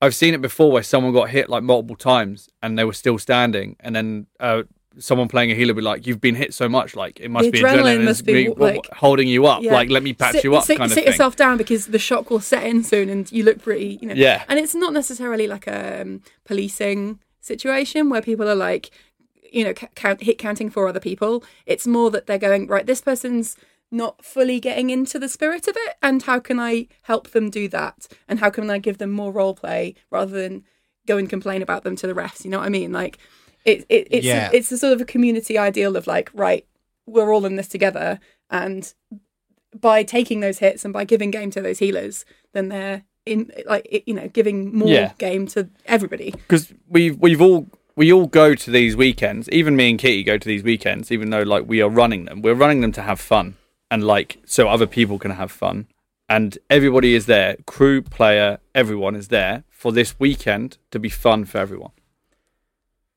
I've 0.02 0.16
seen 0.16 0.34
it 0.34 0.42
before 0.42 0.72
where 0.72 0.84
someone 0.84 1.14
got 1.14 1.30
hit 1.30 1.50
like 1.50 1.64
multiple 1.64 1.96
times 1.96 2.50
and 2.62 2.78
they 2.78 2.84
were 2.84 2.94
still 2.94 3.18
standing, 3.18 3.76
and 3.80 3.96
then 3.96 4.28
uh, 4.40 4.64
someone 4.98 5.28
playing 5.28 5.52
a 5.52 5.56
healer 5.56 5.74
would 5.74 5.82
be 5.82 5.86
like, 5.86 6.06
"You've 6.08 6.22
been 6.22 6.36
hit 6.36 6.54
so 6.54 6.68
much, 6.68 6.96
like 6.96 7.20
it 7.20 7.30
must 7.30 7.46
The 7.46 7.52
be 7.52 7.62
adrenaline 7.62 8.00
adrenaline 8.00 8.04
must 8.06 8.26
be, 8.26 8.50
like- 8.50 8.88
holding 8.94 9.28
you 9.28 9.46
up. 9.46 9.64
Yeah. 9.64 9.74
Like 9.74 9.90
let 9.90 10.04
me 10.04 10.14
patch 10.14 10.34
sit, 10.34 10.44
you 10.44 10.56
up, 10.56 10.66
sit, 10.66 10.78
kind 10.78 10.92
of 10.92 10.96
sit 10.96 11.06
yourself 11.06 11.36
down 11.36 11.58
because 11.58 11.88
the 11.88 12.00
shock 12.00 12.30
will 12.30 12.40
set 12.40 12.64
in 12.64 12.84
soon, 12.84 13.10
and 13.10 13.32
you 13.32 13.44
look 13.44 13.62
pretty, 13.62 14.00
you 14.02 14.08
know. 14.08 14.16
Yeah. 14.16 14.44
And 14.48 14.60
it's 14.60 14.76
not 14.76 14.94
necessarily 14.94 15.48
like 15.48 15.68
a 15.68 16.02
um, 16.02 16.22
policing 16.44 17.20
situation 17.40 18.10
where 18.10 18.22
people 18.22 18.50
are 18.50 18.56
like, 18.56 18.90
you 19.52 19.64
know, 19.64 19.74
count, 19.74 20.24
hit 20.24 20.38
counting 20.38 20.70
for 20.70 20.88
other 20.88 21.00
people. 21.00 21.44
It's 21.66 21.88
more 21.88 22.12
that 22.12 22.26
they're 22.28 22.38
going 22.38 22.68
right. 22.68 22.86
This 22.86 23.02
person's 23.02 23.56
not 23.96 24.24
fully 24.24 24.60
getting 24.60 24.90
into 24.90 25.18
the 25.20 25.30
spirit 25.30 25.68
of 25.68 25.76
it, 25.78 25.96
and 26.02 26.24
how 26.24 26.40
can 26.40 26.60
I 26.60 26.88
help 27.04 27.30
them 27.32 27.50
do 27.50 27.68
that? 27.70 28.08
And 28.28 28.40
how 28.40 28.50
can 28.50 28.70
I 28.70 28.78
give 28.78 28.98
them 28.98 29.12
more 29.12 29.32
role 29.32 29.54
play 29.56 29.96
rather 30.12 30.32
than 30.42 30.64
go 31.08 31.18
and 31.18 31.30
complain 31.30 31.62
about 31.62 31.84
them 31.84 31.96
to 31.98 32.08
the 32.08 32.14
refs? 32.14 32.44
You 32.44 32.52
know 32.52 32.60
what 32.60 32.66
I 32.66 32.70
mean? 32.70 32.92
Like, 32.92 33.18
it, 33.64 33.86
it 33.90 34.08
it's 34.12 34.26
Yeah. 34.26 34.50
a, 34.52 34.56
it's 34.56 34.72
a 34.72 34.78
sort 34.78 34.94
of 34.94 35.02
a 35.02 35.06
community 35.06 35.58
ideal 35.58 35.96
of 35.96 36.08
like, 36.08 36.30
right, 36.34 36.66
we're 37.06 37.34
all 37.34 37.46
in 37.46 37.56
this 37.56 37.68
together, 37.68 38.20
and 38.50 38.94
by 39.80 40.04
taking 40.04 40.40
those 40.40 40.60
hits 40.60 40.86
and 40.86 40.94
by 40.94 41.04
giving 41.04 41.32
game 41.32 41.52
to 41.52 41.62
those 41.62 41.80
healers, 41.80 42.26
then 42.54 42.70
they're 42.70 43.04
in 43.26 43.52
like 43.66 44.04
you 44.06 44.14
know 44.14 44.28
giving 44.28 44.76
more 44.76 44.88
Yeah. 44.90 45.14
game 45.18 45.48
to 45.48 45.70
everybody. 45.86 46.32
because 46.32 46.74
we've 46.88 47.18
we've 47.20 47.42
all 47.42 47.68
we 47.96 48.12
all 48.14 48.28
go 48.28 48.56
to 48.56 48.72
these 48.72 48.96
weekends. 48.96 49.50
Even 49.50 49.76
me 49.76 49.90
and 49.90 50.00
Kitty 50.00 50.24
go 50.24 50.38
to 50.38 50.48
these 50.48 50.64
weekends, 50.64 51.12
even 51.12 51.30
though 51.30 51.44
like 51.44 51.64
we 51.68 51.82
are 51.82 51.90
running 51.90 52.26
them. 52.26 52.42
We're 52.42 52.54
running 52.56 52.82
them 52.82 52.92
to 52.94 53.02
have 53.02 53.20
fun 53.20 53.56
and 53.90 54.04
like 54.04 54.38
so 54.46 54.68
other 54.68 54.88
people 54.88 55.20
can 55.20 55.32
have 55.32 55.52
fun. 55.52 55.88
And 56.28 56.58
everybody 56.70 57.14
is 57.14 57.28
there, 57.28 57.58
crew, 57.68 58.02
player, 58.02 58.60
everyone 58.74 59.16
is 59.16 59.28
there 59.28 59.64
for 59.70 59.92
this 59.92 60.20
weekend 60.20 60.78
to 60.90 60.98
be 61.00 61.10
fun 61.10 61.46
for 61.46 61.60
everyone. 61.60 61.92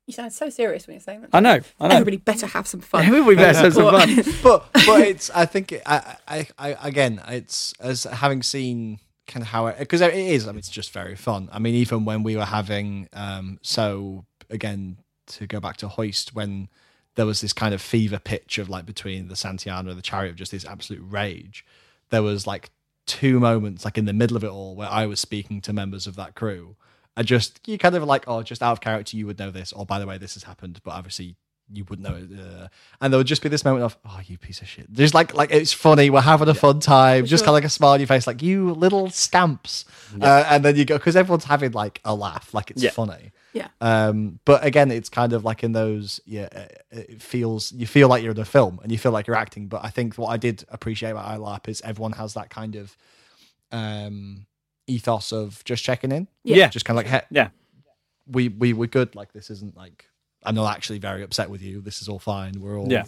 You 0.07 0.13
sound 0.13 0.33
so 0.33 0.49
serious 0.49 0.87
when 0.87 0.95
you're 0.95 1.03
saying 1.03 1.21
that. 1.23 1.31
I 1.35 1.41
know, 1.41 1.61
I 1.79 1.89
know. 1.89 1.97
Everybody 1.97 2.17
better 2.17 2.47
have 2.47 2.67
some 2.67 2.81
fun. 2.81 3.05
Everybody 3.05 3.37
better 3.37 3.59
have 3.59 3.75
some 3.75 3.91
fun. 3.91 4.35
but 4.43 4.67
but 4.87 5.01
it's 5.03 5.31
I 5.31 5.45
think 5.45 5.73
it, 5.73 5.83
I, 5.85 6.17
I 6.27 6.47
I 6.59 6.89
again 6.89 7.21
it's 7.29 7.75
as 7.79 8.05
having 8.05 8.43
seen 8.43 9.01
kind 9.27 9.43
of 9.43 9.49
how 9.49 9.67
it 9.67 9.79
because 9.79 10.01
it 10.01 10.15
is 10.15 10.49
I 10.49 10.53
mean 10.53 10.61
it's 10.61 10.71
just 10.71 10.93
very 10.93 11.15
fun. 11.15 11.51
I 11.53 11.59
mean 11.59 11.75
even 11.75 12.07
when 12.07 12.23
we 12.23 12.37
were 12.37 12.47
having 12.47 13.11
um 13.13 13.59
so 13.61 14.25
again 14.49 14.97
to 15.27 15.47
go 15.47 15.61
back 15.61 15.77
to 15.79 15.89
hoist 15.89 16.35
when 16.35 16.69
there 17.19 17.27
was 17.27 17.41
this 17.41 17.53
kind 17.53 17.75
of 17.75 17.83
fever 17.83 18.21
pitch 18.21 18.59
of 18.59 18.69
like 18.71 18.87
between 18.87 19.27
the 19.27 19.35
Santiana 19.35 19.89
and 19.89 19.99
the 19.99 20.03
chariot 20.03 20.31
of 20.31 20.37
just 20.37 20.53
this 20.53 20.65
absolute 20.65 21.03
rage. 21.05 21.65
There 22.11 22.23
was 22.23 22.47
like 22.47 22.71
two 23.07 23.41
moments 23.41 23.85
like 23.85 23.99
in 23.99 24.05
the 24.05 24.13
middle 24.13 24.37
of 24.37 24.45
it 24.45 24.51
all 24.51 24.77
where 24.77 24.89
I 24.89 25.05
was 25.07 25.19
speaking 25.19 25.61
to 25.63 25.73
members 25.73 26.07
of 26.07 26.15
that 26.15 26.37
crew. 26.37 26.77
I 27.17 27.25
just 27.25 27.59
you 27.67 27.77
kind 27.77 27.97
of 27.97 28.05
like 28.05 28.23
oh 28.29 28.43
just 28.45 28.63
out 28.63 28.71
of 28.71 28.81
character 28.81 29.17
you 29.17 29.27
would 29.27 29.37
know 29.41 29.51
this. 29.51 29.73
Or 29.73 29.85
by 29.85 29.99
the 29.99 30.07
way 30.07 30.17
this 30.17 30.35
has 30.35 30.45
happened 30.45 30.81
but 30.85 30.93
obviously 30.93 31.35
you 31.73 31.85
wouldn't 31.89 32.09
know 32.09 32.15
it 32.17 32.41
uh, 32.41 32.69
and 33.01 33.13
there 33.13 33.19
would 33.19 33.27
just 33.27 33.43
be 33.43 33.49
this 33.49 33.65
moment 33.65 33.85
of 33.85 33.99
oh 34.07 34.21
you 34.25 34.39
piece 34.39 34.61
of 34.63 34.69
shit. 34.69 34.87
Just 34.93 35.13
like 35.13 35.35
like 35.35 35.51
it's 35.51 35.73
funny. 35.73 36.11
We're 36.11 36.21
having 36.21 36.49
a 36.49 36.55
fun 36.55 36.79
time. 36.79 37.27
Just 37.27 37.41
sure. 37.43 37.47
kind 37.47 37.49
of 37.49 37.55
like 37.55 37.65
a 37.65 37.69
smile 37.69 37.95
on 37.95 38.01
your 38.01 38.07
face 38.07 38.29
like 38.29 38.43
you 38.43 38.73
little 38.75 39.11
scamps 39.11 39.87
uh, 40.23 40.45
and 40.49 40.65
then 40.65 40.77
you 40.77 40.85
go 40.85 40.97
because 40.99 41.17
everyone's 41.17 41.47
having 41.47 41.73
like 41.73 42.01
a 42.05 42.15
laugh 42.15 42.55
like 42.55 42.71
it's 42.71 42.81
Yeah. 42.85 42.91
funny 42.91 43.33
Yeah. 43.55 43.69
um 43.81 44.39
but 44.45 44.65
again 44.65 44.91
it's 44.91 45.09
kind 45.09 45.33
of 45.33 45.45
like 45.45 45.65
in 45.65 45.73
those 45.73 46.21
yeah 46.27 46.49
uh, 46.55 46.67
it 46.91 47.23
feels 47.23 47.73
you 47.73 47.87
feel 47.87 48.09
like 48.09 48.23
you're 48.23 48.33
in 48.33 48.39
a 48.39 48.45
film 48.45 48.79
and 48.83 48.93
you 48.93 48.99
feel 48.99 49.11
like 49.13 49.27
you're 49.27 49.37
acting 49.37 49.69
but 49.69 49.83
i 49.85 49.89
think 49.91 50.15
what 50.17 50.29
i 50.29 50.37
did 50.37 50.65
appreciate 50.69 51.11
about 51.11 51.27
iLARP 51.39 51.67
is 51.69 51.81
everyone 51.83 52.13
has 52.13 52.35
that 52.35 52.51
kind 52.51 52.77
of 52.77 52.97
um 53.73 54.47
ethos 54.87 55.33
of 55.33 55.63
just 55.65 55.85
checking 55.85 56.13
in 56.13 56.29
Yeah. 56.45 56.69
just 56.69 56.85
kind 56.85 56.99
of 56.99 57.05
like 57.05 57.11
hey, 57.13 57.23
Yeah. 57.31 57.49
we 58.27 58.49
we 58.49 58.73
we're 58.73 58.87
good 58.87 59.15
like 59.15 59.33
this 59.33 59.51
isn't 59.51 59.77
like 59.77 60.07
i'm 60.45 60.55
not 60.55 60.75
actually 60.75 60.99
very 60.99 61.23
upset 61.23 61.51
with 61.51 61.63
you 61.63 61.81
this 61.81 62.01
is 62.01 62.09
all 62.09 62.19
fine 62.19 62.61
we're 62.61 62.79
all 62.79 62.91
Yeah. 62.91 63.05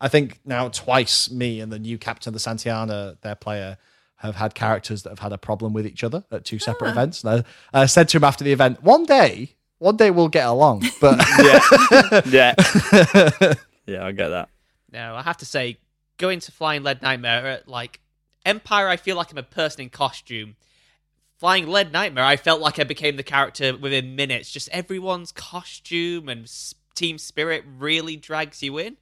i 0.00 0.08
think 0.08 0.38
now 0.44 0.68
twice 0.68 1.30
me 1.30 1.60
and 1.60 1.70
the 1.72 1.78
new 1.78 1.98
captain 1.98 2.30
of 2.34 2.34
the 2.34 2.50
santiana 2.50 3.20
their 3.20 3.34
player 3.34 3.76
have 4.16 4.34
had 4.36 4.54
characters 4.54 5.02
that 5.04 5.10
have 5.10 5.18
had 5.20 5.32
a 5.32 5.38
problem 5.38 5.72
with 5.72 5.86
each 5.86 6.02
other 6.02 6.24
at 6.32 6.44
two 6.44 6.58
separate 6.58 6.90
events 6.90 7.22
and 7.24 7.44
I, 7.72 7.82
I 7.82 7.86
said 7.86 8.08
to 8.10 8.16
him 8.16 8.24
after 8.24 8.42
the 8.42 8.52
event 8.52 8.82
one 8.82 9.04
day 9.04 9.54
one 9.78 9.96
day 9.96 10.10
we'll 10.10 10.28
get 10.28 10.46
along 10.46 10.84
but 11.00 11.18
yeah, 11.38 12.20
yeah, 12.26 13.54
yeah. 13.86 14.04
I 14.04 14.12
get 14.12 14.28
that. 14.28 14.48
No, 14.92 15.14
I 15.14 15.22
have 15.22 15.36
to 15.38 15.46
say, 15.46 15.78
going 16.16 16.40
to 16.40 16.52
Flying 16.52 16.82
Lead 16.82 17.02
Nightmare 17.02 17.46
at 17.46 17.68
like 17.68 18.00
Empire, 18.44 18.88
I 18.88 18.96
feel 18.96 19.16
like 19.16 19.30
I'm 19.30 19.38
a 19.38 19.42
person 19.42 19.82
in 19.82 19.90
costume. 19.90 20.56
Flying 21.36 21.68
Lead 21.68 21.92
Nightmare, 21.92 22.24
I 22.24 22.36
felt 22.36 22.60
like 22.60 22.78
I 22.78 22.84
became 22.84 23.16
the 23.16 23.22
character 23.22 23.76
within 23.76 24.16
minutes. 24.16 24.50
Just 24.50 24.68
everyone's 24.70 25.30
costume 25.30 26.28
and 26.28 26.50
team 26.94 27.18
spirit 27.18 27.64
really 27.78 28.16
drags 28.16 28.62
you 28.62 28.78
in, 28.78 28.96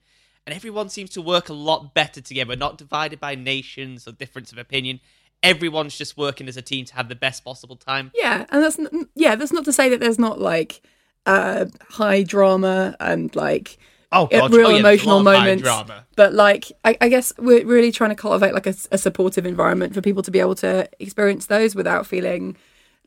and 0.45 0.53
everyone 0.55 0.89
seems 0.89 1.09
to 1.11 1.21
work 1.21 1.49
a 1.49 1.53
lot 1.53 1.93
better 1.93 2.21
together, 2.21 2.55
not 2.55 2.77
divided 2.77 3.19
by 3.19 3.33
nations 3.35 4.07
or 4.07 4.11
difference 4.11 4.51
of 4.51 4.57
opinion. 4.57 4.99
Everyone's 5.43 5.97
just 5.97 6.17
working 6.17 6.47
as 6.47 6.57
a 6.57 6.61
team 6.61 6.85
to 6.85 6.95
have 6.95 7.09
the 7.09 7.15
best 7.15 7.43
possible 7.45 7.75
time. 7.75 8.11
Yeah, 8.15 8.45
and 8.49 8.63
that's 8.63 8.79
n- 8.79 9.07
yeah. 9.15 9.35
That's 9.35 9.53
not 9.53 9.65
to 9.65 9.71
say 9.73 9.87
that 9.89 9.99
there's 9.99 10.19
not 10.19 10.39
like 10.41 10.81
uh 11.25 11.65
high 11.89 12.23
drama 12.23 12.95
and 12.99 13.35
like 13.35 13.77
oh 14.11 14.27
god 14.27 14.51
real 14.53 14.67
Oh, 14.67 14.69
yeah, 14.71 14.79
emotional 14.79 15.21
lot 15.21 15.33
of 15.33 15.37
high 15.39 15.39
moments. 15.45 15.63
drama. 15.63 16.05
But 16.15 16.33
like, 16.33 16.71
I, 16.85 16.97
I 17.01 17.09
guess 17.09 17.33
we're 17.37 17.65
really 17.65 17.91
trying 17.91 18.09
to 18.11 18.15
cultivate 18.15 18.53
like 18.53 18.65
a 18.65 18.97
supportive 18.97 19.45
environment 19.45 19.93
for 19.93 20.01
people 20.01 20.23
to 20.23 20.31
be 20.31 20.39
able 20.39 20.55
to 20.55 20.89
experience 20.99 21.45
those 21.47 21.75
without 21.75 22.07
feeling 22.07 22.57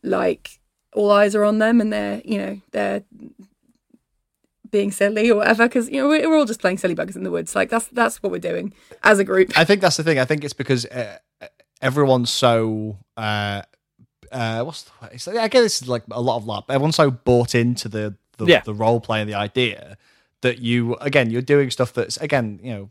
like 0.03 0.61
all 0.95 1.11
eyes 1.11 1.35
are 1.35 1.45
on 1.45 1.59
them 1.59 1.81
and 1.81 1.93
they're 1.93 2.21
you 2.25 2.39
know 2.39 2.61
they're 2.73 3.03
being 4.71 4.91
silly 4.93 5.31
or 5.31 5.37
whatever. 5.37 5.67
Because 5.67 5.89
you 5.91 6.01
know 6.01 6.09
we're, 6.09 6.29
we're 6.29 6.37
all 6.39 6.45
just 6.45 6.61
playing 6.61 6.79
silly 6.79 6.95
buggers 6.95 7.17
in 7.17 7.25
the 7.25 7.31
woods. 7.31 7.55
Like 7.57 7.71
that's 7.71 7.87
that's 7.89 8.23
what 8.23 8.31
we're 8.31 8.39
doing 8.39 8.73
as 9.03 9.19
a 9.19 9.25
group. 9.25 9.57
I 9.59 9.65
think 9.65 9.81
that's 9.81 9.97
the 9.97 10.05
thing. 10.05 10.19
I 10.19 10.25
think 10.25 10.45
it's 10.45 10.53
because 10.55 10.87
uh, 10.87 11.19
everyone's 11.81 12.31
so. 12.31 12.99
Uh, 13.17 13.63
uh, 14.33 14.63
what's 14.63 14.83
the 14.85 14.91
way? 15.03 15.17
So 15.17 15.39
I 15.39 15.49
guess 15.49 15.63
this 15.63 15.83
is 15.83 15.89
like 15.89 16.05
a 16.11 16.21
lot 16.21 16.37
of 16.37 16.45
LARP. 16.45 16.65
Everyone's 16.69 16.97
so 16.97 17.11
bought 17.11 17.55
into 17.55 17.89
the 17.89 18.15
the, 18.39 18.47
Yeah. 18.47 18.61
the 18.61 18.75
role 18.75 19.01
play 19.01 19.21
and 19.21 19.29
the 19.29 19.35
idea 19.35 19.99
that 20.43 20.59
you 20.61 20.95
again 21.01 21.31
you're 21.31 21.43
doing 21.43 21.71
stuff 21.71 21.93
that's 21.93 22.17
again 22.19 22.59
you 22.63 22.73
know 22.73 22.91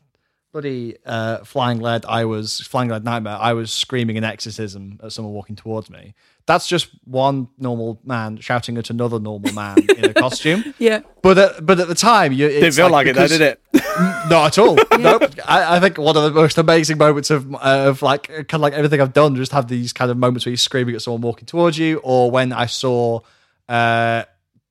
bloody 0.51 0.97
uh, 1.05 1.43
flying 1.43 1.79
lead. 1.79 2.05
I 2.05 2.25
was 2.25 2.59
flying 2.61 2.89
lead 2.89 3.03
nightmare. 3.03 3.37
I 3.39 3.53
was 3.53 3.71
screaming 3.71 4.17
an 4.17 4.23
exorcism 4.23 4.99
at 5.03 5.11
someone 5.11 5.33
walking 5.33 5.55
towards 5.55 5.89
me. 5.89 6.15
That's 6.45 6.67
just 6.67 6.89
one 7.05 7.49
normal 7.59 7.99
man 8.03 8.37
shouting 8.37 8.77
at 8.77 8.89
another 8.89 9.19
normal 9.19 9.53
man 9.53 9.77
in 9.97 10.05
a 10.05 10.13
costume. 10.13 10.73
Yeah, 10.79 11.01
But 11.21 11.37
at, 11.37 11.65
but 11.65 11.79
at 11.79 11.87
the 11.87 11.95
time, 11.95 12.33
you 12.33 12.47
Didn't 12.47 12.71
feel 12.71 12.89
like, 12.89 13.05
it 13.05 13.15
though, 13.15 13.27
did 13.27 13.41
it? 13.41 13.61
not 14.29 14.47
at 14.47 14.57
all. 14.57 14.75
Nope. 14.97 15.23
I, 15.45 15.77
I 15.77 15.79
think 15.79 15.97
one 15.97 16.15
of 16.17 16.23
the 16.23 16.31
most 16.31 16.57
amazing 16.57 16.97
moments 16.97 17.29
of 17.29 17.53
uh, 17.53 17.57
of 17.87 18.01
like 18.01 18.27
kind 18.27 18.53
of 18.53 18.61
like 18.61 18.73
everything 18.73 19.01
I've 19.01 19.13
done, 19.13 19.35
just 19.35 19.51
have 19.51 19.67
these 19.67 19.93
kind 19.93 20.09
of 20.09 20.17
moments 20.17 20.45
where 20.45 20.51
you're 20.51 20.57
screaming 20.57 20.95
at 20.95 21.01
someone 21.01 21.21
walking 21.21 21.45
towards 21.45 21.77
you, 21.77 21.97
or 22.03 22.31
when 22.31 22.51
I 22.51 22.65
saw 22.65 23.19
uh, 23.67 24.23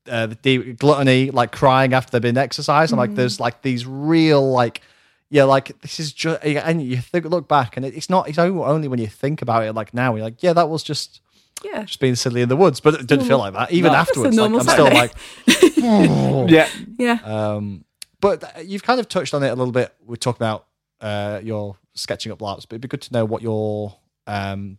uh 0.09 0.27
the 0.27 0.35
de- 0.35 0.73
gluttony 0.73 1.31
like 1.31 1.53
crying 1.53 1.93
after 1.95 2.13
they've 2.13 2.23
been 2.23 2.39
exercised. 2.39 2.93
I'm 2.93 2.99
like, 2.99 3.15
there's 3.15 3.41
like 3.41 3.63
these 3.63 3.87
real 3.87 4.51
like. 4.51 4.83
Yeah, 5.31 5.45
like 5.45 5.79
this 5.83 6.01
is 6.01 6.13
just, 6.13 6.43
and 6.43 6.83
you 6.83 6.97
think, 6.99 7.27
look 7.27 7.49
back, 7.49 7.77
and 7.77 7.85
it's 7.85 8.09
not. 8.09 8.29
It's 8.29 8.39
only 8.39 8.63
only 8.65 8.89
when 8.89 8.99
you 8.99 9.07
think 9.07 9.43
about 9.43 9.65
it, 9.65 9.75
like 9.75 9.93
now, 9.93 10.15
you're 10.15 10.25
like, 10.25 10.43
yeah, 10.43 10.55
that 10.55 10.71
was 10.71 10.83
just 10.83 11.21
yeah. 11.63 11.83
just 11.83 12.01
being 12.01 12.15
silly 12.15 12.41
in 12.43 12.49
the 12.49 12.57
woods, 12.57 12.81
but 12.81 12.95
it 12.95 13.07
didn't 13.07 13.27
feel 13.27 13.39
like 13.39 13.53
that. 13.53 13.71
Even 13.71 13.93
No. 13.93 13.99
Afterwards, 13.99 14.37
like, 14.37 14.51
I'm 14.51 14.61
still 14.61 14.87
Saturday. 14.87 14.97
like, 14.97 15.13
yeah, 16.51 16.69
Yeah. 16.99 17.19
um, 17.25 17.85
but 18.21 18.67
you've 18.67 18.83
kind 18.83 19.01
of 19.01 19.09
touched 19.09 19.35
on 19.35 19.43
it 19.43 19.49
a 19.49 19.55
little 19.55 19.73
bit. 19.73 19.95
We 20.05 20.17
talked 20.17 20.39
about 20.39 20.67
uh, 21.01 21.41
your 21.43 21.77
sketching 21.95 22.33
up 22.33 22.39
LARPs, 22.39 22.63
but 22.69 22.73
it'd 22.75 22.81
be 22.81 22.89
good 22.89 23.03
to 23.03 23.13
know 23.13 23.25
what 23.25 23.43
your 23.43 23.97
um, 24.27 24.79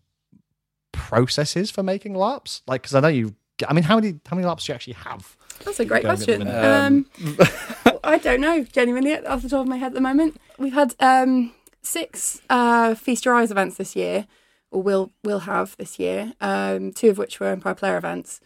process 0.92 1.56
is 1.56 1.72
for 1.72 1.84
making 1.84 2.14
LARPs. 2.14 2.62
Like, 2.68 2.82
because 2.82 2.96
I 2.96 3.00
know 3.02 3.08
you. 3.08 3.36
I 3.68 3.74
mean, 3.74 3.84
how 3.84 3.96
many 3.96 4.20
how 4.26 4.36
many 4.36 4.48
LARPs 4.48 4.66
do 4.66 4.72
you 4.72 4.76
actually 4.76 4.94
have? 4.94 5.36
That's 5.66 5.80
a 5.80 5.86
great 5.86 6.04
Going 6.04 6.14
at 6.14 6.20
the 6.20 6.26
question. 6.26 6.48
Um, 6.48 7.06
I 8.04 8.18
don't 8.18 8.42
know, 8.42 8.64
genuinely, 8.64 9.18
off 9.26 9.42
the 9.42 9.50
top 9.50 9.62
of 9.62 9.68
my 9.68 9.78
head 9.78 9.88
at 9.88 9.94
the 9.94 10.02
moment. 10.02 10.38
We've 10.58 10.74
had 10.74 10.96
um, 11.00 11.54
six 11.82 12.42
uh, 12.50 12.96
Feast 12.96 13.26
Your 13.26 13.36
Eyes 13.36 13.52
events 13.52 13.78
this 13.78 13.96
year, 13.96 14.28
or 14.72 14.82
will 14.82 15.12
will 15.24 15.40
have 15.40 15.76
this 15.78 16.00
year. 16.00 16.34
Um, 16.42 16.92
two 16.92 17.10
of 17.10 17.18
which 17.18 17.40
were 17.40 17.48
Empire 17.48 17.76
Player 17.76 17.98
events. 17.98 18.40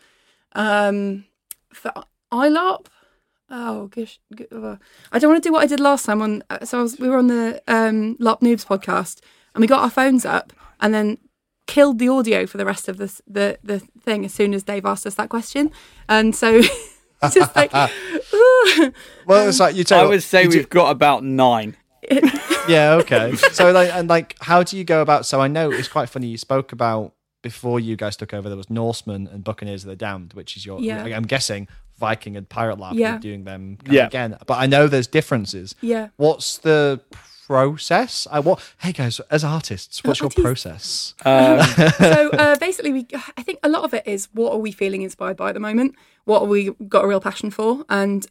Um, 0.54 1.26
for 1.72 1.92
ILARP, 2.32 2.88
Oh 3.56 3.86
gosh, 3.88 4.20
uh, 4.52 4.78
I 5.12 5.20
don't 5.20 5.30
want 5.30 5.44
to 5.44 5.48
do 5.48 5.54
what 5.54 5.64
I 5.64 5.68
did 5.68 5.80
last 5.80 6.06
time. 6.06 6.24
On 6.24 6.44
uh, 6.50 6.66
so 6.66 6.82
was, 6.82 6.98
we 6.98 7.08
were 7.08 7.20
on 7.20 7.28
the 7.28 7.62
um, 7.68 8.18
LARP 8.18 8.42
Noobs 8.42 8.66
podcast, 8.66 9.20
and 9.54 9.62
we 9.62 9.68
got 9.68 9.84
our 9.84 9.92
phones 9.92 10.26
up, 10.26 10.54
and 10.80 10.92
then 10.92 11.20
killed 11.68 12.00
the 12.00 12.10
audio 12.10 12.48
for 12.48 12.58
the 12.58 12.66
rest 12.66 12.90
of 12.90 12.98
this, 12.98 13.22
the 13.28 13.60
the 13.64 13.80
thing 13.80 14.26
as 14.26 14.34
soon 14.34 14.56
as 14.56 14.64
Dave 14.64 14.86
asked 14.86 15.06
us 15.06 15.14
that 15.16 15.30
question, 15.30 15.70
and 16.10 16.36
so 16.36 16.62
it's 17.24 17.34
just 17.36 17.56
like, 17.56 17.74
ooh. 18.34 18.92
Well, 19.26 19.48
it's 19.48 19.60
like 19.60 19.76
you 19.76 19.82
I 19.82 19.84
tell. 19.84 20.10
would 20.10 20.22
say 20.24 20.48
we've 20.48 20.70
got 20.70 20.92
about 20.92 21.24
nine. 21.24 21.78
yeah, 22.68 22.94
okay. 23.02 23.36
So 23.36 23.72
like, 23.72 23.90
and 23.94 24.10
like, 24.10 24.36
how 24.42 24.64
do 24.64 24.78
you 24.78 24.84
go 24.84 25.02
about? 25.02 25.26
So 25.26 25.40
I 25.40 25.48
know 25.48 25.72
it's 25.72 25.88
quite 25.88 26.10
funny. 26.10 26.28
You 26.28 26.38
spoke 26.38 26.72
about 26.74 27.14
before 27.42 27.80
you 27.80 27.96
guys 27.96 28.18
took 28.18 28.34
over. 28.34 28.50
There 28.50 28.58
was 28.58 28.70
Norseman 28.70 29.28
and 29.28 29.44
Buccaneers 29.44 29.84
of 29.86 29.90
the 29.90 29.96
Damned, 29.96 30.34
which 30.34 30.58
is 30.58 30.66
your. 30.66 30.80
Yeah. 30.82 31.04
I'm 31.04 31.24
guessing 31.24 31.68
Viking 31.98 32.36
and 32.36 32.48
Pirate 32.50 32.78
LARP. 32.78 32.96
Yeah. 32.96 33.12
You're 33.12 33.20
doing 33.20 33.44
them 33.46 33.78
kind 33.78 33.88
of 33.88 33.94
Yeah. 33.94 34.08
again, 34.08 34.38
but 34.46 34.56
I 34.56 34.66
know 34.66 34.88
there's 34.88 35.08
differences. 35.08 35.76
yeah. 35.80 36.10
What's 36.18 36.58
the 36.58 37.00
process? 37.54 38.28
I 38.32 38.40
what? 38.40 38.60
Hey 38.80 38.92
guys, 38.94 39.20
as 39.30 39.44
artists, 39.44 40.04
what's 40.04 40.20
your 40.22 40.32
artists. 40.36 40.42
process? 40.42 41.14
Um, 41.24 41.60
so 42.00 42.30
uh, 42.32 42.58
basically, 42.58 42.92
we 42.92 43.08
I 43.38 43.44
think 43.44 43.60
a 43.62 43.70
lot 43.70 43.84
of 43.84 43.94
it 43.94 44.08
is 44.08 44.28
what 44.34 44.54
are 44.54 44.58
we 44.58 44.72
feeling 44.72 45.04
inspired 45.04 45.38
by 45.38 45.50
at 45.50 45.54
the 45.54 45.60
moment? 45.60 45.96
What 46.26 46.40
have 46.42 46.50
we 46.50 46.72
got 46.88 47.06
a 47.06 47.08
real 47.08 47.22
passion 47.22 47.52
for? 47.52 47.86
And 47.90 48.26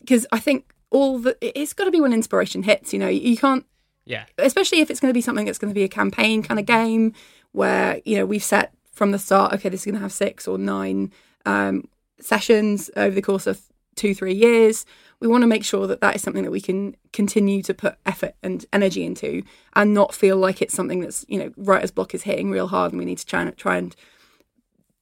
because 0.00 0.26
I 0.32 0.38
think 0.38 0.72
all 0.90 1.18
the 1.18 1.36
it's 1.42 1.74
got 1.74 1.84
to 1.84 1.90
be 1.90 2.00
when 2.00 2.14
inspiration 2.14 2.62
hits. 2.62 2.92
You 2.94 3.00
know, 3.00 3.08
you 3.08 3.36
can't 3.36 3.66
Yeah. 4.06 4.24
especially 4.38 4.80
if 4.80 4.90
it's 4.90 5.00
going 5.00 5.10
to 5.10 5.14
be 5.14 5.20
something 5.20 5.44
that's 5.44 5.58
going 5.58 5.72
to 5.74 5.74
be 5.74 5.84
a 5.84 5.88
campaign 5.88 6.42
kind 6.42 6.58
of 6.58 6.64
game 6.64 7.12
where 7.52 8.00
you 8.06 8.16
know 8.16 8.24
we've 8.24 8.42
set 8.44 8.72
from 8.92 9.10
the 9.10 9.18
start 9.18 9.52
okay 9.52 9.68
this 9.68 9.80
is 9.80 9.84
going 9.84 9.96
to 9.96 10.00
have 10.00 10.12
six 10.12 10.48
or 10.48 10.56
nine 10.56 11.12
um, 11.44 11.86
sessions 12.20 12.90
over 12.96 13.14
the 13.14 13.22
course 13.22 13.46
of 13.46 13.60
two 13.94 14.14
three 14.14 14.34
years 14.34 14.86
we 15.20 15.28
want 15.28 15.42
to 15.42 15.46
make 15.46 15.64
sure 15.64 15.86
that 15.86 16.00
that 16.00 16.16
is 16.16 16.22
something 16.22 16.44
that 16.44 16.50
we 16.50 16.60
can 16.60 16.96
continue 17.12 17.62
to 17.62 17.74
put 17.74 17.96
effort 18.04 18.34
and 18.42 18.66
energy 18.72 19.04
into 19.04 19.42
and 19.74 19.94
not 19.94 20.14
feel 20.14 20.36
like 20.36 20.60
it's 20.60 20.74
something 20.74 21.00
that's 21.00 21.24
you 21.28 21.38
know 21.38 21.52
writer's 21.56 21.90
block 21.90 22.14
is 22.14 22.22
hitting 22.22 22.50
real 22.50 22.68
hard 22.68 22.92
and 22.92 22.98
we 22.98 23.04
need 23.04 23.18
to 23.18 23.26
try 23.26 23.42
and 23.42 23.56
try 23.56 23.76
and 23.76 23.96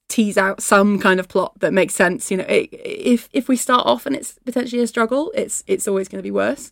tease 0.08 0.36
out 0.36 0.62
some 0.62 0.98
kind 0.98 1.18
of 1.18 1.28
plot 1.28 1.58
that 1.60 1.72
makes 1.72 1.94
sense 1.94 2.30
you 2.30 2.36
know 2.36 2.44
it, 2.44 2.68
if 2.72 3.28
if 3.32 3.48
we 3.48 3.56
start 3.56 3.86
off 3.86 4.04
and 4.04 4.14
it's 4.14 4.38
potentially 4.44 4.82
a 4.82 4.86
struggle 4.86 5.32
it's 5.34 5.64
it's 5.66 5.88
always 5.88 6.06
going 6.08 6.18
to 6.18 6.22
be 6.22 6.30
worse 6.30 6.70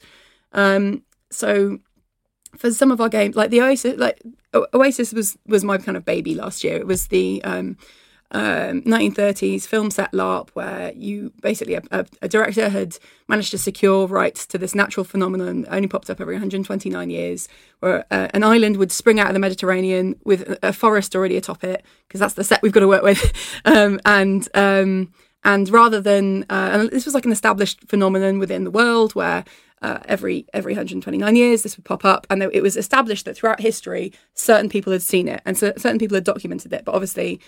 um 0.53 1.03
so 1.31 1.79
for 2.57 2.71
some 2.71 2.91
of 2.91 3.01
our 3.01 3.09
games, 3.09 3.37
like 3.37 3.51
the 3.51 3.61
Oasis, 3.61 3.99
like 3.99 4.21
Oasis 4.75 5.13
was 5.13 5.39
was 5.47 5.65
my 5.65 5.79
kind 5.79 5.97
of 5.97 6.05
baby 6.05 6.35
last 6.35 6.65
year. 6.65 6.77
It 6.77 6.87
was 6.87 7.09
the 7.09 7.43
um, 7.45 7.77
um, 8.33 8.83
1930s 8.83 9.67
film 9.67 9.91
set 9.91 10.13
LARP 10.13 10.51
where 10.51 10.93
you 10.95 11.33
basically 11.43 11.75
a, 11.75 11.83
a, 11.91 12.07
a 12.23 12.29
director 12.29 12.69
had 12.69 12.97
managed 13.29 13.51
to 13.51 13.59
secure 13.59 14.07
rights 14.07 14.47
to 14.47 14.59
this 14.59 14.75
natural 14.75 15.05
phenomenon 15.05 15.67
only 15.69 15.89
popped 15.89 16.11
up 16.11 16.21
every 16.21 16.35
129 16.35 17.11
years, 17.11 17.49
where 17.81 18.05
uh, 18.11 18.29
an 18.33 18.45
island 18.45 18.77
would 18.77 18.93
spring 18.93 19.19
out 19.19 19.29
of 19.29 19.35
the 19.35 19.41
Mediterranean 19.41 20.15
with 20.25 20.59
a, 20.63 20.73
forest 20.73 21.17
already 21.17 21.37
atop 21.37 21.65
it 21.65 21.85
because 22.07 22.21
that's 22.21 22.35
the 22.35 22.45
set 22.45 22.63
we've 22.63 22.73
got 22.73 22.81
to 22.81 22.89
work 22.89 23.03
with, 23.03 23.33
um, 23.65 24.01
and 24.05 24.49
um, 24.55 25.13
and 25.45 25.69
rather 25.69 26.01
than 26.01 26.45
uh, 26.51 26.71
and 26.73 26.91
this 26.91 27.05
was 27.05 27.15
like 27.15 27.25
an 27.25 27.33
established 27.33 27.89
phenomenon 27.89 28.39
within 28.39 28.65
the 28.65 28.71
world 28.71 29.15
where 29.15 29.45
uh, 29.83 29.99
every 30.05 30.47
every 30.53 30.73
129 30.73 31.37
years 31.37 31.63
this 31.63 31.77
would 31.77 31.85
pop 31.85 32.05
up 32.05 32.27
and 32.31 32.43
it 32.43 32.63
was 32.63 32.77
established 32.77 33.25
that 33.25 33.37
throughout 33.37 33.61
history 33.61 34.13
certain 34.35 34.69
people 34.69 34.93
had 34.93 35.03
seen 35.03 35.27
it 35.27 35.41
and 35.47 35.57
so 35.57 35.73
certain 35.77 35.99
people 35.99 36.15
had 36.15 36.25
documented 36.25 36.73
it 36.73 36.85
but 36.85 36.95
obviously 36.95 37.41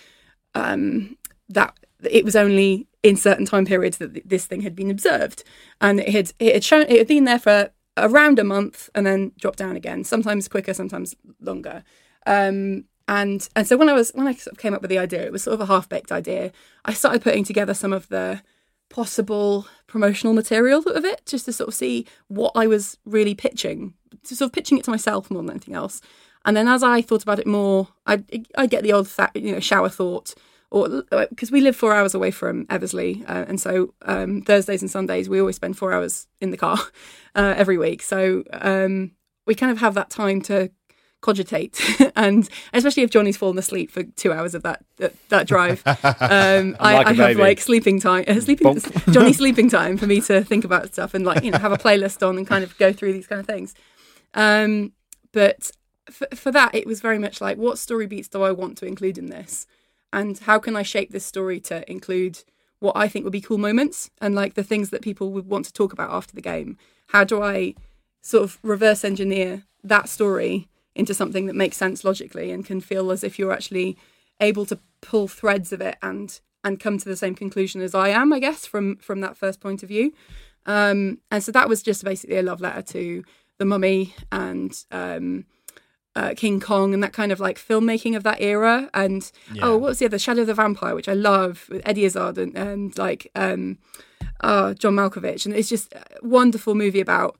um, 0.55 1.17
that 1.49 1.77
it 2.09 2.25
was 2.25 2.35
only 2.35 2.87
in 3.01 3.15
certain 3.15 3.45
time 3.45 3.65
periods 3.65 3.97
that 3.97 4.13
th- 4.13 4.25
this 4.25 4.45
thing 4.45 4.61
had 4.61 4.75
been 4.75 4.89
observed 4.89 5.43
and 5.81 5.99
it 5.99 6.09
had 6.09 6.31
it 6.39 6.53
had 6.53 6.63
shown 6.63 6.83
it 6.83 6.97
had 6.97 7.07
been 7.07 7.25
there 7.25 7.39
for 7.39 7.71
around 7.97 8.39
a 8.39 8.43
month 8.43 8.89
and 8.95 9.05
then 9.05 9.31
dropped 9.37 9.59
down 9.59 9.75
again 9.75 10.03
sometimes 10.03 10.47
quicker 10.47 10.73
sometimes 10.73 11.15
longer 11.41 11.83
um, 12.25 12.85
and 13.07 13.47
and 13.55 13.67
so 13.67 13.77
when 13.77 13.89
I 13.89 13.93
was 13.93 14.11
when 14.11 14.27
I 14.27 14.33
sort 14.33 14.53
of 14.53 14.59
came 14.59 14.73
up 14.73 14.81
with 14.81 14.89
the 14.89 14.97
idea, 14.97 15.23
it 15.23 15.31
was 15.31 15.43
sort 15.43 15.55
of 15.55 15.61
a 15.61 15.65
half 15.65 15.89
baked 15.89 16.11
idea. 16.11 16.51
I 16.85 16.93
started 16.93 17.21
putting 17.21 17.43
together 17.43 17.73
some 17.73 17.93
of 17.93 18.07
the 18.09 18.41
possible 18.89 19.67
promotional 19.87 20.33
material 20.33 20.81
of 20.83 21.03
it, 21.03 21.25
just 21.25 21.45
to 21.45 21.53
sort 21.53 21.67
of 21.67 21.73
see 21.73 22.05
what 22.27 22.53
I 22.55 22.67
was 22.67 22.97
really 23.05 23.35
pitching, 23.35 23.93
to 24.23 24.35
sort 24.35 24.49
of 24.49 24.53
pitching 24.53 24.77
it 24.77 24.85
to 24.85 24.91
myself 24.91 25.29
more 25.29 25.41
than 25.41 25.51
anything 25.51 25.75
else. 25.75 26.01
And 26.45 26.55
then 26.57 26.67
as 26.67 26.83
I 26.83 27.01
thought 27.01 27.23
about 27.23 27.39
it 27.39 27.47
more, 27.47 27.87
I 28.05 28.23
I 28.57 28.67
get 28.67 28.83
the 28.83 28.93
old 28.93 29.07
fa- 29.07 29.31
you 29.33 29.53
know 29.53 29.59
shower 29.59 29.89
thought, 29.89 30.33
or 30.71 31.03
because 31.29 31.51
we 31.51 31.61
live 31.61 31.75
four 31.75 31.93
hours 31.93 32.13
away 32.13 32.31
from 32.31 32.65
Eversley, 32.69 33.23
uh, 33.27 33.45
and 33.47 33.59
so 33.59 33.93
um, 34.03 34.41
Thursdays 34.41 34.81
and 34.81 34.91
Sundays 34.91 35.29
we 35.29 35.39
always 35.39 35.55
spend 35.55 35.77
four 35.77 35.93
hours 35.93 36.27
in 36.41 36.51
the 36.51 36.57
car 36.57 36.77
uh, 37.35 37.53
every 37.55 37.77
week. 37.77 38.01
So 38.01 38.43
um, 38.51 39.11
we 39.45 39.55
kind 39.55 39.71
of 39.71 39.79
have 39.79 39.93
that 39.93 40.09
time 40.09 40.41
to 40.43 40.69
cogitate 41.21 41.79
and 42.17 42.49
especially 42.73 43.01
if 43.01 43.09
jonny's 43.09 43.37
fallen 43.37 43.57
asleep 43.57 43.89
for 43.89 44.03
two 44.03 44.33
hours 44.33 44.53
of 44.53 44.61
that 44.63 44.83
that, 44.97 45.13
that 45.29 45.47
drive 45.47 45.81
um 45.87 46.75
I, 46.81 46.95
Like 46.95 47.07
I 47.07 47.13
have 47.13 47.37
like 47.37 47.61
sleeping 47.61 48.01
time 48.01 48.25
uh, 48.27 48.41
sleeping 48.41 48.77
jonny 49.09 49.31
sleeping 49.31 49.69
time 49.69 49.95
for 49.95 50.05
me 50.05 50.19
to 50.19 50.43
think 50.43 50.65
about 50.65 50.93
stuff 50.93 51.13
and 51.13 51.25
like 51.25 51.41
you 51.41 51.51
know 51.51 51.59
have 51.59 51.71
a 51.71 51.77
playlist 51.77 52.27
on 52.27 52.37
and 52.37 52.45
kind 52.45 52.61
of 52.61 52.77
go 52.77 52.91
through 52.91 53.13
these 53.13 53.25
kind 53.25 53.39
of 53.39 53.47
things. 53.47 53.73
Um 54.33 54.91
but 55.31 55.71
for, 56.09 56.27
for 56.33 56.51
that 56.51 56.73
it 56.75 56.85
was 56.85 57.01
very 57.01 57.19
much 57.19 57.41
like 57.41 57.57
what 57.57 57.77
story 57.77 58.07
beats 58.07 58.27
do 58.27 58.41
i 58.43 58.51
want 58.51 58.77
to 58.77 58.85
include 58.85 59.17
in 59.17 59.27
this 59.27 59.65
and 60.11 60.39
how 60.39 60.59
can 60.59 60.75
i 60.75 60.83
shape 60.83 61.11
this 61.11 61.25
story 61.25 61.59
to 61.59 61.89
include 61.89 62.43
what 62.79 62.95
i 62.95 63.07
think 63.07 63.23
would 63.23 63.31
be 63.31 63.41
cool 63.41 63.57
moments 63.57 64.09
and 64.21 64.35
like 64.35 64.53
the 64.55 64.63
things 64.63 64.89
that 64.89 65.01
people 65.01 65.31
would 65.31 65.47
want 65.47 65.65
to 65.65 65.73
talk 65.73 65.93
about 65.93 66.11
after 66.11 66.35
the 66.35 66.41
game 66.41 66.77
how 67.07 67.23
do 67.23 67.41
i 67.41 67.73
sort 68.21 68.43
of 68.43 68.59
reverse 68.63 69.03
engineer 69.03 69.63
that 69.83 70.09
story 70.09 70.67
into 70.95 71.13
something 71.13 71.45
that 71.45 71.55
makes 71.55 71.77
sense 71.77 72.03
logically 72.03 72.51
and 72.51 72.65
can 72.65 72.79
feel 72.79 73.11
as 73.11 73.23
if 73.23 73.39
you're 73.39 73.51
actually 73.51 73.97
able 74.39 74.65
to 74.65 74.79
pull 75.01 75.27
threads 75.27 75.71
of 75.73 75.81
it 75.81 75.97
and 76.01 76.39
and 76.63 76.79
come 76.79 76.97
to 76.97 77.09
the 77.09 77.17
same 77.17 77.35
conclusion 77.35 77.81
as 77.81 77.93
I 77.93 78.09
am, 78.09 78.31
I 78.31 78.39
guess, 78.39 78.65
from 78.65 78.97
from 78.97 79.21
that 79.21 79.37
first 79.37 79.59
point 79.59 79.83
of 79.83 79.89
view. 79.89 80.13
Um, 80.65 81.19
and 81.29 81.43
so 81.43 81.51
that 81.51 81.67
was 81.67 81.83
just 81.83 82.03
basically 82.03 82.37
a 82.37 82.43
love 82.43 82.61
letter 82.61 82.81
to 82.81 83.23
the 83.57 83.65
Mummy 83.65 84.15
and 84.31 84.73
um, 84.91 85.45
uh, 86.15 86.33
King 86.35 86.59
Kong 86.59 86.93
and 86.93 87.01
that 87.03 87.13
kind 87.13 87.31
of 87.31 87.39
like 87.39 87.57
filmmaking 87.57 88.15
of 88.15 88.23
that 88.23 88.41
era. 88.41 88.89
And 88.93 89.29
oh, 89.61 89.77
what 89.77 89.89
was 89.89 89.99
the 89.99 90.05
other? 90.05 90.19
Shadow 90.19 90.41
of 90.41 90.47
the 90.47 90.53
Vampire, 90.53 90.95
which 90.95 91.09
I 91.09 91.13
love 91.13 91.67
with 91.69 91.81
Eddie 91.85 92.05
Izzard 92.05 92.37
and, 92.37 92.55
and 92.55 92.97
like 92.97 93.31
um, 93.35 93.77
uh, 94.41 94.73
John 94.75 94.95
Malkovich, 94.95 95.45
and 95.45 95.55
it's 95.55 95.69
just 95.69 95.93
a 95.93 96.03
wonderful 96.21 96.75
movie 96.75 97.01
about 97.01 97.37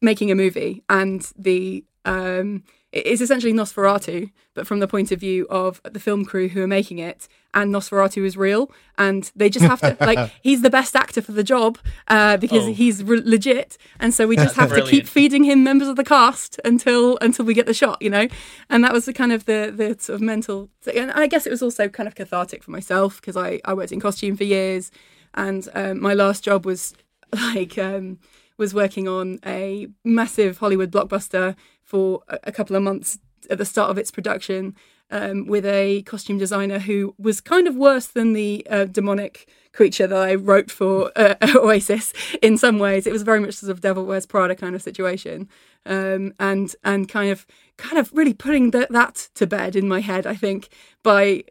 making 0.00 0.30
a 0.30 0.34
movie 0.34 0.82
and 0.88 1.30
the 1.36 1.84
um 2.04 2.62
it 2.96 3.06
is 3.06 3.20
essentially 3.20 3.52
Nosferatu, 3.52 4.30
but 4.54 4.66
from 4.66 4.80
the 4.80 4.88
point 4.88 5.12
of 5.12 5.20
view 5.20 5.46
of 5.50 5.80
the 5.84 6.00
film 6.00 6.24
crew 6.24 6.48
who 6.48 6.62
are 6.62 6.66
making 6.66 6.98
it, 6.98 7.28
and 7.54 7.72
Nosferatu 7.74 8.24
is 8.24 8.36
real, 8.36 8.70
and 8.98 9.30
they 9.34 9.48
just 9.50 9.64
have 9.64 9.80
to 9.80 9.96
like 10.10 10.30
he's 10.42 10.62
the 10.62 10.70
best 10.70 10.94
actor 10.96 11.22
for 11.22 11.32
the 11.32 11.44
job 11.44 11.78
uh, 12.08 12.36
because 12.36 12.64
Oh. 12.66 12.72
he's 12.72 13.02
re- 13.04 13.22
legit, 13.24 13.76
and 14.00 14.12
so 14.14 14.26
we 14.26 14.36
just 14.36 14.56
That's 14.56 14.72
have 14.72 14.84
to 14.84 14.90
keep 14.90 15.06
feeding 15.06 15.44
him 15.44 15.62
members 15.64 15.88
of 15.88 15.96
the 15.96 16.04
cast 16.04 16.58
until 16.64 17.18
until 17.20 17.44
we 17.44 17.54
get 17.54 17.66
the 17.66 17.74
shot, 17.74 18.00
you 18.00 18.10
know, 18.10 18.26
and 18.70 18.82
that 18.84 18.92
was 18.92 19.04
the 19.06 19.12
kind 19.12 19.32
of 19.32 19.44
the 19.46 19.72
the 19.74 19.96
sort 19.98 20.14
of 20.16 20.20
mental, 20.22 20.68
and 20.94 21.10
I 21.12 21.26
guess 21.26 21.46
it 21.46 21.50
was 21.50 21.62
also 21.62 21.88
kind 21.88 22.06
of 22.06 22.14
cathartic 22.14 22.62
for 22.64 22.70
myself 22.70 23.20
because 23.20 23.36
I 23.36 23.60
I 23.64 23.74
worked 23.74 23.92
in 23.92 24.00
costume 24.00 24.36
for 24.36 24.44
years, 24.44 24.90
and 25.34 25.68
um, 25.74 26.00
my 26.00 26.14
last 26.14 26.44
job 26.44 26.64
was 26.66 26.94
like 27.32 27.76
um, 27.78 28.18
was 28.58 28.72
working 28.72 29.06
on 29.08 29.38
a 29.44 29.86
massive 30.04 30.58
Hollywood 30.58 30.90
blockbuster 30.90 31.54
for 31.86 32.20
a, 32.28 32.52
couple 32.52 32.76
of 32.76 32.82
months 32.82 33.18
at 33.48 33.58
the 33.58 33.64
start 33.64 33.90
of 33.90 33.96
its 33.96 34.10
production 34.10 34.74
um, 35.10 35.46
with 35.46 35.64
a 35.64 36.02
costume 36.02 36.36
designer 36.36 36.80
who 36.80 37.14
was 37.16 37.40
kind 37.40 37.68
of 37.68 37.76
worse 37.76 38.08
than 38.08 38.32
the 38.32 38.66
uh, 38.68 38.86
demonic 38.86 39.48
creature 39.72 40.08
that 40.08 40.18
I 40.18 40.34
wrote 40.34 40.70
for 40.70 41.12
uh, 41.14 41.36
Oasis 41.54 42.12
in 42.42 42.58
some 42.58 42.80
ways. 42.80 43.06
It 43.06 43.12
was 43.12 43.22
very 43.22 43.38
much 43.38 43.54
sort 43.54 43.70
of 43.70 43.80
Devil 43.80 44.04
Wears 44.04 44.26
Prada 44.26 44.56
kind 44.56 44.74
of 44.74 44.82
situation, 44.82 45.48
um, 45.84 46.34
and 46.40 46.74
and 46.82 47.08
kind 47.08 47.30
of 47.30 47.46
kind 47.76 47.98
of 47.98 48.12
really 48.12 48.34
putting 48.34 48.72
that 48.72 48.90
that 48.90 49.28
to 49.34 49.46
bed 49.46 49.76
in 49.76 49.86
my 49.86 50.00
head. 50.00 50.26
I 50.26 50.34
think 50.34 50.68
by 51.04 51.44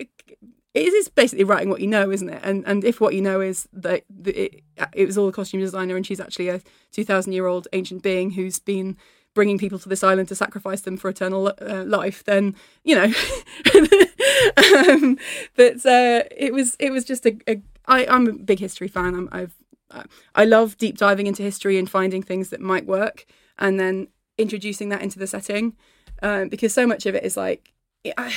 it 0.75 0.93
is 0.93 1.07
basically 1.07 1.45
writing 1.45 1.69
what 1.69 1.79
you 1.79 1.87
know, 1.87 2.11
isn't 2.11 2.27
it? 2.27 2.41
And 2.43 2.65
and 2.67 2.83
if 2.83 2.99
what 2.99 3.13
you 3.13 3.21
know 3.21 3.39
is 3.39 3.69
that 3.71 4.03
that 4.09 4.35
it, 4.35 4.63
it 4.93 5.05
was 5.05 5.17
all 5.17 5.29
a 5.29 5.31
costume 5.31 5.61
designer 5.61 5.95
and 5.95 6.05
she's 6.05 6.19
actually 6.19 6.49
a 6.49 6.61
two 6.91 7.05
thousand 7.05 7.31
year 7.31 7.47
old 7.47 7.69
ancient 7.71 8.03
being 8.03 8.31
who's 8.31 8.59
been 8.59 8.97
bringing 9.35 9.59
people 9.59 9.77
to 9.77 9.87
this 9.87 10.03
island 10.03 10.27
to 10.29 10.35
sacrifice 10.35 10.81
them 10.81 10.97
for 10.97 11.09
eternal 11.09 11.53
uh, 11.61 11.83
life, 11.85 12.23
then 12.23 12.55
you 12.83 12.95
know. 12.95 13.13
um, 14.57 15.17
but 15.55 15.85
uh, 15.85 16.23
it 16.35 16.51
was 16.51 16.75
it 16.79 16.89
was 16.91 17.05
just 17.05 17.25
a, 17.27 17.37
a 17.47 17.61
I, 17.85 18.07
I'm 18.07 18.27
a 18.27 18.33
big 18.33 18.59
history 18.59 18.87
fan. 18.87 19.13
I'm, 19.13 19.29
I've 19.31 19.53
I 20.33 20.45
love 20.45 20.77
deep 20.77 20.97
diving 20.97 21.27
into 21.27 21.43
history 21.43 21.77
and 21.77 21.87
finding 21.89 22.23
things 22.23 22.49
that 22.49 22.59
might 22.59 22.87
work, 22.87 23.25
and 23.59 23.79
then 23.79 24.07
introducing 24.37 24.89
that 24.89 25.01
into 25.01 25.19
the 25.19 25.27
setting, 25.27 25.75
um, 26.23 26.49
because 26.49 26.73
so 26.73 26.87
much 26.87 27.05
of 27.05 27.13
it 27.15 27.23
is 27.23 27.37
like 27.37 27.71
I, 28.17 28.33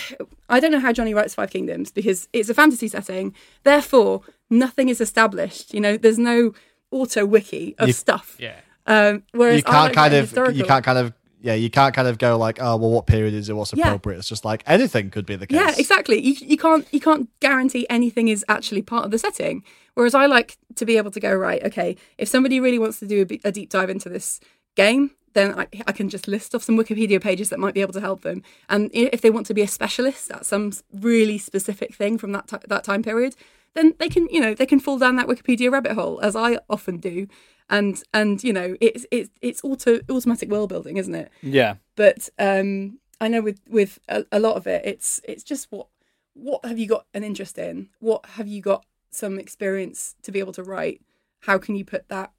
I 0.49 0.61
don't 0.61 0.71
know 0.73 0.81
how 0.81 0.93
Jonny 0.93 1.15
writes 1.15 1.35
Five 1.35 1.51
Kingdoms 1.51 1.91
because 1.91 2.29
it's 2.33 2.49
a 2.49 2.55
fantasy 2.55 2.89
setting. 2.89 3.35
Therefore, 3.65 4.23
nothing 4.51 4.89
is 4.89 5.01
established. 5.01 5.75
You 5.75 5.81
know, 5.81 5.97
there's 5.97 6.19
no 6.19 6.53
auto 6.91 7.25
wiki 7.27 7.75
of 7.79 7.89
You- 7.89 7.95
stuff. 7.95 8.37
Yeah. 8.39 8.61
Um, 8.89 9.23
whereas 9.33 9.59
you 9.59 9.63
can't 9.63 9.93
kind 9.95 10.15
of 10.15 10.21
historical. 10.23 10.55
you 10.55 10.65
can't 10.65 10.85
kind 10.85 10.99
of 10.99 11.13
yeah 11.41 11.55
you 11.55 11.71
can't 11.71 11.95
kind 11.95 12.09
of 12.09 12.19
go 12.19 12.37
like 12.37 12.59
oh 12.61 12.77
well 12.77 12.91
what 12.91 13.07
period 13.07 13.33
is 13.35 13.49
it 13.49 13.53
what's 13.53 13.73
Yeah. 13.73 13.87
appropriate 13.87 14.19
it's 14.19 14.29
just 14.29 14.45
like 14.45 14.65
anything 14.67 15.11
could 15.11 15.25
be 15.27 15.37
the 15.37 15.47
case 15.47 15.57
Yeah, 15.57 15.73
exactly. 15.79 16.19
You, 16.21 16.35
you 16.41 16.57
can't 16.57 16.85
you 16.93 16.99
can't 16.99 17.29
guarantee 17.41 17.87
anything 17.91 18.27
is 18.29 18.45
actually 18.49 18.83
part 18.83 19.05
of 19.05 19.11
the 19.13 19.19
setting. 19.19 19.63
Whereas 19.95 20.15
I 20.15 20.27
like 20.27 20.57
to 20.77 20.85
be 20.87 20.97
able 20.97 21.11
to 21.13 21.21
go 21.21 21.33
right. 21.35 21.63
Okay, 21.65 21.97
if 22.19 22.29
somebody 22.29 22.59
really 22.61 22.79
wants 22.79 22.99
to 23.01 23.07
do 23.07 23.23
a, 23.23 23.27
b- 23.27 23.41
a 23.45 23.53
deep 23.53 23.69
dive 23.71 23.91
into 23.91 24.09
this 24.09 24.41
game, 24.77 25.11
then 25.35 25.59
I, 25.59 25.67
I 25.87 25.93
can 25.93 26.09
just 26.09 26.27
list 26.29 26.55
off 26.55 26.63
some 26.63 26.77
Wikipedia 26.79 27.21
pages 27.21 27.51
that 27.51 27.59
might 27.59 27.75
be 27.75 27.81
able 27.83 27.93
to 27.95 28.01
help 28.01 28.23
them. 28.23 28.43
And 28.69 28.91
if 28.93 29.21
they 29.21 29.31
want 29.31 29.47
to 29.49 29.55
be 29.55 29.63
a 29.63 29.69
specialist 29.69 30.31
at 30.31 30.47
some 30.47 30.73
really 30.93 31.37
specific 31.39 31.95
thing 31.95 32.17
from 32.17 32.33
that 32.33 32.49
ti 32.49 32.57
that 32.69 32.85
time 32.85 33.03
period, 33.03 33.35
then 33.75 33.95
they 33.99 34.09
can 34.09 34.29
you 34.31 34.41
know 34.41 34.55
they 34.55 34.67
can 34.67 34.81
fall 34.81 34.99
down 34.99 35.17
that 35.17 35.27
Wikipedia 35.27 35.71
rabbit 35.71 35.93
hole 35.93 36.21
as 36.23 36.35
I 36.37 36.59
often 36.69 36.99
do. 36.99 37.29
And 37.71 38.03
and 38.15 38.43
you 38.43 38.53
know 38.53 38.77
it's 38.81 39.05
it's 39.11 39.31
it's 39.43 39.63
auto 39.63 40.01
automatic 40.09 40.49
world 40.51 40.71
building, 40.71 40.97
isn't 40.97 41.15
it? 41.15 41.31
Yeah. 41.43 41.75
but 41.97 42.29
um 42.39 42.99
i 43.21 43.29
know 43.29 43.43
with 43.43 43.61
with 43.69 43.99
a, 44.09 44.25
a 44.31 44.39
lot 44.39 44.57
of 44.57 44.67
it 44.67 44.83
it's 44.85 45.21
it's 45.25 45.43
just 45.43 45.67
what 45.71 45.89
what 46.35 46.65
have 46.65 46.79
you 46.79 46.87
got 46.87 47.05
an 47.13 47.25
interest 47.25 47.59
in 47.59 47.89
what 47.99 48.25
have 48.37 48.47
you 48.47 48.63
got 48.63 48.87
some 49.11 49.39
experience 49.39 50.15
to 50.23 50.31
be 50.31 50.39
able 50.39 50.53
to 50.53 50.63
write 50.63 51.01
how 51.41 51.59
can 51.59 51.75
you 51.75 51.85
put 51.85 52.09
that 52.09 52.31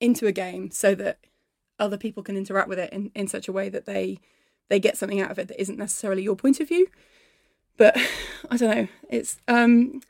into 0.00 0.26
a 0.26 0.32
game 0.32 0.70
so 0.70 0.94
that 0.94 1.18
other 1.78 1.96
people 1.98 2.22
can 2.22 2.36
interact 2.36 2.68
with 2.68 2.78
it 2.78 2.92
in, 2.92 3.10
in 3.14 3.26
such 3.26 3.48
a 3.48 3.52
way 3.52 3.68
that 3.68 3.86
they 3.86 4.18
they 4.68 4.78
get 4.78 4.96
something 4.96 5.20
out 5.20 5.30
of 5.30 5.38
it 5.38 5.48
that 5.48 5.60
isn't 5.60 5.78
necessarily 5.78 6.22
your 6.22 6.36
point 6.36 6.60
of 6.60 6.68
view 6.68 6.86
but 7.76 7.96
i 8.50 8.56
don't 8.56 8.76
know 8.76 8.88
it's 9.10 9.38
um 9.48 10.00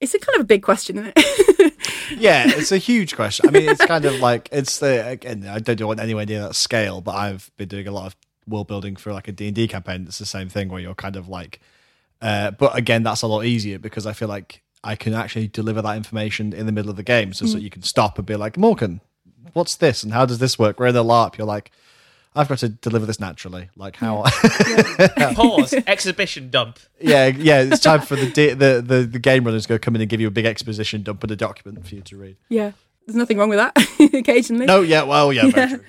it's 0.00 0.14
a 0.14 0.18
kind 0.18 0.36
of 0.36 0.42
a 0.42 0.44
big 0.44 0.62
question 0.62 0.98
isn't 0.98 1.12
it? 1.16 1.74
Yeah 2.18 2.44
it's 2.46 2.72
a 2.72 2.78
huge 2.78 3.14
question. 3.16 3.48
I 3.48 3.52
mean 3.52 3.68
it's 3.68 3.84
kind 3.84 4.04
of 4.04 4.18
like 4.20 4.48
it's 4.50 4.78
the 4.78 5.06
again 5.06 5.46
i 5.46 5.58
don't 5.58 5.76
do 5.76 5.92
it 5.92 6.00
anywhere 6.00 6.24
near 6.24 6.40
that 6.40 6.54
scale 6.54 7.00
but 7.00 7.14
i've 7.14 7.50
been 7.58 7.68
doing 7.68 7.86
a 7.86 7.92
lot 7.92 8.06
of 8.06 8.16
world 8.46 8.66
building 8.66 8.96
for 8.96 9.12
like 9.12 9.28
a 9.28 9.32
d&d 9.32 9.68
campaign. 9.68 10.04
It's 10.08 10.18
the 10.18 10.24
same 10.26 10.48
thing 10.48 10.70
where 10.70 10.80
you're 10.80 10.94
kind 10.94 11.16
of 11.16 11.28
like 11.28 11.60
uh, 12.22 12.50
but 12.52 12.76
again 12.76 13.02
that's 13.02 13.22
a 13.22 13.26
lot 13.26 13.44
easier 13.44 13.78
because 13.78 14.06
i 14.06 14.12
feel 14.12 14.28
like 14.28 14.62
i 14.82 14.96
can 14.96 15.12
actually 15.14 15.48
deliver 15.48 15.82
that 15.82 15.96
information 15.96 16.52
in 16.52 16.66
the 16.66 16.72
middle 16.72 16.90
of 16.90 16.96
the 16.96 17.02
game 17.02 17.32
so, 17.32 17.46
so 17.46 17.58
you 17.58 17.70
can 17.70 17.82
stop 17.82 18.18
and 18.18 18.26
be 18.26 18.34
like 18.34 18.56
morgan 18.56 19.00
what's 19.52 19.76
this 19.76 20.02
and 20.02 20.12
how 20.12 20.24
does 20.26 20.38
this 20.38 20.58
work? 20.58 20.78
We're 20.78 20.88
in 20.88 20.94
the 20.94 21.04
larp. 21.04 21.36
You're 21.36 21.46
like 21.46 21.70
i've 22.38 22.48
got 22.48 22.58
to 22.58 22.68
deliver 22.68 23.04
this 23.06 23.20
naturally. 23.20 23.68
Like 23.76 23.96
how 23.96 24.22
Pause. 25.34 25.74
Exhibition 25.86 26.50
dump. 26.50 26.78
yeah 27.00 27.26
yeah 27.26 27.62
it's 27.62 27.80
time 27.80 28.00
for 28.00 28.16
the, 28.16 28.30
di- 28.30 28.54
the 28.54 28.82
the 28.84 29.02
the 29.02 29.18
game 29.18 29.44
runners 29.44 29.64
to 29.64 29.68
go 29.68 29.78
come 29.78 29.94
in 29.96 30.00
and 30.00 30.08
give 30.10 30.20
you 30.20 30.28
a 30.28 30.30
big 30.30 30.44
exposition 30.46 31.02
dump 31.02 31.22
and 31.22 31.32
a 31.32 31.36
document 31.36 31.86
for 31.86 31.94
you 31.94 32.00
to 32.02 32.16
read. 32.16 32.36
Yeah. 32.48 32.72
There's 33.06 33.16
nothing 33.16 33.38
wrong 33.38 33.48
with 33.48 33.58
that 33.58 33.74
occasionally. 34.14 34.66
No 34.66 34.80
yeah 34.82 35.02
well 35.02 35.32
yeah, 35.32 35.50
very 35.50 35.68
true. 35.68 35.84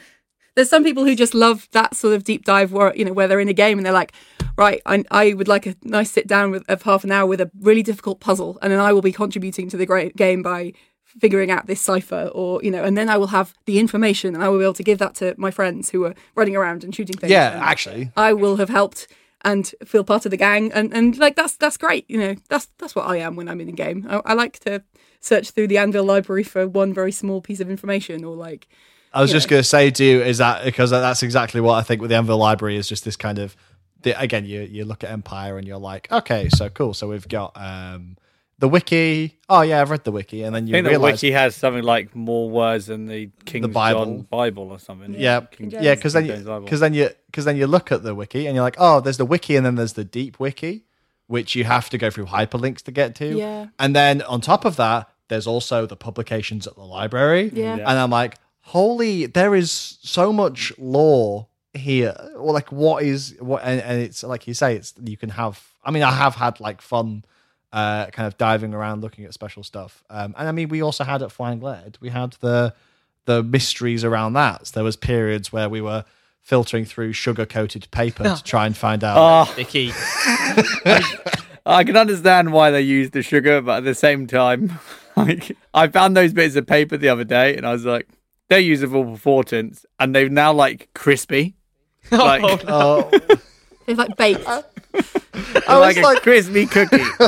there's 0.55 0.69
some 0.69 0.83
people 0.83 1.05
who 1.05 1.15
just 1.15 1.33
love 1.33 1.67
that 1.71 1.95
sort 1.95 2.13
of 2.15 2.23
deep 2.23 2.45
dive 2.45 2.71
where 2.71 2.95
you 2.95 3.05
know 3.05 3.13
where 3.13 3.27
they're 3.27 3.39
in 3.39 3.49
a 3.49 3.53
game 3.53 3.77
and 3.77 3.85
they're 3.85 3.93
like 3.93 4.13
right 4.57 4.81
i, 4.85 5.03
I 5.11 5.33
would 5.33 5.47
like 5.47 5.65
a 5.67 5.75
nice 5.83 6.11
sit 6.11 6.27
down 6.27 6.51
with, 6.51 6.63
of 6.69 6.81
half 6.81 7.03
an 7.05 7.11
hour 7.11 7.25
with 7.25 7.39
a 7.39 7.49
really 7.61 7.83
difficult 7.83 8.19
puzzle 8.19 8.57
and 8.61 8.71
then 8.71 8.79
i 8.79 8.91
will 8.91 9.01
be 9.01 9.11
contributing 9.13 9.69
to 9.69 9.77
the 9.77 9.85
great 9.85 10.15
game 10.17 10.41
by 10.41 10.73
figuring 11.19 11.49
out 11.49 11.65
this 11.67 11.81
cipher 11.81 12.29
or 12.33 12.61
you 12.63 12.69
know 12.69 12.83
and 12.83 12.97
then 12.97 13.09
i 13.09 13.17
will 13.17 13.27
have 13.27 13.53
the 13.65 13.79
information 13.79 14.35
and 14.35 14.43
i 14.43 14.49
will 14.49 14.59
be 14.59 14.63
able 14.63 14.73
to 14.73 14.83
give 14.83 14.99
that 14.99 15.15
to 15.15 15.33
my 15.37 15.49
friends 15.49 15.89
who 15.89 16.05
are 16.05 16.13
running 16.35 16.55
around 16.55 16.83
and 16.83 16.93
shooting 16.93 17.17
things. 17.17 17.31
Yeah 17.31 17.59
actually. 17.61 18.11
I 18.15 18.33
will 18.33 18.57
have 18.57 18.69
helped 18.69 19.07
and 19.41 19.73
feel 19.85 20.03
part 20.03 20.25
of 20.25 20.31
the 20.31 20.37
gang 20.37 20.71
and 20.71 20.93
and 20.93 21.17
like 21.17 21.35
that's 21.35 21.55
that's 21.55 21.77
great 21.77 22.05
you 22.09 22.19
know 22.19 22.35
that's 22.49 22.67
that's 22.77 22.93
what 22.93 23.07
i 23.07 23.17
am 23.17 23.35
when 23.35 23.47
i'm 23.47 23.61
in 23.61 23.69
a 23.69 23.73
game. 23.73 24.05
I, 24.09 24.21
I 24.25 24.33
like 24.33 24.59
to 24.59 24.83
search 25.19 25.51
through 25.51 25.67
the 25.67 25.77
anvil 25.77 26.03
library 26.03 26.43
for 26.43 26.67
one 26.67 26.93
very 26.93 27.11
small 27.11 27.41
piece 27.41 27.59
of 27.59 27.69
information 27.69 28.23
or 28.23 28.35
like 28.35 28.67
I 29.11 29.21
was 29.21 29.31
just 29.31 29.47
going 29.47 29.59
to 29.59 29.67
say 29.67 29.89
to 29.89 30.03
you 30.03 30.21
is 30.21 30.37
that 30.37 30.63
because 30.63 30.91
that's 30.91 31.23
exactly 31.23 31.61
what 31.61 31.73
I 31.73 31.81
think 31.81 31.99
with 31.99 32.11
the 32.11 32.15
Anvil 32.17 32.37
Library 32.37 32.77
is 32.77 32.87
just 32.87 33.03
this 33.05 33.15
kind 33.15 33.39
of 33.39 33.55
the, 34.03 34.19
again 34.21 34.45
you 34.45 34.61
you 34.61 34.85
look 34.85 35.03
at 35.03 35.09
Empire 35.09 35.57
and 35.57 35.67
you're 35.67 35.77
like 35.77 36.11
okay 36.11 36.47
so 36.49 36.69
cool 36.69 36.93
so 36.93 37.07
we've 37.07 37.27
got 37.27 37.51
um 37.55 38.17
the 38.59 38.67
wiki 38.69 39.37
oh 39.49 39.61
yeah 39.61 39.81
I've 39.81 39.89
read 39.89 40.03
the 40.03 40.11
wiki 40.11 40.43
and 40.43 40.53
then 40.55 40.63
I 40.63 40.67
you 40.67 40.73
think 40.73 40.87
the 40.93 40.99
wiki 40.99 41.31
has 41.31 41.55
something 41.55 41.83
like 41.83 42.15
more 42.15 42.49
words 42.49 42.87
than 42.87 43.07
the 43.07 43.29
King 43.45 43.69
Bible. 43.71 44.05
John 44.05 44.21
Bible 44.29 44.69
or 44.71 44.79
something. 44.79 45.15
yeah 45.17 45.41
King 45.41 45.71
yeah 45.71 45.81
James. 45.81 45.95
because 45.99 46.13
then 46.13 46.23
King 46.23 46.29
you 46.29 46.35
James 46.35 46.47
Bible. 46.47 46.65
because 46.65 46.79
then 46.81 46.93
you 46.93 47.09
because 47.27 47.45
then 47.45 47.55
you 47.57 47.67
look 47.67 47.91
at 47.91 48.03
the 48.03 48.13
wiki 48.13 48.45
and 48.47 48.55
you're 48.55 48.63
like 48.63 48.75
oh 48.77 48.99
there's 48.99 49.17
the 49.17 49.25
wiki 49.25 49.55
and 49.55 49.65
then 49.65 49.75
there's 49.75 49.93
the 49.93 50.03
deep 50.03 50.39
wiki 50.39 50.85
which 51.27 51.55
you 51.55 51.63
have 51.63 51.89
to 51.89 51.97
go 51.97 52.09
through 52.09 52.25
hyperlinks 52.25 52.81
to 52.83 52.91
get 52.91 53.15
to 53.15 53.25
Yeah. 53.37 53.67
and 53.79 53.95
then 53.95 54.21
on 54.23 54.41
top 54.41 54.65
of 54.65 54.75
that 54.75 55.09
there's 55.29 55.45
also 55.47 55.85
the 55.85 55.95
publications 55.95 56.67
at 56.67 56.75
the 56.75 56.83
library 56.83 57.51
Yeah. 57.53 57.75
and 57.75 57.87
I'm 57.99 58.09
like, 58.09 58.35
holy, 58.61 59.25
there 59.27 59.53
is 59.55 59.71
so 59.71 60.33
much 60.33 60.73
lore 60.79 61.47
here. 61.75 62.15
Or 62.35 62.51
like, 62.51 62.71
what 62.71 63.03
is 63.03 63.35
what? 63.39 63.61
And, 63.63 63.79
and 63.81 64.01
it's 64.01 64.23
like 64.23 64.47
you 64.47 64.55
say, 64.55 64.75
it's 64.75 64.93
you 65.03 65.17
can 65.17 65.29
have. 65.29 65.63
I 65.83 65.91
mean, 65.91 66.01
I 66.01 66.11
have 66.11 66.33
had 66.35 66.59
like 66.59 66.81
fun, 66.81 67.23
uh, 67.71 68.07
kind 68.07 68.27
of 68.27 68.37
diving 68.37 68.73
around 68.73 69.01
looking 69.01 69.25
at 69.25 69.33
special 69.33 69.63
stuff. 69.63 70.03
Um, 70.09 70.33
and 70.37 70.47
I 70.47 70.51
mean, 70.51 70.69
we 70.69 70.81
also 70.81 71.03
had 71.03 71.21
at 71.21 71.31
Flying 71.31 71.59
Lead, 71.61 71.97
we 72.01 72.09
had 72.09 72.33
the 72.41 72.73
the 73.25 73.43
mysteries 73.43 74.03
around 74.03 74.33
that. 74.33 74.67
So 74.67 74.73
there 74.75 74.83
was 74.83 74.95
periods 74.95 75.51
where 75.53 75.69
we 75.69 75.81
were 75.81 76.03
filtering 76.41 76.85
through 76.85 77.13
sugar 77.13 77.45
coated 77.45 77.87
paper 77.91 78.23
to 78.23 78.43
try 78.43 78.65
and 78.65 78.75
find 78.75 79.03
out. 79.03 79.17
Oh, 79.49 79.53
Vicky. 79.53 79.91
I 81.65 81.83
can 81.83 81.95
understand 81.95 82.51
why 82.51 82.71
they 82.71 82.81
use 82.81 83.11
the 83.11 83.21
sugar, 83.21 83.61
but 83.61 83.77
at 83.77 83.83
the 83.83 83.93
same 83.93 84.25
time, 84.25 84.79
like 85.15 85.55
I 85.73 85.87
found 85.87 86.17
those 86.17 86.33
bits 86.33 86.55
of 86.55 86.65
paper 86.65 86.97
the 86.97 87.09
other 87.09 87.23
day, 87.23 87.55
and 87.55 87.67
I 87.67 87.71
was 87.71 87.85
like, 87.85 88.07
they're 88.47 88.59
usable 88.59 89.15
for 89.17 89.43
tints, 89.43 89.85
and 89.99 90.15
they're 90.15 90.29
now 90.29 90.51
like 90.53 90.89
crispy, 90.95 91.55
like 92.09 92.41
Oh, 92.67 93.09
Oh, 93.11 93.37
It's 93.85 93.99
like 93.99 94.15
baked. 94.17 94.47
I 95.67 95.77
like 95.77 95.95
was 95.95 95.97
a 95.97 96.01
like, 96.01 96.21
crispy 96.23 96.65
cookie. 96.65 96.97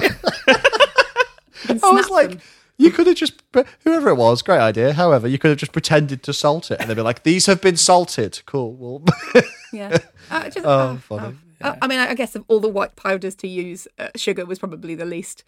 I 1.68 1.91
was 1.91 2.09
like, 2.09 2.39
you 2.78 2.91
could 2.91 3.07
have 3.07 3.16
just, 3.16 3.41
whoever 3.84 4.09
it 4.09 4.16
was, 4.16 4.41
great 4.41 4.59
idea. 4.59 4.93
However, 4.93 5.28
you 5.28 5.38
could 5.38 5.49
have 5.49 5.57
just 5.59 5.72
pretended 5.72 6.24
to 6.24 6.34
salt 6.34 6.72
it, 6.72 6.80
and 6.80 6.89
they'd 6.89 6.95
be 6.95 7.01
like, 7.01 7.24
"These 7.24 7.45
have 7.45 7.62
been 7.62 7.78
salted." 7.78 8.41
Cool. 8.45 8.74
Well, 8.74 9.03
Yeah. 9.74 9.97
Uh, 10.30 10.49
just, 10.49 10.66
Oh, 10.66 10.70
uh, 10.70 10.97
funny. 10.97 11.38
uh, 11.62 11.76
I 11.82 11.88
mean, 11.88 11.99
I 11.99 12.14
guess 12.16 12.36
of 12.36 12.43
all 12.47 12.59
the 12.59 12.68
white 12.68 12.95
powders 12.95 13.36
to 13.36 13.47
use, 13.47 13.88
uh, 13.99 14.09
sugar 14.16 14.45
was 14.45 14.59
probably 14.59 14.95
the 14.95 15.05
least 15.05 15.43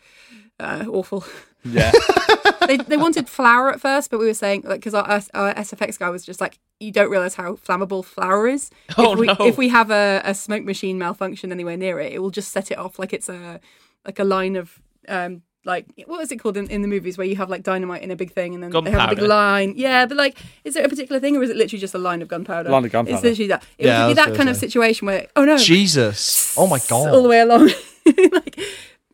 uh, 0.60 0.86
awful. 0.88 1.26
Yeah, 1.66 1.92
they, 2.68 2.78
they 2.78 2.98
wanted 2.98 3.30
flour 3.30 3.72
at 3.72 3.82
first, 3.82 4.10
but 4.12 4.20
we 4.20 4.26
were 4.26 4.34
saying 4.34 4.64
like 4.66 4.80
because 4.80 4.94
our, 4.94 5.04
our 5.34 5.54
SFX 5.56 5.98
guy 6.00 6.10
was 6.10 6.26
just 6.26 6.42
like, 6.42 6.60
you 6.80 6.92
don't 6.92 7.10
realize 7.10 7.36
how 7.36 7.54
flammable 7.54 8.04
flour 8.04 8.48
is. 8.48 8.70
Oh, 8.98 9.14
if 9.14 9.20
we, 9.20 9.28
no. 9.28 9.36
If 9.40 9.58
we 9.58 9.70
have 9.70 9.92
a, 9.92 10.22
a 10.24 10.34
smoke 10.34 10.64
machine 10.64 10.98
malfunction 10.98 11.52
anywhere 11.52 11.78
near 11.78 12.00
it, 12.00 12.14
it 12.14 12.20
will 12.20 12.30
just 12.32 12.52
set 12.52 12.72
it 12.72 12.78
off 12.78 13.00
like 13.00 13.14
it's 13.14 13.30
a 13.30 13.60
like 14.06 14.20
a 14.20 14.24
line 14.24 14.56
of 14.56 14.80
um 15.08 15.42
like 15.66 15.86
what 16.08 16.22
is 16.22 16.32
it 16.32 16.38
called 16.38 16.58
in, 16.58 16.68
in 16.68 16.82
the 16.82 16.88
movies 16.90 17.18
where 17.18 17.26
you 17.26 17.38
have 17.38 17.50
like 17.50 17.64
dynamite 17.64 18.02
in 18.02 18.12
a 18.12 18.16
big 18.18 18.32
thing 18.32 18.54
and 18.54 18.62
then 18.62 18.84
they 18.84 18.92
have 18.92 19.12
a 19.12 19.16
big 19.16 19.24
line. 19.24 19.74
Yeah, 19.78 20.06
but 20.06 20.18
like, 20.18 20.38
is 20.66 20.76
it 20.76 20.86
a 20.86 20.90
particular 20.90 21.22
thing 21.22 21.38
or 21.38 21.44
is 21.44 21.50
it 21.50 21.56
literally 21.56 21.80
just 21.80 21.96
a 21.96 21.98
line 21.98 22.22
of 22.22 22.28
gunpowder? 22.28 22.70
Line 22.70 22.84
of 22.86 22.92
gunpowder. 22.92 23.16
It's 23.16 23.24
literally 23.24 23.48
that. 23.48 23.64
It 23.78 23.86
Yeah, 23.88 24.06
would 24.06 24.12
be 24.12 24.16
that 24.16 24.26
gonna 24.28 24.38
kind 24.38 24.50
of 24.50 24.58
situation 24.58 25.08
where 25.08 25.28
oh 25.38 25.46
no, 25.46 25.58
Jesus! 25.58 26.54
Oh 26.58 26.68
my 26.68 26.80
god, 26.90 27.14
all 27.14 27.24
the 27.24 27.30
way 27.30 27.40
along. 27.40 27.72
like 28.34 28.60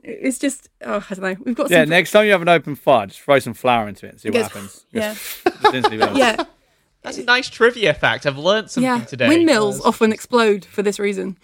it's 0.10 0.39
just 0.39 0.70
oh 0.82 1.05
I 1.10 1.14
don't 1.14 1.24
know. 1.24 1.36
We've 1.45 1.55
got 1.55 1.70
yeah. 1.70 1.84
some 1.84 1.89
Next 1.89 2.12
time 2.12 2.26
you 2.26 2.32
have 2.32 2.41
an 2.41 2.49
open 2.49 2.76
fire, 2.76 3.07
just 3.07 3.22
throw 3.22 3.39
some 3.39 3.53
flour 3.53 3.88
into 3.88 4.05
it 4.05 4.10
and 4.10 4.20
see 4.22 4.30
what 4.30 4.36
Goes- 4.36 4.43
happens. 4.43 4.86
yeah. 4.91 5.14
Just 5.62 5.76
instantly 5.76 5.97
melts. 5.97 6.18
yeah 6.18 6.43
that's 7.01 7.18
a 7.18 7.24
nice 7.24 7.49
trivia 7.49 7.93
fact. 7.93 8.26
I've 8.26 8.38
learnt 8.38 8.72
something 8.72 8.89
yeah. 8.89 9.05
today. 9.05 9.28
Windmills 9.28 9.82
often 9.82 10.12
explode 10.12 10.66
for 10.66 10.82
this 10.82 10.99
reason. 10.99 11.38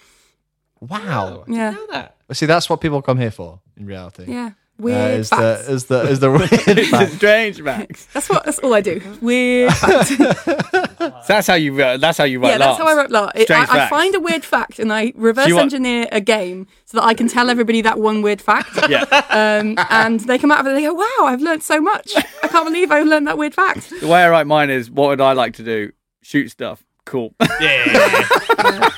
Wow. 0.82 1.45
Yeah, 1.47 1.72
know 1.72 1.88
that. 1.91 2.16
See, 2.34 2.45
that's 2.45 2.70
what 2.70 2.82
people 2.82 3.01
come 3.01 3.18
here 3.18 3.32
for 3.32 3.61
in 3.78 3.86
reality. 3.86 4.26
yeah. 4.28 4.51
Uh, 4.78 4.84
Weird 4.84 5.20
is 5.22 5.30
the 5.30 5.36
facts. 5.38 5.70
is 5.70 5.86
the 5.86 6.02
is 6.02 6.20
the 6.20 6.32
weird 6.32 6.50
It's 6.52 6.90
fact. 6.90 7.12
strange, 7.14 7.62
Max. 7.62 8.06
That's 8.08 8.28
what. 8.30 8.44
That's 8.44 8.60
all 8.60 8.74
I 8.74 8.82
do. 8.82 9.02
Weird 9.22 9.72
facts. 9.74 10.12
So 11.06 11.34
that's 11.34 11.48
how 11.48 11.54
you. 11.54 11.82
Uh, 11.82 11.98
that's 11.98 12.18
how 12.18 12.24
you 12.24 12.40
write. 12.40 12.50
yeah, 12.52 12.58
that's 12.58 12.78
how 12.80 12.86
I 12.88 12.94
write 12.96 13.10
lore. 13.12 13.32
It, 13.36 13.44
Strange 13.44 13.70
I, 13.70 13.86
I 13.86 13.90
find 13.90 14.14
a 14.16 14.20
weird 14.20 14.44
fact 14.44 14.80
and 14.80 14.92
I 14.92 15.12
reverse 15.16 15.48
you 15.48 15.56
want- 15.56 15.66
engineer 15.74 16.08
a 16.12 16.20
game 16.20 16.68
so 16.86 16.98
that 16.98 17.04
I 17.06 17.14
can 17.14 17.28
tell 17.28 17.50
everybody 17.50 17.82
that 17.82 18.00
one 18.00 18.22
weird 18.22 18.42
fact. 18.42 18.70
Yeah. 18.90 19.02
Um, 19.30 19.76
and 19.90 20.20
they 20.22 20.38
come 20.38 20.52
out 20.52 20.60
of 20.62 20.66
it 20.68 20.70
and 20.70 20.78
they 20.78 20.84
go, 20.84 20.94
"Wow, 20.94 21.26
I've 21.26 21.42
learned 21.42 21.64
so 21.64 21.80
much! 21.80 22.12
I 22.44 22.48
can't 22.48 22.66
believe 22.66 22.92
I 22.92 23.02
learned 23.04 23.28
that 23.28 23.38
weird 23.38 23.54
fact." 23.54 23.90
The 24.02 24.08
way 24.08 24.24
I 24.24 24.30
write 24.30 24.48
mine 24.48 24.70
is, 24.70 24.90
what 24.92 25.08
would 25.10 25.22
I 25.22 25.34
like 25.34 25.54
to 25.56 25.64
do? 25.64 25.92
Shoot 26.22 26.50
stuff. 26.50 26.84
Cool. 27.06 27.34
Yeah. 27.62 28.90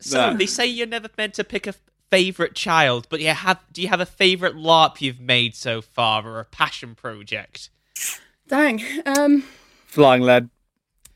so 0.00 0.30
No. 0.30 0.36
they 0.36 0.46
say 0.46 0.66
you're 0.66 0.86
never 0.86 1.08
meant 1.18 1.34
to 1.34 1.44
pick 1.44 1.66
a 1.66 1.74
favorite 2.10 2.54
child, 2.54 3.06
but 3.10 3.20
yeah, 3.20 3.34
have 3.34 3.60
do 3.72 3.82
you 3.82 3.88
have 3.88 4.00
a 4.00 4.06
favorite 4.06 4.54
LARP 4.56 5.00
you've 5.00 5.20
made 5.20 5.54
so 5.54 5.80
far, 5.82 6.26
or 6.26 6.40
a 6.40 6.44
passion 6.44 6.94
project? 6.94 7.70
Dang. 8.48 8.82
Um, 9.04 9.44
Flying 9.86 10.22
lead. 10.22 10.50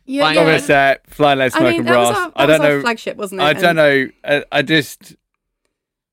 Yeah, 0.06 0.22
Flying 0.22 0.34
yeah. 0.34 0.40
I'm 0.40 0.46
gonna 0.46 0.58
say 0.60 0.96
Flying 1.06 1.38
Lead 1.38 1.44
I 1.44 1.48
Smoke 1.50 1.62
mean, 1.70 1.78
and 1.80 1.88
that 1.88 1.96
was 1.98 2.08
Brass. 2.10 2.18
our, 2.18 2.26
that 2.30 2.32
I 2.36 2.46
don't 2.46 2.60
was 2.60 2.68
our 2.68 2.76
know. 2.76 2.80
flagship, 2.82 3.16
wasn't 3.16 3.40
it? 3.40 3.44
I 3.44 3.52
don't 3.52 3.76
know. 3.76 4.08
I, 4.24 4.44
I 4.50 4.62
just 4.62 5.14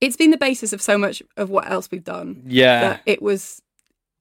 It's 0.01 0.15
been 0.15 0.29
the 0.31 0.37
basis 0.37 0.73
of 0.73 0.81
so 0.81 0.97
much 0.97 1.23
of 1.37 1.49
what 1.49 1.69
else 1.69 1.89
we've 1.89 2.03
done. 2.03 2.43
yeah. 2.45 2.81
That 2.81 3.01
it 3.07 3.21
was, 3.21 3.61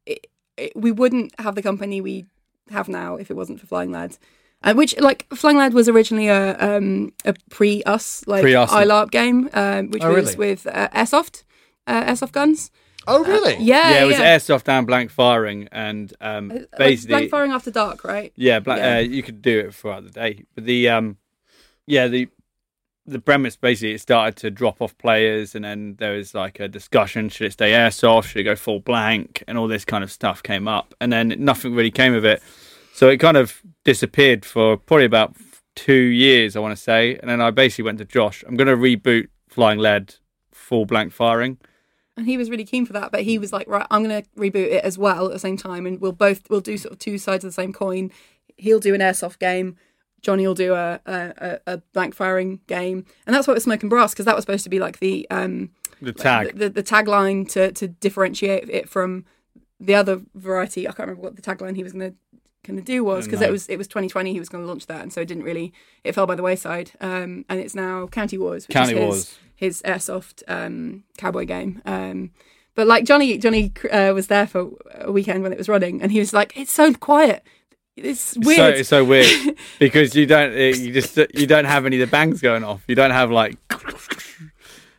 it, 0.07 0.27
it, 0.57 0.73
we 0.75 0.93
wouldn't 0.93 1.39
have 1.39 1.55
the 1.55 1.63
company 1.63 2.01
we 2.01 2.25
have 2.71 2.89
now 2.89 3.17
if 3.17 3.31
it 3.31 3.35
wasn't 3.35 3.61
for 3.61 3.67
Flying 3.67 3.93
Leads. 3.93 4.19
Uh, 4.63 4.75
which 4.75 4.99
like 4.99 5.27
Flying 5.35 5.59
Lead 5.59 5.75
was 5.75 5.89
originally 5.89 6.29
a 6.29 6.57
um 6.59 7.13
a 7.25 7.35
pre 7.51 7.83
us 7.85 8.27
like 8.27 8.43
Pre-us. 8.43 8.71
iLARP 8.71 9.11
game, 9.11 9.49
um, 9.53 9.91
which 9.91 10.03
Oh, 10.03 10.13
was 10.13 10.37
really? 10.37 10.37
with 10.55 10.67
uh, 10.67 10.89
airsoft, 10.89 11.45
uh, 11.87 12.03
airsoft 12.05 12.33
guns. 12.33 12.71
Oh, 13.09 13.23
really? 13.25 13.57
Yeah, 13.61 13.91
yeah, 13.91 14.03
it 14.03 14.07
was 14.07 14.19
yeah. 14.19 14.37
airsoft 14.37 14.69
and 14.69 14.85
blank 14.87 15.11
firing, 15.13 15.69
and 15.71 16.13
um, 16.21 16.51
Uh, 16.51 16.55
like 16.55 16.71
basically, 16.79 17.13
blank 17.13 17.31
firing 17.31 17.53
after 17.53 17.71
dark, 17.71 18.03
right? 18.03 18.33
yeah, 18.35 18.59
blank, 18.59 18.81
Yeah. 18.81 18.97
Uh, 18.97 19.01
you 19.01 19.23
could 19.23 19.41
do 19.43 19.61
it 19.61 19.75
throughout 19.75 20.03
the 20.05 20.11
day. 20.11 20.43
But 20.57 20.65
the 20.65 20.89
um, 20.89 21.19
yeah, 21.87 22.09
the 22.09 22.29
the 23.09 23.21
premise 23.21 23.55
basically 23.55 23.93
it 23.95 24.01
started 24.01 24.35
to 24.39 24.51
drop 24.51 24.83
off 24.83 24.99
players, 24.99 25.55
and 25.55 25.65
then 25.65 25.95
there 25.99 26.17
was 26.17 26.35
like 26.35 26.59
a 26.59 26.67
discussion: 26.67 27.29
should 27.29 27.47
it 27.47 27.53
stay 27.53 27.71
airsoft? 27.73 28.25
Should 28.25 28.41
it 28.41 28.45
go 28.45 28.57
full 28.57 28.81
blank? 28.81 29.45
And 29.47 29.57
all 29.59 29.69
this 29.69 29.85
kind 29.85 30.03
of 30.03 30.11
stuff 30.11 30.43
came 30.43 30.67
up, 30.67 30.93
and 31.01 31.13
then 31.13 31.33
nothing 31.39 31.75
really 31.75 31.93
came 31.93 32.15
of 32.15 32.25
it. 32.25 32.43
So 32.97 33.11
it 33.11 33.19
kind 33.19 33.37
of 33.37 33.61
disappeared 33.85 34.47
for 34.47 34.79
probably 34.79 35.05
about 35.05 35.37
two 35.75 35.93
years, 35.93 36.57
I 36.57 36.61
want 36.61 36.75
to 36.75 36.83
say. 36.83 37.17
And 37.21 37.29
then 37.31 37.43
I 37.43 37.51
basically 37.51 37.85
went 37.85 37.99
to 37.99 38.07
Josh. 38.07 38.43
I'm 38.49 38.57
going 38.57 38.69
to 38.69 38.77
reboot 38.77 39.29
Flying 39.51 39.79
Lead 39.79 40.15
full 40.53 40.87
blank 40.87 41.13
firing. 41.13 41.59
and 42.17 42.25
he 42.27 42.39
was 42.39 42.49
really 42.49 42.65
keen 42.65 42.87
for 42.87 42.95
that 42.95 43.13
but 43.13 43.23
he 43.23 43.39
was 43.39 43.53
like 43.53 43.69
right 43.69 43.87
i'm 43.91 44.03
going 44.03 44.23
to 44.23 44.29
reboot 44.31 44.73
it 44.73 44.83
as 44.83 44.97
well 44.97 45.27
at 45.27 45.33
the 45.33 45.39
same 45.39 45.57
time 45.57 45.85
and 45.87 46.01
we'll 46.01 46.11
both 46.13 46.41
we'll 46.49 46.63
do 46.63 46.77
sort 46.79 46.93
of 46.93 46.99
two 46.99 47.19
sides 47.19 47.45
of 47.45 47.49
the 47.51 47.53
same 47.63 47.73
coin 47.75 48.11
he'll 48.57 48.81
do 48.81 48.95
an 48.95 49.01
airsoft 49.03 49.39
game 49.39 49.77
jonny 50.23 50.47
will 50.47 50.55
do 50.55 50.73
a 50.75 50.99
a, 51.07 51.61
a- 51.67 51.83
blank 51.93 52.15
firing 52.15 52.59
game 52.67 53.05
and 53.27 53.37
that's 53.37 53.47
what 53.47 53.53
was 53.55 53.65
smoke 53.65 53.83
and 53.83 53.91
brass 53.91 54.13
because 54.13 54.25
that 54.25 54.35
was 54.35 54.43
supposed 54.45 54.65
to 54.65 54.71
be 54.71 54.81
like 54.81 54.99
the 54.99 55.27
um 55.31 55.71
The 56.01 56.13
tag. 56.15 56.57
the, 56.57 56.71
the, 56.71 56.71
the 56.71 56.83
tagline 56.83 57.47
to 57.51 57.71
to 57.73 57.87
differentiate 57.87 58.69
it 58.71 58.89
from 58.89 59.25
the 59.79 59.95
other 59.95 60.23
variety 60.35 60.89
i 60.89 60.93
can't 60.93 61.09
remember 61.11 61.23
what 61.23 61.37
the 61.37 61.43
tagline 61.43 61.77
he 61.77 61.83
was 61.85 61.93
going 61.93 62.11
to 62.13 62.17
going 62.67 62.79
to 62.79 62.85
do 62.85 63.03
was 63.05 63.27
because 63.27 63.41
No. 63.41 63.47
it 63.49 63.51
was 63.53 63.69
it 63.69 63.77
was 63.79 63.87
2020 63.89 64.33
he 64.33 64.39
was 64.39 64.49
going 64.49 64.63
to 64.65 64.69
launch 64.69 64.87
that 64.87 65.01
and 65.03 65.13
so 65.13 65.21
it 65.21 65.29
didn't 65.29 65.45
really 65.45 65.73
it 66.05 66.13
fell 66.13 66.27
by 66.27 66.35
the 66.35 66.43
wayside 66.43 66.91
um 67.01 67.45
and 67.49 67.61
it's 67.61 67.75
now 67.75 68.07
county 68.09 68.37
wars 68.39 68.67
which 68.69 68.75
County 68.75 68.93
is 68.93 68.99
his, 68.99 69.05
Wars. 69.05 69.39
his 69.55 69.83
airsoft 69.83 70.43
um, 70.49 71.05
cowboy 71.17 71.45
game. 71.47 71.81
Um, 71.87 72.31
but 72.75 72.87
like 72.87 73.05
Jonny, 73.07 73.39
Jonny 73.39 73.73
uh, 73.91 74.13
was 74.15 74.27
there 74.27 74.47
for 74.47 74.69
a 74.93 75.11
weekend 75.11 75.43
when 75.43 75.51
it 75.53 75.57
was 75.57 75.67
running, 75.67 76.03
and 76.03 76.13
he 76.13 76.19
was 76.19 76.35
like, 76.35 76.53
"It's 76.59 76.71
so 76.71 76.93
quiet. 76.93 77.43
It's 77.97 78.37
It's 78.37 78.47
weird." 78.47 78.57
So, 78.59 78.69
it's 78.69 78.89
so 78.91 79.03
weird 79.03 79.57
because 79.79 80.15
you 80.15 80.27
don't 80.27 80.53
you 80.55 80.93
just 80.93 81.17
you 81.33 81.47
don't 81.47 81.65
have 81.65 81.87
any 81.87 81.99
of 81.99 82.07
the 82.07 82.11
bangs 82.11 82.43
going 82.43 82.65
off. 82.65 82.83
You 82.87 82.95
don't 82.95 83.13
have 83.13 83.31
like. 83.31 83.57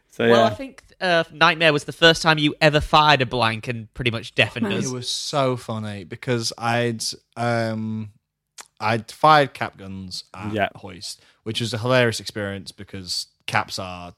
So 0.10 0.26
yeah, 0.26 0.32
Well, 0.32 0.44
I 0.46 0.50
think 0.56 0.82
uh, 1.00 1.24
Nightmare 1.32 1.72
was 1.74 1.84
the 1.84 1.92
first 1.94 2.22
time 2.22 2.38
you 2.38 2.56
ever 2.62 2.80
fired 2.82 3.22
a 3.22 3.26
blank 3.26 3.68
and 3.68 3.94
pretty 3.94 4.12
much 4.12 4.34
deafened 4.36 4.68
Nice. 4.70 4.86
us. 4.86 4.92
It 4.92 4.94
was 4.94 5.10
so 5.10 5.56
funny 5.58 6.04
because 6.04 6.52
I'd 6.58 7.04
um 7.36 8.10
I'd 8.80 9.12
fired 9.12 9.54
cap 9.54 9.78
guns 9.78 10.24
at 10.34 10.54
Yeah. 10.54 10.70
Hoist, 10.76 11.22
which 11.44 11.62
was 11.62 11.74
a 11.74 11.78
hilarious 11.78 12.20
experience 12.20 12.72
because 12.72 13.28
caps 13.48 13.80
are 13.80 14.14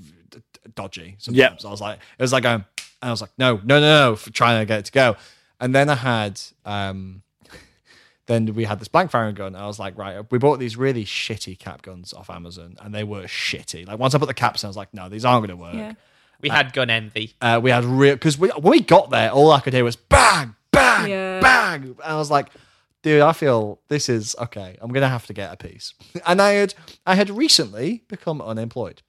d- 0.00 0.12
d- 0.30 0.40
dodgy. 0.74 1.16
Yeah. 1.28 1.48
Sometimes 1.56 1.64
I 1.64 1.70
was 1.70 1.80
like, 1.80 1.98
it 2.18 2.22
was 2.22 2.32
like 2.32 2.42
going, 2.42 2.64
and 3.02 3.08
I 3.08 3.10
was 3.10 3.20
like, 3.20 3.30
no, 3.38 3.56
no, 3.64 3.80
no, 3.80 4.10
no, 4.10 4.16
for 4.16 4.30
trying 4.30 4.60
to 4.60 4.66
get 4.66 4.80
it 4.80 4.84
to 4.86 4.92
go. 4.92 5.16
And 5.60 5.74
then 5.74 5.88
I 5.88 5.94
had 5.94 6.40
um 6.64 7.22
then 8.26 8.54
we 8.54 8.64
had 8.64 8.80
this 8.80 8.88
blank 8.88 9.10
firing 9.10 9.34
gun. 9.34 9.54
I 9.54 9.66
was 9.66 9.78
like, 9.78 9.96
right, 9.98 10.24
we 10.30 10.38
bought 10.38 10.58
these 10.58 10.76
really 10.76 11.04
shitty 11.04 11.58
cap 11.58 11.82
guns 11.82 12.12
off 12.14 12.30
Amazon, 12.30 12.76
and 12.80 12.94
they 12.94 13.04
were 13.04 13.24
shitty. 13.24 13.86
Like 13.86 13.98
once 13.98 14.14
I 14.14 14.18
put 14.18 14.26
the 14.28 14.34
caps 14.34 14.62
in, 14.62 14.66
I 14.66 14.70
was 14.70 14.76
like, 14.76 14.92
no, 14.94 15.08
these 15.08 15.24
aren't 15.24 15.46
going 15.46 15.56
to 15.58 15.62
work. 15.62 15.74
yeah. 15.74 15.92
We 16.44 16.50
had 16.50 16.72
gun 16.72 16.90
envy. 16.90 17.34
Uh, 17.40 17.60
we 17.62 17.70
had 17.70 17.84
real 17.84 18.14
because 18.14 18.38
we, 18.38 18.48
when 18.50 18.70
we 18.72 18.80
got 18.80 19.10
there, 19.10 19.30
all 19.30 19.50
I 19.50 19.60
could 19.60 19.72
hear 19.74 19.84
was 19.84 19.96
bang, 19.96 20.54
bang, 20.70 21.10
Yeah. 21.10 21.40
bang. 21.40 21.82
And 21.84 21.96
I 22.04 22.16
was 22.16 22.30
like, 22.30 22.48
dude, 23.02 23.20
I 23.22 23.32
feel 23.32 23.80
this 23.88 24.08
is 24.08 24.36
okay. 24.38 24.76
I'm 24.80 24.92
gonna 24.92 25.08
have 25.08 25.26
to 25.26 25.32
get 25.32 25.52
a 25.52 25.56
piece. 25.56 25.94
And 26.26 26.40
I 26.40 26.52
had 26.52 26.74
I 27.06 27.14
had 27.16 27.30
recently 27.30 28.02
become 28.08 28.40
unemployed. 28.40 29.02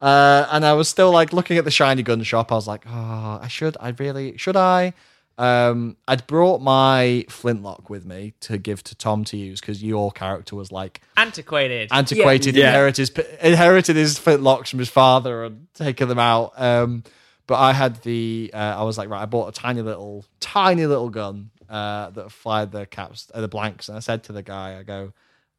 Uh, 0.00 0.46
and 0.50 0.64
I 0.66 0.72
was 0.72 0.88
still 0.88 1.12
like 1.12 1.32
looking 1.32 1.58
at 1.58 1.64
the 1.64 1.70
shiny 1.70 2.02
gun 2.02 2.22
shop. 2.24 2.50
I 2.50 2.56
was 2.56 2.66
like, 2.66 2.84
oh, 2.88 3.38
I 3.40 3.46
should, 3.48 3.76
I 3.80 3.90
really, 3.90 4.36
should 4.36 4.56
I? 4.56 4.94
Um, 5.38 5.96
I'd 6.06 6.26
brought 6.26 6.60
my 6.60 7.24
flintlock 7.28 7.88
with 7.90 8.04
me 8.04 8.34
to 8.40 8.58
give 8.58 8.84
to 8.84 8.94
Tom 8.94 9.24
to 9.24 9.36
use 9.36 9.60
because 9.60 9.82
your 9.82 10.12
character 10.12 10.54
was 10.56 10.70
like 10.70 11.00
Antiquated. 11.16 11.88
antiquated, 11.90 12.54
Yeah. 12.54 12.68
inherited 12.68 13.18
inherited 13.40 13.96
his 13.96 14.18
flintlocks 14.18 14.68
from 14.68 14.78
his 14.78 14.88
father 14.90 15.44
and 15.44 15.66
taken 15.74 16.08
them 16.08 16.18
out. 16.18 16.52
Um, 16.60 17.02
but 17.46 17.58
I 17.58 17.72
had 17.72 17.96
the 18.02 18.50
uh, 18.54 18.56
I 18.78 18.82
was 18.84 18.98
like 18.98 19.08
right, 19.08 19.22
I 19.22 19.26
bought 19.26 19.48
a 19.48 19.52
tiny 19.60 19.82
little 19.82 20.24
tiny 20.40 20.86
little 20.86 21.08
gun 21.10 21.50
uh, 21.68 22.10
that 22.10 22.30
fired 22.30 22.70
the 22.70 22.86
caps 22.86 23.30
uh, 23.34 23.40
the 23.40 23.48
blanks, 23.48 23.88
and 23.88 23.96
I 23.96 24.00
said 24.00 24.22
to 24.24 24.32
the 24.32 24.42
guy, 24.42 24.78
I 24.78 24.82
go, 24.82 25.12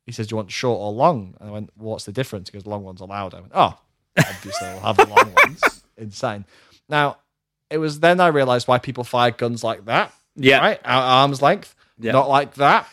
he 0.05 0.11
says, 0.11 0.27
do 0.27 0.33
you 0.33 0.37
want 0.37 0.51
short 0.51 0.79
or 0.79 0.91
long? 0.91 1.35
And 1.39 1.49
I 1.49 1.51
went, 1.51 1.71
what's 1.75 2.05
the 2.05 2.11
difference? 2.11 2.49
He 2.49 2.53
goes, 2.57 2.65
long 2.67 2.83
ones 2.83 3.01
are 3.01 3.07
loud. 3.07 3.33
I 3.33 3.39
went, 3.41 3.51
oh, 3.55 3.77
obviously 4.17 4.67
we'll 4.69 4.79
have 4.81 4.97
the 4.97 5.05
long 5.07 5.33
ones. 5.33 5.83
Insane. 5.97 6.45
Now 6.89 7.17
it 7.73 7.77
was 7.79 7.99
then 7.99 8.19
I 8.19 8.27
realized 8.27 8.67
why 8.67 8.77
people 8.77 9.03
fire 9.03 9.31
guns 9.31 9.63
like 9.63 9.85
that. 9.85 10.13
Yeah. 10.35 10.59
right, 10.59 10.79
at 10.83 10.99
arm's 11.01 11.41
length, 11.41 11.75
Yeah. 11.99 12.11
not 12.13 12.27
like 12.29 12.55
that 12.55 12.87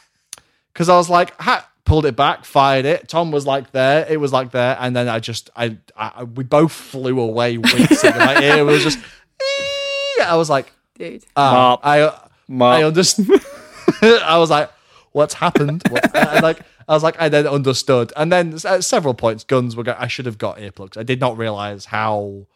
because 0.73 0.89
I 0.89 0.97
was 0.97 1.09
like, 1.09 1.39
ha, 1.41 1.67
pulled 1.85 2.07
it 2.07 2.15
back, 2.17 2.45
fired 2.45 2.85
it. 2.85 3.09
Tom 3.09 3.31
was 3.33 3.47
like 3.47 3.73
there, 3.73 4.07
it 4.09 4.19
was 4.21 4.33
like 4.33 4.51
there, 4.53 4.77
and 4.81 4.95
then 4.95 5.09
I 5.09 5.19
just, 5.21 5.51
I, 5.57 5.77
I 5.97 6.25
we 6.25 6.45
both 6.45 6.73
flew 6.73 7.19
away 7.21 7.59
wincing. 7.59 8.11
my 8.17 8.43
ear 8.43 8.65
was 8.65 8.83
just, 8.83 8.99
"Ee." 8.99 10.23
I 10.23 10.37
was 10.37 10.51
like, 10.51 10.73
dude. 10.99 11.25
Um, 11.37 11.53
Mark. 11.55 11.81
I, 11.83 12.09
I 12.09 12.19
Mark, 12.49 12.85
understand. 12.85 13.31
I 14.03 14.37
was 14.39 14.51
like, 14.51 14.71
what's 15.13 15.35
happened? 15.35 15.83
What? 15.89 16.15
I, 16.17 16.41
like, 16.41 16.61
I 16.89 16.93
was 16.95 17.03
like, 17.03 17.21
I 17.21 17.29
then 17.29 17.47
understood, 17.47 18.13
and 18.17 18.31
then 18.31 18.57
at 18.65 18.85
several 18.85 19.15
points, 19.15 19.45
guns 19.45 19.75
were. 19.77 19.85
Go- 19.85 19.97
I 19.99 20.09
should 20.09 20.27
have 20.27 20.39
got 20.39 20.59
earplugs. 20.59 20.97
I 20.99 21.03
did 21.05 21.21
not 21.21 21.39
realize 21.39 21.87
how 21.87 22.47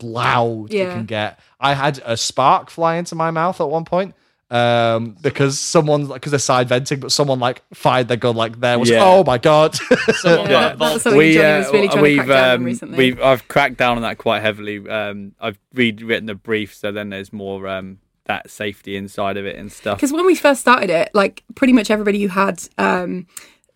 loud 0.00 0.72
it 0.72 0.90
can 0.90 1.04
get. 1.06 1.38
I 1.60 1.74
had 1.74 2.00
a 2.04 2.16
spark 2.16 2.70
fly 2.70 2.96
into 2.96 3.14
my 3.14 3.30
mouth 3.30 3.60
at 3.60 3.68
one 3.68 3.84
point 3.84 4.14
um, 4.52 5.16
because 5.22 5.58
someone 5.58 6.08
because 6.08 6.30
they're 6.30 6.38
side 6.38 6.68
venting, 6.68 7.00
but 7.00 7.10
someone 7.10 7.40
like 7.40 7.62
fired 7.72 8.08
their 8.08 8.18
gun 8.18 8.36
like 8.36 8.60
there 8.60 8.78
was 8.78 8.90
Yeah. 8.90 9.02
oh 9.02 9.24
my 9.24 9.38
god. 9.38 9.74
Someone 10.14 10.50
Yeah, 10.50 10.74
got 10.74 10.78
that 10.78 10.78
was 10.78 10.80
involved. 10.80 11.02
something 11.02 11.18
we, 11.18 11.34
Jonny 11.34 11.58
was 11.58 11.72
really 11.72 11.88
uh, 11.88 11.92
trying 11.92 11.96
to 11.96 12.02
we've, 12.02 12.16
crack 12.18 12.28
down 12.28 12.66
on 12.66 12.90
um, 12.92 12.96
we've, 12.96 13.22
I've 13.22 13.48
cracked 13.48 13.76
down 13.78 13.96
on 13.96 14.02
that 14.02 14.18
quite 14.18 14.42
heavily. 14.42 14.86
Um, 14.86 15.32
I've 15.40 15.58
rewritten 15.72 16.26
the 16.26 16.34
brief, 16.34 16.74
so 16.74 16.92
then 16.92 17.08
there's 17.08 17.32
more 17.32 17.66
um, 17.66 17.98
that 18.26 18.50
safety 18.50 18.94
inside 18.96 19.38
of 19.38 19.46
it 19.46 19.56
and 19.56 19.72
stuff. 19.72 19.96
Because 19.96 20.12
when 20.12 20.26
we 20.26 20.34
first 20.34 20.60
started 20.60 20.90
it, 20.90 21.10
like 21.14 21.44
pretty 21.54 21.72
much 21.72 21.90
everybody 21.90 22.20
who 22.20 22.28
had 22.28 22.62
um, 22.76 23.26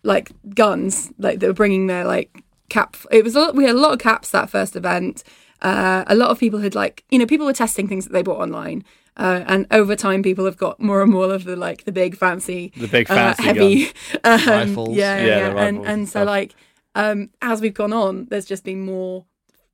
like 0.03 0.31
guns, 0.53 1.11
like 1.17 1.39
they 1.39 1.47
were 1.47 1.53
bringing 1.53 1.87
their 1.87 2.05
like 2.05 2.43
cap. 2.69 2.95
It 3.11 3.23
was 3.23 3.35
a 3.35 3.39
lot, 3.39 3.55
we 3.55 3.63
had 3.65 3.75
a 3.75 3.79
lot 3.79 3.93
of 3.93 3.99
caps 3.99 4.29
that 4.29 4.51
first 4.51 4.75
event. 4.75 5.23
Uh, 5.61 6.03
a 6.07 6.15
lot 6.15 6.29
of 6.29 6.39
people 6.39 6.59
had 6.59 6.75
like 6.75 7.03
you 7.09 7.17
know 7.19 7.25
people 7.25 7.45
were 7.45 7.53
testing 7.53 7.87
things 7.87 8.05
that 8.05 8.13
they 8.13 8.21
bought 8.23 8.39
online. 8.39 8.83
Uh, 9.17 9.43
and 9.47 9.65
over 9.71 9.95
time, 9.95 10.21
people 10.21 10.45
have 10.45 10.57
got 10.57 10.79
more 10.79 11.01
and 11.01 11.11
more 11.11 11.33
of 11.33 11.43
the 11.43 11.55
like 11.55 11.85
the 11.85 11.91
big 11.91 12.15
fancy, 12.15 12.71
The 12.77 12.87
big 12.87 13.09
uh, 13.09 13.15
fancy 13.33 13.43
heavy 13.43 13.85
um, 14.23 14.45
Rifles. 14.45 14.95
Yeah, 14.95 15.17
Yeah, 15.17 15.25
yeah, 15.25 15.37
yeah. 15.37 15.47
and 15.47 15.55
rifles 15.55 15.77
and 15.77 15.87
and 15.87 16.09
so 16.09 16.23
like 16.23 16.53
um, 16.93 17.29
as 17.41 17.59
we've 17.61 17.73
gone 17.73 17.93
on, 17.93 18.25
there's 18.29 18.45
just 18.45 18.63
been 18.63 18.85
more 18.85 19.25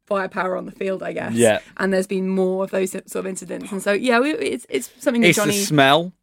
firepower 0.05 0.55
on 0.55 0.65
the 0.65 0.71
field, 0.71 1.03
I 1.03 1.13
guess. 1.13 1.34
Yeah. 1.34 1.59
and 1.77 1.91
there's 1.93 2.07
been 2.07 2.29
more 2.29 2.63
of 2.63 2.71
those 2.71 2.91
sort 2.91 3.15
of 3.15 3.27
incidents, 3.27 3.71
and 3.71 3.81
so 3.84 3.91
yeah, 3.91 4.19
we, 4.19 4.31
it's 4.31 4.65
it's 4.69 4.89
something 4.99 5.21
that 5.21 5.29
It's 5.29 5.38
Jonny, 5.38 5.51
the 5.57 5.65
smell, 5.65 6.13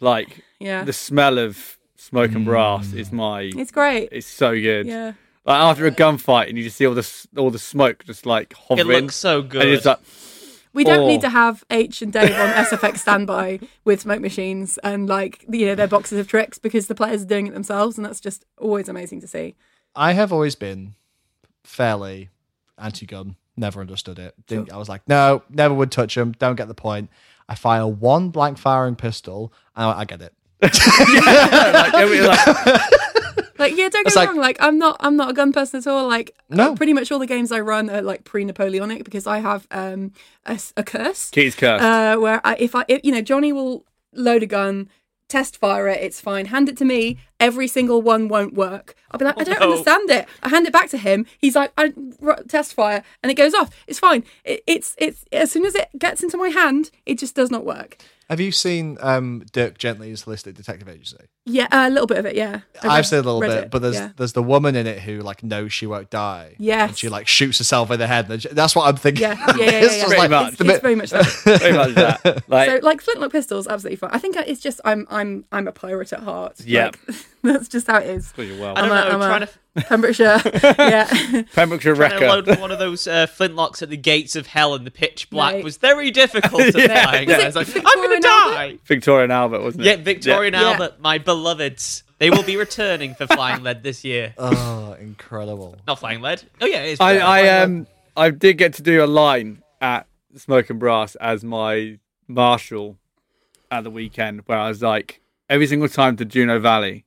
like 0.00 0.44
yeah, 0.60 0.84
the 0.84 0.92
smell 0.92 1.38
of 1.38 1.78
smoke 1.96 2.32
and 2.32 2.44
brass 2.44 2.92
is 2.92 3.10
my. 3.10 3.50
it's 3.56 3.70
great. 3.70 4.10
It's 4.12 4.26
so 4.26 4.52
good. 4.52 4.86
Yeah. 4.86 5.12
Like 5.46 5.60
after 5.60 5.86
a 5.86 5.90
gunfight, 5.92 6.48
and 6.48 6.58
you 6.58 6.64
just 6.64 6.76
see 6.76 6.86
all 6.86 6.94
the 6.94 7.26
all 7.36 7.50
the 7.50 7.58
smoke 7.58 8.04
just 8.04 8.26
like 8.26 8.52
hovering. 8.54 8.90
It 8.90 9.02
looks 9.02 9.16
so 9.16 9.42
good. 9.42 9.62
and 9.62 9.70
it's 9.70 9.86
like 9.86 10.00
We 10.72 10.84
don't 10.84 11.04
Oh. 11.04 11.06
need 11.06 11.20
to 11.22 11.28
have 11.30 11.64
H 11.70 12.02
and 12.02 12.12
Dave 12.12 12.32
on 12.32 12.48
SFX 12.64 12.98
standby 12.98 13.60
with 13.84 14.00
smoke 14.00 14.20
machines 14.20 14.76
and 14.84 15.08
like 15.08 15.44
you 15.48 15.64
know 15.66 15.74
their 15.74 15.86
boxes 15.88 16.18
of 16.18 16.26
tricks 16.28 16.58
because 16.58 16.88
the 16.88 16.94
players 16.94 17.22
are 17.22 17.26
doing 17.26 17.46
it 17.46 17.54
themselves, 17.54 17.96
and 17.96 18.04
that's 18.04 18.20
just 18.20 18.44
always 18.58 18.88
amazing 18.88 19.20
to 19.20 19.26
see. 19.28 19.54
I 19.94 20.12
have 20.12 20.32
always 20.32 20.54
been 20.56 20.94
fairly 21.64 22.28
anti-gun. 22.78 23.36
Never 23.56 23.80
understood 23.80 24.18
it. 24.18 24.34
Didn't, 24.46 24.70
I 24.70 24.76
was 24.76 24.88
like, 24.88 25.00
no, 25.08 25.42
never 25.48 25.72
would 25.72 25.90
touch 25.90 26.14
them. 26.14 26.32
Don't 26.38 26.56
get 26.56 26.68
the 26.68 26.74
point. 26.74 27.08
I 27.48 27.54
fire 27.54 27.86
one 27.86 28.28
blank 28.28 28.58
firing 28.58 28.96
pistol, 28.96 29.52
and 29.74 29.86
I, 29.86 30.00
I 30.00 30.04
get 30.04 30.20
it. 30.20 30.34
like, 30.62 31.92
like- 31.92 32.80
Like 33.58 33.76
yeah, 33.76 33.88
don't 33.88 34.04
get 34.04 34.14
me 34.14 34.20
like- 34.20 34.28
wrong. 34.28 34.38
Like 34.38 34.56
I'm 34.60 34.78
not 34.78 34.96
I'm 35.00 35.16
not 35.16 35.30
a 35.30 35.32
gun 35.32 35.52
person 35.52 35.78
at 35.78 35.86
all. 35.86 36.06
Like 36.08 36.34
No. 36.50 36.74
pretty 36.74 36.92
much 36.92 37.10
all 37.12 37.18
the 37.18 37.26
games 37.26 37.50
I 37.52 37.60
run 37.60 37.88
are 37.90 38.02
like 38.02 38.24
pre-Napoleonic 38.24 39.04
because 39.04 39.26
I 39.26 39.38
have 39.38 39.66
um 39.70 40.12
a 40.44 40.82
curse 40.84 41.30
Keys 41.30 41.54
cursed. 41.56 41.82
uh, 41.84 42.16
where 42.18 42.40
I, 42.44 42.56
if 42.58 42.74
I 42.74 42.84
if, 42.88 43.00
you 43.04 43.12
know 43.12 43.22
Jonny 43.22 43.52
will 43.52 43.84
load 44.12 44.42
a 44.42 44.46
gun, 44.46 44.88
test 45.28 45.56
fire 45.58 45.88
it, 45.88 46.00
it's 46.02 46.20
fine. 46.20 46.46
Hand 46.46 46.68
it 46.68 46.76
to 46.78 46.84
me, 46.84 47.18
every 47.40 47.66
single 47.66 48.00
one 48.00 48.28
won't 48.28 48.54
work. 48.54 48.94
I'll 49.10 49.18
be 49.18 49.24
like, 49.24 49.38
I 49.40 49.44
don't 49.44 49.58
no. 49.60 49.70
understand 49.70 50.08
it. 50.10 50.26
I 50.42 50.48
hand 50.48 50.66
it 50.66 50.72
back 50.72 50.88
to 50.90 50.98
him. 50.98 51.26
He's 51.38 51.56
like, 51.56 51.72
I 51.76 51.92
r- 52.22 52.42
test 52.48 52.74
fire, 52.74 53.02
and 53.22 53.30
it 53.30 53.34
goes 53.34 53.52
off. 53.54 53.70
It's 53.86 53.98
fine. 53.98 54.24
It, 54.44 54.62
it's 54.66 54.94
it's 54.98 55.24
as 55.32 55.50
soon 55.50 55.64
as 55.66 55.74
it 55.74 55.88
gets 55.98 56.22
into 56.22 56.36
my 56.36 56.48
hand, 56.48 56.90
it 57.06 57.18
just 57.18 57.34
does 57.34 57.50
not 57.50 57.64
work. 57.64 57.98
Have 58.28 58.40
you 58.40 58.50
seen 58.50 58.98
um, 59.00 59.44
Dirk 59.52 59.78
Gently's 59.78 60.24
Holistic 60.24 60.54
Detective 60.54 60.88
Agency? 60.88 61.26
Yeah, 61.44 61.68
a 61.70 61.88
little 61.88 62.08
bit 62.08 62.18
of 62.18 62.26
it. 62.26 62.34
Yeah, 62.34 62.62
I 62.82 62.98
I've 62.98 63.06
seen 63.06 63.20
a 63.20 63.22
little 63.22 63.40
bit, 63.40 63.50
it, 63.52 63.70
but 63.70 63.82
there's 63.82 63.94
yeah. 63.94 64.10
there's 64.16 64.32
the 64.32 64.42
woman 64.42 64.74
in 64.74 64.88
it 64.88 65.00
who 65.00 65.20
like 65.20 65.44
knows 65.44 65.72
she 65.72 65.86
won't 65.86 66.10
die. 66.10 66.56
Yeah, 66.58 66.88
and 66.88 66.98
she 66.98 67.08
like 67.08 67.28
shoots 67.28 67.58
herself 67.58 67.88
in 67.92 68.00
the 68.00 68.08
head. 68.08 68.28
and 68.28 68.42
she- 68.42 68.48
That's 68.48 68.74
what 68.74 68.88
I'm 68.88 68.96
thinking. 68.96 69.22
Yeah, 69.22 69.34
yeah, 69.34 69.54
yeah, 69.56 69.64
yeah, 69.64 69.70
It's 69.80 69.94
yeah. 69.96 70.02
just 70.02 70.06
Pretty 70.08 70.20
like- 70.22 70.30
much. 70.30 70.52
It's, 70.54 70.60
it's 70.60 70.70
bit- 70.72 70.82
very 70.82 70.94
much 70.96 71.10
that. 71.10 71.24
Pretty 71.44 71.72
much 71.76 71.94
that. 71.94 72.48
Like, 72.48 72.68
so 72.70 72.78
like 72.82 73.00
flintlock 73.00 73.30
pistols, 73.30 73.68
absolutely 73.68 73.96
fine. 73.96 74.10
I 74.12 74.18
think 74.18 74.34
it's 74.36 74.60
just 74.60 74.80
I'm 74.84 75.06
I'm 75.08 75.44
I'm 75.52 75.68
a 75.68 75.72
pirate 75.72 76.12
at 76.12 76.20
heart. 76.20 76.60
Yeah. 76.64 76.86
Like, 76.86 77.16
that's 77.42 77.68
just 77.68 77.86
how 77.86 77.98
it 77.98 78.06
is. 78.08 78.32
well, 78.36 78.46
you're 78.46 78.60
well. 78.60 78.76
I 78.76 78.80
don't 78.82 78.90
I'm 78.90 78.96
a- 78.96 79.08
know. 79.08 79.14
I'm 79.14 79.22
a- 79.22 79.26
trying 79.26 79.46
to 79.46 79.48
Pembrokeshire. 79.76 80.40
yeah. 80.78 81.42
Pembrokeshire 81.54 81.94
trying 81.94 82.18
to 82.20 82.26
load 82.28 82.58
one 82.60 82.70
of 82.70 82.78
those 82.78 83.06
uh, 83.06 83.26
flintlocks 83.26 83.82
at 83.82 83.90
the 83.90 83.96
gates 83.96 84.34
of 84.36 84.46
hell 84.46 84.74
in 84.74 84.84
the 84.84 84.90
pitch 84.90 85.28
black 85.30 85.54
Right. 85.54 85.64
was 85.64 85.76
very 85.76 86.10
difficult 86.10 86.60
at 86.62 86.74
Yeah. 86.74 87.02
flying. 87.04 87.28
Was 87.28 87.38
I 87.38 87.46
was 87.46 87.56
like, 87.56 87.66
I'm 87.68 87.82
Victoria 87.82 88.08
going 88.08 88.22
to 88.22 88.28
die. 88.28 88.78
Victoria 88.84 89.22
and 89.24 89.32
Albert, 89.32 89.62
wasn't 89.62 89.84
it? 89.84 89.98
Yeah, 89.98 90.04
Victoria 90.04 90.46
and 90.48 90.54
Yeah. 90.56 90.70
Albert, 90.72 91.00
my 91.00 91.18
beloveds. 91.18 92.02
They 92.18 92.30
will 92.30 92.42
be 92.42 92.56
returning 92.56 93.14
for 93.14 93.26
Flying 93.26 93.62
Lead 93.62 93.82
this 93.82 94.02
year. 94.02 94.34
Oh, 94.38 94.94
incredible! 94.98 95.76
Not 95.86 95.98
Flying 95.98 96.22
Lead. 96.22 96.42
Oh 96.60 96.66
yeah, 96.66 96.82
it 96.82 96.92
is. 96.92 97.00
I, 97.00 97.18
I 97.18 97.60
um 97.62 97.86
I 98.16 98.30
did 98.30 98.56
get 98.56 98.72
to 98.74 98.82
do 98.82 99.04
a 99.04 99.06
line 99.06 99.62
at 99.82 100.06
Smoke 100.36 100.70
and 100.70 100.78
Brass 100.80 101.14
as 101.16 101.44
my 101.44 101.98
marshal 102.26 102.96
at 103.70 103.84
the 103.84 103.90
weekend 103.90 104.40
where 104.46 104.58
I 104.58 104.68
was 104.68 104.80
like 104.82 105.20
every 105.50 105.66
single 105.66 105.88
time 105.88 106.16
to 106.16 106.24
Juno 106.24 106.58
Valley, 106.58 107.04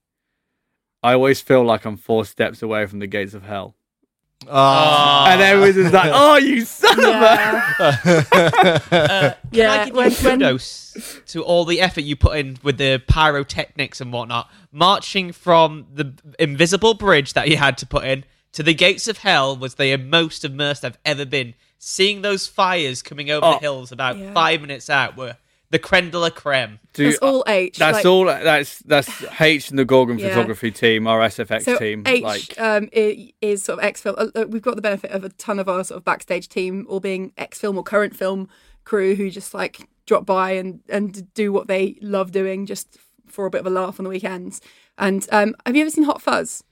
I 1.02 1.14
always 1.14 1.40
feel 1.42 1.64
like 1.64 1.86
I'm 1.86 1.98
four 1.98 2.26
steps 2.26 2.62
away 2.62 2.86
from 2.86 3.00
the 3.00 3.08
gates 3.08 3.34
of 3.34 3.44
hell. 3.44 3.76
Oh, 4.48 5.26
and 5.28 5.42
everyone's 5.42 5.76
just 5.76 5.94
like, 5.94 6.12
"Oh, 6.14 6.38
you 6.38 6.62
son 6.62 6.98
of 7.00 7.06
a!" 7.06 7.16
yeah. 7.82 8.56
Uh, 8.92 9.34
can 9.52 9.70
I 9.70 9.86
give 9.86 9.96
when- 9.96 10.12
you 10.12 10.18
when- 10.24 10.40
kudos 10.40 11.20
to 11.28 11.44
all 11.44 11.66
the 11.66 11.82
effort 11.82 12.02
you 12.02 12.16
put 12.16 12.38
in 12.38 12.58
with 12.64 12.78
the 12.78 13.02
pyrotechnics 13.08 14.00
and 14.02 14.14
whatnot, 14.14 14.50
marching 14.72 15.32
from 15.32 15.88
the 15.94 16.14
invisible 16.40 16.94
bridge 16.94 17.34
that 17.34 17.50
you 17.50 17.58
had 17.58 17.78
to 17.80 17.86
put 17.86 18.06
in 18.06 18.24
to 18.54 18.64
the 18.64 18.74
gates 18.74 19.08
of 19.08 19.20
hell 19.20 19.56
was 19.58 19.76
the 19.76 19.96
most 19.98 20.44
immersed 20.46 20.84
I've 20.86 20.98
ever 21.06 21.26
been. 21.26 21.54
Seeing 21.78 22.22
those 22.22 22.48
fires 22.48 23.02
coming 23.02 23.30
over 23.32 23.46
Oh. 23.46 23.54
the 23.54 23.60
hills 23.60 23.92
about 23.92 24.18
Yeah. 24.18 24.34
five 24.34 24.62
minutes 24.62 24.90
out 24.90 25.16
were 25.18 25.38
the 25.72 25.80
creme 25.80 26.10
de 26.10 26.18
la 26.20 26.30
creme. 26.30 26.80
Dude, 26.94 27.14
That's 27.14 27.20
all 27.20 27.44
H. 27.48 27.78
That's 27.78 27.98
like- 27.98 28.06
all. 28.06 28.26
That's 28.26 28.80
that's 28.80 29.10
H 29.42 29.70
and 29.70 29.78
the 29.78 29.86
Gorgon 29.86 30.18
Yeah. 30.20 30.30
photography 30.30 30.72
team, 30.72 31.06
our 31.08 31.20
SFX 31.22 31.64
So 31.64 31.78
team. 31.78 32.04
H 32.06 32.24
like, 32.24 32.60
um, 32.60 32.90
i- 32.96 33.32
is 33.42 33.64
sort 33.64 33.80
of 33.80 33.86
X 33.86 34.02
film. 34.02 34.16
Uh, 34.18 34.28
uh, 34.36 34.46
we've 34.48 34.62
got 34.62 34.76
the 34.76 34.82
benefit 34.82 35.12
of 35.12 35.24
a 35.24 35.30
ton 35.30 35.60
of 35.60 35.70
our 35.70 35.84
sort 35.84 35.98
of 35.98 36.06
backstage 36.06 36.50
team 36.50 36.86
all 36.90 37.00
being 37.00 37.34
X 37.38 37.60
film 37.60 37.78
or 37.78 37.84
current 37.84 38.16
film 38.16 38.50
crew 38.84 39.14
who 39.16 39.30
just 39.30 39.54
like 39.54 39.88
drop 40.08 40.26
by 40.26 40.52
and 40.52 40.80
and 40.90 41.32
do 41.36 41.52
what 41.54 41.68
they 41.68 41.96
love 42.02 42.32
doing 42.32 42.66
just 42.66 42.98
for 43.28 43.46
a 43.46 43.50
bit 43.52 43.60
of 43.62 43.68
a 43.68 43.70
laugh 43.70 44.00
on 44.00 44.04
the 44.06 44.10
weekends. 44.10 44.60
And 44.98 45.26
um, 45.32 45.56
have 45.66 45.76
you 45.76 45.82
ever 45.84 45.92
seen 45.92 46.04
Hot 46.06 46.22
Fuzz? 46.22 46.64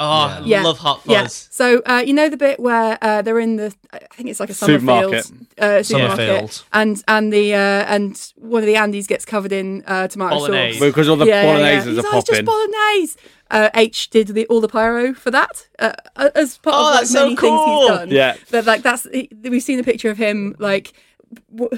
Oh, 0.00 0.04
I 0.06 0.42
Yeah. 0.44 0.62
love 0.64 0.78
Hot 0.78 1.00
Yeah. 1.04 1.22
Fuzz. 1.22 1.48
So 1.52 1.80
uh, 1.86 2.02
you 2.04 2.12
know 2.12 2.28
the 2.28 2.36
bit 2.36 2.58
where 2.58 2.98
uh, 3.00 3.22
they're 3.22 3.38
in 3.38 3.56
the 3.56 3.72
I 3.92 3.98
think 4.14 4.28
it's 4.28 4.40
like 4.40 4.50
a 4.50 4.54
Supermarket. 4.54 5.24
Somerfield 5.24 5.46
uh, 5.58 5.82
supermarket, 5.84 6.26
Somerfield. 6.26 6.64
and 6.72 7.04
and 7.06 7.32
the 7.32 7.54
uh, 7.54 7.58
and 7.94 8.32
one 8.36 8.62
of 8.62 8.66
the 8.66 8.74
Andys 8.74 9.06
gets 9.06 9.24
covered 9.24 9.52
in 9.52 9.84
uh, 9.86 10.08
tomato 10.08 10.36
Bolognese. 10.36 10.78
sauce. 10.78 10.88
because 10.88 11.08
all 11.08 11.16
the 11.16 11.26
yeah, 11.26 11.42
yeah, 11.44 11.54
polonaises 11.54 11.62
yeah. 11.62 11.76
are 11.76 11.94
He's 11.94 11.96
like, 11.96 12.14
"It's 12.14 12.28
just 12.28 12.44
popping. 12.44 12.44
bolognese. 12.44 13.16
Uh, 13.50 13.70
H 13.74 14.10
did 14.10 14.28
the, 14.28 14.46
all 14.46 14.60
the 14.60 14.68
pyro 14.68 15.14
for 15.14 15.30
that 15.30 15.68
uh, 15.78 15.92
as 16.34 16.58
part 16.58 16.74
Oh, 16.74 16.78
of 16.80 16.84
like 16.86 17.00
that's 17.00 17.12
so 17.12 17.22
many 17.24 17.36
things 17.36 17.60
he's 17.64 17.88
done. 17.88 18.10
Yeah. 18.10 18.36
but 18.50 18.64
like 18.64 18.82
that's 18.82 19.04
he, 19.12 19.28
we've 19.42 19.62
seen 19.62 19.78
a 19.78 19.84
picture 19.84 20.10
of 20.10 20.16
him 20.16 20.56
like 20.58 20.86
w- 20.86 20.94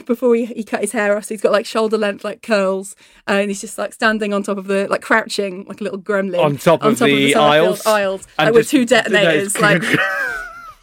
before 0.05 0.35
he, 0.35 0.47
he 0.47 0.65
cut 0.65 0.81
his 0.81 0.93
hair 0.93 1.17
off. 1.17 1.25
So 1.25 1.35
he's 1.35 1.43
got 1.43 1.53
like 1.53 1.67
shoulder 1.67 1.99
length 1.99 2.25
like 2.25 2.43
curls, 2.43 2.97
uh, 3.29 3.33
and 3.33 3.51
he's 3.51 3.61
just 3.61 3.79
like 3.79 3.93
standing 3.93 4.33
on 4.33 4.43
top 4.43 4.59
of 4.59 4.67
the 4.67 4.87
like 4.89 5.03
crouching 5.03 5.65
like 5.65 5.81
a 5.81 5.85
little 5.85 6.01
gremlin 6.01 6.43
On 6.43 6.57
top 6.57 6.83
of 6.83 6.93
the 6.93 6.97
Somerfield 6.97 7.37
aisles, 7.37 7.87
aisles 7.87 8.29
and 8.39 8.47
like, 8.49 8.55
with 8.55 8.69
two 8.69 8.85
detonators. 8.85 9.61
like 9.61 9.83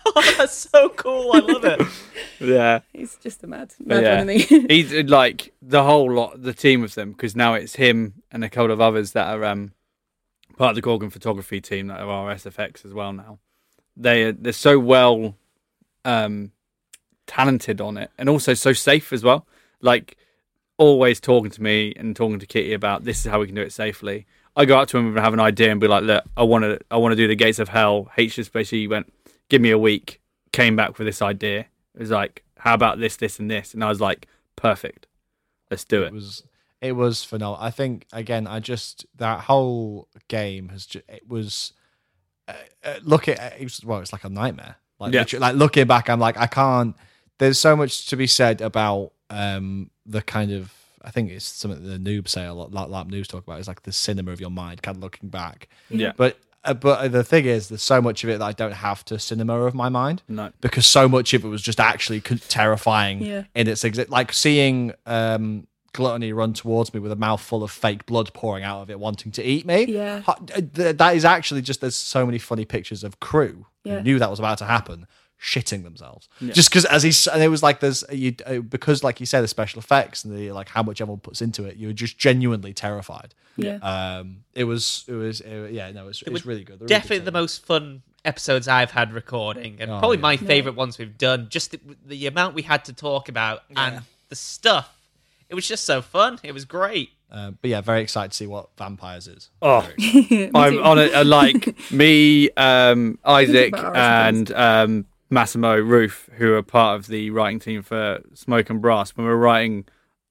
Oh, 0.06 0.36
that's 0.38 0.54
so 0.54 0.90
cool. 0.90 1.32
I 1.34 1.40
love 1.40 1.64
it. 1.64 1.82
yeah. 2.40 2.80
he's 2.92 3.16
just 3.18 3.44
a 3.44 3.48
mad, 3.48 3.74
mad 3.84 4.04
yeah. 4.04 4.18
one, 4.18 4.30
he? 4.30 4.68
He's 4.70 4.94
like 5.10 5.54
the 5.62 5.84
whole 5.84 6.12
lot, 6.12 6.42
the 6.42 6.54
team 6.54 6.84
of 6.84 6.94
them, 6.94 7.12
because 7.12 7.36
now 7.36 7.54
it's 7.54 7.76
him 7.76 8.22
and 8.32 8.44
a 8.44 8.50
couple 8.50 8.72
of 8.72 8.82
others 8.82 9.14
that 9.14 9.28
are 9.28 9.44
um, 9.46 9.72
part 10.58 10.72
of 10.72 10.76
the 10.76 10.82
Gorgon 10.82 11.10
photography 11.10 11.62
team 11.62 11.88
that 11.88 12.02
are 12.02 12.10
our 12.10 12.36
SFX 12.36 12.86
as 12.86 12.94
well. 12.94 13.14
Now 13.14 13.40
they 13.96 14.24
are, 14.24 14.32
they're 14.34 14.54
so 14.54 14.78
well 14.78 15.36
um, 16.06 16.52
talented 17.28 17.82
on 17.82 17.98
it, 17.98 18.12
and 18.18 18.30
also 18.30 18.54
so 18.54 18.74
safe 18.74 19.14
as 19.14 19.24
well. 19.24 19.48
Like 19.82 20.18
always 20.78 21.20
talking 21.20 21.52
to 21.52 21.62
me 21.62 21.94
and 21.98 22.16
talking 22.16 22.40
to 22.40 22.46
Kitty 22.48 22.74
about 22.74 23.04
this 23.04 23.26
is 23.26 23.32
how 23.32 23.40
we 23.40 23.46
can 23.46 23.56
do 23.56 23.62
it 23.62 23.72
safely. 23.72 24.26
I 24.56 24.66
go 24.66 24.78
up 24.80 24.88
to 24.90 24.98
him 24.98 25.08
and 25.08 25.18
have 25.20 25.34
an 25.34 25.40
idea 25.40 25.72
and 25.72 25.80
be 25.82 25.88
like, 25.88 26.04
"Look, 26.04 26.24
I 26.38 26.44
want 26.44 26.64
to, 26.64 26.80
I 26.92 26.98
want 26.98 27.12
to 27.12 27.16
do 27.16 27.28
the 27.28 27.36
Gates 27.36 27.60
of 27.60 27.70
Hell." 27.70 28.12
H 28.18 28.36
just 28.36 28.54
basically 28.54 28.88
went, 28.88 29.12
"Give 29.50 29.62
me 29.62 29.72
a 29.72 29.78
week." 29.78 30.20
Came 30.52 30.76
back 30.76 30.98
with 31.00 31.08
this 31.08 31.22
idea. 31.22 31.62
It 31.96 32.00
was 32.00 32.12
like, 32.12 32.44
"How 32.60 32.76
about 32.76 33.00
this, 33.00 33.16
this, 33.16 33.40
and 33.40 33.50
this?" 33.50 33.74
And 33.74 33.84
I 33.84 33.90
was 33.90 34.00
like, 34.00 34.28
"Perfect, 34.56 35.08
let's 35.72 35.84
do 35.84 36.04
it 36.04 36.08
it." 36.08 36.14
was 36.14 36.44
it 36.82 36.92
was 36.92 37.24
phenomenal. 37.24 37.58
I 37.64 37.72
think 37.72 38.06
again, 38.14 38.46
I 38.46 38.60
just 38.60 39.06
that 39.16 39.42
whole 39.42 40.08
game 40.28 40.70
has 40.70 40.86
just 40.86 41.06
it 41.10 41.28
was 41.28 41.74
uh, 42.48 42.54
uh, 42.84 43.00
look 43.02 43.28
at 43.28 43.60
it 43.60 43.64
was 43.64 43.84
well, 43.84 44.00
it's 44.00 44.14
like 44.14 44.24
a 44.26 44.30
nightmare. 44.30 44.76
Like 45.00 45.14
Yeah. 45.14 45.26
like 45.40 45.56
looking 45.56 45.88
back, 45.88 46.10
I'm 46.10 46.20
like 46.20 46.38
I 46.38 46.46
can't. 46.48 46.96
There's 47.44 47.60
so 47.60 47.76
much 47.76 48.08
to 48.08 48.16
be 48.16 48.28
said 48.28 48.62
about 48.62 49.12
um 49.30 49.90
the 50.06 50.22
kind 50.22 50.52
of 50.52 50.72
I 51.04 51.12
think 51.12 51.32
it's 51.32 51.44
something 51.46 51.84
that 51.84 51.90
the 51.90 51.98
noob 52.12 52.30
say 52.30 52.46
a 52.46 52.54
lot, 52.54 52.72
like 52.72 52.88
LARP 52.88 53.12
Noobs 53.12 53.28
talk 53.28 53.44
about. 53.44 53.60
It's 53.60 53.68
like 53.68 53.84
the 53.84 53.92
cinema 53.92 54.32
of 54.32 54.40
your 54.40 54.50
mind, 54.50 54.82
kind 54.82 54.96
of 54.96 55.04
looking 55.04 55.28
back. 55.30 55.68
Yeah. 55.90 56.14
But 56.16 56.38
uh, 56.64 56.74
but 56.74 57.12
the 57.12 57.26
thing 57.26 57.44
is, 57.44 57.68
there's 57.68 57.82
so 57.84 58.02
much 58.02 58.24
of 58.24 58.30
it 58.30 58.40
that 58.40 58.46
I 58.46 58.54
don't 58.54 58.72
have 58.72 59.04
to 59.06 59.20
cinema 59.20 59.60
of 59.64 59.74
my 59.76 59.90
mind 59.90 60.22
No. 60.30 60.52
because 60.62 60.88
so 60.88 61.10
much 61.10 61.34
of 61.34 61.44
it 61.44 61.50
was 61.50 61.62
just 61.62 61.82
actually 61.82 62.22
terrifying 62.22 63.22
Yeah. 63.22 63.44
in 63.54 63.68
its 63.68 63.84
exit. 63.84 64.10
Like 64.10 64.32
seeing 64.32 64.94
um, 65.06 65.68
Gluttony 65.92 66.32
run 66.32 66.54
towards 66.54 66.94
me 66.94 67.02
with 67.02 67.12
a 67.12 67.18
mouthful 67.18 67.64
of 67.64 67.72
fake 67.72 68.06
blood 68.06 68.32
pouring 68.34 68.64
out 68.64 68.82
of 68.82 68.90
it, 68.90 68.98
wanting 69.00 69.34
to 69.34 69.44
eat 69.44 69.66
me. 69.66 69.84
Yeah. 69.88 70.22
That 70.58 71.16
is 71.18 71.26
actually 71.26 71.62
just 71.64 71.82
there's 71.82 71.96
so 71.98 72.26
many 72.26 72.38
funny 72.40 72.64
pictures 72.64 73.04
of 73.04 73.20
crew 73.20 73.66
Yeah. 73.84 73.98
who 73.98 74.04
knew 74.04 74.20
that 74.20 74.30
was 74.30 74.40
about 74.40 74.58
to 74.60 74.66
happen. 74.66 75.06
Shitting 75.44 75.84
themselves, 75.84 76.30
just 76.54 76.70
because 76.70 76.86
as 76.86 77.04
he's 77.04 77.28
and 77.28 77.44
it 77.44 77.50
was 77.50 77.62
like 77.62 77.82
there's 77.82 78.06
you 78.10 78.34
uh, 78.46 78.60
because 78.60 79.04
like 79.04 79.20
you 79.20 79.26
said 79.26 79.42
the 79.42 79.50
special 79.50 79.80
effects 79.80 80.24
and 80.24 80.34
the 80.38 80.54
like 80.54 80.70
how 80.70 80.82
much 80.82 81.02
everyone 81.02 81.20
puts 81.20 81.42
into 81.42 81.66
it, 81.66 81.76
you 81.76 81.88
were 81.88 81.94
just 81.94 82.18
genuinely 82.18 82.72
terrified. 82.74 83.34
Yeah. 83.58 83.76
Um, 83.82 84.46
it 84.54 84.64
was 84.64 85.04
it 85.10 85.12
was 85.14 85.42
it, 85.42 85.74
yeah 85.74 85.92
no 85.92 86.08
it's, 86.08 86.22
it's 86.22 86.46
were 86.46 86.50
really 86.50 86.64
good. 86.64 86.80
They're 86.80 86.86
really 86.86 86.88
good 86.88 86.88
Definitely 86.88 87.26
the 87.26 87.32
most 87.34 87.66
fun 87.66 88.04
episodes 88.24 88.70
I've 88.70 88.92
had 88.92 89.12
recording, 89.12 89.78
and 89.82 89.92
Oh, 89.92 90.00
probably 90.00 90.16
yeah. 90.18 90.22
my 90.22 90.38
favorite 90.38 90.76
ones 90.76 90.98
we've 90.98 91.18
done. 91.18 91.48
Just 91.50 91.72
the, 91.72 91.80
the 92.06 92.26
amount 92.28 92.56
we 92.56 92.62
had 92.62 92.86
to 92.86 92.94
talk 92.94 93.28
about 93.28 93.64
and 93.76 94.00
the 94.30 94.36
stuff. 94.38 94.96
It 95.50 95.56
was 95.56 95.68
just 95.68 95.84
so 95.84 96.02
fun. 96.02 96.40
It 96.42 96.54
was 96.54 96.64
great. 96.64 97.10
Uh, 97.30 97.52
but 97.62 97.70
yeah, 97.70 97.82
very 97.82 98.02
excited 98.02 98.32
to 98.32 98.38
see 98.38 98.48
what 98.48 98.70
vampires 98.78 99.28
is. 99.28 99.50
Oh, 99.62 99.82
I'm 100.56 100.82
on 100.82 101.00
it. 101.00 101.14
uh, 101.14 101.26
Like 101.26 101.76
me, 101.92 102.50
um, 102.52 103.20
Isaac, 103.26 103.74
and 103.76 104.52
um, 104.54 105.06
Massimo 105.34 105.76
Roof, 105.80 106.30
who 106.38 106.54
are 106.54 106.62
part 106.64 107.00
of 107.00 107.08
the 107.08 107.30
writing 107.32 107.60
team 107.60 107.82
for 107.82 108.20
Smoke 108.34 108.70
and 108.70 108.82
Brass, 108.82 109.12
when 109.12 109.26
we 109.26 109.32
were 109.32 109.38
writing 109.38 109.86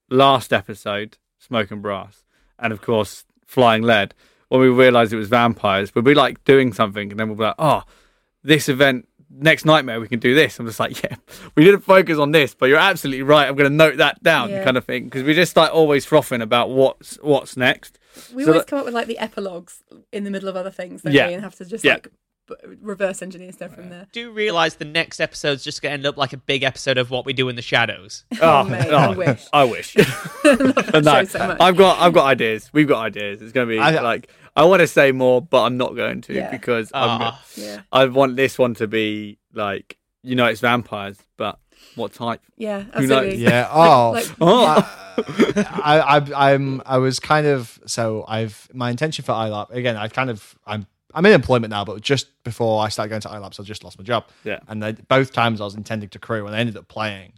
last 0.08 0.52
episode, 0.52 1.18
Smoke 1.38 1.70
and 1.70 1.82
Brass, 1.82 2.24
and 2.58 2.72
of 2.72 2.80
course 2.80 3.24
Flying 3.46 3.82
Lead. 3.82 4.14
When 4.48 4.60
we 4.60 4.68
realised 4.68 5.12
it 5.12 5.16
was 5.16 5.28
vampires, 5.28 5.94
we'd 5.94 6.04
be 6.04 6.14
like 6.14 6.44
doing 6.44 6.72
something, 6.72 7.10
and 7.10 7.18
then 7.18 7.28
we'll 7.28 7.36
be 7.38 7.44
like, 7.44 7.54
"Oh, 7.58 7.82
this 8.42 8.68
event." 8.68 9.08
Next 9.34 9.64
nightmare, 9.64 9.98
we 9.98 10.08
can 10.08 10.20
do 10.20 10.34
this. 10.34 10.58
I'm 10.58 10.66
just 10.66 10.78
like, 10.78 11.02
yeah, 11.04 11.16
we 11.54 11.64
didn't 11.64 11.80
focus 11.80 12.18
on 12.18 12.32
this, 12.32 12.54
but 12.54 12.66
you're 12.68 12.76
absolutely 12.76 13.22
right. 13.22 13.48
I'm 13.48 13.56
going 13.56 13.70
to 13.70 13.74
note 13.74 13.96
that 13.96 14.22
down, 14.22 14.50
Yeah. 14.50 14.62
kind 14.62 14.76
of 14.76 14.84
thing, 14.84 15.04
because 15.04 15.22
we 15.22 15.32
just 15.32 15.56
like 15.56 15.72
always 15.72 16.04
frothing 16.04 16.42
about 16.42 16.68
what's 16.68 17.16
what's 17.22 17.56
next. 17.56 17.98
We 18.34 18.44
So 18.44 18.50
always 18.50 18.64
that- 18.64 18.68
come 18.68 18.80
up 18.80 18.84
with 18.84 18.92
like 18.92 19.06
the 19.06 19.18
epilogues 19.18 19.82
in 20.12 20.24
the 20.24 20.30
middle 20.30 20.50
of 20.50 20.56
other 20.56 20.70
things, 20.70 21.00
don't 21.00 21.14
Yeah. 21.14 21.28
we? 21.28 21.32
And 21.32 21.42
have 21.42 21.54
to 21.56 21.64
just 21.64 21.82
Yeah. 21.82 21.94
like 21.94 22.08
reverse 22.80 23.22
engineer 23.22 23.52
stuff 23.52 23.74
from 23.74 23.88
there. 23.90 24.06
Do 24.12 24.30
realize 24.30 24.76
the 24.76 24.84
next 24.84 25.20
episode's 25.20 25.62
just 25.64 25.82
going 25.82 25.90
to 25.90 25.94
end 25.94 26.06
up 26.06 26.16
like 26.16 26.32
a 26.32 26.36
big 26.36 26.62
episode 26.62 26.98
of 26.98 27.10
what 27.10 27.24
we 27.26 27.32
do 27.32 27.48
in 27.48 27.56
the 27.56 27.62
shadows. 27.62 28.24
Oh, 28.40 28.64
mate, 28.64 28.90
I 28.92 29.14
wish. 29.14 29.46
I 29.52 29.64
wish. 29.64 29.94
That 30.42 31.02
no, 31.04 31.24
so. 31.24 31.56
I've 31.60 31.76
got 31.76 31.98
I've 32.00 32.12
got 32.12 32.26
ideas. 32.26 32.68
We've 32.72 32.88
got 32.88 33.00
ideas. 33.04 33.40
It's 33.42 33.52
going 33.52 33.66
to 33.68 33.72
be 33.74 33.78
I- 33.78 34.00
like 34.00 34.30
I 34.54 34.64
want 34.64 34.80
to 34.80 34.86
say 34.86 35.12
more, 35.12 35.40
but 35.40 35.62
I'm 35.62 35.76
not 35.76 35.94
going 35.96 36.20
to 36.22 36.34
Yeah. 36.34 36.50
because 36.50 36.90
I'm, 36.94 37.22
Ah. 37.22 37.44
yeah. 37.56 37.80
I 37.90 38.04
want 38.06 38.36
this 38.36 38.58
one 38.58 38.74
to 38.74 38.86
be 38.86 39.38
like 39.54 39.96
you 40.22 40.34
know 40.36 40.46
it's 40.46 40.60
vampires, 40.60 41.18
but 41.36 41.58
what 41.96 42.12
type. 42.12 42.40
Yeah, 42.56 42.84
absolutely. 42.92 43.36
Yeah. 43.36 43.68
Oh. 43.72 44.12
Like- 44.38 44.86
I, 45.56 45.98
I, 46.34 46.52
I'm, 46.52 46.80
I 46.86 46.98
was 46.98 47.20
kind 47.20 47.46
of 47.46 47.78
so 47.86 48.24
I've 48.26 48.68
my 48.72 48.90
intention 48.90 49.24
for 49.24 49.32
iLARP 49.32 49.70
again. 49.70 49.96
I 49.96 50.08
kind 50.08 50.30
of 50.30 50.54
I'm 50.66 50.86
I'm 51.14 51.24
in 51.26 51.32
employment 51.32 51.70
now, 51.70 51.84
but 51.84 52.00
just 52.00 52.26
before 52.44 52.82
I 52.82 52.88
started 52.88 53.10
going 53.10 53.20
to 53.22 53.28
iLARPs, 53.28 53.60
I 53.60 53.62
just 53.64 53.84
lost 53.84 53.98
my 53.98 54.04
job. 54.04 54.24
Yeah. 54.44 54.60
and 54.68 54.82
they, 54.82 54.92
both 54.92 55.32
times 55.32 55.60
I 55.60 55.64
was 55.64 55.74
intending 55.74 56.08
to 56.10 56.18
crew, 56.18 56.46
and 56.46 56.54
I 56.56 56.58
ended 56.58 56.76
up 56.76 56.88
playing. 56.88 57.32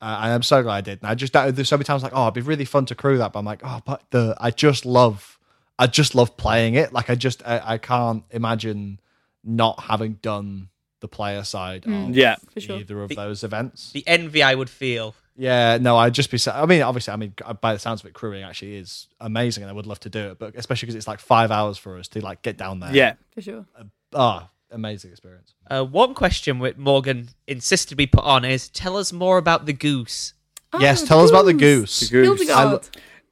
Uh, 0.00 0.18
and 0.24 0.32
I'm 0.32 0.42
so 0.42 0.62
glad 0.62 0.74
I 0.74 0.80
did. 0.80 0.98
And 1.02 1.08
I 1.10 1.14
just 1.14 1.32
there's 1.32 1.68
so 1.68 1.76
many 1.76 1.84
times 1.84 2.02
like, 2.02 2.12
oh, 2.14 2.22
it'd 2.24 2.34
be 2.34 2.40
really 2.40 2.64
fun 2.64 2.86
to 2.86 2.94
crew 2.96 3.18
that, 3.18 3.32
but 3.32 3.38
I'm 3.38 3.44
like, 3.44 3.60
oh, 3.62 3.80
but 3.84 4.02
the 4.10 4.36
I 4.40 4.50
just 4.50 4.84
love, 4.84 5.38
I 5.78 5.86
just 5.86 6.14
love 6.16 6.36
playing 6.36 6.74
it. 6.74 6.92
Like 6.92 7.08
I 7.08 7.14
just 7.14 7.46
I, 7.46 7.60
I 7.74 7.78
can't 7.78 8.24
imagine 8.30 8.98
not 9.44 9.78
having 9.84 10.14
done 10.14 10.68
the 10.98 11.06
player 11.08 11.44
side 11.44 11.84
of 11.86 12.10
Yeah. 12.16 12.34
For 12.52 12.60
sure. 12.60 12.78
either 12.80 13.00
of 13.02 13.10
The- 13.10 13.14
those 13.14 13.44
events. 13.44 13.92
The 13.92 14.02
envy 14.08 14.42
I 14.42 14.54
would 14.56 14.70
feel. 14.70 15.14
Yeah, 15.36 15.78
no, 15.80 15.96
I'd 15.96 16.12
just 16.14 16.30
be. 16.30 16.38
I 16.50 16.66
mean, 16.66 16.82
obviously, 16.82 17.12
I 17.12 17.16
mean, 17.16 17.32
by 17.60 17.72
the 17.72 17.78
sounds 17.78 18.00
of 18.02 18.06
it, 18.06 18.12
crewing 18.12 18.42
actually 18.42 18.76
is 18.76 19.08
amazing, 19.20 19.62
and 19.62 19.70
I 19.70 19.72
would 19.72 19.86
love 19.86 20.00
to 20.00 20.10
do 20.10 20.30
it. 20.32 20.38
But 20.38 20.54
especially 20.56 20.86
because 20.86 20.94
it's 20.96 21.08
like 21.08 21.20
five 21.20 21.50
hours 21.50 21.78
for 21.78 21.98
us 21.98 22.08
to 22.08 22.20
like 22.20 22.42
get 22.42 22.56
down 22.58 22.80
there. 22.80 22.94
Yeah. 22.94 23.14
For 23.32 23.40
sure. 23.40 23.66
Ah, 24.14 24.50
amazing 24.70 25.10
experience. 25.10 25.54
Uh, 25.70 25.84
one 25.84 26.12
question 26.14 26.58
which 26.58 26.76
Morgan 26.76 27.30
insisted 27.46 27.96
we 27.96 28.06
put 28.06 28.24
on 28.24 28.44
is 28.44 28.68
tell 28.68 28.96
us 28.98 29.10
more 29.12 29.38
about 29.38 29.64
the 29.64 29.72
goose. 29.72 30.34
yes, 30.78 31.02
Oh, 31.02 31.06
tell 31.06 31.20
us 31.20 31.30
about 31.30 31.46
the 31.46 31.54
goose, 31.54 32.00
The 32.00 32.08
goose. 32.10 32.26
Hildegard. 32.46 32.88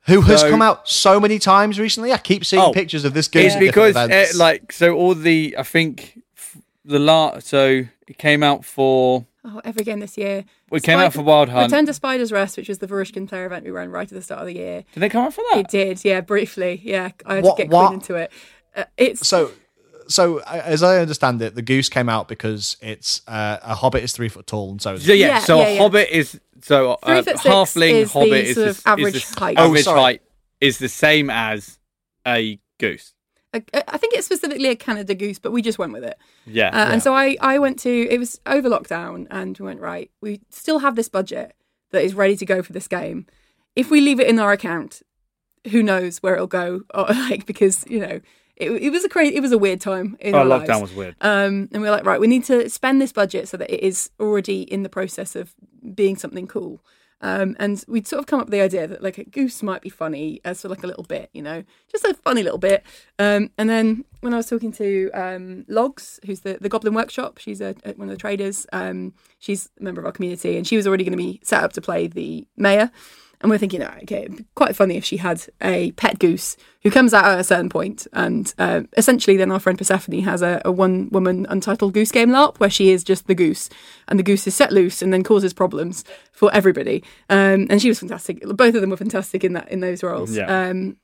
who 0.07 0.23
has 0.23 0.41
So- 0.41 0.51
come 0.51 0.63
out 0.63 0.89
so 0.89 1.21
many 1.21 1.39
times 1.39 1.79
recently. 1.79 2.13
I 2.15 2.19
keep 2.19 2.47
seeing 2.47 2.63
Oh, 2.63 2.73
pictures 2.73 3.05
of 3.05 3.13
this 3.13 3.29
goose. 3.29 3.45
It's 3.47 3.55
at 3.57 3.61
because 3.61 3.95
uh, 3.97 4.01
events. 4.05 4.37
like 4.39 4.73
so 4.73 4.95
all 4.97 5.15
the 5.15 5.55
I 5.59 5.63
think 5.65 6.19
f- 6.37 6.57
the 6.85 6.99
last 6.99 7.47
so 7.47 7.85
it 8.07 8.17
came 8.19 8.43
out 8.43 8.65
for 8.65 9.27
Oh, 9.43 9.61
every 9.65 9.85
game 9.85 10.01
this 10.01 10.19
year. 10.19 10.45
We 10.71 10.79
it 10.79 10.83
came 10.83 10.99
out 10.99 11.15
for 11.15 11.23
Wild 11.23 11.49
Hunt. 11.49 11.73
Return 11.73 11.87
to 11.87 11.95
Spider's 11.95 12.31
Rest, 12.31 12.59
which 12.59 12.69
was 12.69 12.79
the 12.79 12.87
Varushkan 12.87 13.27
player 13.27 13.47
event 13.47 13.65
we 13.65 13.71
ran 13.71 13.91
right 13.91 14.07
at 14.07 14.11
the 14.15 14.21
start 14.21 14.41
of 14.41 14.47
the 14.47 14.55
year. 14.55 14.85
Did 14.93 15.01
they 15.01 15.09
come 15.09 15.25
out 15.25 15.33
for 15.33 15.43
that? 15.53 15.61
It 15.61 15.69
did, 15.69 16.05
yeah, 16.05 16.21
briefly. 16.21 16.81
Yeah, 16.85 17.11
I 17.25 17.37
had 17.37 17.45
What- 17.45 17.57
to 17.57 17.63
get 17.63 17.71
what- 17.73 17.87
Quinn 17.87 18.01
into 18.01 18.15
it. 18.17 18.31
Uh, 18.77 18.85
it's 18.97 19.27
so. 19.27 19.51
So, 20.09 20.39
uh, 20.41 20.61
as 20.65 20.83
I 20.83 20.99
understand 20.99 21.41
it, 21.41 21.55
the 21.55 21.63
goose 21.63 21.89
came 21.89 22.09
out 22.09 22.27
because 22.27 22.77
it's 22.83 23.23
uh, 23.29 23.59
a 23.63 23.75
hobbit 23.77 24.03
is 24.03 24.13
three 24.13 24.29
foot 24.29 24.47
tall, 24.47 24.73
and 24.73 24.83
so 24.83 24.95
is 24.95 25.07
yeah, 25.07 25.15
Yeah, 25.15 25.39
so 25.39 25.59
yeah, 25.61 25.67
a 25.69 25.75
yeah. 25.75 25.81
hobbit 25.81 26.09
is 26.11 26.41
so 26.63 26.99
Three 27.05 27.15
uh, 27.19 27.23
foot 27.23 27.39
six 27.39 27.47
halfling 27.47 27.93
is 27.93 28.13
the 28.13 28.19
hobbit 28.19 28.33
is 28.45 28.55
sort 28.57 28.65
the, 28.65 28.71
of 28.71 28.83
average 28.87 29.15
is 29.15 29.31
the 29.31 29.41
height. 29.41 29.57
Oh, 29.59 29.65
average 29.67 29.85
sorry. 29.85 30.01
height 30.01 30.23
is 30.61 30.79
the 30.79 30.89
same 30.89 31.31
as 31.31 31.79
a 32.27 32.59
goose. 32.79 33.15
A, 33.53 33.93
I 33.93 33.97
think 33.99 34.15
it's 34.15 34.27
specifically 34.27 34.69
a 34.69 34.77
Canada 34.77 35.15
goose, 35.15 35.39
but 35.39 35.53
we 35.53 35.63
just 35.63 35.79
went 35.79 35.93
with 35.93 36.05
it. 36.05 36.17
Yeah, 36.47 36.69
Uh, 36.69 36.93
And 36.93 37.03
so 37.03 37.15
I, 37.15 37.37
I 37.41 37.59
went 37.59 37.79
to, 37.81 38.09
it 38.09 38.19
was 38.19 38.41
over 38.47 38.69
lockdown, 38.69 39.27
and 39.31 39.59
we 39.59 39.67
went, 39.67 39.81
right, 39.81 40.11
we 40.21 40.41
still 40.51 40.81
have 40.81 40.97
this 40.97 41.09
budget 41.09 41.55
that 41.91 42.03
is 42.03 42.15
ready 42.15 42.37
to 42.37 42.47
go 42.47 42.63
for 42.63 42.73
this 42.73 42.87
game. 42.89 43.27
If 43.75 43.91
we 43.91 44.01
leave 44.01 44.21
it 44.21 44.29
in 44.29 44.39
our 44.39 44.53
account, 44.53 45.03
who 45.71 45.83
knows 45.83 46.19
where 46.19 46.35
it'll 46.35 46.47
go? 46.47 46.83
Or, 46.95 47.07
like, 47.09 47.47
because, 47.47 47.85
you 47.89 48.01
know, 48.01 48.21
it, 48.57 48.71
it 48.71 48.91
was 48.91 49.05
a 49.05 49.09
crazy, 49.09 49.35
it 49.37 49.41
was 49.41 49.53
a 49.53 49.59
weird 49.59 49.81
time 49.81 50.17
in 50.21 50.35
oh, 50.35 50.39
our 50.39 50.45
lockdown 50.45 50.69
lives. 50.69 50.81
was 50.83 50.95
weird. 50.95 51.17
Um, 51.21 51.69
and 51.73 51.83
we 51.83 51.89
are 51.89 51.93
like, 51.93 52.05
right, 52.05 52.21
we 52.21 52.27
need 52.27 52.45
to 52.45 52.69
spend 52.69 53.01
this 53.01 53.13
budget 53.13 53.49
so 53.49 53.57
that 53.57 53.71
it 53.71 53.83
is 53.83 54.11
already 54.21 54.63
in 54.63 54.83
the 54.83 54.89
process 54.89 55.35
of 55.35 55.55
being 55.95 56.17
something 56.17 56.47
cool. 56.47 56.85
Um, 57.23 57.55
and 57.59 57.85
we'd 57.87 58.07
sort 58.09 58.21
of 58.21 58.27
come 58.27 58.41
up 58.41 58.47
with 58.47 58.53
the 58.53 58.63
idea 58.63 58.87
that 58.87 59.03
like 59.03 59.19
a 59.19 59.25
goose 59.25 59.63
might 59.63 59.83
be 59.83 59.91
funny 59.91 60.41
as 60.45 60.63
for 60.63 60.69
like 60.69 60.83
a 60.83 60.87
little 60.87 61.05
bit, 61.05 61.29
you 61.35 61.43
know, 61.43 61.65
just 61.93 62.05
a 62.05 62.15
funny 62.15 62.43
little 62.43 62.59
bit. 62.59 62.83
Um, 63.19 63.51
and 63.59 63.69
then 63.69 64.05
when 64.21 64.33
I 64.33 64.39
was 64.39 64.49
talking 64.49 64.73
to 64.73 65.11
um, 65.13 65.65
Logs, 65.69 66.19
who's 66.25 66.41
the, 66.41 66.57
the 66.61 66.69
Goblin 66.71 66.95
Workshop, 66.95 67.39
she's 67.39 67.61
a, 67.61 67.75
a- 67.85 67.93
one 67.93 68.09
of 68.09 68.15
the 68.15 68.21
traders. 68.21 68.67
Um, 68.73 69.13
she's 69.39 69.69
a 69.79 69.83
member 69.83 70.01
of 70.01 70.07
our 70.07 70.13
community, 70.13 70.57
and 70.57 70.67
she 70.67 70.77
was 70.77 70.87
already 70.87 71.05
going 71.05 71.13
to 71.19 71.23
be 71.23 71.41
set 71.43 71.63
up 71.63 71.73
to 71.75 71.81
play 71.83 72.07
the 72.07 72.47
mayor. 72.57 72.91
And 73.41 73.51
we're 73.51 73.59
thinking, 73.59 73.83
oh, 73.83 73.95
okay, 74.03 74.25
it'd 74.25 74.37
be 74.37 74.45
quite 74.55 74.77
funny 74.77 74.97
if 74.97 75.05
she 75.05 75.17
had 75.17 75.43
a 75.63 75.93
pet 75.93 76.19
goose 76.19 76.59
who 76.83 76.91
comes 76.91 77.15
out 77.15 77.25
at 77.25 77.41
a 77.41 77.45
certain 77.45 77.71
point, 77.71 78.07
and 78.13 78.53
uh, 78.59 78.83
essentially, 78.97 79.37
then 79.37 79.51
our 79.51 79.59
friend 79.59 79.79
Persephone 79.79 80.21
has 80.21 80.43
a, 80.43 80.61
a 80.65 80.73
one-woman 80.73 81.47
untitled 81.49 81.95
goose 81.95 82.11
game 82.11 82.31
LARP 82.31 82.59
where 82.59 82.69
she 82.71 82.91
is 82.91 83.03
just 83.03 83.27
the 83.27 83.35
goose, 83.35 83.71
and 84.09 84.19
the 84.19 84.23
goose 84.23 84.47
is 84.47 84.55
set 84.55 84.73
loose 84.73 85.01
and 85.01 85.13
then 85.13 85.23
causes 85.23 85.55
problems 85.55 86.05
for 86.33 86.53
everybody. 86.53 87.03
Um, 87.31 87.67
and 87.71 87.81
she 87.81 87.89
was 87.89 88.01
fantastic. 88.01 88.43
Both 88.43 88.75
of 88.75 88.83
them 88.83 88.91
were 88.91 88.97
fantastic 88.97 89.43
in 89.43 89.55
that 89.55 89.71
in 89.71 89.81
those 89.81 90.03
roles. 90.03 90.37
Yeah. 90.37 90.69
Um, 90.69 90.97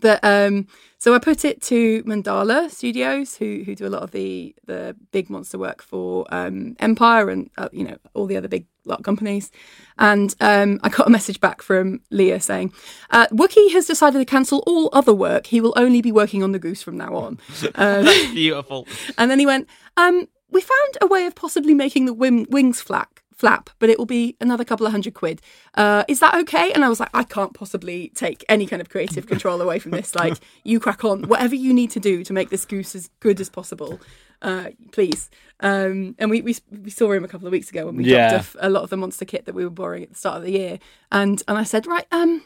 but 0.00 0.20
um, 0.22 0.66
so 0.98 1.14
I 1.14 1.18
put 1.18 1.44
it 1.44 1.60
to 1.62 2.02
Mandala 2.04 2.70
Studios, 2.70 3.36
who 3.36 3.62
who 3.64 3.74
do 3.74 3.86
a 3.86 3.88
lot 3.88 4.02
of 4.02 4.10
the 4.12 4.54
the 4.66 4.96
big 5.12 5.30
monster 5.30 5.58
work 5.58 5.82
for 5.82 6.26
um, 6.30 6.76
Empire 6.78 7.30
and 7.30 7.50
uh, 7.58 7.68
you 7.72 7.84
know 7.84 7.96
all 8.14 8.26
the 8.26 8.36
other 8.36 8.48
big 8.48 8.66
lot 8.86 9.02
companies. 9.02 9.50
And 9.98 10.34
um, 10.40 10.80
I 10.82 10.88
got 10.88 11.06
a 11.06 11.10
message 11.10 11.40
back 11.40 11.62
from 11.62 12.00
Leah 12.10 12.40
saying, 12.40 12.72
uh, 13.10 13.26
Wookie 13.28 13.72
has 13.72 13.86
decided 13.86 14.18
to 14.18 14.24
cancel 14.24 14.62
all 14.66 14.88
other 14.92 15.14
work. 15.14 15.46
He 15.46 15.60
will 15.60 15.74
only 15.76 16.00
be 16.00 16.12
working 16.12 16.42
on 16.42 16.52
the 16.52 16.58
goose 16.58 16.82
from 16.82 16.96
now 16.96 17.14
on. 17.14 17.38
Um, 17.74 18.04
Beautiful. 18.32 18.86
and 19.18 19.30
then 19.30 19.38
he 19.38 19.44
went, 19.44 19.68
um, 19.96 20.28
we 20.50 20.60
found 20.60 20.98
a 21.00 21.06
way 21.06 21.26
of 21.26 21.34
possibly 21.34 21.74
making 21.74 22.06
the 22.06 22.14
wing- 22.14 22.46
wings 22.48 22.80
flap, 22.80 23.15
flap, 23.36 23.70
but 23.78 23.88
it 23.90 23.98
will 23.98 24.06
be 24.06 24.34
another 24.40 24.64
couple 24.64 24.86
of 24.86 24.92
hundred 24.92 25.14
quid. 25.14 25.40
Uh, 25.74 26.04
is 26.08 26.20
that 26.20 26.34
okay? 26.34 26.72
And 26.72 26.84
I 26.84 26.88
was 26.88 26.98
like, 27.00 27.10
I 27.14 27.22
can't 27.22 27.52
possibly 27.54 28.10
take 28.14 28.44
any 28.48 28.66
kind 28.66 28.80
of 28.80 28.88
creative 28.88 29.26
control 29.32 29.60
away 29.60 29.78
from 29.78 29.92
this. 29.92 30.14
Like, 30.14 30.38
you 30.64 30.80
crack 30.80 31.04
on. 31.04 31.28
Whatever 31.28 31.54
you 31.54 31.72
need 31.74 31.90
to 31.92 32.00
do 32.00 32.24
to 32.24 32.32
make 32.32 32.48
this 32.50 32.64
goose 32.64 32.94
as 32.94 33.10
good 33.20 33.38
as 33.40 33.48
possible, 33.50 34.00
uh, 34.42 34.70
please. 34.90 35.30
Um, 35.60 36.14
and 36.18 36.30
we, 36.30 36.40
we 36.42 36.56
we 36.70 36.90
saw 36.90 37.12
him 37.12 37.24
a 37.24 37.28
couple 37.28 37.46
of 37.46 37.52
weeks 37.52 37.70
ago 37.70 37.86
when 37.86 37.96
we 37.96 38.04
Yeah. 38.04 38.28
dropped 38.30 38.40
off 38.40 38.56
a 38.60 38.70
lot 38.70 38.82
of 38.84 38.90
the 38.90 38.96
monster 38.96 39.24
kit 39.24 39.44
that 39.44 39.54
we 39.54 39.64
were 39.64 39.70
borrowing 39.70 40.02
at 40.04 40.08
the 40.10 40.16
start 40.16 40.38
of 40.38 40.42
the 40.42 40.52
year. 40.52 40.78
And 41.12 41.42
and 41.46 41.58
I 41.58 41.62
said, 41.64 41.86
right, 41.86 42.06
um, 42.12 42.42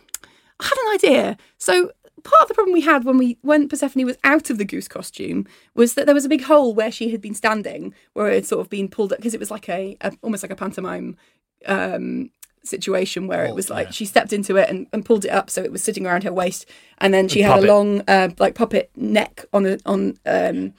I 0.58 0.64
had 0.64 0.78
an 0.86 0.92
idea. 0.94 1.36
So 1.58 1.92
part 2.24 2.42
of 2.42 2.48
the 2.48 2.54
problem 2.54 2.72
we 2.74 2.80
had 2.82 3.04
when 3.04 3.18
we 3.18 3.38
when 3.42 3.68
Persephone 3.68 4.04
was 4.06 4.16
out 4.24 4.50
of 4.50 4.58
the 4.58 4.64
goose 4.64 4.88
costume 4.88 5.46
was 5.74 5.94
that 5.94 6.06
there 6.06 6.14
was 6.14 6.24
a 6.24 6.28
big 6.28 6.42
hole 6.42 6.74
where 6.74 6.90
she 6.92 7.10
had 7.10 7.20
been 7.20 7.34
standing, 7.34 7.94
where 8.12 8.28
it 8.30 8.34
had 8.34 8.46
sort 8.46 8.60
of 8.60 8.70
been 8.70 8.88
pulled 8.88 9.12
up 9.12 9.18
because 9.18 9.34
it 9.34 9.40
was 9.40 9.50
like 9.50 9.68
a, 9.68 9.96
a 10.00 10.12
almost 10.22 10.42
like 10.42 10.52
a 10.52 10.56
pantomime 10.56 11.16
um 11.66 12.30
situation 12.62 13.26
where 13.26 13.44
it 13.46 13.50
Oh, 13.50 13.54
was 13.54 13.70
like 13.70 13.86
yeah. 13.86 13.92
she 13.92 14.04
stepped 14.04 14.32
into 14.34 14.56
it 14.58 14.68
and, 14.68 14.86
and 14.92 15.04
pulled 15.04 15.24
it 15.24 15.30
up 15.30 15.48
so 15.48 15.62
it 15.62 15.72
was 15.72 15.82
sitting 15.82 16.06
around 16.06 16.24
her 16.24 16.32
waist 16.32 16.66
and 16.98 17.12
then 17.14 17.26
she 17.26 17.40
A 17.40 17.46
had 17.46 17.54
puppet. 17.54 17.68
a 17.68 17.72
long 17.72 18.02
uh, 18.06 18.28
like 18.38 18.54
puppet 18.54 18.90
neck 18.96 19.46
on 19.54 19.64
a 19.66 19.78
on 19.86 20.18
um 20.26 20.74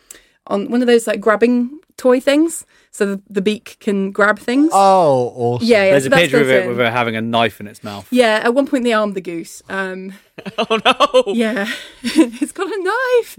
on 0.48 0.70
one 0.70 0.82
of 0.82 0.88
those 0.88 1.08
like 1.08 1.20
grabbing 1.20 1.80
toy 2.02 2.20
things 2.20 2.66
so 2.90 3.06
the, 3.06 3.22
the 3.30 3.42
beak 3.42 3.78
can 3.80 4.12
grab 4.12 4.38
things 4.40 4.70
Oh, 4.74 5.32
awesome. 5.36 5.68
yeah, 5.68 5.84
yeah 5.86 5.92
There's 5.92 6.04
so 6.04 6.08
a 6.08 6.10
that's 6.10 6.22
picture 6.24 6.42
of 6.42 6.48
built 6.48 6.58
it 6.60 6.64
in. 6.64 6.70
with 6.70 6.78
her 6.80 6.90
having 6.92 7.16
a 7.16 7.22
knife 7.22 7.60
in 7.62 7.68
its 7.68 7.84
mouth. 7.84 8.08
yeah 8.12 8.42
at 8.44 8.54
one 8.56 8.66
point 8.68 8.84
they 8.84 8.94
armed 8.94 9.16
the 9.16 9.22
goose 9.22 9.62
um 9.70 10.14
Oh 10.58 10.80
no. 10.86 11.34
yeah 11.34 11.68
it's 12.04 12.52
got 12.52 12.68
a 12.68 12.80
knife 12.90 13.30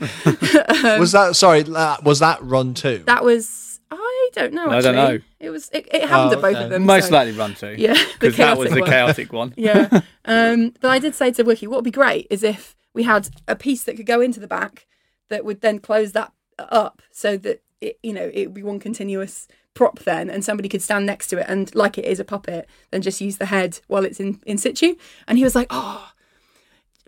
Was 1.01 1.13
that 1.13 1.35
sorry? 1.37 1.65
uh, 1.65 1.97
Was 2.05 2.21
that 2.21 2.39
run 2.43 2.75
two? 2.75 3.03
That 3.07 3.25
was 3.25 3.81
I 3.95 4.31
don't 4.33 4.55
know. 4.55 4.71
I 4.71 4.81
don't 4.81 4.95
know. 4.97 5.19
It 5.39 5.51
was 5.51 5.69
it, 5.71 5.87
it 5.93 6.09
happened 6.09 6.31
Oh, 6.31 6.37
at 6.37 6.41
both 6.41 6.55
okay. 6.57 6.65
of 6.65 6.71
them. 6.71 6.87
Most 6.87 7.09
so- 7.09 7.15
likely 7.15 7.33
run 7.33 7.55
to. 7.57 7.79
Yeah, 7.79 7.93
the 7.93 8.07
Because 8.21 8.37
that 8.39 8.57
was 8.57 8.69
chaotic 8.69 8.75
the 8.75 8.81
one. 8.81 8.91
chaotic 8.91 9.33
one. 9.33 9.55
Yeah. 9.57 10.01
Um, 10.25 10.73
but 10.81 10.89
I 10.91 10.99
did 10.99 11.15
say 11.15 11.31
to 11.33 11.43
Wiki, 11.43 11.67
what 11.67 11.77
would 11.77 11.85
be 11.85 11.91
great 11.91 12.27
is 12.31 12.43
if 12.43 12.75
we 12.95 13.03
had 13.03 13.29
a 13.47 13.55
piece 13.57 13.85
that 13.85 13.97
could 13.99 14.07
go 14.07 14.21
into 14.23 14.41
the 14.41 14.47
back 14.47 14.87
that 15.29 15.45
would 15.45 15.61
then 15.61 15.79
close 15.79 16.13
that 16.13 16.33
up 16.59 17.03
so 17.11 17.37
that 17.39 17.61
it, 17.83 17.99
you 18.03 18.13
know, 18.13 18.31
it 18.33 18.47
would 18.47 18.55
be 18.55 18.63
one 18.63 18.79
continuous 18.79 19.49
prop 19.75 19.99
then 20.01 20.31
and 20.31 20.45
somebody 20.45 20.69
could 20.69 20.83
stand 20.83 21.07
next 21.07 21.29
to 21.29 21.39
it 21.39 21.47
and 21.49 21.75
like 21.75 21.97
it 21.97 22.05
is 22.05 22.21
a 22.21 22.25
puppet 22.25 22.69
then 22.91 23.01
just 23.01 23.23
use 23.23 23.39
the 23.39 23.47
head 23.47 23.81
while 23.89 24.05
it's 24.05 24.21
in, 24.21 24.39
in 24.47 24.59
situ. 24.59 24.95
And 25.27 25.39
he 25.39 25.45
was 25.45 25.55
like, 25.55 25.67
oh, 25.71 26.11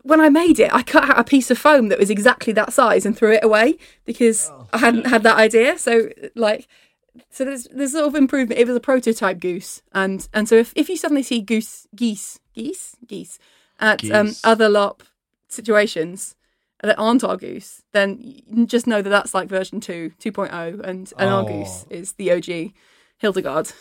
when 0.03 0.21
I 0.21 0.29
made 0.29 0.59
it, 0.61 0.73
I 0.73 0.83
cut 0.83 1.09
out 1.09 1.19
a 1.19 1.25
piece 1.25 1.51
of 1.51 1.59
foam 1.59 1.89
that 1.89 1.99
was 1.99 2.11
exactly 2.11 2.53
that 2.55 2.73
size 2.73 3.07
and 3.07 3.17
threw 3.17 3.33
it 3.33 3.45
away 3.45 3.79
because 4.05 4.51
I 4.73 4.79
hadn't 4.79 5.07
had 5.07 5.23
that 5.23 5.39
idea. 5.39 5.79
So 5.79 6.11
like, 6.35 6.69
so 7.31 7.45
there's 7.45 7.65
there's 7.73 7.93
sort 7.93 8.07
of 8.07 8.15
improvement. 8.15 8.61
It 8.61 8.67
was 8.67 8.77
a 8.77 8.81
prototype 8.81 9.39
goose, 9.41 9.83
and 9.93 10.29
and 10.35 10.49
so 10.49 10.57
if, 10.57 10.73
if 10.75 10.89
you 10.89 10.97
suddenly 10.97 11.23
see 11.23 11.41
goose 11.41 11.87
geese 11.95 12.41
geese 12.55 12.97
geese 13.07 13.39
at 13.81 14.05
Um, 14.11 14.35
other 14.43 14.69
LARP 14.69 15.01
situations 15.49 16.37
that 16.87 16.99
aren't 16.99 17.25
our 17.25 17.37
goose, 17.37 17.83
then 17.93 18.19
you 18.21 18.67
just 18.67 18.87
know 18.87 19.03
that 19.03 19.11
that's 19.11 19.35
like 19.35 19.49
version 19.49 19.81
two, 19.81 20.13
2.0, 20.21 20.81
and 20.81 21.13
and 21.19 21.31
our 21.31 21.43
Oh. 21.43 21.47
goose 21.47 21.87
is 21.91 22.13
the 22.13 22.31
OG 22.33 22.73
Hildegard. 23.19 23.73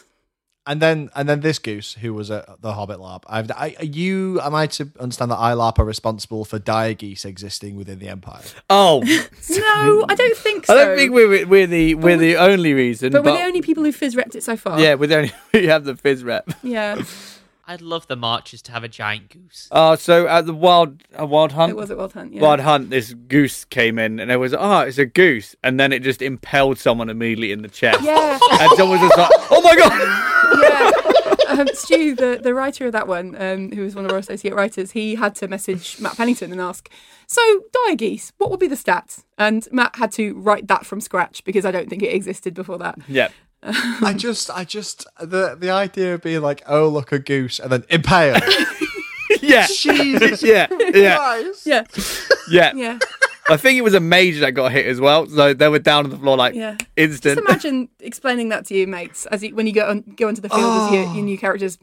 And 0.65 0.81
then 0.81 1.09
and 1.13 1.27
then 1.27 1.41
this 1.41 1.59
goose 1.59 1.95
who 1.95 2.13
was 2.13 2.31
at 2.31 2.61
the 2.61 2.71
Hobbit 2.71 2.97
LARP. 2.97 3.23
I've, 3.27 3.51
I, 3.51 3.75
are 3.79 3.83
you 3.83 4.39
am 4.39 4.55
I 4.55 4.67
to 4.67 4.89
understand 4.97 5.29
that 5.31 5.37
iLARP 5.39 5.77
are 5.77 5.83
responsible 5.83 6.45
for 6.45 6.57
dire 6.57 6.93
geese 6.93 7.25
existing 7.25 7.75
within 7.75 7.99
the 7.99 8.07
Empire? 8.07 8.43
Oh, 8.69 9.01
No, 9.49 10.05
I 10.07 10.15
don't 10.15 10.37
think 10.37 10.65
so. 10.65 10.73
I 10.79 10.85
don't 10.85 10.95
think 10.97 11.11
we're 11.11 11.45
we're 11.45 11.67
the 11.67 11.95
we're 11.95 12.15
the 12.15 12.37
only 12.37 12.73
reason. 12.73 13.11
but 13.11 13.23
But, 13.23 13.33
we're 13.33 13.39
the 13.39 13.43
only 13.45 13.61
people 13.61 13.83
who 13.83 13.91
phys 13.91 14.15
repped 14.15 14.35
it 14.35 14.43
so 14.43 14.55
far. 14.55 14.79
yeah, 14.79 14.93
we're 14.93 15.07
the 15.07 15.17
only 15.17 15.31
we 15.53 15.65
have 15.67 15.83
the 15.83 15.95
phys 15.95 16.23
rep. 16.23 16.49
yeah. 16.63 17.01
I'd 17.65 17.81
love 17.81 18.07
the 18.07 18.17
marches 18.17 18.61
to 18.63 18.73
have 18.73 18.83
a 18.83 18.89
giant 18.89 19.29
goose. 19.29 19.69
Uh, 19.71 19.95
so 19.95 20.27
at 20.27 20.45
the 20.45 20.53
wild 20.53 21.01
a 21.13 21.25
wild 21.25 21.53
hunt, 21.53 21.69
It 21.71 21.75
was 21.77 21.89
at 21.91 21.97
Wild 21.97 22.11
Hunt. 22.13 22.33
Yeah. 22.33 22.41
wild 22.41 22.59
hunt, 22.59 22.89
this 22.89 23.13
goose 23.13 23.63
came 23.65 23.97
in, 23.97 24.19
and 24.19 24.29
it 24.31 24.37
was 24.37 24.53
oh, 24.53 24.79
it's 24.81 24.97
a 24.97 25.05
goose, 25.05 25.55
and 25.63 25.79
then 25.79 25.93
it 25.93 25.99
just 26.03 26.21
impaled 26.21 26.77
someone 26.77 27.09
immediately 27.09 27.51
in 27.53 27.61
the 27.61 27.69
chest, 27.69 28.01
Yeah. 28.03 28.37
and 28.59 28.71
someone 28.75 28.99
was 28.99 29.09
just 29.09 29.17
like, 29.17 29.29
oh 29.51 29.61
my 29.61 29.75
god. 29.77 30.61
yeah. 30.61 30.91
Um, 31.59 31.67
Stu, 31.73 32.15
the, 32.15 32.39
the 32.41 32.53
writer 32.55 32.87
of 32.87 32.93
that 32.93 33.07
one, 33.07 33.35
um, 33.39 33.71
who 33.71 33.81
was 33.83 33.93
one 33.95 34.05
of 34.05 34.11
our 34.11 34.17
associate 34.17 34.55
writers, 34.55 34.91
he 34.91 35.13
had 35.15 35.35
to 35.35 35.47
message 35.47 35.99
Matt 35.99 36.17
Pennington 36.17 36.51
and 36.51 36.59
ask, 36.59 36.89
"So, 37.27 37.41
dire 37.85 37.95
geese, 37.95 38.33
what 38.39 38.49
would 38.49 38.59
be 38.59 38.67
the 38.67 38.75
stats?" 38.75 39.23
And 39.37 39.67
Matt 39.71 39.97
had 39.97 40.11
to 40.13 40.33
write 40.33 40.67
that 40.67 40.83
from 40.85 40.99
scratch 40.99 41.43
because 41.43 41.63
I 41.63 41.69
don't 41.71 41.89
think 41.89 42.01
it 42.01 42.11
existed 42.13 42.55
before 42.55 42.79
that. 42.79 42.97
Yeah. 43.07 43.27
I 43.65 44.13
just, 44.17 44.49
I 44.49 44.63
just, 44.65 45.05
the 45.19 45.55
the 45.59 45.69
idea 45.69 46.15
of 46.15 46.21
being 46.21 46.41
like, 46.41 46.63
oh 46.67 46.87
look, 46.89 47.11
a 47.11 47.19
goose, 47.19 47.59
and 47.59 47.71
then 47.71 47.83
impale. 47.89 48.39
Yeah. 49.41 49.67
Jesus 49.67 50.41
Yeah. 50.43 50.67
Yeah. 50.93 51.17
Christ. 51.17 51.65
Yeah, 51.65 51.83
Yeah. 52.49 52.71
yeah, 52.75 52.99
I 53.49 53.57
think 53.57 53.77
it 53.77 53.81
was 53.81 53.93
a 53.93 53.99
major 53.99 54.39
that 54.41 54.51
got 54.51 54.71
hit 54.71 54.85
as 54.85 55.01
well. 55.01 55.27
So 55.27 55.53
they 55.53 55.67
were 55.67 55.79
down 55.79 56.05
on 56.05 56.11
the 56.11 56.17
floor 56.17 56.37
like 56.37 56.55
yeah. 56.55 56.77
instant. 56.95 57.37
Just 57.37 57.49
instant. 57.49 57.49
imagine 57.49 57.89
explaining 57.99 58.49
that 58.49 58.65
to 58.67 58.75
your 58.75 58.87
mates 58.87 59.25
as 59.27 59.43
you, 59.43 59.53
when 59.55 59.67
you 59.67 59.73
go 59.73 59.89
on, 59.89 60.01
go 60.15 60.29
into 60.29 60.41
the 60.41 60.49
field 60.49 60.63
as 60.63 60.91
your, 60.93 61.03
your 61.13 61.23
new 61.23 61.37
character's 61.37 61.77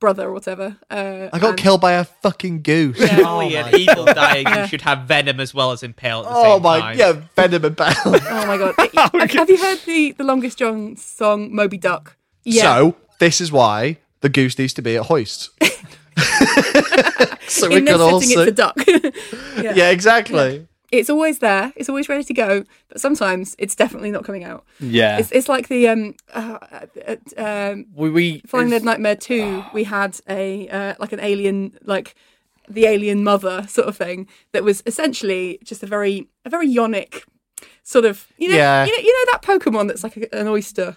brother 0.00 0.28
or 0.28 0.32
whatever. 0.32 0.76
Uh, 0.90 1.28
I 1.32 1.38
got 1.38 1.50
and- 1.50 1.58
killed 1.58 1.80
by 1.80 1.92
a 1.92 2.04
fucking 2.04 2.62
goose. 2.62 2.96
Surely 2.98 3.54
an 3.56 3.74
evil 3.76 4.04
dying 4.06 4.46
Yeah. 4.46 4.62
you 4.62 4.66
should 4.68 4.80
have 4.82 5.00
venom 5.06 5.38
as 5.38 5.54
well 5.54 5.70
as 5.72 5.82
impale 5.82 6.20
at 6.20 6.24
the 6.24 6.30
Oh 6.34 6.54
same 6.56 6.62
my, 6.62 6.80
time. 6.80 6.98
yeah, 6.98 7.12
venom 7.36 7.64
and 7.66 7.76
bell. 7.76 7.92
Oh 8.06 8.46
my 8.46 8.56
god! 8.58 8.74
have, 9.20 9.30
have 9.30 9.50
you 9.50 9.58
heard 9.58 9.78
the 9.86 10.12
the 10.12 10.24
longest 10.24 10.58
John 10.58 10.96
song 10.96 11.54
Moby 11.54 11.76
Duck? 11.78 12.16
Yeah. 12.44 12.62
So 12.62 12.96
this 13.20 13.40
is 13.40 13.52
why 13.52 13.98
the 14.22 14.28
goose 14.28 14.58
needs 14.58 14.72
to 14.74 14.82
be 14.82 14.96
at 14.96 15.04
hoist. 15.06 15.50
so 17.46 17.68
we 17.68 17.76
in 17.76 17.84
this 17.84 17.94
can 17.94 18.00
all 18.00 18.20
setting, 18.20 18.38
it's 18.40 18.50
a 18.50 18.52
duck. 18.52 18.76
yeah. 19.62 19.72
Yeah, 19.74 19.90
exactly. 19.90 20.66
It's 20.92 21.08
always 21.08 21.38
there. 21.38 21.72
It's 21.76 21.88
always 21.88 22.08
ready 22.08 22.24
to 22.24 22.34
go. 22.34 22.64
But 22.88 23.00
sometimes 23.00 23.54
it's 23.58 23.76
definitely 23.76 24.10
not 24.10 24.24
coming 24.24 24.42
out. 24.44 24.64
yeah. 24.80 25.18
It's, 25.18 25.30
it's 25.30 25.48
like 25.48 25.68
the 25.68 25.88
um, 25.88 26.14
uh, 26.34 26.58
uh, 27.06 27.16
um, 27.36 27.86
we, 27.94 28.10
we 28.10 28.40
Flying 28.46 28.66
it's- 28.66 28.80
Dead 28.80 28.84
Nightmare 28.86 29.16
Two. 29.16 29.64
We 29.74 29.84
had 29.84 30.18
a 30.28 30.68
uh, 30.68 30.94
like 30.98 31.12
an 31.12 31.20
alien, 31.20 31.78
like 31.84 32.14
the 32.68 32.86
alien 32.86 33.22
mother 33.24 33.66
sort 33.68 33.88
of 33.88 33.96
thing 33.96 34.28
that 34.52 34.62
was 34.64 34.82
essentially 34.86 35.58
just 35.64 35.82
a 35.82 35.86
very 35.86 36.28
a 36.44 36.50
very 36.50 36.68
yonic 36.68 37.22
sort 37.82 38.04
of 38.04 38.26
you 38.38 38.48
know 38.48 38.56
Yeah. 38.56 38.84
you 38.84 38.92
know 38.96 39.02
you 39.02 39.12
know 39.26 39.32
that 39.32 39.42
Pokemon 39.42 39.88
that's 39.88 40.02
like 40.04 40.16
a, 40.16 40.34
an 40.34 40.48
oyster. 40.48 40.96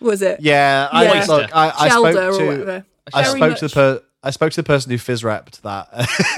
Was 0.00 0.20
it? 0.22 0.40
Yeah, 0.40 0.88
I 0.92 1.04
Yeah. 1.04 1.24
look. 1.26 1.50
I, 1.54 1.72
I 1.78 1.88
spoke 1.88 2.16
or 2.16 2.38
to. 2.38 2.46
whatever. 2.46 2.84
I 3.14 3.22
Very 3.22 3.38
spoke 3.38 3.56
to 3.58 3.68
the 3.68 3.74
per. 3.74 4.02
I 4.24 4.30
spoke 4.30 4.50
to 4.52 4.62
the 4.62 4.66
person 4.66 4.90
who 4.90 4.96
phys 4.98 5.22
repped 5.22 5.60
that. 5.60 5.88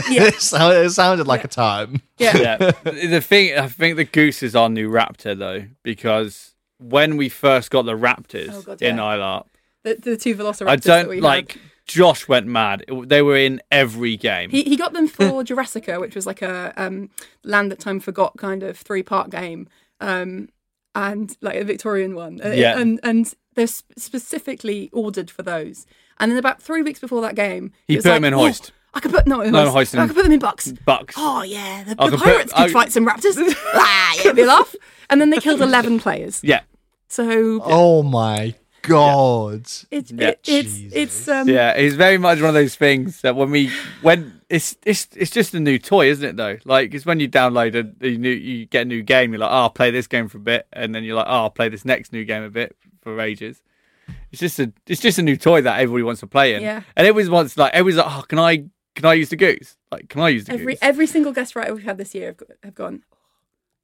Yeah. 0.11 0.25
it, 0.25 0.35
sounded, 0.41 0.85
it 0.85 0.91
sounded 0.91 1.27
like 1.27 1.45
a 1.45 1.49
time. 1.49 2.03
Yeah. 2.19 2.37
yeah. 2.37 2.57
The 2.85 3.21
thing, 3.21 3.57
I 3.59 3.69
think 3.69 3.97
the 3.97 4.05
goose 4.05 4.43
is 4.43 4.55
our 4.57 4.69
new 4.69 4.91
raptor 4.91 5.39
though, 5.39 5.65
because 5.83 6.55
when 6.79 7.17
we 7.17 7.29
first 7.29 7.71
got 7.71 7.83
the 7.87 7.97
raptors 7.97 8.51
Oh, 8.53 8.63
God, 8.63 8.83
in 8.83 8.97
yeah. 8.97 9.03
iLARP, 9.03 9.47
The, 9.85 9.95
the 9.95 10.17
two 10.17 10.35
Velociraptors. 10.35 10.69
I 10.69 10.77
that 10.77 11.09
we 11.09 11.17
don't 11.21 11.25
had. 11.25 11.37
like. 11.37 11.59
Josh 11.87 12.27
went 12.27 12.49
mad. 12.49 12.85
They 13.05 13.23
were 13.23 13.37
in 13.37 13.63
every 13.71 14.17
game. 14.17 14.51
He, 14.51 14.65
he 14.65 14.77
got 14.77 14.93
them 14.93 15.07
for 15.07 15.45
Jurassica, 15.45 16.01
which 16.01 16.17
was 16.17 16.27
like 16.27 16.43
a 16.43 16.73
um, 16.77 17.11
Land 17.45 17.71
That 17.71 17.79
Time 17.79 18.01
Forgot 18.01 18.37
kind 18.39 18.65
of 18.65 18.77
three 18.77 19.05
part 19.05 19.31
game, 19.31 19.69
um, 20.01 20.49
and 20.97 21.37
like 21.41 21.55
a 21.55 21.63
Victorian 21.65 22.17
one. 22.17 22.41
Uh, 22.45 22.49
Yeah. 22.49 22.77
And 22.77 22.99
and 23.05 23.33
they're 23.55 23.69
sp- 23.71 23.95
specifically 23.97 24.91
ordered 24.93 25.31
for 25.31 25.43
those. 25.45 25.87
And 26.19 26.31
then 26.31 26.39
about 26.39 26.63
three 26.63 26.83
weeks 26.83 26.99
before 27.01 27.21
that 27.23 27.35
game, 27.35 27.73
He 27.89 27.97
put 27.97 28.05
like, 28.07 28.15
them 28.15 28.25
in 28.25 28.35
"Oh, 28.35 28.39
hoist. 28.39 28.73
I 28.95 29.01
could 29.01 29.11
put 29.13 29.27
no, 29.27 29.43
in 29.43 29.53
No, 29.53 29.71
hoist. 29.71 29.93
hoist 29.93 29.95
I 29.97 30.07
could 30.07 30.17
put 30.17 30.23
them 30.23 30.33
in 30.33 30.39
bucks. 30.39 30.73
Bucks. 30.85 31.15
Oh 31.19 31.43
yeah, 31.43 31.85
the, 31.85 31.95
I 31.99 32.07
the 32.07 32.11
could 32.13 32.19
put- 32.21 32.25
pirates 32.25 32.53
could 32.53 32.63
I- 32.63 32.73
fight 32.73 32.93
some 32.93 33.07
raptors. 33.07 33.37
ah, 33.75 34.15
yeah, 34.25 34.33
be 34.33 34.45
laugh. 34.47 34.75
And 35.11 35.21
then 35.21 35.31
they 35.31 35.39
killed 35.39 35.61
eleven 35.61 35.99
players. 36.07 36.41
Yeah. 36.43 36.61
So 37.09 37.61
Oh 37.63 38.03
my 38.03 38.55
god! 38.83 39.67
it's 39.91 40.11
Yeah. 40.11 40.29
it, 40.29 40.41
it's 40.47 40.79
it's 40.93 41.29
um 41.29 41.49
Yeah, 41.49 41.73
it's 41.73 41.95
very 41.95 42.19
much 42.19 42.39
one 42.41 42.49
of 42.49 42.55
those 42.55 42.75
things 42.77 43.21
that 43.21 43.37
when 43.37 43.51
we 43.51 43.71
when 44.03 44.41
it's 44.49 44.77
it's 44.85 45.09
it's 45.15 45.31
just 45.31 45.55
a 45.55 45.61
new 45.61 45.79
toy, 45.79 46.09
isn't 46.09 46.25
it? 46.27 46.37
Though, 46.37 46.57
like 46.65 46.95
it's 46.95 47.05
when 47.05 47.21
you 47.21 47.29
download 47.29 47.75
a, 47.75 48.07
a 48.07 48.17
new 48.17 48.31
you 48.31 48.67
get 48.67 48.83
a 48.83 48.85
new 48.87 49.03
game, 49.03 49.33
you're 49.33 49.41
like, 49.41 49.51
oh, 49.51 49.55
I'll 49.55 49.71
play 49.71 49.91
this 49.91 50.07
game 50.07 50.29
for 50.29 50.39
a 50.39 50.41
bit, 50.41 50.67
and 50.73 50.95
then 50.95 51.05
you're 51.05 51.17
like, 51.17 51.27
oh, 51.29 51.43
I'll 51.45 51.51
play 51.51 51.69
this 51.69 51.85
next 51.85 52.13
new 52.13 52.25
game 52.25 52.43
a 52.43 52.51
bit 52.51 52.77
for 53.03 53.21
ages. 53.21 53.61
It's 54.33 54.41
just 54.41 54.59
a 54.59 54.73
it's 54.87 55.01
just 55.01 55.19
a 55.19 55.23
new 55.23 55.37
toy 55.37 55.63
that 55.63 55.81
everybody 55.81 56.03
wants 56.03 56.21
to 56.21 56.27
play 56.27 56.55
in. 56.55 56.63
Yeah. 56.63 56.83
and 56.97 57.07
everyone 57.07 57.33
wants 57.33 57.57
like 57.57 57.73
everyone's 57.73 57.97
like, 58.05 58.17
oh, 58.19 58.23
can 58.29 58.39
I 58.39 58.65
can 58.95 59.05
I 59.05 59.15
use 59.15 59.29
the 59.31 59.37
goose? 59.37 59.77
Like, 59.93 60.09
can 60.09 60.21
I 60.21 60.29
use 60.31 60.45
the 60.45 60.53
every 60.55 60.73
goose? 60.75 60.79
every 60.83 61.07
single 61.07 61.33
guest 61.33 61.55
writer 61.57 61.75
we've 61.75 61.85
had 61.85 61.99
this 61.99 62.15
year 62.15 62.29
have, 62.39 62.43
have 62.63 62.75
gone. 62.75 63.03
"Oh, 63.13 63.17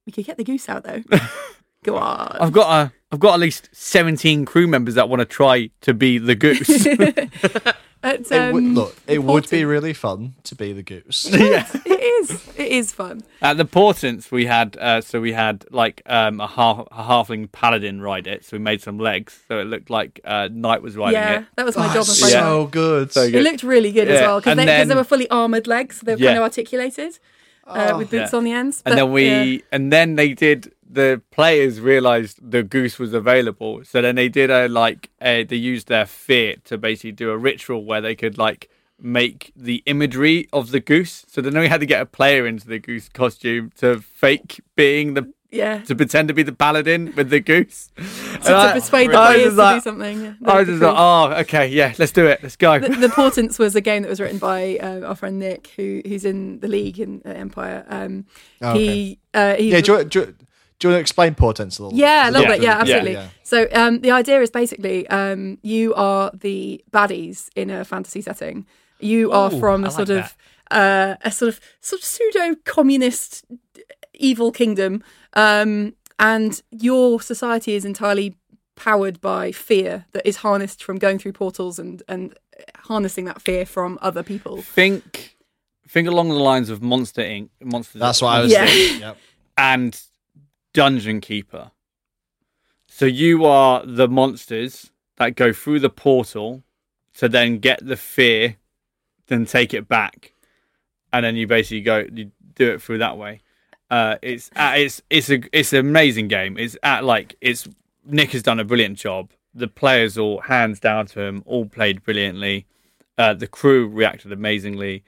We 0.06 0.12
could 0.12 0.24
get 0.24 0.36
the 0.36 0.44
goose 0.44 0.68
out 0.68 0.84
though. 0.84 1.02
Go 1.84 1.96
on. 1.96 2.38
I've 2.40 2.52
got 2.52 2.70
a 2.86 2.92
I've 3.10 3.20
got 3.20 3.34
at 3.34 3.40
least 3.40 3.68
seventeen 3.72 4.44
crew 4.44 4.66
members 4.66 4.94
that 4.94 5.08
want 5.08 5.20
to 5.20 5.26
try 5.26 5.70
to 5.82 5.92
be 5.94 6.18
the 6.18 6.34
goose. 6.34 6.86
It's, 8.04 8.30
It 8.32 8.52
would, 8.52 8.64
um, 8.64 8.74
look, 8.74 8.96
it 9.06 9.22
would 9.22 9.48
be 9.48 9.64
really 9.64 9.92
fun 9.92 10.34
to 10.44 10.54
be 10.56 10.72
the 10.72 10.82
goose. 10.82 11.28
yeah. 11.32 11.66
It 11.84 12.00
is. 12.00 12.48
It 12.58 12.68
is 12.72 12.92
fun. 12.92 13.22
At 13.40 13.56
the 13.58 13.64
Portents, 13.64 14.30
we 14.32 14.46
had 14.46 14.76
uh, 14.76 15.00
so 15.00 15.20
we 15.20 15.32
had 15.32 15.64
like 15.70 16.02
um, 16.06 16.40
a 16.40 16.46
half 16.48 16.80
a 16.90 17.02
halfling 17.04 17.50
paladin 17.52 18.00
ride 18.00 18.26
it. 18.26 18.44
So 18.44 18.56
we 18.56 18.62
made 18.62 18.82
some 18.82 18.98
legs, 18.98 19.40
so 19.46 19.60
it 19.60 19.64
looked 19.64 19.88
like 19.88 20.20
uh, 20.24 20.48
Knight 20.50 20.82
was 20.82 20.96
riding 20.96 21.14
yeah, 21.14 21.38
it. 21.40 21.46
that 21.56 21.64
was 21.64 21.76
my 21.76 21.86
Oh, 21.90 21.94
job. 21.94 22.00
it's 22.02 22.22
on 22.22 22.30
Friday. 22.30 22.44
so 22.44 22.66
good. 22.66 23.12
So 23.12 23.22
It 23.22 23.42
looked 23.42 23.62
really 23.62 23.92
good 23.92 24.08
as 24.08 24.20
well 24.20 24.40
because 24.40 24.50
and 24.52 24.60
they, 24.60 24.66
'cause 24.66 24.88
they 24.88 24.94
were 24.96 25.04
fully 25.04 25.30
armored 25.30 25.66
legs. 25.68 25.98
So 26.00 26.04
they 26.06 26.14
were 26.16 26.20
Yeah. 26.20 26.28
kind 26.30 26.38
of 26.38 26.42
articulated 26.44 27.18
uh, 27.68 27.94
with 27.96 28.10
boots 28.10 28.32
Yeah. 28.32 28.38
on 28.38 28.44
the 28.44 28.52
ends. 28.52 28.82
And 28.84 28.98
then 28.98 29.12
we 29.12 29.26
yeah. 29.28 29.58
and 29.70 29.92
then 29.92 30.16
they 30.16 30.34
did. 30.34 30.72
The 30.92 31.22
players 31.30 31.80
realized 31.80 32.38
the 32.42 32.62
goose 32.62 32.98
was 32.98 33.14
available, 33.14 33.82
so 33.84 34.02
then 34.02 34.14
they 34.16 34.28
did 34.28 34.50
a 34.50 34.68
like 34.68 35.10
a, 35.20 35.44
they 35.44 35.56
used 35.56 35.88
their 35.88 36.06
fear 36.06 36.56
to 36.64 36.76
basically 36.76 37.12
do 37.12 37.30
a 37.30 37.38
ritual 37.38 37.84
where 37.84 38.00
they 38.00 38.14
could 38.14 38.36
like 38.36 38.68
make 39.00 39.52
the 39.56 39.82
imagery 39.86 40.48
of 40.52 40.70
the 40.70 40.80
goose. 40.80 41.24
So 41.28 41.40
then 41.40 41.58
we 41.58 41.68
had 41.68 41.80
to 41.80 41.86
get 41.86 42.00
a 42.00 42.06
player 42.06 42.46
into 42.46 42.68
the 42.68 42.78
goose 42.78 43.08
costume 43.08 43.72
to 43.76 44.00
fake 44.00 44.60
being 44.76 45.14
the 45.14 45.32
yeah. 45.52 45.78
to 45.82 45.94
pretend 45.94 46.28
to 46.28 46.34
be 46.34 46.42
the 46.42 46.52
paladin 46.52 47.12
with 47.16 47.30
the 47.30 47.40
goose. 47.40 47.90
To, 48.42 48.48
to 48.48 48.70
persuade 48.72 49.10
the 49.10 49.12
players 49.12 49.54
just 49.54 49.56
to 49.56 49.74
do 49.74 49.80
something. 49.80 50.20
Yeah, 50.20 50.34
I 50.46 50.58
was 50.58 50.66
just 50.66 50.82
like, 50.82 50.94
oh, 50.98 51.32
okay, 51.42 51.68
yeah, 51.68 51.94
let's 51.96 52.10
do 52.10 52.26
it. 52.26 52.42
Let's 52.42 52.56
go. 52.56 52.80
the, 52.80 52.88
the 52.88 53.08
Portents 53.08 53.56
was 53.56 53.76
a 53.76 53.80
game 53.80 54.02
that 54.02 54.08
was 54.08 54.18
written 54.20 54.38
by 54.38 54.78
uh, 54.78 55.06
our 55.06 55.14
friend 55.14 55.38
Nick, 55.38 55.68
who 55.76 56.02
who's 56.04 56.24
in 56.24 56.58
the 56.58 56.66
league 56.66 56.98
in 56.98 57.22
uh, 57.24 57.28
Empire. 57.28 57.84
Um, 57.88 58.26
Oh, 58.60 58.74
He 58.74 59.20
uh, 59.32 59.54
he 59.54 59.70
yeah, 59.70 59.80
do 59.80 59.92
you, 59.92 60.04
do, 60.04 60.20
you, 60.20 60.34
do 60.82 60.88
you 60.88 60.92
want 60.92 60.98
to 60.98 61.00
explain 61.00 61.34
portents 61.36 61.78
a 61.78 61.84
little? 61.84 61.96
Yeah, 61.98 62.28
a 62.28 62.30
little 62.32 62.42
Yeah. 62.42 62.48
bit. 62.56 62.62
Yeah, 62.62 62.70
Yeah. 62.74 62.80
absolutely. 62.80 63.12
Yeah. 63.12 63.28
So 63.44 63.68
um, 63.72 64.00
the 64.00 64.10
idea 64.10 64.40
is 64.40 64.50
basically 64.50 65.06
um, 65.08 65.58
you 65.62 65.94
are 65.94 66.30
the 66.34 66.84
baddies 66.90 67.48
in 67.54 67.70
a 67.70 67.84
fantasy 67.84 68.20
setting. 68.20 68.66
You 68.98 69.30
are 69.30 69.52
Ooh, 69.52 69.60
from 69.60 69.84
a 69.84 69.86
like 69.86 69.94
sort 69.96 70.10
of 70.10 70.36
uh, 70.72 71.14
a 71.22 71.30
sort 71.30 71.50
of 71.50 71.60
sort 71.80 72.00
of 72.00 72.04
pseudo 72.04 72.56
communist 72.64 73.44
evil 74.14 74.50
kingdom, 74.50 75.02
um, 75.34 75.94
and 76.18 76.60
your 76.70 77.20
society 77.20 77.74
is 77.74 77.84
entirely 77.84 78.34
powered 78.74 79.20
by 79.20 79.52
fear 79.52 80.06
that 80.12 80.26
is 80.26 80.36
harnessed 80.38 80.82
from 80.82 80.98
going 80.98 81.18
through 81.18 81.32
portals 81.32 81.78
and 81.78 82.02
and 82.08 82.34
harnessing 82.76 83.24
that 83.26 83.40
fear 83.40 83.64
from 83.66 83.98
other 84.02 84.22
people. 84.22 84.62
think, 84.62 85.36
think 85.88 86.08
along 86.08 86.28
the 86.28 86.34
lines 86.34 86.70
of 86.70 86.82
Monster 86.82 87.22
Inc. 87.22 87.50
Monster. 87.62 87.98
That's 87.98 88.20
what 88.22 88.28
I 88.30 88.40
was 88.40 88.50
Yeah. 88.50 88.66
thinking. 88.66 89.00
Yep. 89.00 89.16
and 89.58 90.00
Dungeon 90.72 91.20
Keeper. 91.20 91.70
So 92.88 93.06
you 93.06 93.44
are 93.44 93.84
the 93.84 94.08
monsters 94.08 94.90
that 95.16 95.34
go 95.34 95.52
through 95.52 95.80
the 95.80 95.90
portal 95.90 96.62
to 97.14 97.28
then 97.28 97.58
get 97.58 97.84
the 97.84 97.96
fear, 97.96 98.56
then 99.28 99.46
take 99.46 99.72
it 99.74 99.88
back, 99.88 100.34
and 101.12 101.24
then 101.24 101.36
you 101.36 101.46
basically 101.46 101.80
go 101.80 102.06
you 102.12 102.32
do 102.54 102.70
it 102.72 102.82
through 102.82 102.98
that 102.98 103.16
way. 103.16 103.40
Uh, 103.90 104.16
it's 104.22 104.50
uh, 104.56 104.74
it's 104.76 105.02
it's 105.10 105.30
a 105.30 105.40
it's 105.52 105.72
an 105.72 105.80
amazing 105.80 106.28
game. 106.28 106.56
It's 106.58 106.76
at 106.82 107.04
like 107.04 107.36
it's 107.40 107.68
Nick 108.04 108.32
has 108.32 108.42
done 108.42 108.60
a 108.60 108.64
brilliant 108.64 108.98
job. 108.98 109.30
The 109.54 109.68
players 109.68 110.16
all 110.16 110.40
hands 110.40 110.80
down 110.80 111.06
to 111.08 111.20
him, 111.20 111.42
all 111.46 111.66
played 111.66 112.02
brilliantly. 112.02 112.66
Uh, 113.18 113.34
the 113.34 113.46
crew 113.46 113.86
reacted 113.86 114.32
amazingly. 114.32 115.04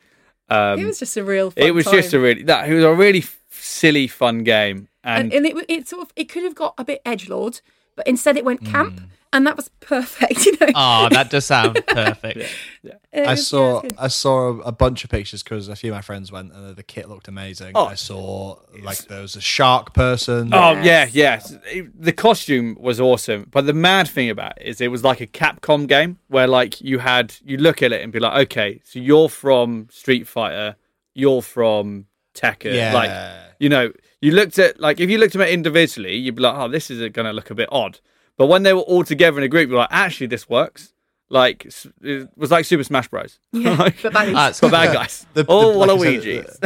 Um, 0.49 0.79
it 0.79 0.85
was 0.85 0.99
just 0.99 1.17
a 1.17 1.25
real. 1.25 1.51
Fun 1.51 1.65
it 1.65 1.73
was 1.73 1.87
just 1.87 2.13
a 2.13 2.21
really 2.21 2.43
that 2.45 2.69
it 2.69 2.75
was 2.75 2.85
a 2.85 2.95
really 2.95 3.25
silly 3.51 4.07
fun 4.07 4.45
game 4.45 4.89
and, 5.05 5.33
and, 5.33 5.47
and 5.47 5.59
it 5.59 5.65
it 5.69 5.89
sort 5.89 6.03
of 6.03 6.13
it 6.17 6.25
could 6.29 6.43
have 6.45 6.55
got 6.55 6.75
a 6.79 6.85
bit 6.85 7.01
edge 7.05 7.29
lord, 7.29 7.61
but 7.97 8.07
instead 8.07 8.37
it 8.37 8.45
went 8.45 8.65
camp, 8.65 8.99
Hmm. 9.01 9.07
and 9.33 9.47
that 9.47 9.57
was 9.57 9.69
perfect. 9.81 10.47
You 10.47 10.53
know, 10.61 10.69
Oh, 10.75 11.09
that 11.11 11.31
does 11.31 11.45
sound 11.47 11.81
perfect. 11.89 12.39
It 12.83 13.27
I 13.27 13.31
was- 13.33 13.47
saw 13.47 13.59
yeah, 13.59 13.69
it 13.71 13.73
was 13.75 13.83
good. 13.83 13.95
I 13.99 14.09
saw 14.09 14.39
a, 14.49 14.59
a 14.61 14.73
bunch 14.73 15.05
of 15.05 15.11
pictures 15.11 15.43
because 15.43 15.69
a 15.69 15.77
few 15.77 15.93
of 15.93 15.97
my 15.97 16.01
friends 16.01 16.33
went 16.33 16.53
and 16.53 16.75
the 16.77 16.83
kit 16.83 17.09
looked 17.09 17.29
amazing. 17.29 17.73
Oh. 17.75 17.87
I 17.87 17.95
saw 17.95 18.59
like 18.83 18.99
there 19.07 19.23
was 19.23 19.37
a 19.37 19.41
shark 19.41 19.93
person. 19.95 20.53
oh 20.53 20.73
yeah 20.73 21.07
Yes. 21.13 21.53
yeah 21.53 21.59
It- 21.71 22.03
the 22.03 22.13
costume 22.13 22.77
was 22.81 23.01
awesome 23.01 23.47
but 23.51 23.67
the 23.67 23.73
mad 23.73 24.09
thing 24.09 24.31
about 24.31 24.61
it 24.61 24.67
is 24.67 24.81
it 24.81 24.91
was 24.91 25.05
like 25.05 25.21
a 25.21 25.27
capcom 25.27 25.87
game 25.87 26.19
where 26.29 26.47
like 26.49 26.81
you 26.81 26.99
had 26.99 27.35
you 27.45 27.57
look 27.59 27.83
at 27.83 27.93
it 27.93 28.03
and 28.03 28.13
be 28.13 28.19
like 28.21 28.47
okay 28.47 28.81
so 28.85 28.99
you're 28.99 29.29
from 29.29 29.89
street 29.91 30.27
fighter 30.27 30.77
you're 31.15 31.43
from 31.43 32.07
tekken 32.35 32.75
yeah. 32.75 32.93
like 32.93 33.11
you 33.59 33.69
know 33.69 33.93
you 34.21 34.33
looked 34.33 34.59
at 34.59 34.79
like 34.81 35.01
if 35.01 35.09
you 35.11 35.19
looked 35.19 35.35
at 35.37 35.41
it 35.43 35.51
individually 35.53 36.17
you'd 36.17 36.35
be 36.35 36.43
like 36.43 36.55
oh 36.57 36.69
this 36.69 36.91
is 36.91 36.99
going 37.13 37.27
to 37.27 37.33
look 37.33 37.51
a 37.51 37.55
bit 37.55 37.69
odd 37.73 38.01
but 38.37 38.47
when 38.47 38.63
they 38.65 38.73
were 38.73 38.81
all 38.81 39.05
together 39.05 39.39
in 39.39 39.45
a 39.45 39.49
group 39.49 39.69
you're 39.69 39.79
like 39.79 39.89
actually 39.93 40.27
this 40.27 40.49
works 40.49 40.93
Like 41.31 41.67
it 42.03 42.29
was 42.37 42.51
like 42.51 42.65
Super 42.67 42.85
Smash 42.85 43.09
Bros. 43.09 43.39
Yeah, 43.53 43.75
Like, 43.85 44.03
but 44.03 44.13
bad 44.13 44.27
news. 44.29 44.37
Ah, 44.37 44.53
for 44.53 44.69
bad 44.71 44.93
guys. 44.93 45.27
The- 45.35 45.45
All 45.47 45.73
the- 45.73 45.79
like 45.79 45.91
I 45.91 45.97
said, 45.99 46.23
Waluigi's. 46.23 46.61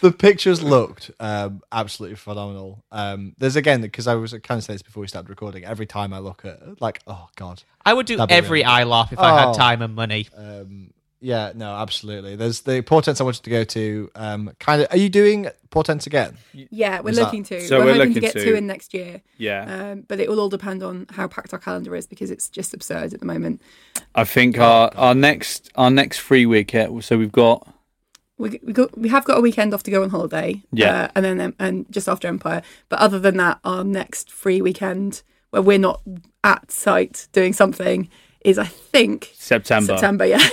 the 0.00 0.12
pictures 0.12 0.62
looked 0.62 1.10
um, 1.20 1.62
absolutely 1.70 2.16
phenomenal. 2.16 2.82
Um, 2.90 3.34
there's 3.38 3.56
again 3.56 3.80
because 3.80 4.06
I 4.06 4.14
was 4.14 4.32
kind 4.32 4.58
of 4.58 4.64
saying 4.64 4.76
this 4.76 4.82
before 4.82 5.00
we 5.02 5.06
started 5.08 5.28
recording. 5.28 5.64
Every 5.64 5.86
time 5.86 6.12
I 6.12 6.18
look 6.18 6.44
at 6.44 6.80
like, 6.80 7.00
oh 7.06 7.28
god, 7.36 7.62
I 7.84 7.92
would 7.94 8.06
do 8.06 8.18
every 8.28 8.62
really 8.64 8.84
laugh 8.84 9.12
if 9.12 9.18
I 9.18 9.38
had 9.40 9.48
Oh. 9.50 9.54
time 9.54 9.82
and 9.82 9.94
money. 9.94 10.28
um, 10.36 10.92
yeah, 11.22 11.52
no, 11.54 11.74
absolutely. 11.76 12.36
There's 12.36 12.60
the 12.62 12.82
portents 12.82 13.20
I 13.20 13.24
wanted 13.24 13.44
to 13.44 13.50
go 13.50 13.64
to. 13.64 14.10
Um, 14.14 14.50
kind 14.58 14.82
of, 14.82 14.88
are 14.90 14.96
you 14.98 15.08
doing 15.08 15.48
portents 15.70 16.06
again? 16.06 16.36
yeah, 16.52 17.00
we're 17.00 17.10
Is 17.10 17.16
that- 17.16 17.22
looking 17.24 17.44
to. 17.44 17.60
So 17.62 17.78
we're, 17.78 17.86
we're 17.86 17.94
hoping 17.94 18.14
to 18.14 18.20
get 18.20 18.32
to- 18.34 18.44
two 18.44 18.54
in 18.54 18.66
next 18.66 18.92
year. 18.92 19.22
yeah. 19.38 19.92
Um, 19.92 20.00
but 20.08 20.20
it 20.20 20.28
will 20.28 20.40
all 20.40 20.48
depend 20.50 20.82
on 20.82 21.06
how 21.10 21.28
packed 21.28 21.52
our 21.54 21.58
calendar 21.58 21.94
is 21.96 22.06
because 22.06 22.30
it's 22.30 22.48
just 22.48 22.74
absurd 22.74 23.14
at 23.14 23.20
the 23.20 23.26
moment. 23.26 23.62
I 24.14 24.24
think 24.24 24.58
our, 24.58 24.90
our 24.96 25.14
next 25.14 25.70
our 25.76 25.90
next 25.90 26.18
free 26.18 26.44
week. 26.44 26.72
yeah, 26.74 26.88
So 27.00 27.16
we've 27.16 27.32
got 27.32 27.66
We 28.38 28.58
we, 28.62 28.72
got, 28.72 28.98
we 28.98 29.08
have 29.08 29.24
got 29.24 29.38
a 29.38 29.40
weekend 29.40 29.72
off 29.72 29.82
to 29.84 29.90
go 29.90 30.02
on 30.02 30.10
holiday. 30.10 30.62
Yeah. 30.72 31.04
uh, 31.04 31.08
and 31.14 31.24
then 31.24 31.40
um, 31.40 31.54
and 31.58 31.86
just 31.90 32.08
after 32.08 32.26
Empire. 32.28 32.62
But 32.88 32.98
other 32.98 33.18
than 33.20 33.36
that, 33.36 33.60
our 33.64 33.84
next 33.84 34.30
free 34.30 34.60
weekend 34.60 35.22
where 35.50 35.62
we're 35.62 35.78
not 35.78 36.02
at 36.42 36.70
site 36.72 37.28
doing 37.32 37.52
something 37.52 38.08
is 38.44 38.58
I 38.58 38.64
think 38.66 39.30
September. 39.34 39.92
September. 39.92 40.26
Yeah, 40.26 40.38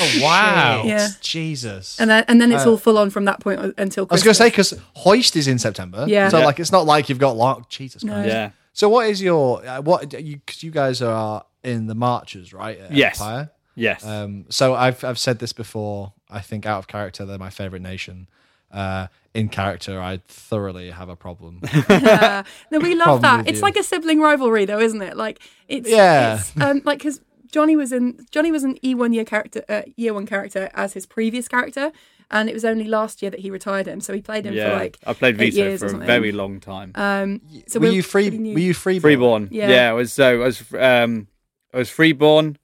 Oh 0.00 0.18
wow! 0.22 0.82
Yeah. 0.84 1.08
Jesus. 1.20 2.00
and 2.00 2.08
then 2.10 2.24
and 2.28 2.40
then 2.40 2.50
it's 2.52 2.64
Uh, 2.66 2.70
all 2.70 2.76
full 2.78 2.98
on 2.98 3.10
from 3.10 3.24
that 3.26 3.40
point 3.40 3.60
on- 3.60 3.74
until. 3.78 4.06
I 4.10 4.14
was 4.14 4.22
going 4.22 4.32
to 4.32 4.38
say 4.38 4.48
because 4.48 4.74
Hoist 4.96 5.36
is 5.36 5.46
in 5.48 5.58
September. 5.58 6.04
Yeah. 6.08 6.28
So 6.30 6.38
Yeah. 6.38 6.46
like, 6.46 6.58
it's 6.60 6.72
not 6.72 6.86
like 6.86 7.08
you've 7.08 7.18
got 7.18 7.36
long. 7.36 7.66
Jesus 7.68 8.02
No. 8.04 8.22
Yeah. 8.24 8.50
So 8.72 8.88
what 8.88 9.06
is 9.08 9.20
your 9.20 9.64
uh, 9.66 9.80
what 9.82 10.12
you 10.14 10.36
because 10.36 10.62
you 10.62 10.70
guys 10.70 11.02
are 11.02 11.44
in 11.62 11.86
the 11.88 11.94
marches 11.94 12.52
right? 12.52 12.78
at 12.80 12.92
Yes. 12.92 13.20
Empire. 13.20 13.50
Yes. 13.74 14.04
Um, 14.04 14.46
so 14.48 14.74
I've 14.74 15.02
I've 15.04 15.18
said 15.18 15.38
this 15.38 15.52
before. 15.52 16.12
I 16.30 16.40
think 16.40 16.64
out 16.66 16.78
of 16.78 16.86
character, 16.88 17.26
they're 17.26 17.38
my 17.38 17.50
favorite 17.50 17.82
nation. 17.82 18.28
Uh, 18.70 19.08
in 19.34 19.50
character, 19.50 20.00
I 20.00 20.20
thoroughly 20.28 20.90
have 20.90 21.10
a 21.10 21.16
problem. 21.16 21.60
Yeah. 21.90 22.42
No, 22.70 22.78
we 22.78 22.94
love 22.94 23.20
Problem 23.20 23.44
that. 23.44 23.48
It's 23.48 23.58
you. 23.58 23.62
like 23.62 23.76
a 23.76 23.82
sibling 23.82 24.20
rivalry, 24.20 24.64
though, 24.64 24.78
isn't 24.80 25.02
it? 25.02 25.16
Like 25.16 25.40
it's 25.68 25.88
Yeah. 25.90 26.36
It's, 26.40 26.52
um, 26.58 26.80
like 26.86 26.98
because 26.98 27.20
Jonny 27.52 27.76
was 27.76 27.92
in 27.92 28.26
Jonny 28.30 28.50
was 28.50 28.64
an 28.64 28.78
E 28.84 28.94
one 28.94 29.12
year 29.12 29.24
character, 29.24 29.62
uh, 29.68 29.82
year 29.96 30.14
one 30.14 30.26
character 30.26 30.70
as 30.74 30.94
his 30.94 31.06
previous 31.06 31.46
character, 31.46 31.92
and 32.30 32.48
it 32.48 32.54
was 32.54 32.64
only 32.64 32.84
last 32.84 33.20
year 33.20 33.30
that 33.30 33.40
he 33.40 33.50
retired 33.50 33.86
him. 33.86 34.00
So 34.00 34.14
he 34.14 34.22
played 34.22 34.46
him 34.46 34.54
yeah. 34.54 34.70
for 34.70 34.76
like 34.76 34.98
I 35.06 35.12
played 35.12 35.40
eight 35.40 35.52
Vito 35.52 35.68
years 35.68 35.80
for 35.80 35.94
a 35.94 35.98
very 35.98 36.32
long 36.32 36.58
time. 36.58 36.92
um. 36.94 37.42
So 37.68 37.78
were 37.78 37.86
we're 37.86 37.92
you 37.92 38.02
free? 38.02 38.30
Were 38.30 38.58
you 38.58 38.74
free? 38.74 38.98
freeborn. 38.98 39.48
Yeah. 39.52 39.68
Yeah. 39.68 39.90
I 39.90 39.92
was 39.92 40.12
so 40.12 40.42
I 40.42 40.46
was 40.46 40.64
um 40.72 41.28
I 41.72 41.78
was 41.78 41.90
freeborn, 41.90 42.56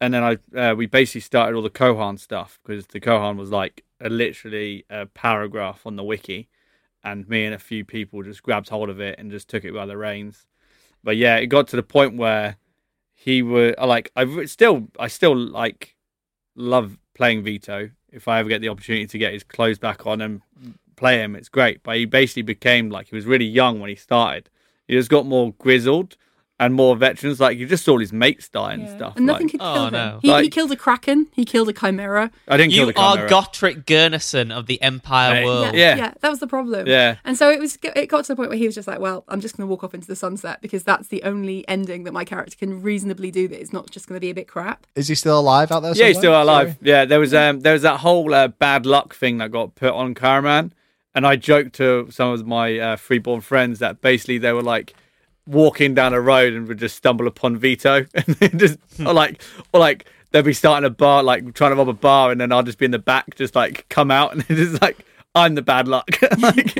and 0.00 0.12
then 0.12 0.22
I 0.22 0.58
uh, 0.58 0.74
we 0.74 0.86
basically 0.86 1.22
started 1.22 1.56
all 1.56 1.62
the 1.62 1.70
Kohan 1.70 2.18
stuff 2.18 2.60
because 2.62 2.86
the 2.88 3.00
Kohan 3.00 3.36
was 3.36 3.50
like 3.50 3.82
a, 4.00 4.10
literally 4.10 4.84
a 4.90 5.06
paragraph 5.06 5.86
on 5.86 5.96
the 5.96 6.04
wiki, 6.04 6.48
and 7.02 7.26
me 7.26 7.46
and 7.46 7.54
a 7.54 7.58
few 7.58 7.82
people 7.82 8.22
just 8.22 8.42
grabbed 8.42 8.68
hold 8.68 8.90
of 8.90 9.00
it 9.00 9.18
and 9.18 9.30
just 9.30 9.48
took 9.48 9.64
it 9.64 9.72
by 9.72 9.86
the 9.86 9.96
reins. 9.96 10.46
But 11.02 11.16
yeah, 11.16 11.36
it 11.36 11.46
got 11.46 11.68
to 11.68 11.76
the 11.76 11.82
point 11.82 12.16
where 12.16 12.56
he 13.24 13.40
would 13.40 13.74
like 13.78 14.12
I 14.14 14.44
still 14.44 14.88
I 14.98 15.08
still 15.08 15.34
like 15.34 15.96
love 16.54 16.98
playing 17.14 17.42
Vito. 17.42 17.88
If 18.12 18.28
I 18.28 18.38
ever 18.38 18.50
get 18.50 18.60
the 18.60 18.68
opportunity 18.68 19.06
to 19.06 19.18
get 19.18 19.32
his 19.32 19.42
clothes 19.42 19.78
back 19.78 20.06
on 20.06 20.20
and 20.20 20.42
play 20.96 21.20
him, 21.20 21.34
it's 21.34 21.48
great. 21.48 21.82
But 21.82 21.96
he 21.96 22.04
basically 22.04 22.42
became 22.42 22.90
like 22.90 23.08
he 23.08 23.16
was 23.16 23.24
really 23.24 23.46
young 23.46 23.80
when 23.80 23.88
he 23.88 23.96
started. 23.96 24.50
He 24.86 24.94
just 24.94 25.08
got 25.08 25.24
more 25.24 25.54
grizzled 25.54 26.18
and 26.60 26.72
more 26.74 26.94
veterans. 26.96 27.40
Like 27.40 27.58
you 27.58 27.66
just 27.66 27.84
saw 27.84 27.98
his 27.98 28.12
mates 28.12 28.48
die 28.48 28.74
and 28.74 28.82
Yeah. 28.84 28.96
stuff. 28.96 29.16
And 29.16 29.26
nothing 29.26 29.46
like, 29.48 29.52
could 29.52 29.60
Oh, 29.62 29.86
him. 29.86 29.92
no. 29.92 30.18
He, 30.22 30.42
he 30.42 30.48
killed 30.50 30.70
a 30.70 30.76
kraken. 30.76 31.26
He 31.32 31.44
killed 31.44 31.68
a 31.68 31.72
chimera. 31.72 32.30
I 32.46 32.56
didn't 32.56 32.72
kill 32.72 32.86
You 32.86 32.92
the 32.92 33.00
are 33.00 33.14
Chimera. 33.16 33.28
Gottrick 33.30 33.84
Gurnison 33.84 34.52
of 34.52 34.66
the 34.66 34.80
Empire 34.80 35.34
Hey. 35.34 35.44
world. 35.44 35.74
Yeah, 35.74 35.96
Yeah. 35.96 35.96
yeah, 35.96 36.14
that 36.20 36.28
was 36.30 36.38
the 36.38 36.46
problem. 36.46 36.86
Yeah. 36.86 37.16
And 37.24 37.36
so 37.36 37.50
it 37.50 37.58
was. 37.58 37.76
It 37.82 38.06
got 38.06 38.24
to 38.26 38.32
the 38.32 38.36
point 38.36 38.50
where 38.50 38.58
he 38.58 38.66
was 38.66 38.74
just 38.76 38.86
like, 38.86 39.00
"Well, 39.00 39.24
I'm 39.28 39.40
just 39.40 39.56
going 39.56 39.66
to 39.66 39.70
walk 39.70 39.82
off 39.82 39.94
into 39.94 40.06
the 40.06 40.16
sunset 40.16 40.60
because 40.62 40.84
that's 40.84 41.08
the 41.08 41.22
only 41.24 41.66
ending 41.68 42.04
that 42.04 42.12
my 42.12 42.24
character 42.24 42.56
can 42.56 42.82
reasonably 42.82 43.30
do. 43.32 43.48
That 43.48 43.60
is 43.60 43.72
not 43.72 43.90
just 43.90 44.06
going 44.08 44.16
to 44.16 44.20
be 44.20 44.30
a 44.30 44.34
bit 44.34 44.46
crap." 44.48 44.86
Is 44.94 45.08
he 45.08 45.14
still 45.16 45.38
alive 45.40 45.72
out 45.72 45.80
there? 45.80 45.92
Yeah, 45.94 46.06
he's 46.08 46.18
still 46.18 46.40
alive. 46.40 46.68
Sorry. 46.68 46.78
Yeah, 46.82 47.04
there 47.04 47.18
was 47.20 47.34
um 47.34 47.60
there 47.60 47.72
was 47.72 47.82
that 47.82 48.00
whole 48.00 48.32
uh, 48.32 48.48
bad 48.48 48.86
luck 48.86 49.14
thing 49.14 49.38
that 49.38 49.50
got 49.50 49.74
put 49.74 49.92
on 49.92 50.14
Caraman, 50.14 50.72
and 51.16 51.26
I 51.26 51.34
joked 51.36 51.74
to 51.76 52.06
some 52.10 52.30
of 52.30 52.46
my 52.46 52.78
uh, 52.78 52.96
freeborn 52.96 53.40
friends 53.40 53.80
that 53.80 54.00
basically 54.00 54.38
they 54.38 54.52
were 54.52 54.62
like 54.62 54.94
walking 55.46 55.94
down 55.94 56.14
a 56.14 56.20
road 56.20 56.52
and 56.52 56.66
would 56.68 56.78
just 56.78 56.96
stumble 56.96 57.26
upon 57.26 57.56
Vito, 57.56 58.06
and 58.14 58.58
just 58.58 58.78
or 59.04 59.12
like 59.12 59.42
or 59.72 59.80
like 59.80 60.06
they'd 60.30 60.44
be 60.44 60.52
starting 60.52 60.86
a 60.86 60.90
bar 60.90 61.22
like 61.22 61.54
trying 61.54 61.70
to 61.70 61.76
rob 61.76 61.88
a 61.88 61.92
bar, 61.92 62.30
and 62.30 62.40
then 62.40 62.52
I'll 62.52 62.62
just 62.62 62.78
be 62.78 62.84
in 62.84 62.90
the 62.90 62.98
back, 62.98 63.34
just 63.36 63.54
like 63.54 63.86
come 63.88 64.10
out, 64.10 64.32
and 64.32 64.44
it's 64.48 64.80
like 64.80 64.98
I'm 65.34 65.54
the 65.54 65.62
bad 65.62 65.88
luck. 65.88 66.08
like, 66.38 66.74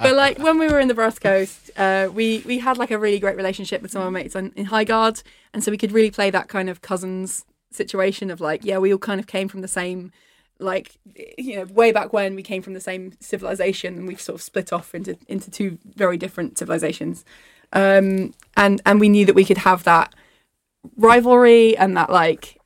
but 0.00 0.14
like 0.14 0.38
when 0.38 0.58
we 0.58 0.68
were 0.68 0.80
in 0.80 0.88
the 0.88 0.94
Brass 0.94 1.18
Coast, 1.18 1.70
uh, 1.76 2.08
we 2.12 2.42
we 2.44 2.58
had 2.58 2.78
like 2.78 2.90
a 2.90 2.98
really 2.98 3.18
great 3.18 3.36
relationship 3.36 3.82
with 3.82 3.92
some 3.92 4.02
of 4.02 4.06
our 4.06 4.10
mates 4.10 4.34
on, 4.34 4.52
in 4.56 4.66
Highguard, 4.66 5.22
and 5.54 5.62
so 5.62 5.70
we 5.70 5.78
could 5.78 5.92
really 5.92 6.10
play 6.10 6.30
that 6.30 6.48
kind 6.48 6.68
of 6.68 6.82
cousins 6.82 7.44
situation 7.70 8.30
of 8.30 8.40
like, 8.40 8.64
yeah, 8.64 8.78
we 8.78 8.92
all 8.92 8.98
kind 8.98 9.20
of 9.20 9.26
came 9.26 9.48
from 9.48 9.60
the 9.60 9.68
same, 9.68 10.10
like 10.58 10.96
you 11.38 11.56
know, 11.56 11.64
way 11.66 11.92
back 11.92 12.12
when 12.12 12.34
we 12.34 12.42
came 12.42 12.62
from 12.62 12.74
the 12.74 12.80
same 12.80 13.12
civilization, 13.20 13.96
and 13.96 14.08
we've 14.08 14.20
sort 14.20 14.34
of 14.34 14.42
split 14.42 14.72
off 14.72 14.94
into 14.94 15.16
into 15.28 15.50
two 15.50 15.78
very 15.94 16.16
different 16.16 16.58
civilizations, 16.58 17.24
um, 17.72 18.34
and 18.56 18.80
and 18.86 19.00
we 19.00 19.08
knew 19.08 19.26
that 19.26 19.34
we 19.34 19.44
could 19.44 19.58
have 19.58 19.84
that 19.84 20.14
rivalry 20.96 21.76
and 21.76 21.96
that 21.96 22.10
like 22.10 22.58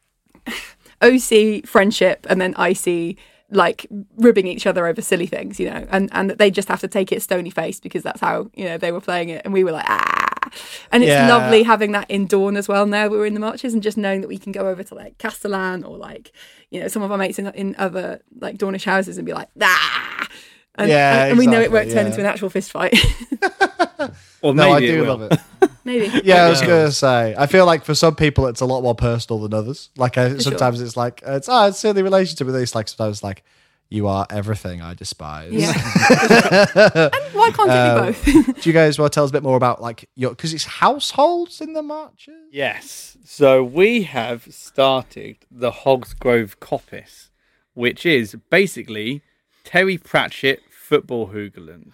OC 1.02 1.66
friendship 1.66 2.26
and 2.28 2.40
then 2.40 2.54
IC 2.58 3.16
like 3.50 3.86
ribbing 4.16 4.46
each 4.46 4.66
other 4.66 4.86
over 4.86 5.02
silly 5.02 5.26
things, 5.26 5.58
you 5.58 5.68
know, 5.68 5.86
and 5.90 6.08
and 6.12 6.30
that 6.30 6.38
they 6.38 6.50
just 6.50 6.68
have 6.68 6.80
to 6.80 6.88
take 6.88 7.10
it 7.12 7.22
stony 7.22 7.50
faced 7.50 7.82
because 7.82 8.02
that's 8.02 8.20
how 8.20 8.48
you 8.54 8.64
know 8.64 8.78
they 8.78 8.92
were 8.92 9.00
playing 9.00 9.28
it, 9.28 9.42
and 9.44 9.52
we 9.52 9.64
were 9.64 9.72
like 9.72 9.86
ah, 9.88 10.29
and 10.92 11.02
it's 11.02 11.10
Yeah. 11.10 11.28
lovely 11.28 11.62
having 11.62 11.92
that 11.92 12.10
in 12.10 12.26
Dawn 12.26 12.56
as 12.56 12.68
well. 12.68 12.86
Now 12.86 13.08
we're 13.08 13.26
in 13.26 13.34
the 13.34 13.40
marches 13.40 13.74
and 13.74 13.82
just 13.82 13.96
knowing 13.96 14.20
that 14.22 14.28
we 14.28 14.38
can 14.38 14.52
go 14.52 14.68
over 14.68 14.82
to 14.82 14.94
like 14.94 15.18
Castellan 15.18 15.84
or 15.84 15.96
like 15.96 16.32
you 16.70 16.80
know 16.80 16.88
some 16.88 17.02
of 17.02 17.10
our 17.12 17.18
mates 17.18 17.38
in 17.38 17.46
in 17.48 17.74
other 17.78 18.20
like 18.40 18.58
Dawnish 18.58 18.84
houses 18.84 19.18
and 19.18 19.26
be 19.26 19.32
like 19.32 19.48
ah. 19.60 20.28
And, 20.76 20.88
Yeah, 20.88 21.22
and, 21.22 21.30
and 21.30 21.38
we 21.38 21.46
know 21.46 21.60
it 21.60 21.70
won't 21.72 21.86
exactly, 21.86 21.94
turn 21.94 22.06
into 22.06 22.20
an 22.20 22.26
actual 22.26 22.48
fist 22.48 22.70
fight. 22.70 22.94
or 24.40 24.54
No, 24.54 24.70
I 24.70 24.80
maybe 24.80 24.86
it 24.92 24.96
do 24.96 25.04
love 25.04 25.22
it. 25.22 25.38
Maybe. 25.84 26.20
Yeah, 26.24 26.44
I 26.44 26.50
was 26.50 26.60
gonna 26.60 26.92
say. 26.92 27.34
I 27.36 27.46
feel 27.46 27.66
like 27.66 27.84
for 27.84 27.94
some 27.94 28.14
people 28.14 28.46
it's 28.46 28.60
a 28.60 28.66
lot 28.66 28.82
more 28.82 28.94
personal 28.94 29.40
than 29.40 29.52
others. 29.54 29.90
Like 29.96 30.16
I, 30.18 30.30
sure. 30.30 30.40
sometimes 30.40 30.80
it's 30.80 30.96
like 30.96 31.22
it's 31.26 31.48
oh, 31.50 31.68
it's 31.68 31.78
silly 31.78 32.02
relationship 32.02 32.46
with 32.46 32.54
this. 32.54 32.74
Like 32.74 32.88
sometimes 32.88 33.16
it's 33.18 33.22
like 33.24 33.42
you 33.90 34.06
are 34.06 34.26
everything 34.30 34.80
I 34.80 34.94
despise. 34.94 35.52
Yeah. 35.52 35.72
and 37.12 37.34
why 37.34 37.50
can't 37.50 37.70
Um, 37.70 38.08
it 38.08 38.24
be 38.24 38.32
both? 38.44 38.60
Do 38.62 38.70
you 38.70 38.72
guys 38.72 38.98
want 38.98 39.12
to 39.12 39.14
tell 39.14 39.24
us 39.24 39.30
a 39.30 39.32
bit 39.32 39.42
more 39.42 39.56
about 39.56 39.82
like 39.82 40.08
your 40.14 40.30
because 40.30 40.54
it's 40.54 40.64
households 40.64 41.60
in 41.60 41.72
the 41.72 41.82
marches? 41.82 42.34
Yes. 42.52 43.16
So 43.24 43.62
we 43.64 44.02
have 44.02 44.46
started 44.54 45.38
the 45.50 45.70
Hogs 45.70 46.14
Grove 46.14 46.60
Coppice, 46.60 47.30
which 47.74 48.06
is 48.06 48.36
basically 48.50 49.22
Terry 49.64 49.98
Pratchett 49.98 50.60
football 50.70 51.26
hooligans. 51.26 51.92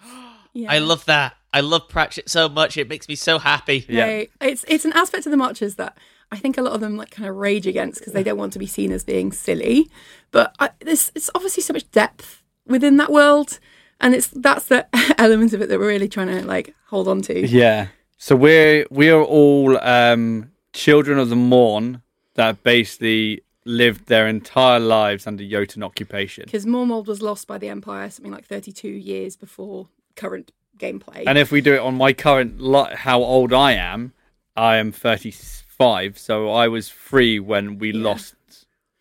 Yeah. 0.53 0.71
I 0.71 0.79
love 0.79 1.05
that. 1.05 1.35
I 1.53 1.61
love 1.61 1.87
Pratchett 1.89 2.29
so 2.29 2.49
much. 2.49 2.77
It 2.77 2.87
makes 2.89 3.07
me 3.07 3.15
so 3.15 3.39
happy. 3.39 3.85
Yeah. 3.89 4.05
Right. 4.05 4.31
It's 4.41 4.65
it's 4.67 4.85
an 4.85 4.93
aspect 4.93 5.25
of 5.25 5.31
the 5.31 5.37
marches 5.37 5.75
that 5.75 5.97
I 6.31 6.37
think 6.37 6.57
a 6.57 6.61
lot 6.61 6.73
of 6.73 6.81
them 6.81 6.97
like 6.97 7.11
kind 7.11 7.27
of 7.27 7.35
rage 7.35 7.67
against 7.67 7.99
because 7.99 8.13
they 8.13 8.23
don't 8.23 8.37
want 8.37 8.53
to 8.53 8.59
be 8.59 8.67
seen 8.67 8.91
as 8.91 9.03
being 9.03 9.31
silly. 9.31 9.89
But 10.31 10.55
I, 10.59 10.69
there's 10.79 11.11
it's 11.15 11.29
obviously 11.33 11.63
so 11.63 11.73
much 11.73 11.89
depth 11.91 12.43
within 12.65 12.97
that 12.97 13.11
world, 13.11 13.59
and 14.01 14.13
it's 14.13 14.27
that's 14.27 14.65
the 14.65 14.87
element 15.17 15.53
of 15.53 15.61
it 15.61 15.69
that 15.69 15.79
we're 15.79 15.87
really 15.87 16.09
trying 16.09 16.27
to 16.27 16.45
like 16.45 16.75
hold 16.87 17.07
on 17.07 17.21
to. 17.23 17.47
Yeah. 17.47 17.87
So 18.17 18.35
we're 18.35 18.85
we 18.89 19.09
are 19.09 19.23
all 19.23 19.77
um, 19.79 20.51
children 20.73 21.19
of 21.19 21.29
the 21.29 21.35
Morn 21.35 22.01
that 22.35 22.63
basically 22.63 23.41
lived 23.65 24.07
their 24.07 24.27
entire 24.27 24.79
lives 24.79 25.27
under 25.27 25.45
Jotun 25.45 25.83
occupation. 25.83 26.45
Because 26.45 26.65
Mournwold 26.65 27.05
was 27.05 27.21
lost 27.21 27.47
by 27.47 27.57
the 27.57 27.69
Empire 27.69 28.09
something 28.09 28.31
like 28.31 28.45
32 28.45 28.87
years 28.87 29.35
before 29.35 29.89
current 30.15 30.51
gameplay. 30.79 31.23
And 31.27 31.37
if 31.37 31.51
we 31.51 31.61
do 31.61 31.73
it 31.73 31.79
on 31.79 31.95
my 31.95 32.13
current 32.13 32.61
how 32.95 33.21
old 33.21 33.53
I 33.53 33.73
am, 33.73 34.13
I 34.55 34.77
am 34.77 34.91
35, 34.91 35.65
so 35.79 36.49
I 36.49 36.67
was 36.67 36.89
free 36.89 37.39
when 37.39 37.77
we 37.77 37.91
lost 37.91 38.35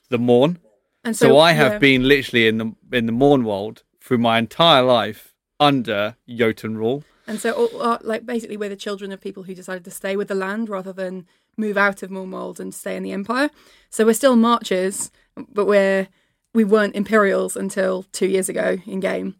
the 0.08 0.18
Morn. 0.18 0.58
And 1.04 1.16
So, 1.16 1.38
I 1.38 1.52
have 1.52 1.72
yeah. 1.74 1.78
been 1.78 2.08
literally 2.08 2.48
in 2.48 2.58
the 2.58 2.96
in 2.96 3.06
the 3.06 3.12
Morn 3.12 3.44
world 3.44 3.82
through 4.00 4.18
my 4.18 4.38
entire 4.38 4.82
life 4.82 5.34
under 5.60 6.16
Jotun 6.28 6.76
rule. 6.76 7.04
And 7.28 7.40
so, 7.40 7.52
all, 7.52 7.82
uh, 7.82 7.98
like, 8.02 8.24
basically, 8.24 8.56
we're 8.56 8.68
the 8.68 8.76
children 8.76 9.10
of 9.12 9.20
people 9.20 9.44
who 9.44 9.54
decided 9.54 9.84
to 9.84 9.90
stay 9.90 10.16
with 10.16 10.28
the 10.28 10.34
land 10.34 10.68
rather 10.68 10.92
than 10.92 11.26
move 11.56 11.76
out 11.76 12.02
of 12.02 12.10
Mournwold 12.10 12.60
and 12.60 12.74
stay 12.74 12.96
in 12.96 13.02
the 13.02 13.12
Empire. 13.12 13.50
So 13.90 14.04
we're 14.04 14.14
still 14.14 14.36
marchers, 14.36 15.10
but 15.36 15.66
we're 15.66 16.08
we 16.54 16.64
weren't 16.64 16.94
Imperials 16.96 17.56
until 17.56 18.04
two 18.12 18.26
years 18.26 18.48
ago 18.48 18.78
in 18.86 19.00
game. 19.00 19.34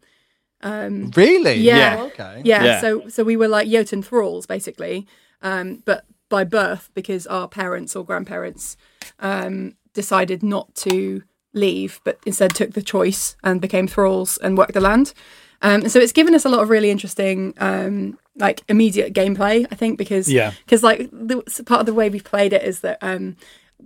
Um, 0.61 1.11
Really? 1.15 1.55
Yeah. 1.55 1.97
Oh, 1.99 2.05
okay. 2.07 2.41
yeah, 2.43 2.63
Yeah. 2.63 2.81
so 2.81 3.07
so 3.09 3.23
we 3.23 3.37
were 3.37 3.47
like 3.47 3.67
Jotun 3.69 4.03
thralls 4.03 4.45
basically, 4.45 5.05
um, 5.41 5.83
but 5.85 6.05
by 6.29 6.43
birth 6.43 6.89
because 6.93 7.27
our 7.27 7.47
parents 7.47 7.95
or 7.95 8.03
grandparents 8.05 8.77
um, 9.19 9.75
decided 9.93 10.43
not 10.43 10.73
to 10.75 11.23
leave, 11.53 11.99
but 12.03 12.19
instead 12.25 12.53
took 12.53 12.73
the 12.73 12.81
choice 12.81 13.35
and 13.43 13.61
became 13.61 13.87
thralls 13.87 14.37
and 14.37 14.57
worked 14.57 14.73
the 14.73 14.81
land. 14.81 15.13
Um, 15.61 15.81
and 15.81 15.91
so 15.91 15.99
it's 15.99 16.11
given 16.11 16.35
us 16.35 16.45
a 16.45 16.49
lot 16.49 16.61
of 16.61 16.69
really 16.69 16.91
interesting, 16.91 17.53
um, 17.57 18.19
like 18.35 18.61
immediate 18.67 19.13
gameplay. 19.13 19.65
I 19.71 19.75
think 19.75 19.97
because 19.97 20.31
Yeah. 20.31 20.51
because 20.65 20.83
like 20.83 21.09
the 21.11 21.41
part 21.65 21.79
of 21.79 21.85
the 21.87 21.93
way 21.95 22.09
we've 22.09 22.23
played 22.23 22.53
it 22.53 22.63
is 22.63 22.81
that 22.81 22.99
um, 23.01 23.37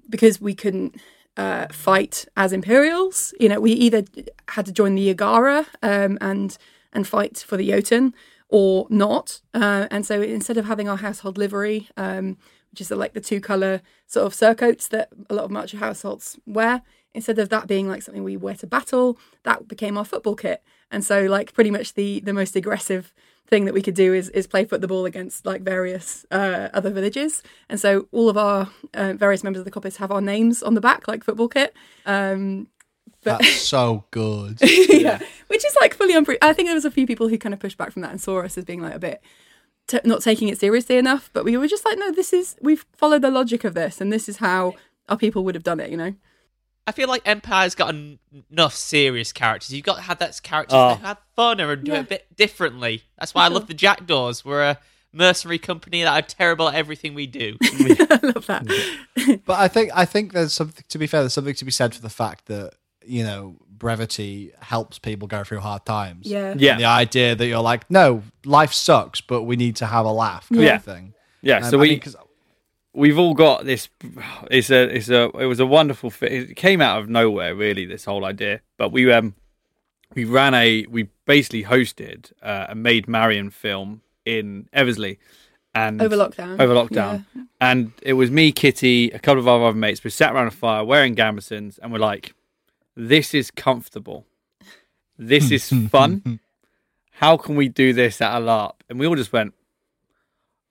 because 0.09 0.41
we 0.41 0.53
couldn't 0.53 0.95
uh, 1.37 1.67
fight 1.71 2.25
as 2.35 2.51
Imperials, 2.51 3.33
you 3.39 3.47
know, 3.47 3.61
we 3.61 3.71
either 3.71 4.03
had 4.49 4.65
to 4.65 4.73
join 4.73 4.95
the 4.95 5.13
Yegarra 5.13 5.65
um, 5.81 6.17
and 6.19 6.57
and 6.91 7.07
fight 7.07 7.37
for 7.37 7.55
the 7.55 7.69
Jotun 7.69 8.13
or 8.51 8.85
not. 8.89 9.41
Uh, 9.53 9.87
and 9.89 10.05
so 10.05 10.21
instead 10.21 10.57
of 10.57 10.65
having 10.65 10.87
our 10.87 10.97
household 10.97 11.37
livery, 11.37 11.89
um, 11.97 12.37
which 12.69 12.81
is 12.81 12.91
like 12.91 13.13
the 13.13 13.21
two 13.21 13.41
color 13.41 13.81
sort 14.05 14.27
of 14.27 14.35
surcoats 14.35 14.87
that 14.89 15.09
a 15.29 15.33
lot 15.33 15.45
of 15.45 15.51
Marcher 15.51 15.77
households 15.77 16.37
wear, 16.45 16.83
instead 17.13 17.39
of 17.39 17.49
that 17.49 17.67
being 17.67 17.87
like 17.87 18.01
something 18.01 18.23
we 18.23 18.37
wear 18.37 18.55
to 18.55 18.67
battle, 18.67 19.17
that 19.43 19.67
became 19.67 19.97
our 19.97 20.05
football 20.05 20.35
kit. 20.35 20.61
And 20.91 21.03
so 21.03 21.23
like 21.23 21.53
pretty 21.53 21.71
much 21.71 21.93
the 21.93 22.19
the 22.19 22.33
most 22.33 22.55
aggressive 22.55 23.13
thing 23.47 23.65
that 23.65 23.73
we 23.73 23.81
could 23.81 23.95
do 23.95 24.13
is 24.13 24.29
is 24.29 24.47
play 24.47 24.65
football 24.65 25.05
against 25.05 25.45
like 25.45 25.61
various 25.61 26.25
uh, 26.31 26.69
other 26.73 26.89
villages. 26.89 27.43
And 27.69 27.79
so 27.79 28.07
all 28.11 28.29
of 28.29 28.37
our 28.37 28.69
uh, 28.93 29.13
various 29.13 29.43
members 29.43 29.59
of 29.59 29.65
the 29.65 29.71
Coppice 29.71 29.97
have 29.97 30.11
our 30.11 30.21
names 30.21 30.61
on 30.61 30.73
the 30.73 30.81
back, 30.81 31.07
like 31.07 31.23
football 31.23 31.47
kit. 31.47 31.73
Um, 32.05 32.67
but 33.23 33.39
That's 33.39 33.51
so 33.53 34.05
good. 34.11 34.57
yeah. 34.61 35.19
which 35.47 35.63
is 35.65 35.75
like 35.79 35.93
fully 35.93 36.13
unpre- 36.13 36.37
I 36.41 36.53
think 36.53 36.67
there 36.67 36.75
was 36.75 36.85
a 36.85 36.91
few 36.91 37.05
people 37.05 37.27
who 37.27 37.37
kind 37.37 37.53
of 37.53 37.59
pushed 37.59 37.77
back 37.77 37.91
from 37.91 38.01
that 38.01 38.11
and 38.11 38.19
saw 38.21 38.39
us 38.41 38.57
as 38.57 38.65
being 38.65 38.81
like 38.81 38.95
a 38.95 38.99
bit 38.99 39.21
t- 39.87 39.99
not 40.03 40.21
taking 40.21 40.47
it 40.47 40.59
seriously 40.59 40.97
enough. 40.97 41.29
But 41.33 41.45
we 41.45 41.55
were 41.57 41.67
just 41.67 41.85
like, 41.85 41.97
no, 41.99 42.11
this 42.11 42.33
is 42.33 42.55
we've 42.61 42.85
followed 42.93 43.21
the 43.21 43.29
logic 43.31 43.63
of 43.63 43.73
this, 43.73 44.01
and 44.01 44.11
this 44.11 44.27
is 44.27 44.37
how 44.37 44.73
our 45.09 45.17
people 45.17 45.43
would 45.43 45.55
have 45.55 45.63
done 45.63 45.79
it. 45.79 45.89
You 45.91 45.97
know, 45.97 46.15
I 46.87 46.91
feel 46.93 47.07
like 47.07 47.21
Empire's 47.27 47.75
got 47.75 47.89
en- 47.89 48.17
enough 48.51 48.73
serious 48.75 49.31
characters. 49.31 49.71
You've 49.71 49.85
got 49.85 49.97
to 49.97 50.01
have 50.01 50.17
that 50.19 50.39
characters 50.41 50.73
Oh. 50.75 50.89
that 50.89 50.99
have 51.01 51.17
fun 51.35 51.59
and 51.59 51.83
do 51.83 51.93
it 51.93 51.99
a 51.99 52.03
bit 52.03 52.35
differently. 52.35 53.03
That's 53.19 53.35
why 53.35 53.45
I 53.45 53.49
love 53.49 53.67
the 53.67 53.73
Jackdaws. 53.75 54.43
We're 54.43 54.63
a 54.63 54.79
mercenary 55.13 55.59
company 55.59 56.01
that 56.03 56.11
are 56.23 56.25
terrible 56.25 56.69
at 56.69 56.75
everything 56.75 57.13
we 57.13 57.27
do. 57.27 57.57
I 57.63 58.19
love 58.23 58.47
that. 58.47 58.65
But 59.45 59.59
I 59.59 59.67
think 59.67 59.91
I 59.93 60.05
think 60.05 60.33
there's 60.33 60.53
something 60.53 60.83
to 60.89 60.97
be 60.97 61.05
fair. 61.05 61.21
There's 61.21 61.33
something 61.33 61.53
to 61.53 61.65
be 61.65 61.71
said 61.71 61.93
for 61.93 62.01
the 62.01 62.09
fact 62.09 62.45
that 62.47 62.73
you 63.05 63.23
know 63.23 63.55
brevity 63.69 64.51
helps 64.59 64.99
people 64.99 65.27
go 65.27 65.43
through 65.43 65.59
hard 65.59 65.85
times. 65.85 66.27
Yeah, 66.27 66.53
Yeah. 66.57 66.73
And 66.73 66.81
the 66.81 66.85
idea 66.85 67.33
that 67.35 67.47
you're 67.47 67.61
like, 67.61 67.89
no, 67.89 68.21
life 68.45 68.73
sucks, 68.73 69.21
but 69.21 69.43
we 69.43 69.55
need 69.55 69.75
to 69.77 69.87
have 69.87 70.05
a 70.05 70.11
laugh. 70.11 70.47
Kind 70.49 70.61
Yeah. 70.61 70.75
of 70.75 70.83
thing. 70.83 71.13
Yeah, 71.41 71.57
Um, 71.57 71.63
so 71.71 71.77
I 71.79 71.81
we 71.81 71.89
mean, 71.89 71.99
'cause- 71.99 72.15
we've 72.93 73.17
all 73.17 73.33
got 73.33 73.65
this. 73.65 73.89
It's 74.51 74.69
a 74.69 74.83
it's 74.95 75.09
a 75.09 75.31
it 75.39 75.45
was 75.47 75.59
a 75.59 75.65
wonderful. 75.65 76.11
fi- 76.11 76.27
It 76.27 76.55
came 76.55 76.79
out 76.81 76.99
of 77.01 77.09
nowhere, 77.09 77.55
really. 77.55 77.85
This 77.85 78.05
whole 78.05 78.23
idea, 78.25 78.61
but 78.77 78.91
we 78.91 79.11
um 79.11 79.33
we 80.13 80.25
ran 80.25 80.53
a 80.53 80.85
we 80.89 81.07
basically 81.25 81.63
hosted 81.63 82.31
uh, 82.43 82.67
a 82.69 82.75
Maid 82.75 83.07
Marian 83.07 83.49
film 83.49 84.01
in 84.25 84.67
Eversley, 84.73 85.17
and 85.73 86.01
over 86.01 86.15
lockdown. 86.15 86.59
over 86.59 86.73
lockdown, 86.75 87.25
and 87.59 87.93
it 88.03 88.13
was 88.13 88.29
me, 88.29 88.51
Kitty, 88.51 89.09
a 89.11 89.19
couple 89.19 89.39
of 89.39 89.47
our 89.47 89.65
other 89.69 89.77
mates. 89.77 90.03
We 90.03 90.11
sat 90.11 90.33
around 90.33 90.47
a 90.47 90.51
fire 90.51 90.83
wearing 90.83 91.15
gambesons, 91.15 91.79
and 91.81 91.91
we're 91.91 91.97
like, 91.99 92.35
"This 93.09 93.33
is 93.33 93.49
comfortable. 93.49 94.25
This 95.17 95.49
is 95.49 95.69
fun. 95.89 96.39
How 97.13 97.37
can 97.37 97.55
we 97.55 97.67
do 97.67 97.93
this 97.93 98.21
at 98.21 98.37
a 98.37 98.39
LARP?" 98.39 98.75
And 98.89 98.99
we 98.99 99.07
all 99.07 99.15
just 99.15 99.33
went, 99.33 99.53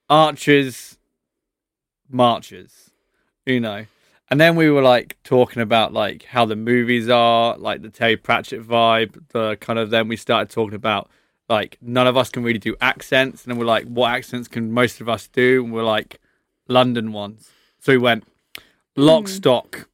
"Archers, 0.09 0.97
marchers," 2.09 2.91
you 3.45 3.59
know. 3.59 3.85
And 4.29 4.39
then 4.39 4.55
we 4.55 4.69
were 4.69 4.81
like 4.81 5.17
talking 5.25 5.61
about 5.61 5.91
like 5.91 6.23
how 6.23 6.45
the 6.45 6.55
movies 6.55 7.09
are, 7.09 7.57
like 7.57 7.81
the 7.81 7.89
Terry 7.89 8.15
Pratchett 8.15 8.65
vibe. 8.65 9.27
The 9.29 9.57
kind 9.57 9.77
of 9.77 9.89
then 9.89 10.07
we 10.07 10.15
started 10.15 10.49
talking 10.49 10.75
about 10.75 11.09
like 11.49 11.77
none 11.81 12.07
of 12.07 12.15
us 12.15 12.29
can 12.29 12.43
really 12.43 12.59
do 12.59 12.77
accents, 12.79 13.43
and 13.43 13.51
then 13.51 13.59
we're 13.59 13.65
like, 13.65 13.87
what 13.87 14.13
accents 14.13 14.47
can 14.47 14.71
most 14.71 15.01
of 15.01 15.09
us 15.09 15.27
do? 15.27 15.65
And 15.65 15.73
we're 15.73 15.83
like, 15.83 16.21
London 16.69 17.11
ones. 17.11 17.49
So 17.79 17.91
we 17.91 17.97
went 17.97 18.23
hmm. 18.55 19.01
lock, 19.01 19.27
stock, 19.27 19.89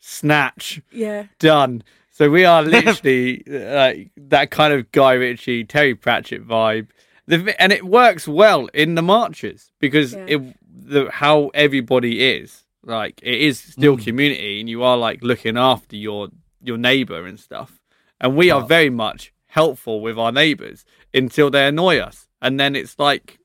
snatch, 0.00 0.80
yeah, 0.92 1.26
done. 1.38 1.82
So 2.10 2.30
we 2.30 2.44
are 2.44 2.62
literally 2.64 3.42
like 3.46 4.10
that 4.16 4.50
kind 4.50 4.72
of 4.72 4.90
Guy 4.92 5.12
Ritchie, 5.12 5.64
Terry 5.64 5.94
Pratchett 5.94 6.46
vibe, 6.46 6.88
the, 7.26 7.54
and 7.60 7.72
it 7.72 7.86
works 7.86 8.26
well 8.26 8.66
in 8.74 8.94
the 8.94 9.02
marches 9.02 9.70
because 9.78 10.14
Yeah. 10.14 10.26
it 10.28 10.56
the 10.88 11.10
how 11.10 11.50
everybody 11.54 12.24
is. 12.24 12.64
Like 12.82 13.20
it 13.22 13.40
is 13.40 13.58
still 13.58 13.96
hmm. 13.96 14.02
community, 14.02 14.60
and 14.60 14.68
you 14.68 14.82
are 14.82 14.96
like 14.96 15.22
looking 15.22 15.58
after 15.58 15.96
your 15.96 16.28
your 16.62 16.78
neighbor 16.78 17.26
and 17.26 17.38
stuff, 17.38 17.78
and 18.20 18.36
we 18.36 18.50
are 18.50 18.64
very 18.64 18.90
much 18.90 19.32
helpful 19.46 20.00
with 20.00 20.18
our 20.18 20.32
neighbors 20.32 20.84
until 21.12 21.50
they 21.50 21.66
annoy 21.66 21.98
us, 21.98 22.28
and 22.40 22.58
then 22.58 22.74
it's 22.74 22.98
like 22.98 23.38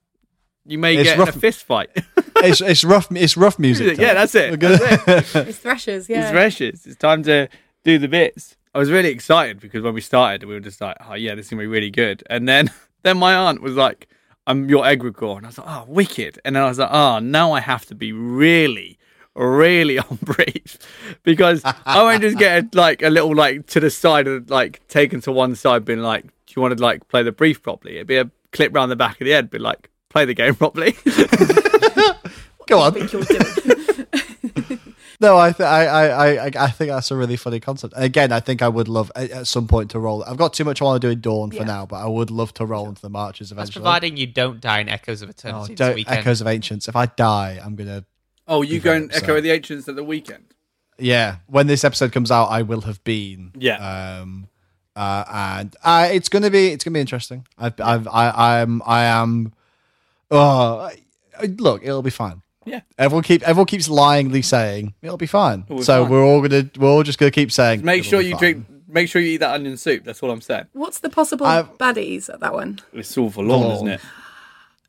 you 0.66 0.78
may 0.78 0.96
It's 0.96 1.04
get 1.10 1.20
rough. 1.20 1.30
in 1.30 1.36
a 1.36 1.40
fist 1.40 1.64
fight. 1.64 1.90
it's 2.38 2.62
it's 2.62 2.84
rough. 2.84 3.08
It's 3.12 3.36
rough 3.38 3.60
music. 3.60 3.98
Yeah, 4.00 4.14
that's 4.14 4.36
it. 4.36 4.52
We're 4.52 4.58
gonna- 4.58 4.78
it's 5.08 5.58
thrashers. 5.60 6.10
Yeah, 6.10 6.30
It's 6.30 6.36
Reshes. 6.60 6.86
It's 6.88 6.96
time 6.96 7.24
to 7.24 7.48
do 7.84 7.98
the 7.98 8.08
bits. 8.08 8.56
I 8.76 8.80
was 8.80 8.90
really 8.90 9.10
excited 9.10 9.60
because 9.60 9.84
when 9.84 9.94
we 9.94 10.02
started, 10.02 10.44
we 10.46 10.54
were 10.54 10.60
just 10.60 10.82
like, 10.82 10.98
"Oh 11.08 11.14
yeah, 11.14 11.36
this 11.36 11.46
is 11.46 11.50
gonna 11.52 11.62
be 11.62 11.68
really 11.68 11.92
good." 11.92 12.24
And 12.30 12.48
then, 12.48 12.72
then 13.04 13.18
my 13.18 13.36
aunt 13.36 13.62
was 13.62 13.76
like, 13.76 14.08
"I'm 14.48 14.68
your 14.70 14.84
egregore," 14.84 15.38
and 15.38 15.46
I 15.46 15.50
was 15.50 15.58
like, 15.60 15.68
"Oh, 15.70 15.86
wicked!" 15.88 16.40
And 16.44 16.56
then 16.56 16.64
I 16.64 16.68
was 16.70 16.80
like, 16.80 16.90
"Oh, 16.92 17.20
now 17.20 17.52
I 17.52 17.60
have 17.60 17.86
to 17.88 17.96
be 17.96 18.12
really, 18.14 18.98
really 19.36 20.00
on 20.00 20.18
brief 20.24 20.78
because 21.24 21.62
I 21.66 22.02
won't 22.04 22.22
just 22.22 22.38
get 22.40 22.64
a, 22.64 22.78
like 22.78 23.02
a 23.04 23.10
little 23.10 23.36
like 23.36 23.68
to 23.68 23.80
the 23.80 23.90
side 23.92 24.28
of 24.28 24.50
like 24.50 24.86
taken 24.88 25.22
to 25.22 25.32
one 25.32 25.56
side, 25.56 25.86
being 25.86 26.00
like, 26.00 26.24
"Do 26.24 26.54
you 26.56 26.62
want 26.62 26.76
to 26.78 26.84
like 26.84 27.08
play 27.10 27.22
the 27.22 27.32
brief 27.32 27.62
properly?" 27.62 27.96
It'd 27.98 28.08
be 28.08 28.18
a 28.18 28.32
clip 28.52 28.74
round 28.74 28.92
the 28.92 28.96
back 28.96 29.22
of 29.22 29.26
the 29.26 29.32
head, 29.34 29.52
be 29.52 29.60
like, 29.60 29.90
"Play 30.14 30.26
the 30.26 30.34
game 30.34 30.56
properly." 30.56 30.96
Go 32.68 32.80
on. 32.80 32.94
think 32.94 33.12
you're 33.12 33.24
doing. 33.24 34.80
No, 35.24 35.38
I, 35.38 35.54
th- 35.54 35.66
I, 35.66 35.86
I, 35.86 36.30
I, 36.48 36.52
I 36.66 36.70
think 36.70 36.90
that's 36.92 37.10
a 37.10 37.16
really 37.16 37.38
funny 37.38 37.62
concept. 37.62 37.94
Again, 37.96 38.34
I 38.34 38.42
think 38.42 38.62
I 38.62 38.68
would 38.68 38.90
love 38.90 39.10
at, 39.16 39.32
at 39.32 39.48
some 39.48 39.70
point 39.70 39.92
to 39.92 40.00
roll. 40.00 40.22
I've 40.26 40.36
got 40.36 40.52
too 40.52 40.66
much 40.66 40.82
I 40.82 40.86
want 40.86 41.02
to 41.02 41.08
do 41.08 41.12
in 41.14 41.22
Dawn 41.22 41.50
for 41.50 41.58
Yeah. 41.58 41.64
now, 41.64 41.86
but 41.86 41.98
I 41.98 42.08
would 42.08 42.30
love 42.30 42.54
to 42.56 42.66
roll 42.66 42.90
into 42.90 43.02
the 43.02 43.10
marches 43.10 43.50
eventually. 43.50 43.56
That's 43.56 43.70
eventually. 43.78 43.84
providing 43.84 44.18
you 44.18 44.28
don't 44.28 44.60
die 44.60 44.80
in 44.80 44.90
Echoes 44.90 45.22
of 45.22 45.30
oh, 45.30 45.32
Eternity 45.32 45.74
this 45.76 45.78
don't, 45.78 45.96
weekend. 45.96 46.18
Echoes 46.18 46.42
of 46.42 46.48
Ancients. 46.48 46.90
If 46.90 46.98
I 46.98 47.06
die, 47.06 47.58
I'm 47.64 47.76
gonna. 47.78 48.04
oh, 48.50 48.64
you 48.64 48.80
go 48.80 48.90
go 48.90 48.96
and 48.96 49.04
and 49.04 49.12
Echo 49.14 49.24
echo 49.24 49.32
of 49.32 49.38
of 49.38 49.44
the 49.44 49.52
ancients 49.52 49.88
at 49.88 49.96
the 49.96 50.04
weekend. 50.04 50.44
Yeah, 51.00 51.38
when 51.48 51.68
this 51.68 51.86
episode 51.86 52.12
comes 52.12 52.30
out, 52.30 52.48
I 52.48 52.64
will 52.64 52.82
have 52.82 53.02
been. 53.06 53.54
Yeah. 53.58 54.20
Um. 54.20 54.50
Uh, 54.94 55.24
and 55.32 55.76
uh, 55.86 56.10
it's 56.12 56.28
gonna 56.28 56.50
be 56.52 56.68
it's 56.68 56.84
gonna 56.84 56.96
be 56.96 57.00
interesting. 57.00 57.48
I've, 57.58 57.80
I've 57.80 58.08
I 58.10 58.62
I'm 58.62 58.82
I 58.86 59.04
am. 59.06 59.54
Oh, 60.34 60.80
I- 60.80 60.98
I- 61.40 61.46
look, 61.58 61.82
it'll 61.84 62.02
be 62.02 62.10
fine. 62.10 62.42
Yeah. 62.66 62.82
Everyone 62.98 63.24
keep 63.24 63.42
everyone 63.44 63.66
keeps 63.68 63.88
lyingly 63.90 64.44
saying 64.44 64.94
it'll 65.02 65.18
be 65.18 65.28
fine. 65.28 65.64
It'll 65.66 65.78
be 65.78 65.84
so 65.84 66.04
fine. 66.04 66.12
we're 66.12 66.24
all 66.26 66.42
gonna 66.42 66.70
we're 66.78 66.90
all 66.90 67.04
just 67.04 67.20
gonna 67.20 67.32
keep 67.32 67.52
saying. 67.52 67.84
Make 67.84 68.00
it'll 68.02 68.10
sure 68.10 68.20
be 68.22 68.26
you 68.28 68.32
fine. 68.32 68.40
drink. 68.40 68.66
Make 68.88 69.10
sure 69.10 69.22
you 69.22 69.32
eat 69.32 69.38
that 69.38 69.54
onion 69.54 69.76
soup. 69.76 70.04
That's 70.06 70.22
all 70.24 70.32
I'm 70.32 70.40
saying. 70.42 70.66
What's 70.74 71.00
the 71.00 71.10
possible 71.10 71.46
I've- 71.46 71.70
baddies 71.80 72.30
at 72.34 72.40
that 72.42 72.54
one? 72.54 72.80
It's 72.94 73.18
all 73.18 73.30
for 73.30 73.44
long, 73.44 73.72
isn't 73.72 73.88
it? 73.88 74.02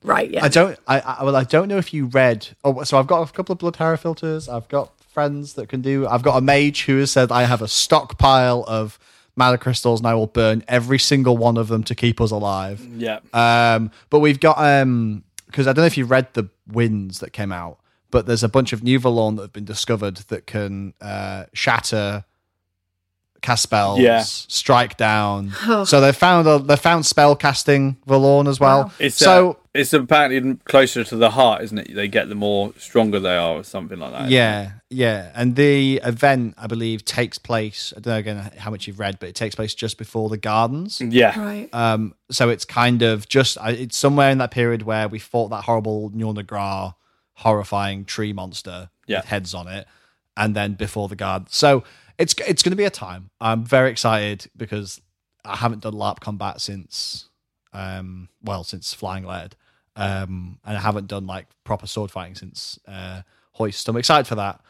Right. 0.03 0.31
Yeah. 0.31 0.45
I 0.45 0.49
don't. 0.49 0.79
I, 0.87 1.01
I 1.01 1.25
well, 1.25 1.35
I 1.35 1.45
don't 1.45 1.67
know 1.69 1.79
if 1.79 1.93
you 1.95 2.07
read. 2.07 2.49
Oh, 2.63 2.83
so 2.85 2.99
I've 2.99 3.07
got 3.07 3.29
a 3.29 3.33
couple 3.33 3.53
of 3.55 3.59
blood 3.59 3.75
terror 3.75 3.97
filters. 3.97 4.49
I've 4.49 4.69
got 4.69 4.93
friends 5.09 5.55
that 5.55 5.69
can 5.69 5.81
do. 5.81 6.07
I've 6.07 6.23
got 6.23 6.37
a 6.37 6.41
mage 6.43 6.85
who 6.85 6.99
has 6.99 7.11
said 7.11 7.33
I 7.33 7.45
have 7.45 7.63
a 7.63 7.69
stockpile 7.69 8.65
of 8.69 8.99
mana 9.35 9.57
crystals, 9.59 10.01
and 10.01 10.07
I 10.07 10.15
will 10.15 10.27
burn 10.27 10.63
every 10.69 10.99
single 10.99 11.37
one 11.39 11.57
of 11.57 11.69
them 11.69 11.83
to 11.85 11.95
keep 11.95 12.21
us 12.21 12.31
alive. 12.31 12.87
Yeah. 12.97 13.21
Um, 13.33 13.91
but 14.11 14.21
we've 14.21 14.39
got 14.41 14.59
um 14.59 15.25
because 15.55 15.69
I 15.69 15.73
don't 15.73 15.85
know 15.85 15.87
if 15.87 15.97
you 15.97 16.05
read 16.05 16.35
the 16.35 16.49
winds 16.67 17.21
that 17.21 17.33
came 17.33 17.53
out, 17.53 17.79
but 18.11 18.27
there's 18.27 18.43
a 18.43 18.49
bunch 18.49 18.73
of 18.73 18.83
new 18.83 18.99
Vallorn 18.99 19.37
that 19.37 19.43
have 19.43 19.53
been 19.53 19.65
discovered 19.65 20.17
that 20.17 20.49
can 20.49 20.95
uh, 21.01 21.45
shatter, 21.53 22.25
cast 23.41 23.63
spells, 23.63 24.01
Yeah. 24.01 24.23
strike 24.25 24.97
down. 24.97 25.53
so 25.87 26.01
they 26.01 26.11
found 26.11 26.49
a, 26.49 26.59
they 26.59 26.75
found 26.75 27.07
spell 27.07 27.37
casting 27.37 27.99
Vallorn 28.05 28.49
as 28.49 28.59
well. 28.59 28.85
Wow. 28.87 28.93
It's 28.99 29.15
so. 29.17 29.59
Uh, 29.75 29.79
it's 29.81 29.93
apparently 29.93 30.57
closer 30.65 31.03
to 31.05 31.17
the 31.17 31.31
heart, 31.31 31.63
isn't 31.63 31.79
it? 31.79 31.95
They 31.95 32.09
get 32.09 32.29
the 32.29 32.35
more 32.35 32.73
stronger 32.79 33.19
they 33.21 33.37
are, 33.37 33.57
or 33.57 33.65
something 33.65 33.99
like 33.99 34.13
that. 34.13 34.31
Yeah, 34.31 34.73
yeah. 34.91 35.33
And 35.35 35.57
the 35.57 36.01
event, 36.05 36.55
I 36.57 36.67
believe, 36.67 37.05
takes 37.05 37.39
place. 37.39 37.93
I 37.97 38.01
don't 38.01 38.13
know 38.13 38.19
again 38.19 38.51
how 38.59 38.71
much 38.71 38.87
you've 38.87 38.99
read, 39.01 39.19
but 39.19 39.29
it 39.29 39.35
takes 39.35 39.55
place 39.55 39.75
just 39.75 39.99
before 39.99 40.29
the 40.29 40.37
gardens. 40.37 41.01
Yeah. 41.01 41.39
right. 41.39 41.69
Um, 41.73 42.15
so 42.31 42.49
it's 42.51 42.65
kind 42.65 43.03
of 43.03 43.29
just 43.29 43.59
it's 43.63 43.97
somewhere 43.97 44.31
in 44.31 44.39
that 44.39 44.51
period 44.51 44.83
where 44.83 45.09
we 45.09 45.19
fought 45.19 45.49
that 45.49 45.65
horrible 45.65 46.11
Njornagra 46.11 46.95
horrifying 47.39 48.05
tree 48.05 48.33
monster 48.33 48.91
Yeah. 49.07 49.19
with 49.19 49.27
heads 49.27 49.55
on 49.55 49.67
it, 49.69 49.87
and 50.37 50.55
then 50.55 50.75
before 50.75 51.09
the 51.09 51.17
guard. 51.17 51.51
So 51.51 51.83
it's 52.19 52.35
it's 52.47 52.63
going 52.63 52.71
to 52.73 52.77
be 52.77 52.85
a 52.85 52.91
time. 52.91 53.31
I'm 53.41 53.65
very 53.65 53.91
excited 53.91 54.49
because 54.57 55.01
I 55.45 55.57
haven't 55.57 55.83
done 55.83 55.95
LARP 55.95 56.21
combat 56.21 56.61
since, 56.61 57.29
um, 57.73 58.29
well, 58.43 58.63
since 58.65 58.95
Flying 58.95 59.25
Lead. 59.25 59.57
Um, 59.97 60.59
and 60.65 60.77
I 60.77 60.81
haven't 60.81 61.07
done 61.07 61.27
like 61.27 61.47
proper 61.65 61.87
sword 61.87 62.11
fighting 62.11 62.35
since 62.35 62.79
uh, 62.87 63.23
Hoist. 63.53 63.89
I'm 63.89 63.97
excited 63.97 64.27
for 64.27 64.35
that. 64.37 64.61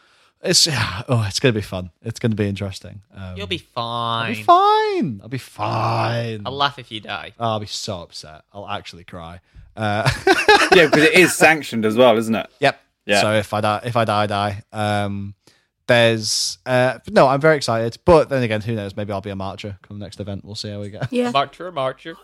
It's 0.43 0.69
oh, 1.09 1.25
it's 1.27 1.41
gonna 1.41 1.53
be 1.53 1.63
fun. 1.63 1.91
It's 2.03 2.21
gonna 2.21 2.35
be 2.35 2.49
interesting. 2.49 3.03
Um, 3.15 3.37
You'll 3.37 3.47
be 3.47 3.59
fine. 3.59 4.29
I'll 4.29 4.35
fine. 4.35 4.35
be 4.35 4.43
fine. 4.43 5.21
I'll 5.23 5.29
be 5.29 5.39
fine. 5.39 6.43
I'll 6.45 6.53
laugh 6.53 6.79
if 6.79 6.91
you 6.91 7.01
die. 7.01 7.33
Oh, 7.39 7.53
I'll 7.53 7.61
be 7.61 7.67
so 7.67 8.03
upset. 8.03 8.43
I'll 8.53 8.69
actually 8.69 9.05
cry. 9.05 9.41
Uh, 9.77 10.09
yeah, 10.75 10.87
because 10.87 11.03
it 11.05 11.15
is 11.15 11.35
sanctioned 11.37 11.85
as 11.85 11.97
well, 11.97 12.17
isn't 12.17 12.35
it? 12.35 12.49
Yep. 12.61 12.81
Yeah. 13.07 13.21
So 13.21 13.33
if 13.35 13.53
I 13.53 13.61
die, 13.61 13.81
if 13.85 13.97
I 13.97 14.05
die, 14.05 14.23
I 14.23 14.27
die. 14.27 14.63
Um, 14.73 15.35
there's 15.87 16.59
uh, 16.67 16.99
no, 17.11 17.27
I'm 17.29 17.41
very 17.41 17.57
excited. 17.57 17.99
But 18.05 18.29
then 18.29 18.43
again, 18.43 18.61
who 18.61 18.75
knows? 18.75 18.97
Maybe 18.97 19.13
I'll 19.13 19.21
be 19.21 19.31
a 19.31 19.37
marcher 19.37 19.79
come 19.83 19.99
next 19.99 20.21
event. 20.21 20.45
We'll 20.45 20.55
see 20.55 20.71
how 20.71 20.81
we 20.81 20.91
go. 20.91 21.01
Yeah, 21.11 21.31
Marcher, 21.31 21.71
marcher. 21.73 22.17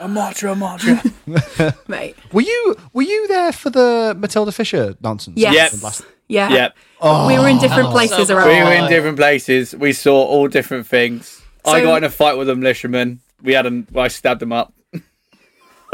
A 0.00 0.08
marcher, 0.08 0.48
a 0.48 0.54
marcher. 0.54 1.00
mate. 1.88 2.16
Were 2.32 2.42
you 2.42 2.76
were 2.92 3.02
you 3.02 3.26
there 3.28 3.52
for 3.52 3.70
the 3.70 4.14
Matilda 4.18 4.52
Fisher 4.52 4.94
nonsense? 5.00 5.38
Yes. 5.38 5.72
Yep. 5.74 5.82
Last- 5.82 6.04
Yeah. 6.28 6.50
yep. 6.52 6.76
Oh, 7.00 7.26
We 7.26 7.38
were 7.38 7.48
in 7.48 7.58
different 7.58 7.90
places 7.90 8.28
so 8.28 8.36
around. 8.36 8.48
We 8.48 8.62
were 8.62 8.72
in 8.74 8.88
different 8.88 9.16
places. 9.16 9.74
We 9.74 9.92
saw 9.92 10.22
all 10.22 10.48
different 10.48 10.86
things. 10.86 11.42
I 11.64 11.80
got 11.80 11.96
in 11.96 12.04
a 12.04 12.10
fight 12.10 12.36
with 12.36 12.48
a 12.50 12.54
militiaman. 12.54 13.20
We 13.42 13.54
had 13.54 13.66
a, 13.66 13.84
well, 13.90 14.04
I 14.04 14.08
stabbed 14.08 14.42
him 14.42 14.52
up. 14.52 14.73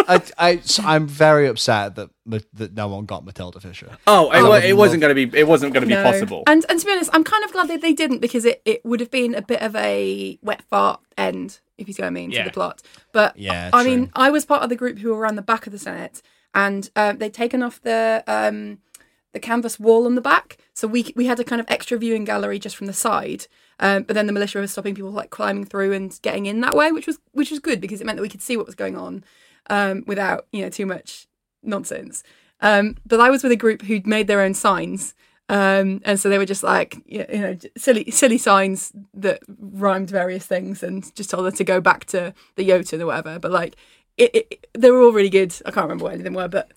I, 0.08 0.22
I, 0.38 0.56
so 0.60 0.82
I'm 0.84 1.06
very 1.06 1.46
upset 1.48 1.94
that 1.96 2.10
that 2.54 2.74
no 2.74 2.88
one 2.88 3.04
got 3.06 3.24
Matilda 3.24 3.60
Fisher. 3.60 3.96
Oh, 4.06 4.30
it, 4.30 4.36
I 4.36 4.42
wa- 4.42 4.48
would 4.50 4.64
it 4.64 4.76
wasn't 4.76 5.00
going 5.00 5.14
to 5.14 5.26
be. 5.26 5.38
It 5.38 5.46
wasn't 5.46 5.72
going 5.74 5.88
to 5.88 5.94
be 5.94 6.00
possible. 6.02 6.42
And 6.46 6.64
and 6.68 6.78
to 6.80 6.86
be 6.86 6.92
honest, 6.92 7.10
I'm 7.12 7.24
kind 7.24 7.44
of 7.44 7.52
glad 7.52 7.68
that 7.68 7.80
they 7.82 7.92
didn't 7.92 8.18
because 8.20 8.44
it, 8.44 8.62
it 8.64 8.84
would 8.84 9.00
have 9.00 9.10
been 9.10 9.34
a 9.34 9.42
bit 9.42 9.62
of 9.62 9.74
a 9.76 10.38
wet 10.42 10.62
fart 10.70 11.00
end, 11.18 11.60
if 11.78 11.88
you 11.88 11.94
see 11.94 12.02
what 12.02 12.08
I 12.08 12.10
mean, 12.10 12.30
Yeah. 12.30 12.44
to 12.44 12.50
the 12.50 12.54
plot. 12.54 12.82
But 13.12 13.36
Yeah, 13.36 13.70
I 13.72 13.82
true. 13.82 13.90
mean, 13.90 14.12
I 14.14 14.30
was 14.30 14.44
part 14.44 14.62
of 14.62 14.68
the 14.68 14.76
group 14.76 14.98
who 14.98 15.10
were 15.10 15.18
around 15.18 15.36
the 15.36 15.42
back 15.42 15.66
of 15.66 15.72
the 15.72 15.78
Senate, 15.78 16.22
and 16.54 16.90
um, 16.96 17.18
they'd 17.18 17.34
taken 17.34 17.62
off 17.62 17.80
the 17.82 18.22
um, 18.26 18.78
the 19.32 19.40
canvas 19.40 19.78
wall 19.78 20.06
on 20.06 20.14
the 20.16 20.20
back, 20.20 20.58
so 20.74 20.88
we 20.88 21.12
we 21.16 21.26
had 21.26 21.38
a 21.40 21.44
kind 21.44 21.60
of 21.60 21.66
extra 21.70 21.96
viewing 21.98 22.24
gallery 22.24 22.58
just 22.58 22.76
from 22.76 22.86
the 22.86 22.92
side. 22.92 23.46
Um, 23.82 24.02
but 24.02 24.12
then 24.14 24.26
the 24.26 24.32
militia 24.32 24.58
was 24.58 24.72
stopping 24.72 24.94
people 24.94 25.10
like 25.10 25.30
climbing 25.30 25.64
through 25.64 25.92
and 25.94 26.18
getting 26.20 26.44
in 26.46 26.60
that 26.60 26.74
way, 26.76 26.92
which 26.92 27.06
was 27.06 27.18
which 27.32 27.50
was 27.50 27.60
good 27.60 27.80
because 27.80 28.00
it 28.00 28.04
meant 28.04 28.16
that 28.16 28.22
we 28.22 28.28
could 28.28 28.42
see 28.42 28.56
what 28.56 28.66
was 28.66 28.74
going 28.74 28.96
on 28.96 29.24
um, 29.70 30.04
without 30.06 30.46
you 30.52 30.62
know 30.62 30.68
too 30.68 30.84
much 30.84 31.26
nonsense. 31.62 32.22
Um, 32.60 32.96
but 33.06 33.20
I 33.20 33.30
was 33.30 33.42
with 33.42 33.52
a 33.52 33.56
group 33.56 33.82
who'd 33.82 34.06
made 34.06 34.26
their 34.26 34.42
own 34.42 34.52
signs, 34.52 35.14
um, 35.48 36.02
and 36.04 36.20
so 36.20 36.28
they 36.28 36.36
were 36.36 36.44
just 36.44 36.62
like 36.62 36.98
you 37.06 37.24
know 37.26 37.56
silly 37.78 38.10
silly 38.10 38.36
signs 38.36 38.92
that 39.14 39.40
rhymed 39.58 40.10
various 40.10 40.46
things 40.46 40.82
and 40.82 41.14
just 41.14 41.30
told 41.30 41.46
her 41.46 41.56
to 41.56 41.64
go 41.64 41.80
back 41.80 42.04
to 42.06 42.34
the 42.56 42.66
Jotun 42.66 43.00
or 43.00 43.06
whatever. 43.06 43.38
But 43.38 43.52
like 43.52 43.76
it, 44.18 44.34
it, 44.34 44.66
they 44.74 44.90
were 44.90 45.00
all 45.00 45.12
really 45.12 45.30
good. 45.30 45.54
I 45.64 45.70
can't 45.70 45.84
remember 45.84 46.04
what 46.04 46.12
any 46.12 46.20
of 46.20 46.24
them 46.24 46.34
were, 46.34 46.48
but 46.48 46.72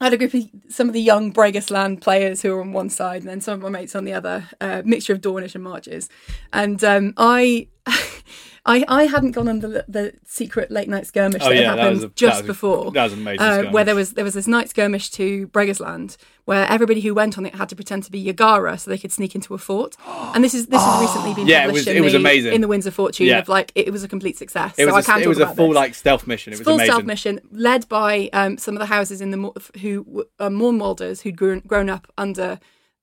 I 0.00 0.06
had 0.06 0.14
a 0.14 0.16
group 0.16 0.32
of 0.32 0.48
some 0.70 0.88
of 0.88 0.94
the 0.94 1.00
young 1.00 1.30
Bregasland 1.32 2.00
players 2.00 2.40
who 2.40 2.54
were 2.54 2.62
on 2.62 2.72
one 2.72 2.88
side, 2.88 3.20
and 3.20 3.28
then 3.28 3.42
some 3.42 3.54
of 3.54 3.60
my 3.60 3.68
mates 3.68 3.94
on 3.94 4.04
the 4.04 4.14
other, 4.14 4.48
uh, 4.60 4.80
mixture 4.84 5.12
of 5.12 5.20
Dawnish 5.20 5.54
and 5.54 5.62
Marches. 5.62 6.08
And 6.54 6.82
um, 6.82 7.12
I, 7.18 7.68
I, 8.66 8.84
I 8.88 9.04
hadn't 9.06 9.30
gone 9.32 9.48
on 9.48 9.60
the, 9.60 9.84
the 9.88 10.12
secret 10.26 10.70
late 10.70 10.88
night 10.88 11.06
skirmish 11.06 11.40
Oh, 11.42 11.48
that 11.48 11.54
yeah, 11.54 11.62
that 11.74 11.78
happened 11.78 11.90
was 11.96 12.04
a- 12.04 12.06
that 12.08 12.14
just 12.16 12.42
a- 12.42 12.46
before, 12.46 12.90
that 12.92 13.04
was 13.04 13.12
amazing 13.14 13.40
uh, 13.40 13.62
where 13.70 13.84
there 13.84 13.94
was 13.94 14.12
there 14.12 14.24
was 14.24 14.34
this 14.34 14.46
night 14.46 14.68
skirmish 14.68 15.10
to 15.12 15.48
Bregasland, 15.48 16.16
where 16.44 16.66
everybody 16.68 17.00
who 17.00 17.14
went 17.14 17.38
on 17.38 17.46
it 17.46 17.54
had 17.54 17.68
to 17.70 17.76
pretend 17.76 18.02
to 18.04 18.10
be 18.10 18.22
Yegarra 18.22 18.78
so 18.78 18.90
they 18.90 18.98
could 18.98 19.12
sneak 19.12 19.34
into 19.34 19.54
a 19.54 19.58
fort. 19.58 19.96
And 20.34 20.44
this 20.44 20.54
is 20.54 20.66
this 20.66 20.80
has 20.82 21.00
recently 21.00 21.34
been 21.34 21.46
Yeah, 21.46 21.62
it 21.62 21.66
published 21.68 21.86
was- 21.86 21.88
in, 21.88 21.96
it 21.96 22.00
was 22.02 22.12
the, 22.12 22.18
amazing. 22.18 22.52
in 22.52 22.60
the 22.60 22.68
Winds 22.68 22.86
of 22.86 22.94
Fortune 22.94 23.26
Yeah. 23.26 23.38
of 23.38 23.48
like 23.48 23.72
it, 23.74 23.90
was 23.90 24.04
a 24.04 24.08
complete 24.08 24.36
success. 24.36 24.74
It 24.78 24.86
so 24.86 24.92
I 24.92 24.96
was, 24.96 25.06
can 25.06 25.18
a, 25.20 25.22
it 25.22 25.26
was 25.28 25.38
a 25.40 25.46
full 25.54 25.68
this 25.68 25.76
like 25.76 25.94
stealth 25.94 26.26
mission. 26.26 26.52
It 26.52 26.58
was 26.58 26.64
full 26.66 26.74
amazing. 26.74 26.92
stealth 26.92 27.06
mission 27.06 27.40
led 27.50 27.88
by 27.88 28.28
um, 28.32 28.58
some 28.58 28.74
of 28.76 28.78
the 28.80 28.86
houses 28.86 29.20
in 29.20 29.30
the 29.30 29.50
who 29.80 30.24
uh, 30.38 30.48
Mournwolders 30.50 31.22
who'd 31.22 31.36
grown, 31.36 31.60
grown 31.60 31.88
up 31.90 32.06
under 32.18 32.60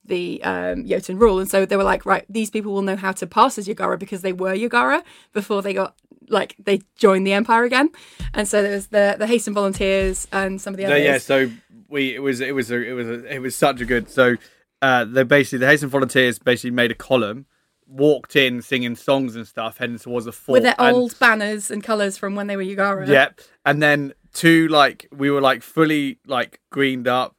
the 0.07 0.41
um, 0.43 0.85
Jotun 0.85 1.17
rule, 1.19 1.39
and 1.39 1.49
so 1.49 1.65
they 1.65 1.77
were 1.77 1.83
like, 1.83 2.05
right, 2.05 2.25
these 2.29 2.49
people 2.49 2.73
will 2.73 2.81
know 2.81 2.95
how 2.95 3.11
to 3.13 3.27
pass 3.27 3.57
as 3.57 3.67
Yegarra 3.67 3.99
because 3.99 4.21
they 4.21 4.33
were 4.33 4.53
Yegarra 4.53 5.03
before 5.33 5.61
they 5.61 5.73
got 5.73 5.95
like 6.29 6.55
they 6.59 6.81
joined 6.95 7.25
the 7.25 7.33
Empire 7.33 7.63
again, 7.63 7.89
and 8.33 8.47
so 8.47 8.61
there 8.61 8.73
was 8.73 8.87
the 8.87 9.15
the 9.17 9.27
Hasten 9.27 9.53
Volunteers 9.53 10.27
and 10.31 10.59
some 10.59 10.73
of 10.73 10.77
the 10.77 10.85
others. 10.85 11.03
yeah, 11.03 11.17
so 11.17 11.49
we 11.87 12.15
it 12.15 12.19
was 12.19 12.41
it 12.41 12.53
was 12.53 12.69
a, 12.71 12.81
it 12.81 12.93
was 12.93 13.07
a, 13.07 13.35
it 13.35 13.39
was 13.39 13.55
such 13.55 13.79
a 13.79 13.85
good 13.85 14.09
so 14.09 14.35
uh 14.81 15.05
they 15.05 15.23
basically 15.23 15.59
the 15.59 15.67
Hasten 15.67 15.89
Volunteers 15.89 16.37
basically 16.37 16.71
made 16.71 16.91
a 16.91 16.95
column, 16.95 17.45
walked 17.87 18.35
in 18.35 18.61
singing 18.61 18.95
songs 18.95 19.35
and 19.37 19.47
stuff, 19.47 19.77
heading 19.77 19.97
towards 19.97 20.25
the 20.25 20.33
fort 20.33 20.55
with 20.55 20.63
their 20.63 20.75
and- 20.79 20.95
old 20.95 21.17
banners 21.19 21.71
and 21.71 21.81
colours 21.83 22.17
from 22.17 22.35
when 22.35 22.47
they 22.47 22.57
were 22.57 22.63
Yegarra. 22.63 23.07
Yep. 23.07 23.39
And 23.65 23.81
then 23.81 24.13
two 24.33 24.67
like 24.67 25.07
we 25.15 25.31
were 25.31 25.41
like 25.41 25.63
fully 25.63 26.19
like 26.27 26.59
greened 26.69 27.07
up, 27.07 27.36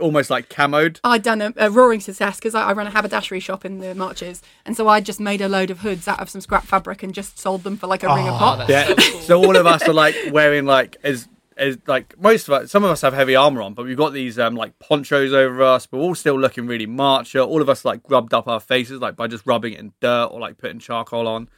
almost 0.00 0.30
like 0.30 0.48
camoed. 0.48 0.98
I'd 1.04 1.22
done 1.22 1.40
a, 1.40 1.52
a 1.56 1.70
roaring 1.70 2.00
success 2.00 2.36
because 2.36 2.54
I, 2.54 2.70
I 2.70 2.72
run 2.72 2.86
a 2.86 2.90
haberdashery 2.90 3.40
shop 3.40 3.64
in 3.64 3.78
the 3.78 3.94
marches, 3.94 4.42
and 4.64 4.76
so 4.76 4.88
I 4.88 5.00
just 5.00 5.20
made 5.20 5.40
a 5.40 5.48
load 5.48 5.70
of 5.70 5.80
hoods 5.80 6.08
out 6.08 6.20
of 6.20 6.28
some 6.30 6.40
scrap 6.40 6.64
fabric 6.64 7.02
and 7.02 7.14
just 7.14 7.38
sold 7.38 7.62
them 7.62 7.76
for 7.76 7.86
like 7.86 8.02
a 8.02 8.14
ring 8.14 8.26
a 8.28 8.34
Oh, 8.34 8.38
pop. 8.38 8.68
Yeah. 8.68 8.86
so 8.88 8.94
cool. 8.96 9.20
so 9.20 9.44
all 9.44 9.56
of 9.56 9.66
us 9.66 9.82
are 9.88 9.92
like 9.92 10.14
wearing 10.32 10.64
like 10.64 10.96
as 11.04 11.28
as 11.56 11.76
like 11.86 12.18
most 12.18 12.48
of 12.48 12.54
us 12.54 12.70
some 12.70 12.84
of 12.84 12.90
us 12.90 13.02
have 13.02 13.12
heavy 13.12 13.36
armor 13.36 13.60
on, 13.60 13.74
but 13.74 13.84
we've 13.84 13.96
got 13.96 14.12
these 14.14 14.38
um 14.38 14.54
like 14.56 14.78
ponchos 14.78 15.32
over 15.32 15.62
us, 15.62 15.86
but 15.86 15.98
we're 15.98 16.04
all 16.04 16.14
still 16.14 16.38
looking 16.40 16.66
really 16.66 16.86
marcher. 16.86 17.40
All 17.40 17.60
of 17.60 17.68
us 17.68 17.84
like 17.84 18.00
rubbed 18.08 18.32
up 18.32 18.48
our 18.48 18.60
faces 18.60 19.00
like 19.00 19.14
by 19.16 19.26
just 19.26 19.46
rubbing 19.46 19.74
it 19.74 19.80
in 19.80 19.92
dirt 20.00 20.26
or 20.30 20.40
like 20.40 20.56
putting 20.58 20.78
charcoal 20.78 21.28
on. 21.28 21.48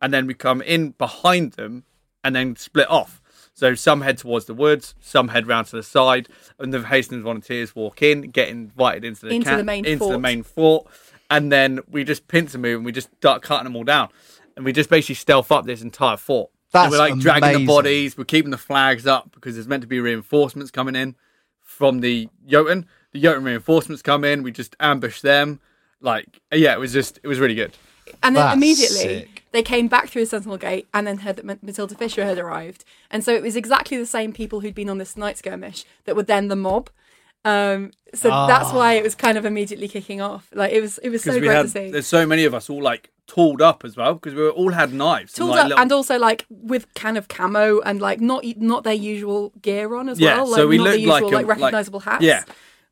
And 0.00 0.14
then 0.14 0.28
we 0.28 0.34
come 0.34 0.62
in 0.62 0.90
behind 0.92 1.54
them 1.54 1.82
and 2.22 2.36
then 2.36 2.54
split 2.54 2.88
off. 2.88 3.17
So 3.58 3.74
some 3.74 4.02
head 4.02 4.18
towards 4.18 4.44
the 4.44 4.54
woods, 4.54 4.94
some 5.00 5.26
head 5.26 5.48
round 5.48 5.66
to 5.66 5.74
the 5.76 5.82
side, 5.82 6.28
and 6.60 6.72
the 6.72 6.80
Hastings 6.80 7.24
volunteers 7.24 7.74
walk 7.74 8.02
in, 8.02 8.30
get 8.30 8.48
invited 8.50 9.04
into 9.04 9.22
the 9.26 9.32
Into 9.34 9.46
camp- 9.46 9.58
the 9.58 9.64
main 9.64 9.84
into 9.84 9.98
the 9.98 10.10
fort. 10.10 10.20
main 10.20 10.42
fort, 10.44 10.86
and 11.28 11.50
then 11.50 11.80
we 11.90 12.04
just 12.04 12.28
pincer 12.28 12.56
move 12.56 12.76
and 12.76 12.84
we 12.86 12.92
just 12.92 13.08
start 13.16 13.42
cutting 13.42 13.64
them 13.64 13.74
all 13.74 13.82
down, 13.82 14.10
and 14.54 14.64
we 14.64 14.72
just 14.72 14.88
basically 14.88 15.16
stealth 15.16 15.50
up 15.50 15.64
this 15.66 15.82
entire 15.82 16.16
fort. 16.16 16.50
That's 16.70 16.84
and 16.84 16.92
we're 16.92 16.98
like 16.98 17.18
dragging 17.18 17.58
the 17.58 17.66
bodies, 17.66 18.16
we're 18.16 18.26
keeping 18.26 18.52
the 18.52 18.58
flags 18.58 19.08
up 19.08 19.32
because 19.32 19.56
there's 19.56 19.66
meant 19.66 19.80
to 19.82 19.88
be 19.88 19.98
reinforcements 19.98 20.70
coming 20.70 20.94
in 20.94 21.16
from 21.60 21.98
the 21.98 22.28
Jotun. 22.46 22.86
The 23.10 23.20
Jotun 23.20 23.42
reinforcements 23.42 24.02
come 24.02 24.22
in, 24.22 24.44
we 24.44 24.52
just 24.52 24.76
ambush 24.78 25.20
them. 25.20 25.58
Like, 26.00 26.40
yeah, 26.52 26.74
it 26.74 26.78
was 26.78 26.92
just, 26.92 27.18
it 27.24 27.26
was 27.26 27.40
really 27.40 27.56
good. 27.56 27.72
And 28.22 28.36
then 28.36 28.44
That's 28.44 28.56
immediately 28.56 28.96
sick. 28.98 29.37
They 29.52 29.62
came 29.62 29.88
back 29.88 30.08
through 30.08 30.22
the 30.22 30.26
Sentinel 30.26 30.56
Gate 30.58 30.86
and 30.92 31.06
then 31.06 31.18
heard 31.18 31.36
that 31.36 31.44
Ma- 31.44 31.54
Matilda 31.62 31.94
Fisher 31.94 32.24
had 32.24 32.38
arrived. 32.38 32.84
And 33.10 33.24
so 33.24 33.32
it 33.34 33.42
was 33.42 33.56
exactly 33.56 33.96
the 33.96 34.06
same 34.06 34.32
people 34.32 34.60
who'd 34.60 34.74
been 34.74 34.90
on 34.90 34.98
this 34.98 35.16
night 35.16 35.38
skirmish 35.38 35.84
that 36.04 36.16
were 36.16 36.22
then 36.22 36.48
the 36.48 36.56
mob. 36.56 36.90
Um, 37.44 37.92
so 38.14 38.28
that's 38.28 38.72
why 38.72 38.94
it 38.94 39.02
was 39.02 39.14
kind 39.14 39.38
of 39.38 39.44
immediately 39.46 39.88
kicking 39.88 40.20
off. 40.20 40.48
Like 40.52 40.72
it 40.72 40.80
was, 40.80 40.98
it 40.98 41.08
was 41.10 41.22
so 41.22 41.38
great 41.38 41.50
had, 41.52 41.62
to 41.62 41.68
see. 41.68 41.90
there's 41.90 42.06
so 42.06 42.26
many 42.26 42.44
of 42.44 42.52
us 42.52 42.68
all 42.68 42.82
like 42.82 43.10
tooled 43.26 43.62
up 43.62 43.84
as 43.84 43.96
well 43.96 44.14
because 44.14 44.34
we 44.34 44.42
were, 44.42 44.50
all 44.50 44.72
had 44.72 44.92
knives. 44.92 45.32
Tooled 45.34 45.50
like, 45.50 45.60
up 45.60 45.68
little- 45.68 45.80
and 45.82 45.92
also 45.92 46.18
like 46.18 46.44
with 46.50 46.92
kind 46.94 47.16
of 47.16 47.28
camo 47.28 47.80
and 47.80 48.00
like 48.00 48.20
not 48.20 48.44
not 48.56 48.84
their 48.84 48.92
usual 48.94 49.52
gear 49.62 49.94
on 49.94 50.08
as 50.08 50.18
Yeah, 50.20 50.36
well. 50.38 50.50
Like 50.50 50.56
so 50.58 50.66
we 50.66 50.78
not 50.78 50.84
the 50.84 50.90
looked 50.90 51.00
usual 51.00 51.14
like 51.30 51.32
like- 51.32 51.46
recognizable 51.46 52.00
hats. 52.00 52.22
yeah. 52.24 52.44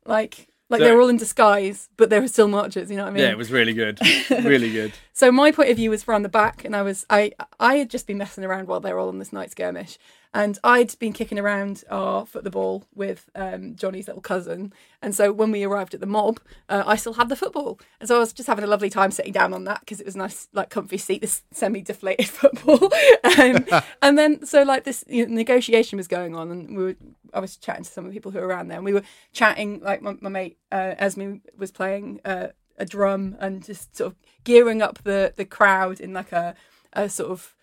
Like 0.05 0.47
like 0.69 0.79
So- 0.79 0.85
they 0.85 0.91
were 0.91 1.01
all 1.01 1.09
in 1.09 1.17
disguise, 1.17 1.89
but 1.97 2.09
they 2.09 2.19
were 2.19 2.27
still 2.27 2.47
marchers, 2.47 2.89
you 2.91 2.97
know 2.97 3.03
what 3.03 3.09
I 3.09 3.13
mean? 3.13 3.23
yeah, 3.23 3.29
it 3.31 3.37
was 3.37 3.51
really 3.51 3.73
good. 3.73 3.99
really 4.29 4.71
good. 4.71 4.93
So 5.13 5.31
my 5.31 5.51
point 5.51 5.71
of 5.71 5.77
view 5.77 5.89
was 5.89 6.03
from 6.03 6.21
the 6.21 6.29
back, 6.29 6.63
and 6.63 6.75
I 6.75 6.83
was 6.83 7.03
I 7.09 7.31
I 7.59 7.77
had 7.77 7.89
just 7.89 8.05
been 8.05 8.19
messing 8.19 8.43
around 8.43 8.67
while 8.67 8.79
they 8.79 8.93
were 8.93 8.99
all 8.99 9.07
on 9.09 9.17
this 9.17 9.33
night 9.33 9.49
skirmish, 9.49 9.97
and 10.37 10.59
I'd 10.63 10.97
been 10.99 11.13
kicking 11.13 11.39
around 11.39 11.83
our 11.89 12.23
foot 12.23 12.43
the 12.43 12.51
ball 12.51 12.83
with 12.93 13.27
um, 13.33 13.73
Jonny's 13.73 14.05
little 14.05 14.21
cousin, 14.21 14.71
and 15.01 15.15
so 15.15 15.33
when 15.33 15.51
we 15.51 15.63
arrived 15.63 15.95
at 15.95 15.99
the 15.99 16.05
mob, 16.05 16.39
uh, 16.69 16.83
I 16.85 16.95
still 16.95 17.13
had 17.13 17.27
the 17.27 17.35
football, 17.35 17.79
and 17.99 18.07
so 18.07 18.17
I 18.17 18.19
was 18.19 18.33
just 18.33 18.45
having 18.45 18.63
a 18.63 18.67
lovely 18.67 18.91
time 18.91 19.09
sitting 19.09 19.31
down 19.31 19.51
on 19.51 19.63
that 19.63 19.79
because 19.79 19.99
it 19.99 20.05
was 20.05 20.13
a 20.13 20.19
nice 20.19 20.47
like 20.53 20.69
comfy 20.69 20.99
seat, 20.99 21.21
this 21.21 21.41
semi-deflated 21.51 22.27
football, 22.29 22.93
um, 23.39 23.65
and 24.03 24.15
then 24.15 24.45
so 24.45 24.61
like 24.61 24.83
this 24.83 25.03
you 25.07 25.25
know, 25.25 25.33
negotiation 25.33 25.97
was 25.97 26.07
going 26.07 26.35
on, 26.35 26.51
and 26.51 26.77
we 26.77 26.83
were 26.83 26.95
I 27.33 27.39
was 27.39 27.57
chatting 27.57 27.83
to 27.83 27.89
some 27.89 28.05
of 28.05 28.11
the 28.11 28.15
people 28.15 28.31
who 28.31 28.37
were 28.37 28.45
around 28.45 28.67
there, 28.67 28.77
and 28.77 28.85
we 28.85 28.93
were 28.93 29.03
chatting 29.33 29.79
like 29.79 30.03
my, 30.03 30.17
my 30.21 30.29
mate 30.29 30.59
uh, 30.71 30.93
Esme 30.99 31.37
was 31.57 31.71
playing. 31.71 32.21
Uh, 32.23 32.49
a 32.79 32.85
drum 32.85 33.35
and 33.39 33.65
just 33.65 33.95
sort 33.95 34.11
of 34.11 34.15
gearing 34.43 34.83
up 34.83 34.99
the 35.03 35.33
the 35.35 35.45
crowd 35.45 35.99
in 35.99 36.13
like 36.13 36.31
a 36.31 36.53
a 36.93 37.09
sort 37.09 37.31
of 37.31 37.55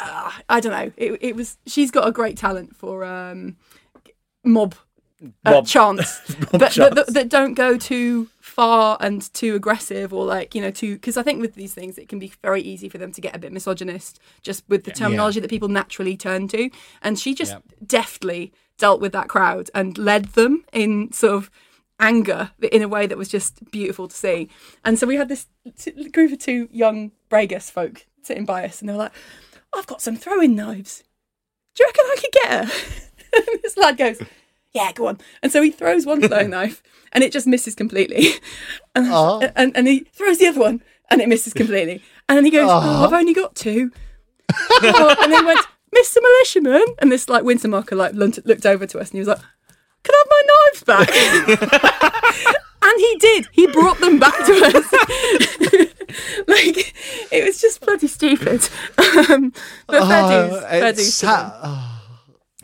uh, 0.00 0.32
I 0.48 0.60
don't 0.60 0.72
know. 0.72 0.92
It, 0.96 1.18
it 1.20 1.36
was 1.36 1.58
she's 1.66 1.90
got 1.90 2.06
a 2.06 2.12
great 2.12 2.36
talent 2.36 2.76
for 2.76 3.04
um, 3.04 3.56
mob, 4.44 4.74
uh, 5.44 5.50
Mob- 5.50 5.66
chants, 5.66 6.20
but 6.52 6.58
that, 6.74 7.06
that, 7.08 7.28
don't 7.28 7.54
go 7.54 7.76
too 7.76 8.28
far 8.40 8.96
and 9.00 9.32
too 9.34 9.54
aggressive 9.54 10.12
or 10.12 10.24
like 10.24 10.54
you 10.54 10.60
know 10.60 10.70
too 10.70 10.94
because 10.94 11.16
I 11.16 11.22
think 11.22 11.40
with 11.40 11.54
these 11.54 11.74
things 11.74 11.98
it 11.98 12.08
can 12.08 12.18
be 12.18 12.32
very 12.42 12.60
easy 12.62 12.88
for 12.88 12.98
them 12.98 13.12
to 13.12 13.20
get 13.20 13.34
a 13.36 13.38
bit 13.38 13.52
misogynist 13.52 14.18
just 14.42 14.64
with 14.68 14.84
the 14.84 14.90
terminology 14.92 15.40
that 15.40 15.50
people 15.50 15.68
naturally 15.68 16.16
turn 16.16 16.48
to, 16.48 16.70
and 17.02 17.18
she 17.18 17.34
just 17.34 17.52
Yep. 17.52 17.62
deftly 17.86 18.52
dealt 18.78 19.00
with 19.00 19.12
that 19.12 19.28
crowd 19.28 19.70
and 19.74 19.98
led 19.98 20.26
them 20.26 20.64
in 20.72 21.10
sort 21.12 21.34
of 21.34 21.50
anger 22.00 22.52
in 22.62 22.80
a 22.82 22.86
way 22.88 23.08
that 23.08 23.18
was 23.18 23.28
just 23.28 23.68
beautiful 23.72 24.06
to 24.06 24.14
see. 24.14 24.48
And 24.84 24.96
so 24.98 25.04
we 25.04 25.16
had 25.16 25.28
this 25.28 25.46
t- 25.76 26.08
group 26.10 26.30
of 26.32 26.38
two 26.38 26.68
young 26.70 27.10
Bragus 27.28 27.72
folk 27.72 28.06
sitting 28.22 28.44
by 28.44 28.64
us, 28.64 28.80
and 28.80 28.88
they 28.88 28.92
were 28.92 28.98
like, 29.00 29.12
"I've 29.74 29.86
got 29.86 30.02
some 30.02 30.16
throwing 30.16 30.54
knives. 30.54 31.04
Do 31.74 31.84
you 31.84 31.88
reckon 31.88 32.04
I 32.06 32.16
could 32.20 32.32
get 32.32 32.50
her?" 32.50 32.72
and 33.34 33.44
this 33.62 33.76
lad 33.76 33.96
goes, 33.96 34.20
yeah, 34.72 34.92
go 34.92 35.06
on. 35.08 35.18
And 35.42 35.50
so 35.50 35.62
he 35.62 35.70
throws 35.70 36.06
one 36.06 36.20
throwing 36.20 36.50
knife 36.56 36.82
and 37.12 37.24
it 37.24 37.32
just 37.32 37.46
misses 37.46 37.74
completely. 37.74 38.28
And, 38.94 39.12
Aw. 39.12 39.50
and, 39.54 39.76
and 39.76 39.86
he 39.86 40.00
throws 40.12 40.38
the 40.38 40.48
other 40.48 40.58
one 40.58 40.82
and 41.08 41.20
it 41.20 41.28
misses 41.28 41.52
completely. 41.54 42.02
And 42.28 42.36
then 42.36 42.44
he 42.44 42.50
goes, 42.50 42.68
oh, 42.68 42.72
Aw. 42.72 43.02
oh, 43.02 43.06
I've 43.06 43.12
only 43.12 43.32
got 43.32 43.54
two. 43.54 43.92
Oh, 44.52 45.16
and 45.22 45.32
then 45.32 45.46
went, 45.46 45.60
Mr. 45.94 46.16
Militiaman. 46.20 46.84
And 46.98 47.12
this 47.12 47.28
like 47.28 47.44
Wintermarker 47.44 47.96
like 47.96 48.14
looked 48.14 48.66
over 48.66 48.86
to 48.86 48.98
us 48.98 49.10
and 49.10 49.14
he 49.14 49.18
was 49.20 49.28
like, 49.28 49.38
can 50.02 50.14
I 50.14 50.24
have 50.24 50.30
my 50.34 50.42
knives 50.48 50.82
back? 52.44 52.64
And 52.82 53.00
he 53.00 53.16
did. 53.18 53.48
He 53.52 53.66
brought 53.68 53.98
them 53.98 54.18
back 54.18 54.34
to 54.46 54.52
us. 54.52 54.92
like 56.48 56.94
it 57.32 57.44
was 57.44 57.60
just 57.60 57.80
bloody 57.80 58.06
stupid. 58.08 58.68
Um, 58.98 59.52
but 59.86 60.06
fair 60.08 60.48
dues, 60.48 60.60
fair 60.64 60.84
Oh, 60.84 60.92
dues 60.92 60.98
it's 61.08 61.14
sa- 61.14 61.52
oh, 61.62 62.02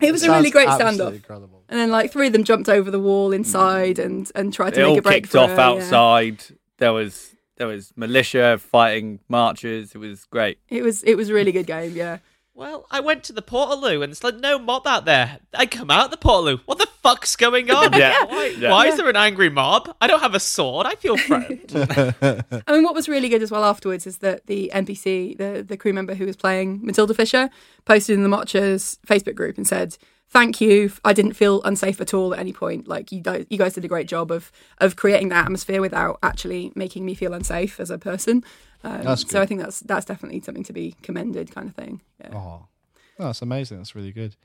It 0.01 0.13
was 0.13 0.23
a 0.23 0.31
really 0.31 0.51
great 0.51 0.69
absolutely 0.69 1.05
standoff. 1.05 1.15
Incredible. 1.17 1.63
And 1.69 1.79
then 1.81 1.91
like 1.91 2.13
three 2.13 2.27
of 2.29 2.33
them 2.33 2.45
jumped 2.45 2.69
over 2.69 2.91
the 2.91 3.01
wall 3.01 3.33
inside 3.33 3.99
and 3.99 4.31
and 4.35 4.53
tried 4.53 4.75
to 4.75 4.81
It 4.81 4.85
make 4.85 4.91
all 4.93 4.99
a 4.99 5.03
break 5.03 5.23
kicked 5.25 5.33
for 5.33 5.39
off 5.39 5.51
her, 5.51 5.57
yeah. 5.57 5.67
outside. 5.69 6.45
There 6.79 6.93
was 6.93 7.35
there 7.57 7.67
was 7.67 7.93
militia 7.97 8.59
fighting 8.59 9.21
marches. 9.29 9.95
It 9.95 9.99
was 9.99 10.25
great. 10.25 10.59
It 10.69 10.83
was 10.83 11.03
it 11.05 11.17
was 11.17 11.29
a 11.31 11.35
really 11.35 11.53
good 11.53 11.67
game. 11.67 11.93
Yeah. 11.97 12.19
Well, 12.57 12.87
I 12.89 13.01
went 13.01 13.25
to 13.25 13.33
the 13.33 13.43
Portaloo 13.43 14.05
and 14.05 14.13
it's 14.13 14.23
like 14.23 14.37
no 14.37 14.61
mob 14.61 14.87
out 14.87 15.05
there. 15.07 15.39
I 15.53 15.67
come 15.67 15.91
out 15.91 16.13
the 16.13 16.17
Portaloo. 16.17 16.61
What 16.67 16.79
the 16.79 16.87
fuck's 17.03 17.35
going 17.35 17.69
on? 17.69 17.93
Yeah. 17.95 18.25
Why, 18.27 18.55
Yeah. 18.57 18.71
why 18.71 18.87
is 18.87 18.97
there 18.97 19.09
an 19.09 19.17
angry 19.17 19.51
mob? 19.51 19.93
I 20.01 20.07
don't 20.07 20.21
have 20.21 20.37
a 20.37 20.41
sword. 20.41 20.87
I 20.87 20.95
feel 20.95 21.17
threatened. 21.17 21.73
I 22.69 22.73
mean, 22.73 22.85
what 22.85 22.95
was 22.95 23.09
really 23.09 23.29
good 23.29 23.43
as 23.43 23.51
well 23.51 23.65
afterwards 23.65 24.07
is 24.07 24.19
that 24.19 24.47
the 24.47 24.71
NPC, 24.73 25.37
the 25.37 25.65
the 25.67 25.77
crew 25.77 25.93
member 25.93 26.15
who 26.15 26.27
was 26.27 26.37
playing 26.37 26.79
Matilda 26.87 27.13
Fisher, 27.13 27.51
posted 27.87 28.15
in 28.15 28.23
the 28.23 28.29
Marchers 28.29 28.99
Facebook 29.05 29.35
group 29.35 29.57
and 29.57 29.67
said, 29.67 29.97
"Thank 30.35 30.61
you. 30.61 30.93
I 31.05 31.13
didn't 31.15 31.33
feel 31.35 31.63
unsafe 31.63 32.01
at 32.03 32.13
all 32.13 32.35
at 32.35 32.41
any 32.41 32.53
point. 32.53 32.87
Like 32.87 33.11
you 33.13 33.21
guys, 33.23 33.47
you 33.49 33.57
guys 33.57 33.73
did 33.75 33.85
a 33.85 33.89
great 33.89 34.09
job 34.09 34.31
of 34.31 34.53
of 34.79 34.97
creating 34.97 35.31
that 35.31 35.45
atmosphere 35.47 35.81
without 35.81 36.19
actually 36.23 36.73
making 36.75 37.07
me 37.07 37.15
feel 37.15 37.33
unsafe 37.33 37.81
as 37.81 37.91
a 37.91 37.97
person." 37.99 38.45
Um, 38.83 39.03
That's 39.03 39.31
so. 39.31 39.41
I 39.41 39.47
think 39.47 39.61
that's 39.63 39.81
that's 39.81 40.05
definitely 40.05 40.41
something 40.43 40.65
to 40.65 40.73
be 40.75 40.95
commended, 41.03 41.51
kind 41.55 41.69
of 41.71 41.75
thing. 41.75 42.03
Yeah. 42.21 42.35
Oh, 42.35 42.67
that's 43.19 43.41
amazing. 43.41 43.79
That's 43.79 43.95
really 43.95 44.13
good. 44.13 44.37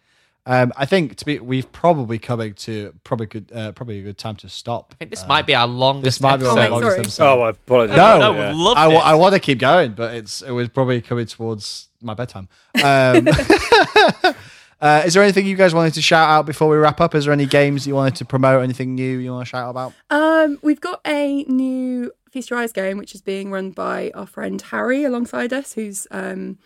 Um, 0.46 0.72
I 0.78 0.86
think 0.86 1.16
to 1.18 1.26
be, 1.26 1.38
we've 1.40 1.70
probably 1.74 2.18
coming 2.18 2.54
to 2.54 2.94
probably 3.04 3.26
good, 3.28 3.52
uh, 3.54 3.74
probably 3.74 4.00
a 4.00 4.04
good 4.04 4.18
time 4.18 4.38
to 4.38 4.48
stop. 4.50 4.94
I 4.94 4.96
think 4.96 5.12
this 5.12 5.28
might 5.28 5.46
be 5.46 5.54
our 5.54 5.68
longest 5.68 6.04
This 6.06 6.22
might 6.22 6.38
be 6.38 6.46
our 6.46 6.52
Oh, 6.58 6.70
longest 6.70 6.82
sorry. 6.92 7.00
episode. 7.02 7.26
Oh, 7.26 7.42
I 7.42 7.50
apologize. 7.50 7.98
No, 7.98 8.18
no, 8.20 8.34
Yeah. 8.34 8.52
we 8.54 8.58
loved 8.58 8.80
I, 8.80 8.88
wa- 8.88 8.94
it. 9.02 9.06
I 9.06 9.16
want 9.16 9.34
to 9.34 9.40
keep 9.40 9.60
going, 9.60 9.92
but 9.92 10.16
it's 10.16 10.42
it 10.42 10.52
was 10.52 10.70
probably 10.70 11.02
coming 11.02 11.26
towards 11.26 11.90
my 12.02 12.14
bedtime. 12.14 12.48
Um, 12.82 13.28
uh, 14.82 15.04
is 15.06 15.14
there 15.14 15.24
anything 15.24 15.46
you 15.46 15.56
guys 15.56 15.74
wanted 15.74 15.94
to 15.96 16.02
shout 16.02 16.30
out 16.30 16.46
before 16.46 16.70
we 16.70 16.78
wrap 16.78 17.02
up? 17.02 17.14
Is 17.16 17.26
there 17.26 17.34
any 17.34 17.46
games 17.46 17.86
you 17.86 17.96
wanted 17.96 18.16
to 18.16 18.26
promote? 18.26 18.64
Anything 18.64 18.96
new 18.96 19.18
you 19.18 19.32
want 19.32 19.46
to 19.46 19.50
shout 19.50 19.70
about? 19.70 19.94
Um, 20.10 20.60
we've 20.62 20.80
got 20.82 21.02
a 21.06 21.44
new 21.44 22.12
Feast 22.32 22.50
Your 22.50 22.60
Eyes 22.60 22.72
game, 22.72 22.98
which 22.98 23.14
is 23.16 23.22
being 23.22 23.52
run 23.52 23.72
by 23.72 24.12
our 24.16 24.28
friend 24.28 24.62
Harry 24.62 25.04
alongside 25.04 25.52
us, 25.52 25.74
who's 25.74 26.08
um, 26.12 26.58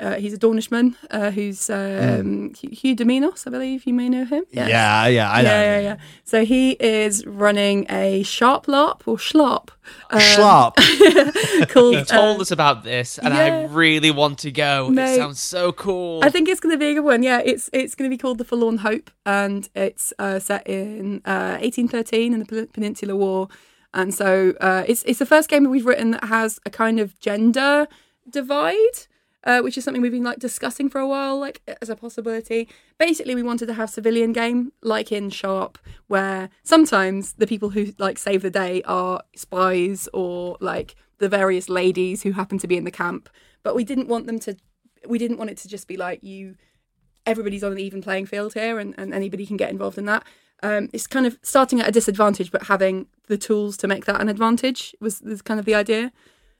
uh, 0.00 0.16
he's 0.16 0.32
a 0.32 0.38
Dawnishman, 0.38 0.96
uh, 1.10 1.30
who's 1.30 1.70
um, 1.70 2.52
Hugh 2.54 2.70
Hugh 2.70 2.96
Dominos, 2.96 3.46
I 3.46 3.50
believe 3.50 3.86
you 3.86 3.94
may 3.94 4.08
know 4.08 4.24
him. 4.24 4.44
Yes. 4.50 4.68
Yeah, 4.68 5.06
yeah, 5.06 5.30
I 5.30 5.42
know. 5.42 5.48
yeah, 5.50 5.62
yeah, 5.62 5.80
yeah. 5.80 5.96
So 6.24 6.44
he 6.44 6.72
is 6.72 7.24
running 7.26 7.86
a 7.88 8.22
Sharpe 8.24 8.66
larp 8.66 9.02
or 9.06 9.16
schlop. 9.16 9.68
um, 10.10 10.18
Schlop. 10.20 10.74
called. 11.68 11.96
He 11.96 12.04
told 12.04 12.38
uh, 12.38 12.42
us 12.42 12.50
about 12.50 12.82
this, 12.84 13.18
and 13.18 13.32
I 13.32 13.64
really 13.64 14.10
want 14.10 14.38
to 14.40 14.50
go. 14.50 14.88
Mate. 14.90 15.14
It 15.14 15.16
sounds 15.16 15.40
so 15.40 15.72
cool. 15.72 16.20
I 16.24 16.30
think 16.30 16.48
it's 16.48 16.60
going 16.60 16.74
to 16.74 16.78
be 16.78 16.90
a 16.90 16.94
good 16.94 17.04
one. 17.04 17.22
Yeah, 17.22 17.40
it's 17.44 17.70
it's 17.72 17.94
going 17.94 18.10
to 18.10 18.14
be 18.14 18.18
called 18.18 18.38
The 18.38 18.44
Forlorn 18.44 18.78
Hope, 18.78 19.10
and 19.24 19.68
it's 19.74 20.12
uh, 20.18 20.38
set 20.38 20.66
in 20.66 21.22
uh, 21.24 21.58
1813 21.60 22.32
in 22.32 22.38
the 22.40 22.46
Pen- 22.46 22.68
Peninsular 22.72 23.14
War. 23.14 23.48
And 23.94 24.12
so 24.14 24.54
uh, 24.60 24.84
it's 24.88 25.02
it's 25.04 25.18
the 25.18 25.26
first 25.26 25.48
game 25.48 25.64
that 25.64 25.70
we've 25.70 25.86
written 25.86 26.12
that 26.12 26.24
has 26.24 26.58
a 26.64 26.70
kind 26.70 26.98
of 26.98 27.18
gender 27.20 27.86
divide, 28.28 29.06
uh, 29.44 29.60
which 29.60 29.76
is 29.76 29.84
something 29.84 30.02
we've 30.02 30.12
been 30.12 30.24
like 30.24 30.38
discussing 30.38 30.88
for 30.88 31.00
a 31.00 31.06
while, 31.06 31.38
like 31.38 31.62
as 31.80 31.88
a 31.88 31.96
possibility. 31.96 32.68
Basically, 32.98 33.34
we 33.34 33.42
wanted 33.42 33.66
to 33.66 33.74
have 33.74 33.90
civilian 33.90 34.32
game 34.32 34.72
like 34.82 35.12
in 35.12 35.30
Sharpe, 35.30 35.78
where 36.06 36.50
sometimes 36.62 37.34
the 37.34 37.46
people 37.46 37.70
who 37.70 37.92
like 37.98 38.18
save 38.18 38.42
the 38.42 38.50
day 38.50 38.82
are 38.82 39.22
spies 39.34 40.08
or 40.12 40.56
like 40.60 40.94
the 41.18 41.28
various 41.28 41.68
ladies 41.68 42.22
who 42.22 42.32
happen 42.32 42.58
to 42.58 42.68
be 42.68 42.76
in 42.76 42.84
the 42.84 42.90
camp, 42.90 43.28
but 43.62 43.74
we 43.74 43.84
didn't 43.84 44.08
want 44.08 44.26
them 44.26 44.38
to. 44.40 44.56
We 45.06 45.18
didn't 45.18 45.38
want 45.38 45.50
it 45.50 45.56
to 45.58 45.68
just 45.68 45.88
be 45.88 45.96
like 45.96 46.22
you 46.22 46.56
everybody's 47.26 47.64
on 47.64 47.72
an 47.72 47.78
even 47.78 48.02
playing 48.02 48.26
field 48.26 48.54
here 48.54 48.78
and, 48.78 48.94
and 48.98 49.14
anybody 49.14 49.46
can 49.46 49.56
get 49.56 49.70
involved 49.70 49.98
in 49.98 50.06
that. 50.06 50.24
Um, 50.62 50.88
it's 50.92 51.06
kind 51.06 51.26
of 51.26 51.38
starting 51.42 51.80
at 51.80 51.88
a 51.88 51.92
disadvantage, 51.92 52.50
but 52.50 52.64
having 52.64 53.06
the 53.26 53.36
tools 53.36 53.76
to 53.78 53.88
make 53.88 54.04
that 54.04 54.20
an 54.20 54.28
advantage 54.28 54.94
was, 55.00 55.20
was 55.22 55.42
kind 55.42 55.58
of 55.58 55.66
the 55.66 55.74
idea. 55.74 56.12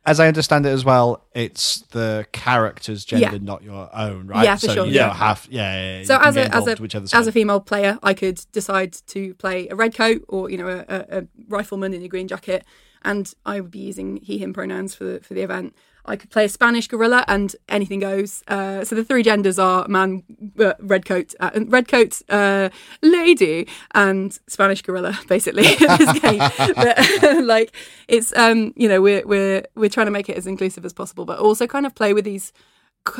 As 0.04 0.18
I 0.18 0.26
understand 0.26 0.66
it 0.66 0.70
as 0.70 0.84
well, 0.84 1.24
it's 1.32 1.82
the 1.92 2.26
character's 2.32 3.04
gender, 3.04 3.36
Yeah. 3.36 3.38
not 3.40 3.62
your 3.62 3.88
own, 3.94 4.26
right? 4.26 4.42
Yeah, 4.44 4.56
for 4.56 4.66
so 4.66 4.74
sure, 4.74 4.86
You 4.86 4.92
yeah. 4.92 5.06
don't 5.06 5.16
have, 5.16 5.46
yeah, 5.48 5.74
yeah, 5.74 5.98
yeah, 5.98 6.04
So 6.04 6.18
as 6.18 6.36
a 6.36 6.52
as 6.54 6.66
a 6.66 7.16
as 7.16 7.26
a 7.28 7.32
female 7.32 7.60
player, 7.60 7.98
I 8.02 8.12
could 8.12 8.40
decide 8.50 8.94
to 9.08 9.34
play 9.34 9.68
a 9.68 9.76
red 9.76 9.94
coat 9.94 10.24
or 10.28 10.50
you 10.50 10.58
know 10.58 10.66
a, 10.68 10.84
a, 10.88 11.18
a 11.18 11.26
rifleman 11.48 11.94
in 11.94 12.02
a 12.02 12.08
green 12.08 12.26
jacket, 12.26 12.64
and 13.04 13.32
I 13.46 13.60
would 13.60 13.70
be 13.70 13.78
using 13.78 14.16
he/him 14.16 14.52
pronouns 14.52 14.94
for 14.96 15.04
the, 15.04 15.20
for 15.20 15.34
the 15.34 15.42
event. 15.42 15.74
I 16.04 16.16
could 16.16 16.30
play 16.30 16.44
a 16.44 16.48
Spanish 16.48 16.88
guerrilla, 16.88 17.24
and 17.28 17.54
anything 17.68 18.00
goes. 18.00 18.42
Uh, 18.48 18.84
so 18.84 18.94
the 18.96 19.04
three 19.04 19.22
genders 19.22 19.58
are 19.58 19.86
man, 19.88 20.24
uh, 20.58 20.74
red 20.80 21.04
coat, 21.04 21.34
uh, 21.38 21.50
red 21.66 21.86
coat, 21.86 22.20
uh, 22.28 22.70
lady, 23.02 23.68
and 23.94 24.38
Spanish 24.48 24.82
gorilla. 24.82 25.16
Basically, 25.28 25.62
this 25.62 26.20
game, 26.20 26.40
but, 26.74 27.44
like 27.44 27.74
it's 28.08 28.36
um, 28.36 28.72
you 28.76 28.88
know 28.88 29.00
we're 29.00 29.24
we're 29.26 29.62
we're 29.76 29.88
trying 29.90 30.06
to 30.06 30.10
make 30.12 30.28
it 30.28 30.36
as 30.36 30.46
inclusive 30.46 30.84
as 30.84 30.92
possible, 30.92 31.24
but 31.24 31.38
also 31.38 31.66
kind 31.66 31.86
of 31.86 31.94
play 31.94 32.12
with 32.12 32.24
these 32.24 32.52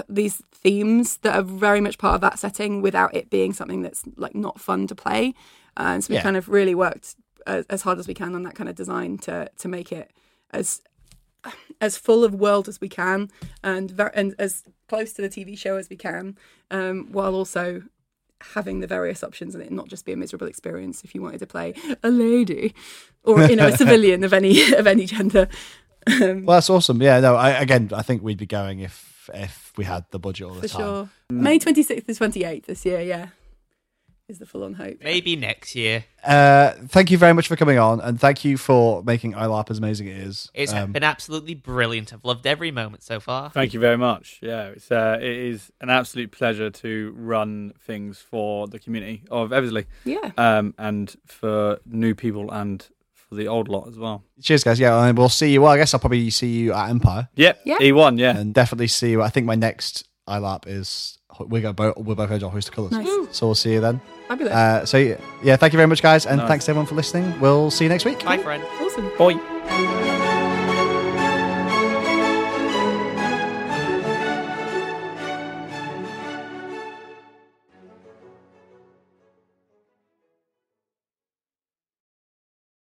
these 0.08 0.42
themes 0.52 1.16
that 1.18 1.34
are 1.36 1.42
very 1.42 1.80
much 1.80 1.98
part 1.98 2.14
of 2.16 2.20
that 2.20 2.38
setting 2.38 2.82
without 2.82 3.14
it 3.14 3.30
being 3.30 3.52
something 3.52 3.82
that's 3.82 4.02
like 4.16 4.34
not 4.34 4.60
fun 4.60 4.86
to 4.86 4.94
play. 4.94 5.34
Uh, 5.76 5.94
and 5.94 6.04
so 6.04 6.10
we 6.10 6.16
Yeah. 6.16 6.22
kind 6.22 6.36
of 6.36 6.48
really 6.48 6.74
worked 6.74 7.16
as, 7.46 7.64
as 7.70 7.82
hard 7.82 7.98
as 7.98 8.06
we 8.06 8.14
can 8.14 8.34
on 8.34 8.42
that 8.44 8.54
kind 8.54 8.68
of 8.68 8.74
design 8.76 9.18
to 9.18 9.48
to 9.58 9.68
make 9.68 9.90
it 9.92 10.10
as 10.52 10.82
as 11.80 11.96
full 11.96 12.24
of 12.24 12.34
world 12.34 12.68
as 12.68 12.80
we 12.80 12.88
can 12.88 13.30
and 13.62 13.90
ver- 13.90 14.12
and 14.14 14.34
as 14.38 14.62
close 14.88 15.12
to 15.14 15.22
the 15.22 15.28
TV 15.28 15.56
show 15.58 15.76
as 15.76 15.88
we 15.90 15.96
can, 15.96 16.36
um, 16.70 17.08
while 17.12 17.34
also 17.34 17.82
having 18.54 18.80
the 18.80 18.86
various 18.86 19.22
options 19.22 19.54
and 19.54 19.62
it 19.62 19.70
not 19.70 19.88
just 19.88 20.04
be 20.04 20.12
a 20.12 20.16
miserable 20.16 20.48
experience 20.48 21.04
if 21.04 21.14
you 21.14 21.22
wanted 21.22 21.38
to 21.38 21.46
play 21.46 21.72
a 22.02 22.10
lady 22.10 22.74
or 23.22 23.40
you 23.46 23.54
know 23.54 23.68
a 23.68 23.76
civilian 23.76 24.24
of 24.24 24.32
any 24.32 24.72
of 24.80 24.86
any 24.86 25.06
gender. 25.06 25.48
Um, 26.06 26.44
Well, 26.44 26.56
that's 26.56 26.68
awesome. 26.70 27.00
Yeah, 27.00 27.20
no, 27.20 27.36
I, 27.36 27.50
again, 27.50 27.90
I 27.94 28.02
think 28.02 28.22
we'd 28.22 28.38
be 28.38 28.46
going 28.46 28.80
if 28.80 29.30
if 29.32 29.72
we 29.76 29.84
had 29.84 30.04
the 30.10 30.18
budget 30.18 30.48
all 30.48 30.54
the 30.54 30.62
for 30.62 30.68
time. 30.68 30.80
sure. 30.80 31.08
May 31.30 31.58
26th 31.60 32.06
to 32.06 32.12
28th 32.12 32.64
this 32.66 32.84
year, 32.84 33.00
yeah. 33.00 33.28
Is 34.32 34.38
the 34.38 34.46
full 34.46 34.64
on 34.64 34.72
hope. 34.72 34.96
Maybe 35.04 35.36
next 35.36 35.74
year. 35.76 36.04
Uh, 36.24 36.72
thank 36.88 37.10
you 37.10 37.18
very 37.18 37.34
much 37.34 37.48
for 37.48 37.54
coming 37.56 37.78
on, 37.78 38.00
and 38.00 38.18
thank 38.18 38.46
you 38.46 38.56
for 38.56 39.02
making 39.04 39.34
iLARP 39.34 39.70
as 39.70 39.76
amazing 39.76 40.08
as 40.08 40.16
it 40.16 40.20
is. 40.26 40.50
It's 40.54 40.72
Um, 40.72 40.92
been 40.92 41.02
absolutely 41.04 41.54
brilliant. 41.54 42.14
I've 42.14 42.24
loved 42.24 42.46
every 42.46 42.70
moment 42.70 43.02
so 43.02 43.20
far. 43.20 43.50
Thank 43.50 43.74
you 43.74 43.80
very 43.80 43.98
much. 43.98 44.38
Yeah, 44.40 44.68
it's 44.68 44.90
uh, 44.90 45.18
it 45.20 45.28
is 45.28 45.70
an 45.82 45.90
absolute 45.90 46.32
pleasure 46.32 46.70
to 46.70 47.12
run 47.14 47.74
things 47.78 48.18
for 48.20 48.66
the 48.66 48.78
community 48.78 49.22
of 49.30 49.52
Eversley, 49.52 49.84
Yeah. 50.06 50.30
um, 50.38 50.74
and 50.78 51.14
for 51.26 51.78
new 51.84 52.14
people 52.14 52.50
and 52.50 52.86
for 53.12 53.34
the 53.34 53.48
old 53.48 53.68
lot 53.68 53.86
as 53.86 53.98
well. 53.98 54.24
cheers, 54.42 54.64
guys. 54.64 54.80
Yeah, 54.80 55.04
and 55.06 55.18
we'll 55.18 55.28
see 55.28 55.52
you. 55.52 55.60
Well, 55.60 55.72
I 55.72 55.76
guess 55.76 55.92
I'll 55.92 56.00
probably 56.00 56.30
see 56.30 56.48
you 56.52 56.72
at 56.72 56.88
Empire, 56.88 57.28
Yep, 57.36 57.60
Yeah. 57.66 57.76
E1, 57.80 58.18
yeah. 58.18 58.34
and 58.36 58.54
definitely 58.54 58.88
see 58.88 59.10
you. 59.10 59.20
I 59.20 59.28
think 59.28 59.44
my 59.44 59.56
next 59.56 60.08
iLARP 60.26 60.66
is 60.66 61.18
we're 61.40 61.72
both 61.72 61.96
we're 61.96 62.14
both 62.14 62.28
going 62.28 62.40
to 62.40 62.48
Hoist 62.50 62.68
of 62.68 62.74
Colours. 62.74 62.92
Nice. 62.92 63.08
So 63.36 63.46
we'll 63.46 63.54
see 63.54 63.72
you 63.72 63.80
then. 63.80 64.00
Fabulous. 64.32 64.54
Uh, 64.54 64.86
so 64.86 64.96
yeah, 65.42 65.56
thank 65.56 65.72
you 65.74 65.76
very 65.76 65.86
much, 65.86 66.00
guys, 66.02 66.24
and 66.26 66.38
Nice. 66.38 66.48
thanks 66.48 66.68
everyone 66.68 66.86
for 66.86 66.94
listening. 66.94 67.38
We'll 67.38 67.70
see 67.70 67.84
you 67.84 67.90
next 67.90 68.04
week. 68.06 68.24
Bye, 68.24 68.38
friend. 68.38 68.64
awesome. 68.80 69.10
Bye. 69.18 70.08